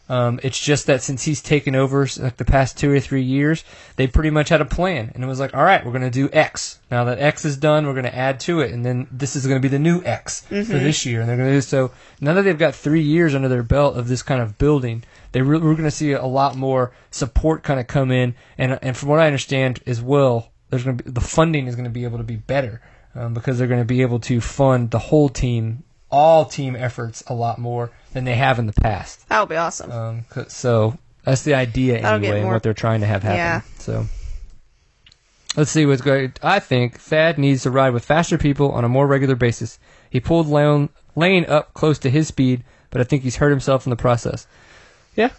Um, 0.09 0.39
it's 0.43 0.59
just 0.59 0.87
that 0.87 1.01
since 1.01 1.23
he's 1.23 1.41
taken 1.41 1.75
over 1.75 2.07
like 2.19 2.35
the 2.35 2.43
past 2.43 2.77
two 2.77 2.91
or 2.91 2.99
three 2.99 3.21
years, 3.21 3.63
they 3.95 4.05
pretty 4.05 4.29
much 4.29 4.49
had 4.49 4.59
a 4.59 4.65
plan, 4.65 5.11
and 5.15 5.23
it 5.23 5.27
was 5.27 5.39
like, 5.39 5.55
all 5.55 5.63
right, 5.63 5.83
we're 5.85 5.93
going 5.93 6.03
to 6.03 6.09
do 6.09 6.29
X. 6.33 6.79
Now 6.91 7.05
that 7.05 7.19
X 7.19 7.45
is 7.45 7.55
done, 7.55 7.85
we're 7.85 7.93
going 7.93 8.03
to 8.03 8.15
add 8.15 8.41
to 8.41 8.59
it, 8.59 8.73
and 8.73 8.85
then 8.85 9.07
this 9.11 9.37
is 9.37 9.47
going 9.47 9.61
to 9.61 9.65
be 9.65 9.71
the 9.71 9.79
new 9.79 10.03
X 10.03 10.41
for 10.41 10.55
this 10.55 11.05
year, 11.05 11.21
and 11.21 11.29
they're 11.29 11.37
going 11.37 11.49
to 11.49 11.55
do 11.55 11.61
so. 11.61 11.91
Now 12.19 12.33
that 12.33 12.41
they've 12.41 12.57
got 12.57 12.75
three 12.75 13.01
years 13.01 13.33
under 13.33 13.47
their 13.47 13.63
belt 13.63 13.95
of 13.95 14.09
this 14.09 14.23
kind 14.23 14.41
of 14.41 14.57
building, 14.57 15.03
they 15.31 15.41
re- 15.41 15.57
we're 15.57 15.73
going 15.73 15.83
to 15.83 15.91
see 15.91 16.11
a 16.11 16.25
lot 16.25 16.57
more 16.57 16.91
support 17.09 17.63
kind 17.63 17.79
of 17.79 17.87
come 17.87 18.11
in, 18.11 18.35
and 18.57 18.77
and 18.81 18.97
from 18.97 19.07
what 19.07 19.19
I 19.19 19.27
understand 19.27 19.81
as 19.87 20.01
well, 20.01 20.51
there's 20.69 20.83
going 20.83 20.97
to 20.97 21.03
be 21.03 21.11
the 21.11 21.21
funding 21.21 21.67
is 21.67 21.75
going 21.75 21.85
to 21.85 21.89
be 21.91 22.03
able 22.03 22.17
to 22.17 22.23
be 22.25 22.35
better 22.35 22.81
um, 23.15 23.33
because 23.33 23.57
they're 23.57 23.67
going 23.67 23.79
to 23.81 23.85
be 23.85 24.01
able 24.01 24.19
to 24.19 24.41
fund 24.41 24.91
the 24.91 24.99
whole 24.99 25.29
team, 25.29 25.83
all 26.13 26.45
team 26.45 26.75
efforts 26.75 27.23
a 27.25 27.33
lot 27.33 27.57
more 27.57 27.89
than 28.13 28.23
they 28.23 28.35
have 28.35 28.59
in 28.59 28.67
the 28.67 28.73
past. 28.73 29.27
That 29.29 29.39
would 29.39 29.49
be 29.49 29.55
awesome. 29.55 29.91
Um, 29.91 30.25
so 30.47 30.95
that's 31.23 31.41
the 31.41 31.55
idea 31.55 32.01
That'll 32.01 32.19
anyway, 32.19 32.41
and 32.41 32.49
what 32.49 32.61
they're 32.61 32.75
trying 32.75 33.01
to 33.01 33.07
have 33.07 33.23
happen. 33.23 33.37
Yeah. 33.37 33.61
So 33.79 34.05
let's 35.57 35.71
see 35.71 35.87
what's 35.87 36.03
going. 36.03 36.33
I 36.43 36.59
think 36.59 36.99
Thad 36.99 37.39
needs 37.39 37.63
to 37.63 37.71
ride 37.71 37.93
with 37.93 38.05
faster 38.05 38.37
people 38.37 38.71
on 38.71 38.85
a 38.85 38.89
more 38.89 39.07
regular 39.07 39.35
basis. 39.35 39.79
He 40.07 40.19
pulled 40.19 40.47
Lane, 40.47 40.89
Lane 41.15 41.45
up 41.45 41.73
close 41.73 41.97
to 41.99 42.11
his 42.11 42.27
speed, 42.27 42.63
but 42.91 43.01
I 43.01 43.05
think 43.05 43.23
he's 43.23 43.37
hurt 43.37 43.49
himself 43.49 43.87
in 43.87 43.89
the 43.89 43.95
process. 43.95 44.45
Yeah, 45.15 45.31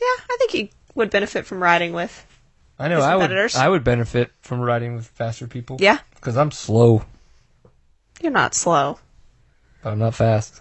yeah, 0.00 0.24
I 0.30 0.36
think 0.38 0.50
he 0.50 0.70
would 0.94 1.10
benefit 1.10 1.44
from 1.44 1.62
riding 1.62 1.92
with. 1.92 2.26
I 2.78 2.88
know. 2.88 3.00
I 3.02 3.16
would. 3.16 3.54
I 3.54 3.68
would 3.68 3.84
benefit 3.84 4.32
from 4.40 4.60
riding 4.60 4.96
with 4.96 5.06
faster 5.06 5.46
people. 5.46 5.76
Yeah, 5.78 5.98
because 6.14 6.38
I'm 6.38 6.50
slow, 6.50 7.04
you're 8.22 8.32
not 8.32 8.54
slow. 8.54 8.98
But 9.84 9.90
I'm 9.92 9.98
not 10.00 10.14
fast. 10.14 10.60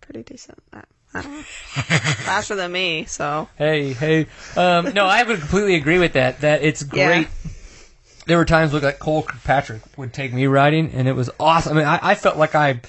Pretty 0.00 0.22
decent. 0.24 0.58
I, 0.72 0.82
I 1.14 1.22
don't 1.22 1.32
know. 1.32 1.42
Faster 1.42 2.56
than 2.56 2.72
me, 2.72 3.04
so. 3.06 3.48
Hey, 3.56 3.92
hey. 3.92 4.26
Um, 4.56 4.92
no, 4.94 5.06
I 5.06 5.22
would 5.22 5.38
completely 5.38 5.76
agree 5.76 5.98
with 5.98 6.14
that. 6.14 6.40
That 6.40 6.62
it's 6.62 6.82
Yeah. 6.92 7.06
great. 7.06 7.28
There 8.26 8.36
were 8.36 8.44
times 8.44 8.72
where 8.72 8.82
like 8.82 8.98
Cole 8.98 9.22
Kirkpatrick 9.22 9.82
would 9.96 10.12
take 10.12 10.32
me 10.32 10.46
riding, 10.46 10.90
and 10.92 11.08
it 11.08 11.12
was 11.14 11.30
awesome. 11.40 11.76
I 11.76 11.80
mean, 11.80 11.88
I, 11.88 11.98
I 12.02 12.14
felt 12.14 12.36
like 12.36 12.54
I 12.54 12.80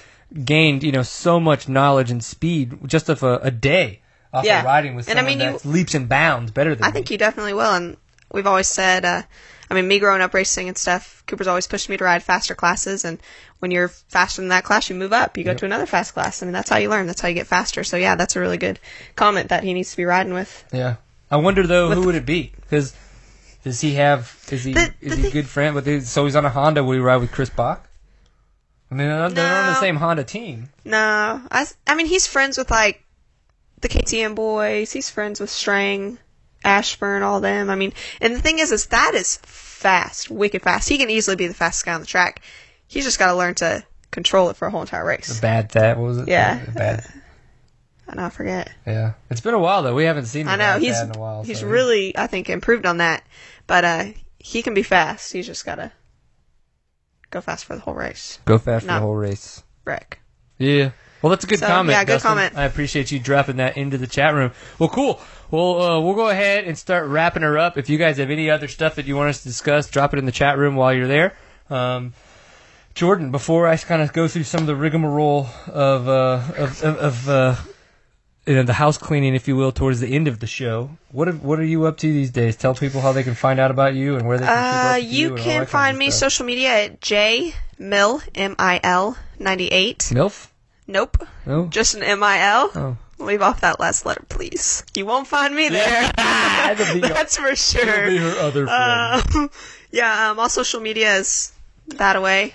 gained, 0.44 0.82
you 0.82 0.92
know, 0.92 1.02
so 1.02 1.38
much 1.40 1.68
knowledge 1.68 2.10
and 2.10 2.22
speed 2.22 2.78
just 2.86 3.08
of 3.08 3.22
a, 3.22 3.36
a 3.38 3.50
day 3.50 4.00
off 4.32 4.44
Yeah. 4.44 4.60
of 4.60 4.64
riding 4.64 4.94
with 4.96 5.08
And 5.08 5.18
I 5.18 5.22
someone 5.22 5.38
mean, 5.38 5.52
you- 5.64 5.70
leaps 5.70 5.94
and 5.94 6.08
bounds 6.08 6.50
better 6.50 6.74
than 6.74 6.84
I 6.84 6.88
me. 6.88 6.92
think 6.92 7.10
you 7.10 7.18
definitely 7.18 7.54
will. 7.54 7.72
And 7.74 7.96
we've 8.32 8.46
always 8.46 8.68
said, 8.68 9.04
uh, 9.04 9.22
I 9.70 9.74
mean, 9.74 9.88
me 9.88 9.98
growing 9.98 10.20
up 10.20 10.34
racing 10.34 10.68
and 10.68 10.76
stuff, 10.76 11.22
Cooper's 11.26 11.46
always 11.46 11.66
pushed 11.66 11.88
me 11.88 11.96
to 11.96 12.04
ride 12.04 12.22
faster 12.22 12.54
classes. 12.54 13.04
And 13.04 13.18
when 13.60 13.70
you're 13.70 13.88
faster 13.88 14.42
than 14.42 14.48
that 14.48 14.64
class, 14.64 14.90
you 14.90 14.96
move 14.96 15.12
up. 15.12 15.36
You 15.38 15.44
go 15.44 15.54
to 15.54 15.64
another 15.64 15.86
fast 15.86 16.12
class. 16.14 16.42
I 16.42 16.46
mean, 16.46 16.52
that's 16.52 16.68
how 16.70 16.76
you 16.76 16.90
learn. 16.90 17.06
That's 17.06 17.20
how 17.20 17.28
you 17.28 17.34
get 17.34 17.46
faster. 17.46 17.82
So 17.84 17.96
yeah, 17.96 18.14
that's 18.14 18.36
a 18.36 18.40
really 18.40 18.58
good 18.58 18.78
comment 19.16 19.48
that 19.48 19.64
he 19.64 19.72
needs 19.72 19.90
to 19.92 19.96
be 19.96 20.04
riding 20.04 20.34
with. 20.34 20.64
Yeah. 20.72 20.96
I 21.30 21.36
wonder 21.38 21.66
though, 21.66 21.88
With 21.88 21.98
who 21.98 22.04
would 22.06 22.14
it 22.14 22.26
be? 22.26 22.52
Because 22.60 22.94
does 23.64 23.80
he 23.80 23.94
have? 23.94 24.36
Is 24.50 24.64
he 24.64 24.74
The- 24.74 24.92
is 25.00 25.14
he 25.14 25.20
a 25.20 25.22
thing- 25.22 25.30
good 25.32 25.48
friend? 25.48 25.74
With 25.74 25.86
his, 25.86 26.10
so 26.10 26.24
he's 26.26 26.36
on 26.36 26.44
a 26.44 26.50
Honda. 26.50 26.84
Will 26.84 26.92
he 26.94 26.98
ride 27.00 27.16
with 27.16 27.32
Chris 27.32 27.48
Bach? 27.48 27.88
I 28.90 28.94
mean, 28.94 29.08
they're 29.08 29.18
not- 29.18 29.34
they're 29.34 29.62
on 29.62 29.66
the 29.72 29.80
same 29.80 29.96
Honda 29.96 30.24
team. 30.24 30.68
No, 30.84 31.40
I, 31.50 31.66
I 31.86 31.94
mean, 31.94 32.06
he's 32.06 32.26
friends 32.26 32.58
with 32.58 32.70
like 32.70 33.02
the 33.80 33.88
KTM 33.88 34.34
boys. 34.34 34.92
He's 34.92 35.08
friends 35.10 35.40
with 35.40 35.50
Strang, 35.50 36.18
Ashburn, 36.64 37.22
all 37.22 37.40
them. 37.40 37.70
I 37.70 37.74
mean, 37.74 37.92
and 38.20 38.34
the 38.34 38.40
thing 38.40 38.58
is, 38.58 38.72
is 38.72 38.86
that 38.86 39.14
is 39.14 39.36
fast, 39.42 40.30
wicked 40.30 40.62
fast. 40.62 40.88
He 40.88 40.98
can 40.98 41.10
easily 41.10 41.36
be 41.36 41.46
the 41.46 41.54
fastest 41.54 41.84
guy 41.84 41.94
on 41.94 42.00
the 42.00 42.06
track. 42.06 42.40
He's 42.86 43.04
just 43.04 43.18
got 43.18 43.26
to 43.26 43.34
learn 43.36 43.54
to 43.56 43.84
control 44.10 44.48
it 44.50 44.56
for 44.56 44.66
a 44.66 44.70
whole 44.70 44.80
entire 44.80 45.04
race. 45.04 45.28
The 45.36 45.40
bad 45.42 45.70
that 45.70 45.98
was 45.98 46.18
it? 46.18 46.28
Yeah. 46.28 46.64
Bad. 46.74 47.04
I 48.08 48.14
know, 48.16 48.24
I 48.26 48.30
forget. 48.30 48.70
Yeah. 48.86 49.14
It's 49.30 49.40
been 49.40 49.54
a 49.54 49.58
while 49.58 49.82
though. 49.82 49.94
We 49.94 50.04
haven't 50.04 50.26
seen. 50.26 50.46
I 50.46 50.56
know 50.56 50.78
he's 50.78 51.00
in 51.00 51.16
a 51.16 51.18
while. 51.18 51.42
he's 51.42 51.60
so- 51.60 51.66
really 51.66 52.16
I 52.16 52.26
think 52.26 52.50
improved 52.50 52.84
on 52.86 52.98
that, 52.98 53.24
but 53.66 53.84
uh, 53.84 54.04
he 54.38 54.62
can 54.62 54.74
be 54.74 54.82
fast. 54.82 55.32
He's 55.32 55.46
just 55.46 55.64
got 55.64 55.76
to 55.76 55.90
go 57.30 57.40
fast 57.40 57.64
for 57.64 57.74
the 57.74 57.80
whole 57.80 57.94
race. 57.94 58.38
go 58.44 58.58
fast 58.58 58.86
for 58.86 58.92
the 58.92 59.00
whole 59.00 59.14
race. 59.16 59.62
Wreck. 59.84 60.20
Yeah. 60.58 60.90
Well, 61.22 61.30
that's 61.30 61.44
a 61.44 61.46
good 61.46 61.58
So, 61.60 61.66
comment. 61.66 61.94
yeah, 61.96 62.04
good 62.04 62.12
Dustin. 62.14 62.28
comment. 62.28 62.56
I 62.56 62.64
appreciate 62.64 63.10
you 63.10 63.18
dropping 63.18 63.56
that 63.56 63.78
into 63.78 63.96
the 63.96 64.06
chat 64.06 64.34
room. 64.34 64.52
Well, 64.78 64.90
cool. 64.90 65.18
Well, 65.50 65.80
uh, 65.82 66.00
we'll 66.00 66.14
go 66.14 66.28
ahead 66.28 66.64
and 66.64 66.76
start 66.76 67.06
wrapping 67.08 67.42
her 67.42 67.58
up. 67.58 67.76
If 67.78 67.88
you 67.88 67.98
guys 67.98 68.18
have 68.18 68.30
any 68.30 68.50
other 68.50 68.68
stuff 68.68 68.96
that 68.96 69.06
you 69.06 69.16
want 69.16 69.30
us 69.30 69.42
to 69.42 69.48
discuss, 69.48 69.88
drop 69.88 70.12
it 70.14 70.18
in 70.18 70.26
the 70.26 70.32
chat 70.32 70.58
room 70.58 70.74
while 70.76 70.92
you're 70.92 71.06
there. 71.08 71.36
Um, 71.70 72.12
Jordon, 72.94 73.30
before 73.30 73.66
I 73.66 73.76
kind 73.76 74.02
of 74.02 74.12
go 74.12 74.28
through 74.28 74.44
some 74.44 74.60
of 74.60 74.66
the 74.66 74.76
rigmarole 74.76 75.48
of 75.66 76.08
uh, 76.08 76.42
of, 76.56 76.82
of, 76.82 76.96
of 76.96 77.28
uh, 77.28 77.54
you 78.46 78.54
know, 78.54 78.62
the 78.62 78.72
house 78.74 78.98
cleaning, 78.98 79.34
if 79.34 79.48
you 79.48 79.56
will, 79.56 79.72
towards 79.72 80.00
the 80.00 80.14
end 80.14 80.28
of 80.28 80.38
the 80.38 80.46
show, 80.46 80.90
what 81.10 81.28
are, 81.28 81.32
what 81.32 81.58
are 81.58 81.64
you 81.64 81.86
up 81.86 81.96
to 81.98 82.12
these 82.12 82.30
days? 82.30 82.56
Tell 82.56 82.74
people 82.74 83.00
how 83.00 83.12
they 83.12 83.22
can 83.22 83.34
find 83.34 83.58
out 83.58 83.70
about 83.70 83.94
you 83.94 84.16
and 84.16 84.26
where 84.28 84.38
they 84.38 84.46
can 84.46 84.54
keep 84.54 84.64
Uh, 84.64 84.88
up 84.90 84.96
with 84.96 85.04
you. 85.12 85.28
you 85.30 85.34
can 85.36 85.66
find 85.66 85.98
me 85.98 86.10
stuff. 86.10 86.32
social 86.32 86.46
media 86.46 86.68
at 86.84 87.00
J 87.00 87.54
Mill 87.78 88.20
M 88.34 88.54
I 88.58 88.80
L 88.84 89.16
ninety 89.38 89.68
eight. 89.68 89.98
MILF? 90.12 90.48
Nope, 90.86 91.26
No. 91.46 91.66
just 91.66 91.94
an 91.94 92.02
M 92.02 92.22
I 92.22 92.40
L. 92.42 92.70
Oh. 92.74 92.96
Leave 93.24 93.42
off 93.42 93.60
that 93.60 93.80
last 93.80 94.06
letter, 94.06 94.24
please. 94.28 94.84
You 94.94 95.06
won't 95.06 95.26
find 95.26 95.54
me 95.54 95.68
there. 95.68 96.12
That's 96.16 97.36
for 97.36 97.48
It'll 97.48 97.54
sure. 97.54 98.08
be 98.08 98.16
her 98.18 98.38
other 98.38 98.66
friend. 98.66 99.36
Um, 99.36 99.50
yeah, 99.90 100.30
um, 100.30 100.38
all 100.38 100.48
social 100.48 100.80
media 100.80 101.16
is 101.16 101.52
that 101.88 102.16
away. 102.16 102.54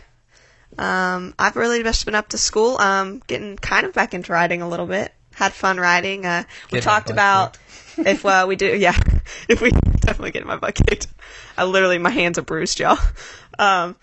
Um, 0.78 1.34
I've 1.38 1.56
really 1.56 1.84
just 1.84 2.06
been 2.06 2.16
up 2.16 2.30
to 2.30 2.38
school, 2.38 2.80
um, 2.80 3.22
getting 3.28 3.58
kind 3.58 3.86
of 3.86 3.94
back 3.94 4.14
into 4.14 4.32
riding 4.32 4.62
a 4.62 4.70
little 4.70 4.88
bit. 4.88 5.14
Had 5.34 5.54
fun 5.54 5.78
riding. 5.78 6.26
Uh, 6.26 6.44
we 6.72 6.82
talked 6.82 7.10
about 7.10 7.58
if 7.98 8.26
uh, 8.26 8.46
we 8.48 8.56
do, 8.56 8.76
yeah, 8.78 8.98
if 9.48 9.62
we 9.62 9.72
definitely 9.72 10.32
get 10.32 10.42
in 10.42 10.48
my 10.48 10.58
butt 10.58 10.76
kicked. 10.76 11.08
I 11.58 11.64
literally, 11.64 11.98
my 11.98 12.10
hands 12.10 12.38
are 12.38 12.44
bruised, 12.44 12.80
y'all. 12.80 12.98
Um, 13.58 13.96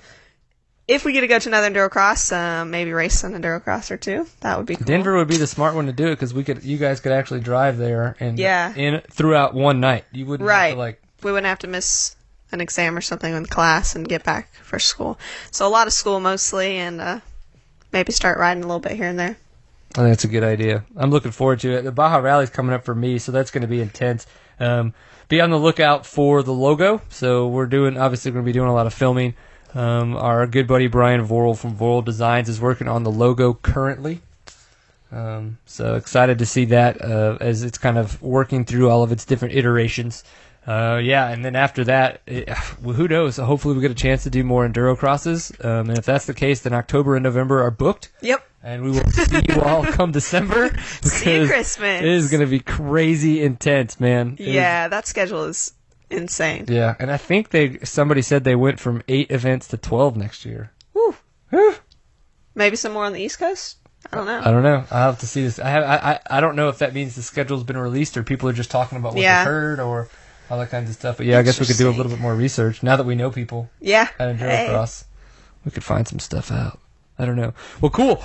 if 0.88 1.04
we 1.04 1.12
get 1.12 1.22
to 1.22 1.26
go 1.26 1.38
to 1.38 1.48
another 1.48 1.70
endurocross, 1.70 2.32
uh, 2.32 2.64
maybe 2.64 2.92
race 2.92 3.24
an 3.24 3.32
endurocross 3.32 3.90
or 3.90 3.96
two, 3.96 4.26
that 4.40 4.56
would 4.56 4.66
be 4.66 4.76
cool. 4.76 4.84
Denver 4.86 5.16
would 5.16 5.28
be 5.28 5.36
the 5.36 5.46
smart 5.46 5.74
one 5.74 5.86
to 5.86 5.92
do 5.92 6.06
it 6.08 6.10
because 6.10 6.32
we 6.32 6.44
could, 6.44 6.62
you 6.64 6.78
guys 6.78 7.00
could 7.00 7.12
actually 7.12 7.40
drive 7.40 7.76
there 7.78 8.16
and 8.20 8.38
Yeah. 8.38 8.72
in 8.74 9.00
throughout 9.10 9.54
one 9.54 9.80
night. 9.80 10.04
You 10.12 10.26
wouldn't 10.26 10.48
have 10.48 10.56
Right. 10.58 10.72
to 10.72 10.78
like 10.78 11.02
we 11.22 11.32
wouldn't 11.32 11.46
have 11.48 11.58
to 11.60 11.66
miss 11.66 12.14
an 12.52 12.60
exam 12.60 12.96
or 12.96 13.00
something 13.00 13.34
in 13.34 13.46
class 13.46 13.96
and 13.96 14.08
get 14.08 14.22
back 14.22 14.52
for 14.62 14.78
school. 14.78 15.18
So 15.50 15.66
a 15.66 15.70
lot 15.70 15.86
of 15.88 15.92
school 15.92 16.20
mostly, 16.20 16.76
and 16.76 17.00
uh, 17.00 17.20
maybe 17.92 18.12
start 18.12 18.38
riding 18.38 18.62
a 18.62 18.66
little 18.66 18.80
bit 18.80 18.92
here 18.92 19.08
and 19.08 19.18
there. 19.18 19.36
I 19.94 20.00
think 20.00 20.08
that's 20.10 20.24
a 20.24 20.28
good 20.28 20.44
idea. 20.44 20.84
I'm 20.96 21.10
looking 21.10 21.32
forward 21.32 21.58
to 21.60 21.72
it. 21.72 21.82
The 21.82 21.90
Baja 21.90 22.18
Rally's 22.18 22.50
coming 22.50 22.74
up 22.74 22.84
for 22.84 22.94
me, 22.94 23.18
so 23.18 23.32
that's 23.32 23.50
going 23.50 23.62
to 23.62 23.66
be 23.68 23.80
intense. 23.80 24.26
Um, 24.60 24.94
be 25.28 25.40
on 25.40 25.50
the 25.50 25.58
lookout 25.58 26.06
for 26.06 26.42
the 26.42 26.52
logo. 26.52 27.00
So 27.08 27.48
we're 27.48 27.66
doing, 27.66 27.96
obviously, 27.98 28.30
going 28.30 28.44
to 28.44 28.46
be 28.48 28.52
doing 28.52 28.68
a 28.68 28.74
lot 28.74 28.86
of 28.86 28.94
filming. 28.94 29.34
Um, 29.74 30.16
our 30.16 30.46
good 30.46 30.66
buddy 30.66 30.86
Brian 30.86 31.26
Vorel 31.26 31.56
from 31.58 31.76
Vorel 31.76 32.04
Designs 32.04 32.48
is 32.48 32.60
working 32.60 32.88
on 32.88 33.02
the 33.02 33.10
logo 33.10 33.54
currently. 33.54 34.20
Um, 35.12 35.58
so 35.66 35.94
excited 35.94 36.38
to 36.40 36.46
see 36.46 36.64
that 36.66 37.00
uh, 37.02 37.36
as 37.40 37.62
it's 37.62 37.78
kind 37.78 37.96
of 37.98 38.20
working 38.22 38.64
through 38.64 38.90
all 38.90 39.02
of 39.02 39.12
its 39.12 39.24
different 39.24 39.54
iterations. 39.54 40.24
Uh, 40.66 41.00
yeah, 41.02 41.28
and 41.28 41.44
then 41.44 41.54
after 41.54 41.84
that, 41.84 42.20
it, 42.26 42.48
who 42.82 43.06
knows? 43.06 43.36
Hopefully, 43.36 43.74
we 43.76 43.80
get 43.80 43.90
a 43.90 43.94
chance 43.94 44.24
to 44.24 44.30
do 44.30 44.42
more 44.42 44.66
enduro 44.68 44.96
crosses. 44.96 45.52
Um, 45.60 45.88
and 45.90 45.98
if 45.98 46.04
that's 46.04 46.26
the 46.26 46.34
case, 46.34 46.62
then 46.62 46.72
October 46.72 47.14
and 47.14 47.22
November 47.22 47.62
are 47.62 47.70
booked 47.70 48.10
Yep. 48.22 48.44
and 48.64 48.82
we 48.82 48.90
will 48.90 49.04
see 49.10 49.42
you 49.48 49.60
all 49.62 49.84
come 49.92 50.10
December. 50.10 50.76
See 51.02 51.36
you 51.36 51.46
Christmas. 51.48 52.00
It 52.02 52.08
is 52.08 52.30
going 52.30 52.40
to 52.40 52.46
be 52.50 52.58
crazy 52.60 53.42
intense, 53.44 54.00
man. 54.00 54.36
It 54.40 54.48
is- 54.48 54.54
Yeah, 54.54 54.88
that 54.88 55.06
schedule 55.06 55.44
is 55.44 55.72
insane. 56.10 56.66
yeah, 56.68 56.94
and 56.98 57.10
I 57.10 57.16
think 57.16 57.50
they 57.50 57.78
somebody 57.80 58.22
said 58.22 58.44
they 58.44 58.54
went 58.56 58.78
from 58.80 59.02
eight 59.08 59.30
events 59.30 59.68
to 59.68 59.76
twelve 59.76 60.16
next 60.16 60.44
year. 60.44 60.72
Woo. 60.94 61.14
Whew. 61.50 61.74
Maybe 62.54 62.76
some 62.76 62.92
more 62.92 63.04
on 63.04 63.12
the 63.12 63.20
East 63.20 63.38
Coast. 63.38 63.76
I 64.12 64.16
don't 64.16 64.26
know. 64.26 64.40
I 64.40 64.50
don't 64.50 64.62
know. 64.62 64.84
I'll 64.90 65.10
have 65.10 65.18
to 65.20 65.26
see 65.26 65.42
this. 65.42 65.58
I 65.58 65.68
have. 65.68 65.82
I, 65.84 65.96
I 66.12 66.38
I 66.38 66.40
don't 66.40 66.54
know 66.56 66.68
if 66.68 66.78
that 66.78 66.94
means 66.94 67.14
the 67.16 67.22
schedule's 67.22 67.64
been 67.64 67.76
released 67.76 68.16
or 68.16 68.22
people 68.22 68.48
are 68.48 68.52
just 68.52 68.70
talking 68.70 68.98
about 68.98 69.14
what 69.14 69.22
Yeah. 69.22 69.44
they 69.44 69.50
heard 69.50 69.80
or 69.80 70.08
all 70.48 70.58
that 70.60 70.70
kinds 70.70 70.88
of 70.88 70.94
stuff. 70.96 71.16
But 71.16 71.26
yeah, 71.26 71.38
I 71.38 71.42
guess 71.42 71.58
we 71.58 71.66
could 71.66 71.76
do 71.76 71.88
a 71.88 71.90
little 71.90 72.10
bit 72.10 72.20
more 72.20 72.34
research 72.34 72.82
now 72.84 72.94
that 72.96 73.04
we 73.04 73.16
know 73.16 73.30
people 73.32 73.68
Yeah. 73.80 74.08
at 74.18 74.36
Hey. 74.36 74.68
Endurocross. 74.70 75.04
We 75.64 75.72
could 75.72 75.82
find 75.84 76.06
some 76.06 76.20
stuff 76.20 76.52
out. 76.52 76.78
I 77.18 77.24
don't 77.26 77.34
know. 77.36 77.52
Well, 77.80 77.90
cool. 77.90 78.22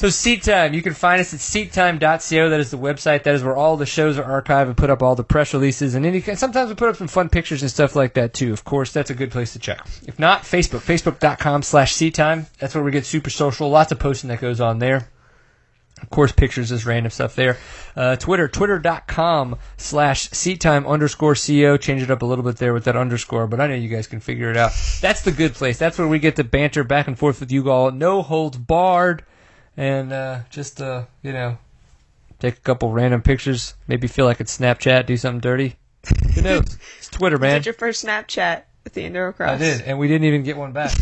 So 0.00 0.08
Seat 0.08 0.44
Time, 0.44 0.72
you 0.72 0.80
can 0.80 0.94
find 0.94 1.20
us 1.20 1.34
at 1.34 1.40
seattime.co. 1.40 2.48
That 2.48 2.58
is 2.58 2.70
the 2.70 2.78
website. 2.78 3.24
That 3.24 3.34
is 3.34 3.44
where 3.44 3.54
all 3.54 3.76
the 3.76 3.84
shows 3.84 4.18
are 4.18 4.42
archived 4.42 4.68
and 4.68 4.74
put 4.74 4.88
up 4.88 5.02
all 5.02 5.14
the 5.14 5.22
press 5.22 5.52
releases 5.52 5.94
and 5.94 6.06
any. 6.06 6.22
Sometimes 6.22 6.70
we 6.70 6.74
put 6.74 6.88
up 6.88 6.96
some 6.96 7.06
fun 7.06 7.28
pictures 7.28 7.60
and 7.60 7.70
stuff 7.70 7.94
like 7.94 8.14
that 8.14 8.32
too. 8.32 8.50
Of 8.54 8.64
course, 8.64 8.92
that's 8.92 9.10
a 9.10 9.14
good 9.14 9.30
place 9.30 9.52
to 9.52 9.58
check. 9.58 9.86
If 10.06 10.18
not, 10.18 10.44
Facebook, 10.44 10.80
facebook.com 10.80 11.62
slash 11.62 11.92
Seat 11.92 12.14
Time. 12.14 12.46
That's 12.58 12.74
where 12.74 12.82
we 12.82 12.92
get 12.92 13.04
super 13.04 13.28
social. 13.28 13.68
Lots 13.68 13.92
of 13.92 13.98
posting 13.98 14.28
that 14.28 14.40
goes 14.40 14.58
on 14.58 14.78
there. 14.78 15.10
Of 16.00 16.08
course, 16.08 16.32
pictures 16.32 16.72
is 16.72 16.86
random 16.86 17.10
stuff 17.10 17.36
there. 17.36 17.58
Uh, 17.94 18.16
Twitter, 18.16 18.48
twitter.com 18.48 19.58
slash 19.76 20.30
seattime 20.30 20.88
underscore 20.88 21.34
co. 21.34 21.76
Change 21.76 22.00
it 22.00 22.10
up 22.10 22.22
a 22.22 22.24
little 22.24 22.42
bit 22.42 22.56
there 22.56 22.72
with 22.72 22.84
that 22.84 22.96
underscore, 22.96 23.46
but 23.46 23.60
I 23.60 23.66
know 23.66 23.74
you 23.74 23.90
guys 23.90 24.06
can 24.06 24.20
figure 24.20 24.50
it 24.50 24.56
out. 24.56 24.72
That's 25.02 25.20
the 25.20 25.32
good 25.32 25.52
place. 25.52 25.76
That's 25.76 25.98
where 25.98 26.08
we 26.08 26.18
get 26.18 26.36
to 26.36 26.44
banter 26.44 26.84
back 26.84 27.06
and 27.06 27.18
forth 27.18 27.40
with 27.40 27.52
you 27.52 27.70
all. 27.70 27.90
No 27.90 28.22
holds 28.22 28.56
barred. 28.56 29.26
And 29.80 30.12
uh, 30.12 30.40
just, 30.50 30.82
uh, 30.82 31.04
you 31.22 31.32
know, 31.32 31.56
take 32.38 32.58
a 32.58 32.60
couple 32.60 32.92
random 32.92 33.22
pictures. 33.22 33.72
Maybe 33.88 34.08
feel 34.08 34.26
like 34.26 34.38
it's 34.38 34.58
Snapchat, 34.58 35.06
do 35.06 35.16
something 35.16 35.40
dirty. 35.40 35.76
Who 36.34 36.42
knows? 36.42 36.76
It's 36.98 37.08
Twitter, 37.08 37.38
man. 37.38 37.54
Did 37.54 37.64
your 37.64 37.72
first 37.72 38.04
Snapchat 38.04 38.64
with 38.84 38.92
the 38.92 39.04
Endurocross? 39.04 39.48
I 39.48 39.56
did, 39.56 39.80
and 39.80 39.98
we 39.98 40.06
didn't 40.06 40.24
even 40.24 40.42
get 40.42 40.58
one 40.58 40.72
back. 40.72 40.92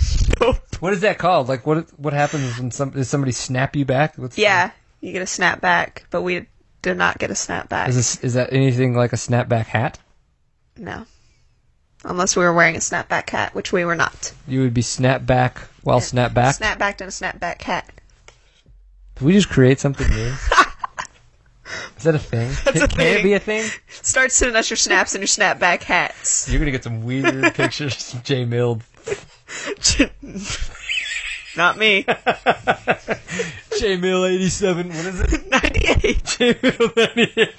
What 0.81 0.93
is 0.93 1.01
that 1.01 1.19
called? 1.19 1.49
Like, 1.49 1.67
what 1.67 1.89
what 1.99 2.13
happens 2.13 2.57
when 2.57 2.71
some 2.71 2.91
does 2.91 3.09
somebody 3.09 3.33
snap 3.33 3.75
you 3.75 3.85
back? 3.85 4.17
What's 4.17 4.39
Yeah, 4.39 4.71
you 5.01 5.11
get 5.11 5.23
a 5.23 5.27
snap 5.27 5.61
back, 5.61 6.07
but 6.11 6.23
we 6.23 6.47
did 6.83 6.97
not 6.97 7.19
get 7.19 7.33
a 7.33 7.35
snap 7.35 7.69
back. 7.69 7.89
Is 7.89 7.97
this 7.97 8.23
is 8.23 8.35
that 8.35 8.53
anything 8.53 8.95
like 8.95 9.13
a 9.13 9.17
snapback 9.17 9.67
hat? 9.67 9.99
No. 10.77 11.05
Unless 12.05 12.37
we 12.37 12.45
were 12.45 12.53
wearing 12.53 12.77
a 12.77 12.79
snapback 12.79 13.29
hat, 13.31 13.57
which 13.57 13.73
we 13.73 13.85
were 13.85 13.97
not. 13.97 14.33
You 14.47 14.61
would 14.61 14.75
be 14.75 14.83
snapback 14.83 15.59
while 15.83 15.99
snapback. 15.99 16.61
Snapback 16.61 17.01
and 17.01 17.03
a 17.03 17.07
snapback 17.07 17.61
hat. 17.63 17.91
Did 19.19 19.25
we 19.25 19.33
just 19.33 19.49
create 19.49 19.81
something 19.81 20.09
new? 20.09 20.27
is 21.97 22.05
that 22.05 22.15
a 22.15 22.19
thing? 22.21 22.53
can, 22.55 22.77
a 22.83 22.87
thing. 22.87 22.89
can 22.89 23.07
it 23.19 23.23
be 23.25 23.33
a 23.33 23.41
thing? 23.41 23.69
Start 23.89 24.31
sending 24.31 24.55
us 24.55 24.71
your 24.71 24.77
snaps 24.77 25.15
and 25.15 25.23
your 25.23 25.27
snapback 25.27 25.83
hats. 25.83 26.49
You're 26.49 26.61
gonna 26.61 26.71
get 26.71 26.85
some 26.85 27.03
weird 27.05 27.43
pictures 27.55 28.15
of 28.15 28.23
J 28.23 28.45
Mill. 28.45 28.81
not 31.57 31.79
me. 31.79 32.07
J 33.81 33.97
Mill 33.97 34.25
eighty 34.25 34.49
seven. 34.51 34.89
What 34.89 35.07
is 35.07 35.21
it? 35.21 35.51
98. 35.51 36.25
J 36.25 36.59
Mill 36.63 36.91
ninety 36.97 37.33
eight. 37.37 37.55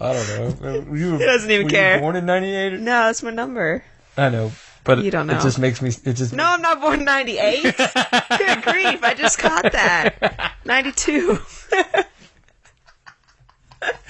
I 0.00 0.12
don't 0.12 0.60
know. 0.62 0.94
You 0.94 1.12
were, 1.12 1.18
He 1.18 1.26
doesn't 1.26 1.50
even 1.50 1.68
care. 1.68 1.96
You 1.96 2.00
born 2.00 2.16
in 2.16 2.24
ninety 2.24 2.54
eight? 2.54 2.72
No, 2.72 3.06
that's 3.06 3.22
my 3.22 3.30
number. 3.30 3.84
I 4.16 4.30
know, 4.30 4.52
but 4.84 5.02
You 5.02 5.10
don't 5.10 5.26
know. 5.26 5.36
It 5.38 5.42
just 5.42 5.58
makes 5.58 5.82
me. 5.82 5.90
It 6.04 6.12
just 6.14 6.32
No, 6.32 6.44
I'm 6.44 6.62
not 6.62 6.80
born 6.80 7.00
in 7.00 7.04
98. 7.04 7.62
Good 7.62 8.62
grief, 8.62 9.02
I 9.02 9.14
just 9.16 9.38
caught 9.38 9.72
that. 9.72 10.52
92. 10.64 11.38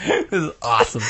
This 0.31 0.43
is 0.43 0.51
awesome. 0.63 1.03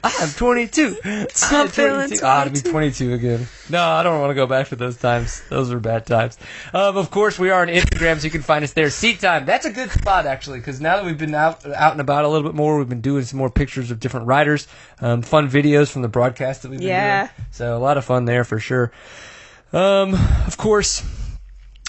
I'm 0.04 0.30
22. 0.30 0.96
I'm 1.04 1.68
feeling 1.68 2.08
22. 2.08 2.20
Ah, 2.24 2.44
to 2.44 2.50
be 2.50 2.60
22. 2.60 2.70
22 2.70 3.12
again. 3.12 3.46
No, 3.68 3.82
I 3.82 4.02
don't 4.02 4.20
want 4.20 4.30
to 4.30 4.34
go 4.34 4.46
back 4.46 4.68
to 4.68 4.76
those 4.76 4.96
times. 4.96 5.42
Those 5.50 5.72
were 5.72 5.80
bad 5.80 6.06
times. 6.06 6.38
Um, 6.72 6.96
of 6.96 7.10
course, 7.10 7.38
we 7.38 7.50
are 7.50 7.62
on 7.62 7.68
Instagram, 7.68 8.18
so 8.18 8.24
you 8.24 8.30
can 8.30 8.42
find 8.42 8.64
us 8.64 8.72
there. 8.72 8.88
Seat 8.90 9.20
time. 9.20 9.44
That's 9.44 9.66
a 9.66 9.70
good 9.72 9.90
spot 9.90 10.26
actually, 10.26 10.58
because 10.60 10.80
now 10.80 10.96
that 10.96 11.04
we've 11.04 11.18
been 11.18 11.34
out 11.34 11.64
out 11.74 11.92
and 11.92 12.00
about 12.00 12.24
a 12.24 12.28
little 12.28 12.48
bit 12.48 12.56
more, 12.56 12.78
we've 12.78 12.88
been 12.88 13.00
doing 13.02 13.24
some 13.24 13.38
more 13.38 13.50
pictures 13.50 13.90
of 13.90 14.00
different 14.00 14.26
riders, 14.26 14.66
um, 15.00 15.22
fun 15.22 15.48
videos 15.50 15.90
from 15.90 16.02
the 16.02 16.08
broadcast 16.08 16.62
that 16.62 16.70
we've 16.70 16.80
been 16.80 16.88
Yeah. 16.88 17.26
doing. 17.26 17.46
So 17.50 17.76
a 17.76 17.78
lot 17.78 17.98
of 17.98 18.04
fun 18.04 18.24
there 18.24 18.44
for 18.44 18.58
sure. 18.58 18.90
Um, 19.72 20.14
of 20.46 20.56
course, 20.56 21.02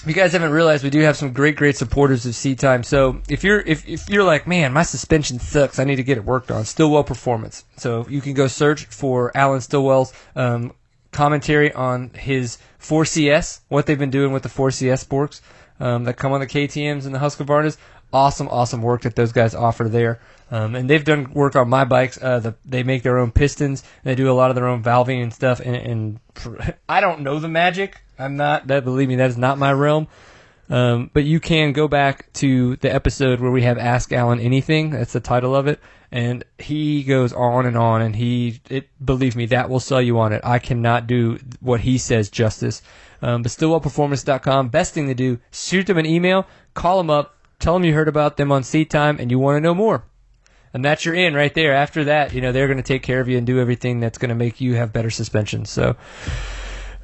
if 0.01 0.07
you 0.07 0.13
guys 0.13 0.33
haven't 0.33 0.51
realized, 0.51 0.83
we 0.83 0.89
do 0.89 1.01
have 1.01 1.15
some 1.15 1.31
great, 1.31 1.55
great 1.55 1.77
supporters 1.77 2.25
of 2.25 2.33
Seat 2.33 2.57
Time. 2.57 2.81
So 2.81 3.21
if 3.29 3.43
you're 3.43 3.59
if, 3.59 3.87
if 3.87 4.09
you're 4.09 4.23
like, 4.23 4.47
man, 4.47 4.73
my 4.73 4.81
suspension 4.81 5.37
sucks, 5.37 5.77
I 5.77 5.83
need 5.83 5.97
to 5.97 6.03
get 6.03 6.17
it 6.17 6.25
worked 6.25 6.49
on. 6.49 6.65
Stillwell 6.65 7.03
Performance. 7.03 7.65
So 7.77 8.07
you 8.09 8.19
can 8.19 8.33
go 8.33 8.47
search 8.47 8.85
for 8.85 9.31
Alan 9.37 9.61
Stillwell's 9.61 10.11
um, 10.35 10.73
commentary 11.11 11.71
on 11.73 12.09
his 12.15 12.57
4CS, 12.79 13.59
what 13.67 13.85
they've 13.85 13.99
been 13.99 14.09
doing 14.09 14.31
with 14.31 14.41
the 14.41 14.49
4CS 14.49 15.05
forks 15.05 15.41
um, 15.79 16.05
that 16.05 16.15
come 16.15 16.31
on 16.31 16.39
the 16.39 16.47
KTM's 16.47 17.05
and 17.05 17.13
the 17.13 17.19
Husqvarnas. 17.19 17.77
Awesome, 18.13 18.47
awesome 18.49 18.81
work 18.81 19.03
that 19.03 19.15
those 19.15 19.31
guys 19.31 19.53
offer 19.53 19.87
there. 19.87 20.19
Um, 20.49 20.75
and 20.75 20.89
they've 20.89 21.05
done 21.05 21.31
work 21.31 21.55
on 21.55 21.69
my 21.69 21.85
bikes. 21.85 22.21
Uh, 22.21 22.39
the, 22.39 22.55
they 22.65 22.83
make 22.83 23.03
their 23.03 23.19
own 23.19 23.31
pistons. 23.31 23.83
They 24.03 24.15
do 24.15 24.29
a 24.29 24.33
lot 24.33 24.49
of 24.49 24.55
their 24.55 24.67
own 24.67 24.83
valving 24.83 25.21
and 25.21 25.33
stuff. 25.33 25.59
And, 25.59 25.75
and 25.75 26.75
I 26.89 27.01
don't 27.01 27.21
know 27.21 27.39
the 27.39 27.47
magic. 27.47 28.01
I'm 28.21 28.37
not 28.37 28.67
that. 28.67 28.83
Believe 28.83 29.09
me, 29.09 29.15
that 29.15 29.29
is 29.29 29.37
not 29.37 29.57
my 29.57 29.73
realm. 29.73 30.07
Um, 30.69 31.09
but 31.13 31.25
you 31.25 31.39
can 31.39 31.73
go 31.73 31.87
back 31.87 32.31
to 32.33 32.77
the 32.77 32.93
episode 32.93 33.41
where 33.41 33.51
we 33.51 33.63
have 33.63 33.77
Ask 33.77 34.13
Alan 34.13 34.39
Anything. 34.39 34.91
That's 34.91 35.11
the 35.11 35.19
title 35.19 35.55
of 35.55 35.67
it. 35.67 35.79
And 36.13 36.43
he 36.57 37.03
goes 37.03 37.33
on 37.33 37.65
and 37.65 37.77
on, 37.77 38.01
and 38.01 38.15
he, 38.15 38.61
it, 38.69 38.89
believe 39.03 39.35
me, 39.35 39.47
that 39.47 39.69
will 39.69 39.79
sell 39.79 40.01
you 40.01 40.19
on 40.19 40.33
it. 40.33 40.41
I 40.43 40.59
cannot 40.59 41.07
do 41.07 41.39
what 41.59 41.81
he 41.81 41.97
says 41.97 42.29
justice. 42.29 42.81
Um, 43.21 43.43
but 43.43 43.51
stillwellperformance.com, 43.51 44.69
best 44.69 44.93
thing 44.93 45.07
to 45.07 45.13
do, 45.13 45.39
shoot 45.51 45.87
them 45.87 45.97
an 45.97 46.05
email, 46.05 46.47
call 46.73 46.97
them 46.97 47.09
up, 47.09 47.35
tell 47.59 47.73
them 47.73 47.83
you 47.83 47.93
heard 47.93 48.07
about 48.07 48.37
them 48.37 48.51
on 48.51 48.63
Seat 48.63 48.89
Time, 48.89 49.17
and 49.19 49.31
you 49.31 49.39
want 49.39 49.57
to 49.57 49.61
know 49.61 49.75
more. 49.75 50.05
And 50.73 50.83
that's 50.83 51.03
your 51.03 51.15
in 51.15 51.33
right 51.33 51.53
there. 51.53 51.73
After 51.73 52.05
that, 52.05 52.33
you 52.33 52.41
know, 52.41 52.51
they're 52.51 52.67
going 52.67 52.77
to 52.77 52.83
take 52.83 53.03
care 53.03 53.19
of 53.19 53.27
you 53.27 53.37
and 53.37 53.45
do 53.45 53.59
everything 53.59 53.99
that's 53.99 54.17
going 54.17 54.29
to 54.29 54.35
make 54.35 54.61
you 54.61 54.75
have 54.75 54.93
better 54.93 55.09
suspension. 55.09 55.65
So, 55.65 55.97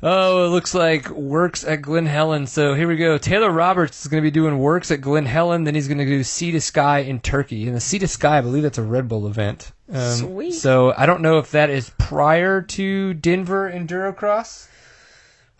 Oh, 0.04 0.46
it 0.46 0.50
looks 0.50 0.76
like 0.76 1.06
WORCS 1.06 1.64
at 1.68 1.82
Glen 1.82 2.06
Helen. 2.06 2.46
So 2.46 2.76
here 2.76 2.88
we 2.88 2.98
go. 2.98 3.18
Taylor 3.18 3.52
Roberts 3.52 4.02
is 4.02 4.08
going 4.08 4.22
to 4.22 4.26
be 4.26 4.32
doing 4.32 4.60
WORCS 4.60 4.92
at 4.92 5.02
Glen 5.02 5.26
Helen. 5.26 5.64
Then 5.64 5.74
he's 5.74 5.88
going 5.88 5.98
to 5.98 6.06
do 6.06 6.24
Sea 6.24 6.52
to 6.52 6.62
Sky 6.62 7.00
in 7.00 7.20
Turkey. 7.20 7.66
And 7.68 7.76
the 7.76 7.80
Sea 7.82 8.00
to 8.00 8.08
Sky, 8.08 8.38
I 8.38 8.42
believe 8.42 8.64
that's 8.64 8.78
a 8.78 8.84
Red 8.84 9.08
Bull 9.08 9.28
event. 9.28 9.72
Um, 9.92 10.16
Sweet. 10.16 10.52
So 10.54 10.94
I 10.96 11.06
don't 11.08 11.22
know 11.22 11.40
if 11.40 11.52
that 11.52 11.70
is 11.70 11.92
prior 11.98 12.62
to 12.62 13.14
Denver 13.16 13.72
Endurocross. 13.72 14.68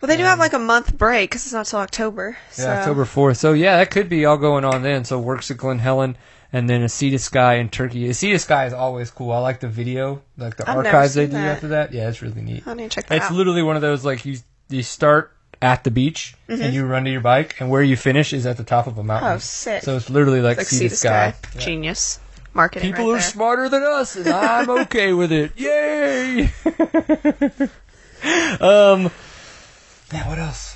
Well, 0.00 0.08
they 0.08 0.16
do 0.16 0.22
have 0.22 0.38
like 0.38 0.52
a 0.52 0.60
month 0.60 0.96
break 0.96 1.30
because 1.30 1.44
it's 1.44 1.52
not 1.52 1.66
till 1.66 1.80
October. 1.80 2.38
So. 2.52 2.62
Yeah, 2.62 2.78
October 2.78 3.04
4th. 3.04 3.38
So 3.38 3.52
yeah, 3.52 3.78
that 3.78 3.90
could 3.90 4.08
be 4.08 4.24
all 4.24 4.36
going 4.36 4.64
on 4.64 4.82
then. 4.82 5.04
So 5.04 5.18
works 5.18 5.50
at 5.50 5.56
Glen 5.56 5.80
Helen. 5.80 6.16
And 6.52 6.68
then 6.68 6.82
a 6.82 6.88
Sea 6.88 7.10
to 7.10 7.18
Sky 7.18 7.56
in 7.56 7.68
Turkey. 7.68 8.08
A 8.08 8.14
Sea 8.14 8.32
to 8.32 8.38
Sky 8.38 8.66
is 8.66 8.72
always 8.72 9.10
cool. 9.10 9.32
I 9.32 9.38
like 9.40 9.60
the 9.60 9.68
video, 9.68 10.22
like 10.38 10.56
the 10.56 10.68
I've 10.68 10.78
archives 10.78 11.12
they 11.14 11.26
do 11.26 11.32
that. 11.32 11.46
after 11.56 11.68
that. 11.68 11.92
Yeah, 11.92 12.08
it's 12.08 12.22
really 12.22 12.40
neat. 12.40 12.66
I 12.66 12.72
need 12.74 12.84
to 12.90 12.94
check 12.94 13.06
that 13.08 13.16
It's 13.16 13.26
out. 13.26 13.32
literally 13.34 13.62
one 13.62 13.76
of 13.76 13.82
those 13.82 14.02
like 14.04 14.24
you 14.24 14.38
you 14.70 14.82
start 14.82 15.32
at 15.60 15.84
the 15.84 15.90
beach 15.90 16.34
Mm-hmm. 16.48 16.62
and 16.62 16.72
you 16.74 16.86
run 16.86 17.04
to 17.04 17.10
your 17.10 17.20
bike, 17.20 17.56
and 17.60 17.68
where 17.68 17.82
you 17.82 17.96
finish 17.96 18.32
is 18.32 18.46
at 18.46 18.56
the 18.56 18.64
top 18.64 18.86
of 18.86 18.96
a 18.96 19.02
mountain. 19.04 19.32
Oh, 19.32 19.38
sick. 19.38 19.82
So 19.82 19.96
it's 19.96 20.08
literally 20.08 20.40
like, 20.40 20.56
like 20.56 20.66
sea, 20.66 20.76
sea 20.76 20.84
to 20.84 20.88
to 20.90 20.96
sky. 20.96 21.30
sky. 21.32 21.48
Yeah. 21.54 21.60
Genius. 21.60 22.20
Marketing 22.54 22.90
People 22.92 23.04
right 23.04 23.16
are 23.16 23.20
there. 23.20 23.30
smarter 23.30 23.68
than 23.68 23.82
us, 23.82 24.16
and 24.16 24.28
I'm 24.28 24.70
okay 24.88 25.12
with 25.12 25.30
it. 25.30 25.52
Yay! 25.56 26.44
um, 28.60 29.10
yeah. 30.10 30.26
What 30.26 30.38
else? 30.38 30.74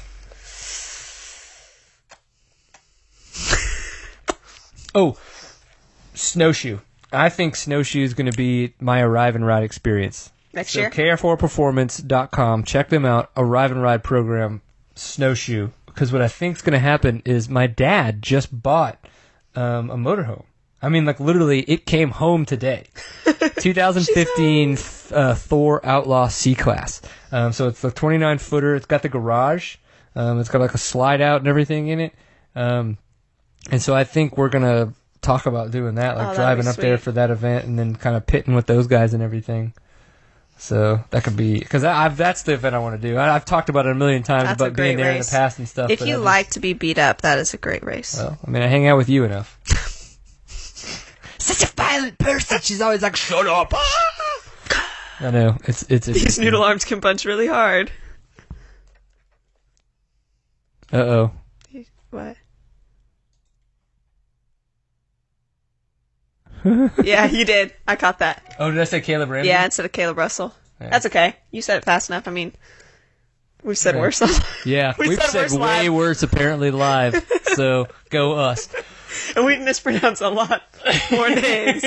oh, 4.94 5.16
snowshoe. 6.22 6.78
I 7.12 7.28
think 7.28 7.56
snowshoe 7.56 8.02
is 8.02 8.14
going 8.14 8.30
to 8.30 8.36
be 8.36 8.74
my 8.80 9.00
arrive 9.00 9.36
and 9.36 9.46
ride 9.46 9.62
experience. 9.64 10.30
Next 10.54 10.70
So 10.72 10.80
year? 10.80 10.90
KR4performance.com. 10.90 12.64
Check 12.64 12.88
them 12.88 13.04
out. 13.04 13.30
Arrive 13.36 13.70
and 13.70 13.82
ride 13.82 14.02
program 14.02 14.62
snowshoe. 14.94 15.70
Because 15.86 16.12
what 16.12 16.22
I 16.22 16.28
think 16.28 16.56
is 16.56 16.62
going 16.62 16.72
to 16.72 16.78
happen 16.78 17.22
is 17.24 17.48
my 17.48 17.66
dad 17.66 18.22
just 18.22 18.62
bought 18.62 18.98
um, 19.54 19.90
a 19.90 19.96
motorhome. 19.96 20.44
I 20.80 20.88
mean, 20.88 21.04
like 21.04 21.20
literally, 21.20 21.60
it 21.60 21.86
came 21.86 22.10
home 22.10 22.44
today. 22.44 22.86
2015 23.58 24.72
uh, 25.12 25.34
Thor 25.34 25.84
Outlaw 25.86 26.28
C 26.28 26.54
Class. 26.54 27.02
Um, 27.30 27.52
so 27.52 27.68
it's 27.68 27.80
the 27.80 27.90
29 27.90 28.38
footer. 28.38 28.74
It's 28.74 28.86
got 28.86 29.02
the 29.02 29.08
garage. 29.08 29.76
Um, 30.16 30.40
it's 30.40 30.48
got 30.48 30.60
like 30.60 30.74
a 30.74 30.78
slide 30.78 31.20
out 31.20 31.40
and 31.40 31.48
everything 31.48 31.88
in 31.88 32.00
it. 32.00 32.14
Um, 32.56 32.98
and 33.70 33.80
so 33.80 33.94
I 33.94 34.04
think 34.04 34.36
we're 34.36 34.48
gonna 34.48 34.92
talk 35.22 35.46
about 35.46 35.70
doing 35.70 35.94
that, 35.94 36.16
like 36.16 36.28
Oh, 36.28 36.34
driving 36.34 36.64
be 36.64 36.70
up 36.70 36.76
there 36.76 36.98
for 36.98 37.12
that 37.12 37.30
event, 37.30 37.64
and 37.64 37.78
then 37.78 37.94
kind 37.96 38.16
of 38.16 38.26
pitting 38.26 38.54
with 38.54 38.66
those 38.66 38.86
guys 38.86 39.14
and 39.14 39.22
everything. 39.22 39.72
So 40.58 41.02
that 41.10 41.24
could 41.24 41.36
be 41.36 41.58
because 41.58 41.82
that's 41.82 42.42
the 42.42 42.52
event 42.52 42.74
I 42.74 42.78
want 42.78 43.00
to 43.00 43.08
do. 43.08 43.16
I, 43.16 43.34
I've 43.34 43.44
talked 43.44 43.68
about 43.68 43.86
it 43.86 43.92
a 43.92 43.94
million 43.94 44.22
times 44.22 44.44
That's 44.44 44.60
about 44.62 44.76
being 44.76 44.96
great 44.96 45.02
there 45.04 45.12
in 45.12 45.18
the 45.18 45.28
past 45.28 45.58
and 45.58 45.68
stuff. 45.68 45.90
If 45.90 46.00
but 46.00 46.08
you 46.08 46.14
just- 46.14 46.24
like 46.24 46.50
to 46.50 46.60
be 46.60 46.72
beat 46.72 46.98
up, 46.98 47.22
that 47.22 47.38
is 47.38 47.54
a 47.54 47.56
great 47.56 47.82
race. 47.82 48.16
well, 48.16 48.38
I 48.46 48.50
mean, 48.50 48.62
I 48.62 48.66
hang 48.66 48.86
out 48.86 48.96
with 48.96 49.08
you 49.08 49.24
enough. 49.24 49.58
Such 51.38 51.68
a 51.68 51.72
violent 51.74 52.18
person. 52.18 52.60
She's 52.60 52.80
always 52.80 53.02
like, 53.02 53.16
"Shut 53.16 53.46
up." 53.46 53.72
I 55.20 55.30
know 55.30 55.56
it's 55.64 55.82
it's 55.88 56.06
These 56.06 56.38
noodle 56.38 56.62
arms 56.62 56.84
can 56.84 57.00
punch 57.00 57.24
really 57.24 57.48
hard. 57.48 57.90
Uh 60.92 60.96
oh. 60.98 61.30
What? 62.10 62.36
yeah, 67.04 67.26
you 67.26 67.44
did. 67.44 67.74
I 67.86 67.96
caught 67.96 68.18
that. 68.20 68.56
Oh, 68.58 68.70
did 68.70 68.80
I 68.80 68.84
say 68.84 69.00
Caleb 69.00 69.30
Ramsey? 69.30 69.48
Yeah, 69.48 69.64
instead 69.64 69.86
of 69.86 69.92
Kailub 69.92 70.16
Russell. 70.16 70.54
Yeah. 70.80 70.90
That's 70.90 71.06
okay. 71.06 71.36
You 71.50 71.62
said 71.62 71.78
it 71.78 71.84
fast 71.84 72.10
enough. 72.10 72.26
I 72.26 72.30
mean, 72.30 72.52
we've 73.62 73.78
said 73.78 73.94
Yeah. 73.96 74.00
worse. 74.00 74.20
Yeah, 74.66 74.94
We 74.98 75.08
we've 75.10 75.18
said 75.20 75.30
said 75.30 75.42
worse 75.42 75.52
way 75.54 75.58
live. 75.88 75.92
worse 75.94 76.22
apparently 76.22 76.70
live. 76.70 77.24
so 77.54 77.86
go 78.10 78.34
us. 78.34 78.68
and 79.36 79.44
we 79.44 79.58
mispronounce 79.58 80.20
a 80.20 80.28
lot 80.28 80.62
more 81.10 81.28
names. 81.30 81.84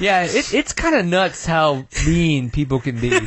Yeah, 0.00 0.24
it, 0.24 0.52
it's 0.54 0.72
kind 0.72 0.94
of 0.94 1.06
nuts 1.06 1.44
how 1.46 1.86
mean 2.06 2.50
people 2.50 2.80
can 2.80 2.98
be 3.00 3.18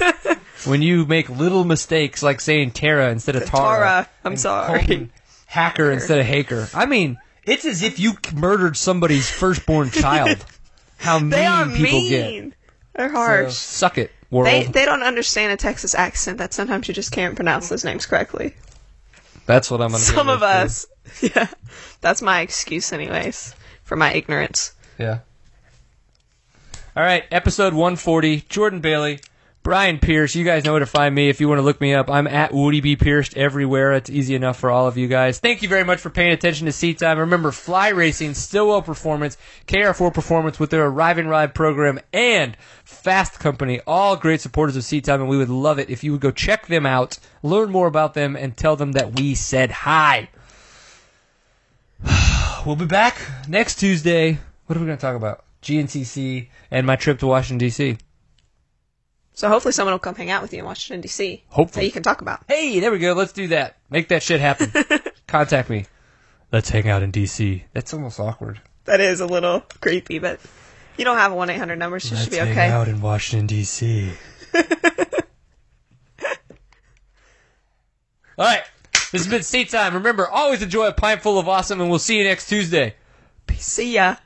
when 0.65 0.81
you 0.81 1.05
make 1.05 1.29
little 1.29 1.63
mistakes 1.63 2.21
like 2.23 2.39
saying 2.41 2.71
Tara 2.71 3.11
instead 3.11 3.35
of 3.35 3.45
Tara. 3.45 3.61
Tara, 3.77 4.09
I'm 4.23 4.37
sorry. 4.37 4.79
Colton 4.79 5.11
Hacker 5.47 5.91
instead 5.91 6.19
of 6.19 6.25
Haaker. 6.25 6.69
I 6.75 6.85
mean, 6.85 7.17
it's 7.45 7.65
as 7.65 7.81
if 7.83 7.99
you 7.99 8.13
murdered 8.33 8.77
somebody's 8.77 9.29
firstborn 9.29 9.89
child. 9.91 10.43
How 10.97 11.19
mean 11.19 11.29
They 11.31 11.45
are 11.45 11.65
people 11.67 11.99
mean. 12.01 12.49
get. 12.49 12.57
They're 12.95 13.09
So, 13.09 13.15
harsh. 13.15 13.53
suck 13.53 13.97
it, 13.97 14.11
world. 14.29 14.47
they 14.47 14.63
they 14.65 14.85
don't 14.85 15.01
understand 15.03 15.51
a 15.53 15.57
Texas 15.57 15.95
accent 15.95 16.37
that 16.39 16.53
sometimes 16.53 16.87
you 16.87 16.93
just 16.93 17.11
can't 17.11 17.35
pronounce 17.35 17.69
those 17.69 17.83
names 17.85 18.05
correctly. 18.05 18.53
That's 19.45 19.71
what 19.71 19.81
I'm 19.81 19.87
gonna. 19.91 19.99
Some 20.03 20.29
of 20.29 20.43
us, 20.43 20.85
yeah, 21.21 21.47
that's 22.01 22.21
my 22.21 22.41
excuse, 22.41 22.93
anyways, 22.93 23.55
for 23.83 23.95
my 23.95 24.13
ignorance. 24.13 24.73
Yeah. 24.99 25.19
All 26.95 27.03
right, 27.03 27.23
episode 27.31 27.73
140. 27.73 28.41
Jordon 28.41 28.81
Bailey, 28.81 29.19
Brian 29.63 29.99
Pierce. 29.99 30.33
You 30.33 30.43
guys 30.43 30.63
know 30.65 30.71
where 30.71 30.79
to 30.79 30.87
find 30.87 31.13
me 31.13 31.29
if 31.29 31.39
you 31.39 31.47
want 31.47 31.59
to 31.59 31.63
look 31.63 31.79
me 31.79 31.93
up. 31.93 32.09
I'm 32.09 32.25
at 32.25 32.51
Woody 32.51 32.81
B 32.81 32.95
Pierced 32.95 33.37
everywhere. 33.37 33.93
It's 33.93 34.09
easy 34.09 34.33
enough 34.33 34.57
for 34.57 34.71
all 34.71 34.87
of 34.87 34.97
you 34.97 35.07
guys. 35.07 35.39
Thank 35.39 35.61
you 35.61 35.69
very 35.69 35.83
much 35.83 35.99
for 35.99 36.09
paying 36.09 36.31
attention 36.31 36.65
to 36.65 36.71
Seat 36.71 36.97
Time. 36.97 37.19
Remember, 37.19 37.51
Fly 37.51 37.89
Racing, 37.89 38.33
Stillwell 38.33 38.81
Performance, 38.81 39.37
KR4 39.67 40.13
Performance 40.13 40.59
with 40.59 40.71
their 40.71 40.85
Arrive 40.85 41.19
and 41.19 41.29
Ride 41.29 41.53
program, 41.53 41.99
and 42.11 42.57
Fasst 42.83 43.39
Company. 43.39 43.79
All 43.85 44.15
great 44.15 44.41
supporters 44.41 44.75
of 44.75 44.83
Seat 44.83 45.05
Time, 45.05 45.21
and 45.21 45.29
we 45.29 45.37
would 45.37 45.49
love 45.49 45.77
it 45.77 45.91
if 45.91 46.03
you 46.03 46.11
would 46.13 46.21
go 46.21 46.31
check 46.31 46.65
them 46.65 46.87
out, 46.87 47.19
learn 47.43 47.71
more 47.71 47.87
about 47.87 48.15
them, 48.15 48.35
and 48.35 48.57
tell 48.57 48.75
them 48.75 48.93
that 48.93 49.13
we 49.19 49.35
said 49.35 49.71
hi. 49.71 50.29
We'll 52.63 52.75
be 52.75 52.85
back 52.85 53.17
next 53.47 53.79
Tuesday. 53.79 54.37
What 54.67 54.77
are 54.77 54.79
we 54.79 54.85
going 54.85 54.97
to 54.97 55.01
talk 55.01 55.15
about? 55.15 55.43
GNCC 55.63 56.49
and 56.69 56.85
my 56.85 56.95
trip 56.95 57.17
to 57.19 57.27
Washington, 57.27 57.57
D.C. 57.57 57.97
So 59.41 59.49
hopefully 59.49 59.71
someone 59.71 59.93
will 59.93 59.99
come 59.99 60.13
hang 60.13 60.29
out 60.29 60.43
with 60.43 60.53
you 60.53 60.59
in 60.59 60.65
Washington 60.65 61.01
D.C. 61.01 61.43
Hopefully. 61.49 61.81
that 61.81 61.85
you 61.87 61.91
can 61.91 62.03
talk 62.03 62.21
about. 62.21 62.43
Hey, 62.47 62.79
there 62.79 62.91
we 62.91 62.99
go. 62.99 63.13
Let's 63.13 63.33
do 63.33 63.47
that. 63.47 63.75
Make 63.89 64.09
that 64.09 64.21
shit 64.21 64.39
happen. 64.39 64.71
Contact 65.27 65.67
me. 65.67 65.87
Let's 66.51 66.69
hang 66.69 66.87
out 66.87 67.01
in 67.01 67.09
D.C. 67.09 67.63
That's 67.73 67.91
almost 67.91 68.19
awkward. 68.19 68.61
That 68.85 68.99
is 68.99 69.19
a 69.19 69.25
little 69.25 69.61
creepy, 69.79 70.19
but 70.19 70.39
you 70.95 71.05
don't 71.05 71.17
have 71.17 71.31
a 71.31 71.35
one 71.35 71.49
eight 71.49 71.57
hundred 71.57 71.79
number, 71.79 71.99
so 71.99 72.13
it 72.13 72.17
Let's 72.17 72.23
should 72.25 72.31
be 72.33 72.37
hang 72.37 72.51
okay. 72.51 72.69
out 72.69 72.87
in 72.87 73.01
Washington, 73.01 73.47
D.C. 73.47 74.11
All 78.37 78.45
right. 78.45 78.61
This 79.11 79.23
has 79.23 79.27
been 79.27 79.41
Seat 79.41 79.71
Time. 79.71 79.95
Remember, 79.95 80.27
always 80.29 80.61
enjoy 80.61 80.85
a 80.85 80.93
pint 80.93 81.23
full 81.23 81.39
of 81.39 81.49
awesome, 81.49 81.81
and 81.81 81.89
we'll 81.89 81.97
see 81.97 82.19
you 82.19 82.25
next 82.25 82.47
Tuesday. 82.47 82.93
See 83.57 83.95
ya. 83.95 84.17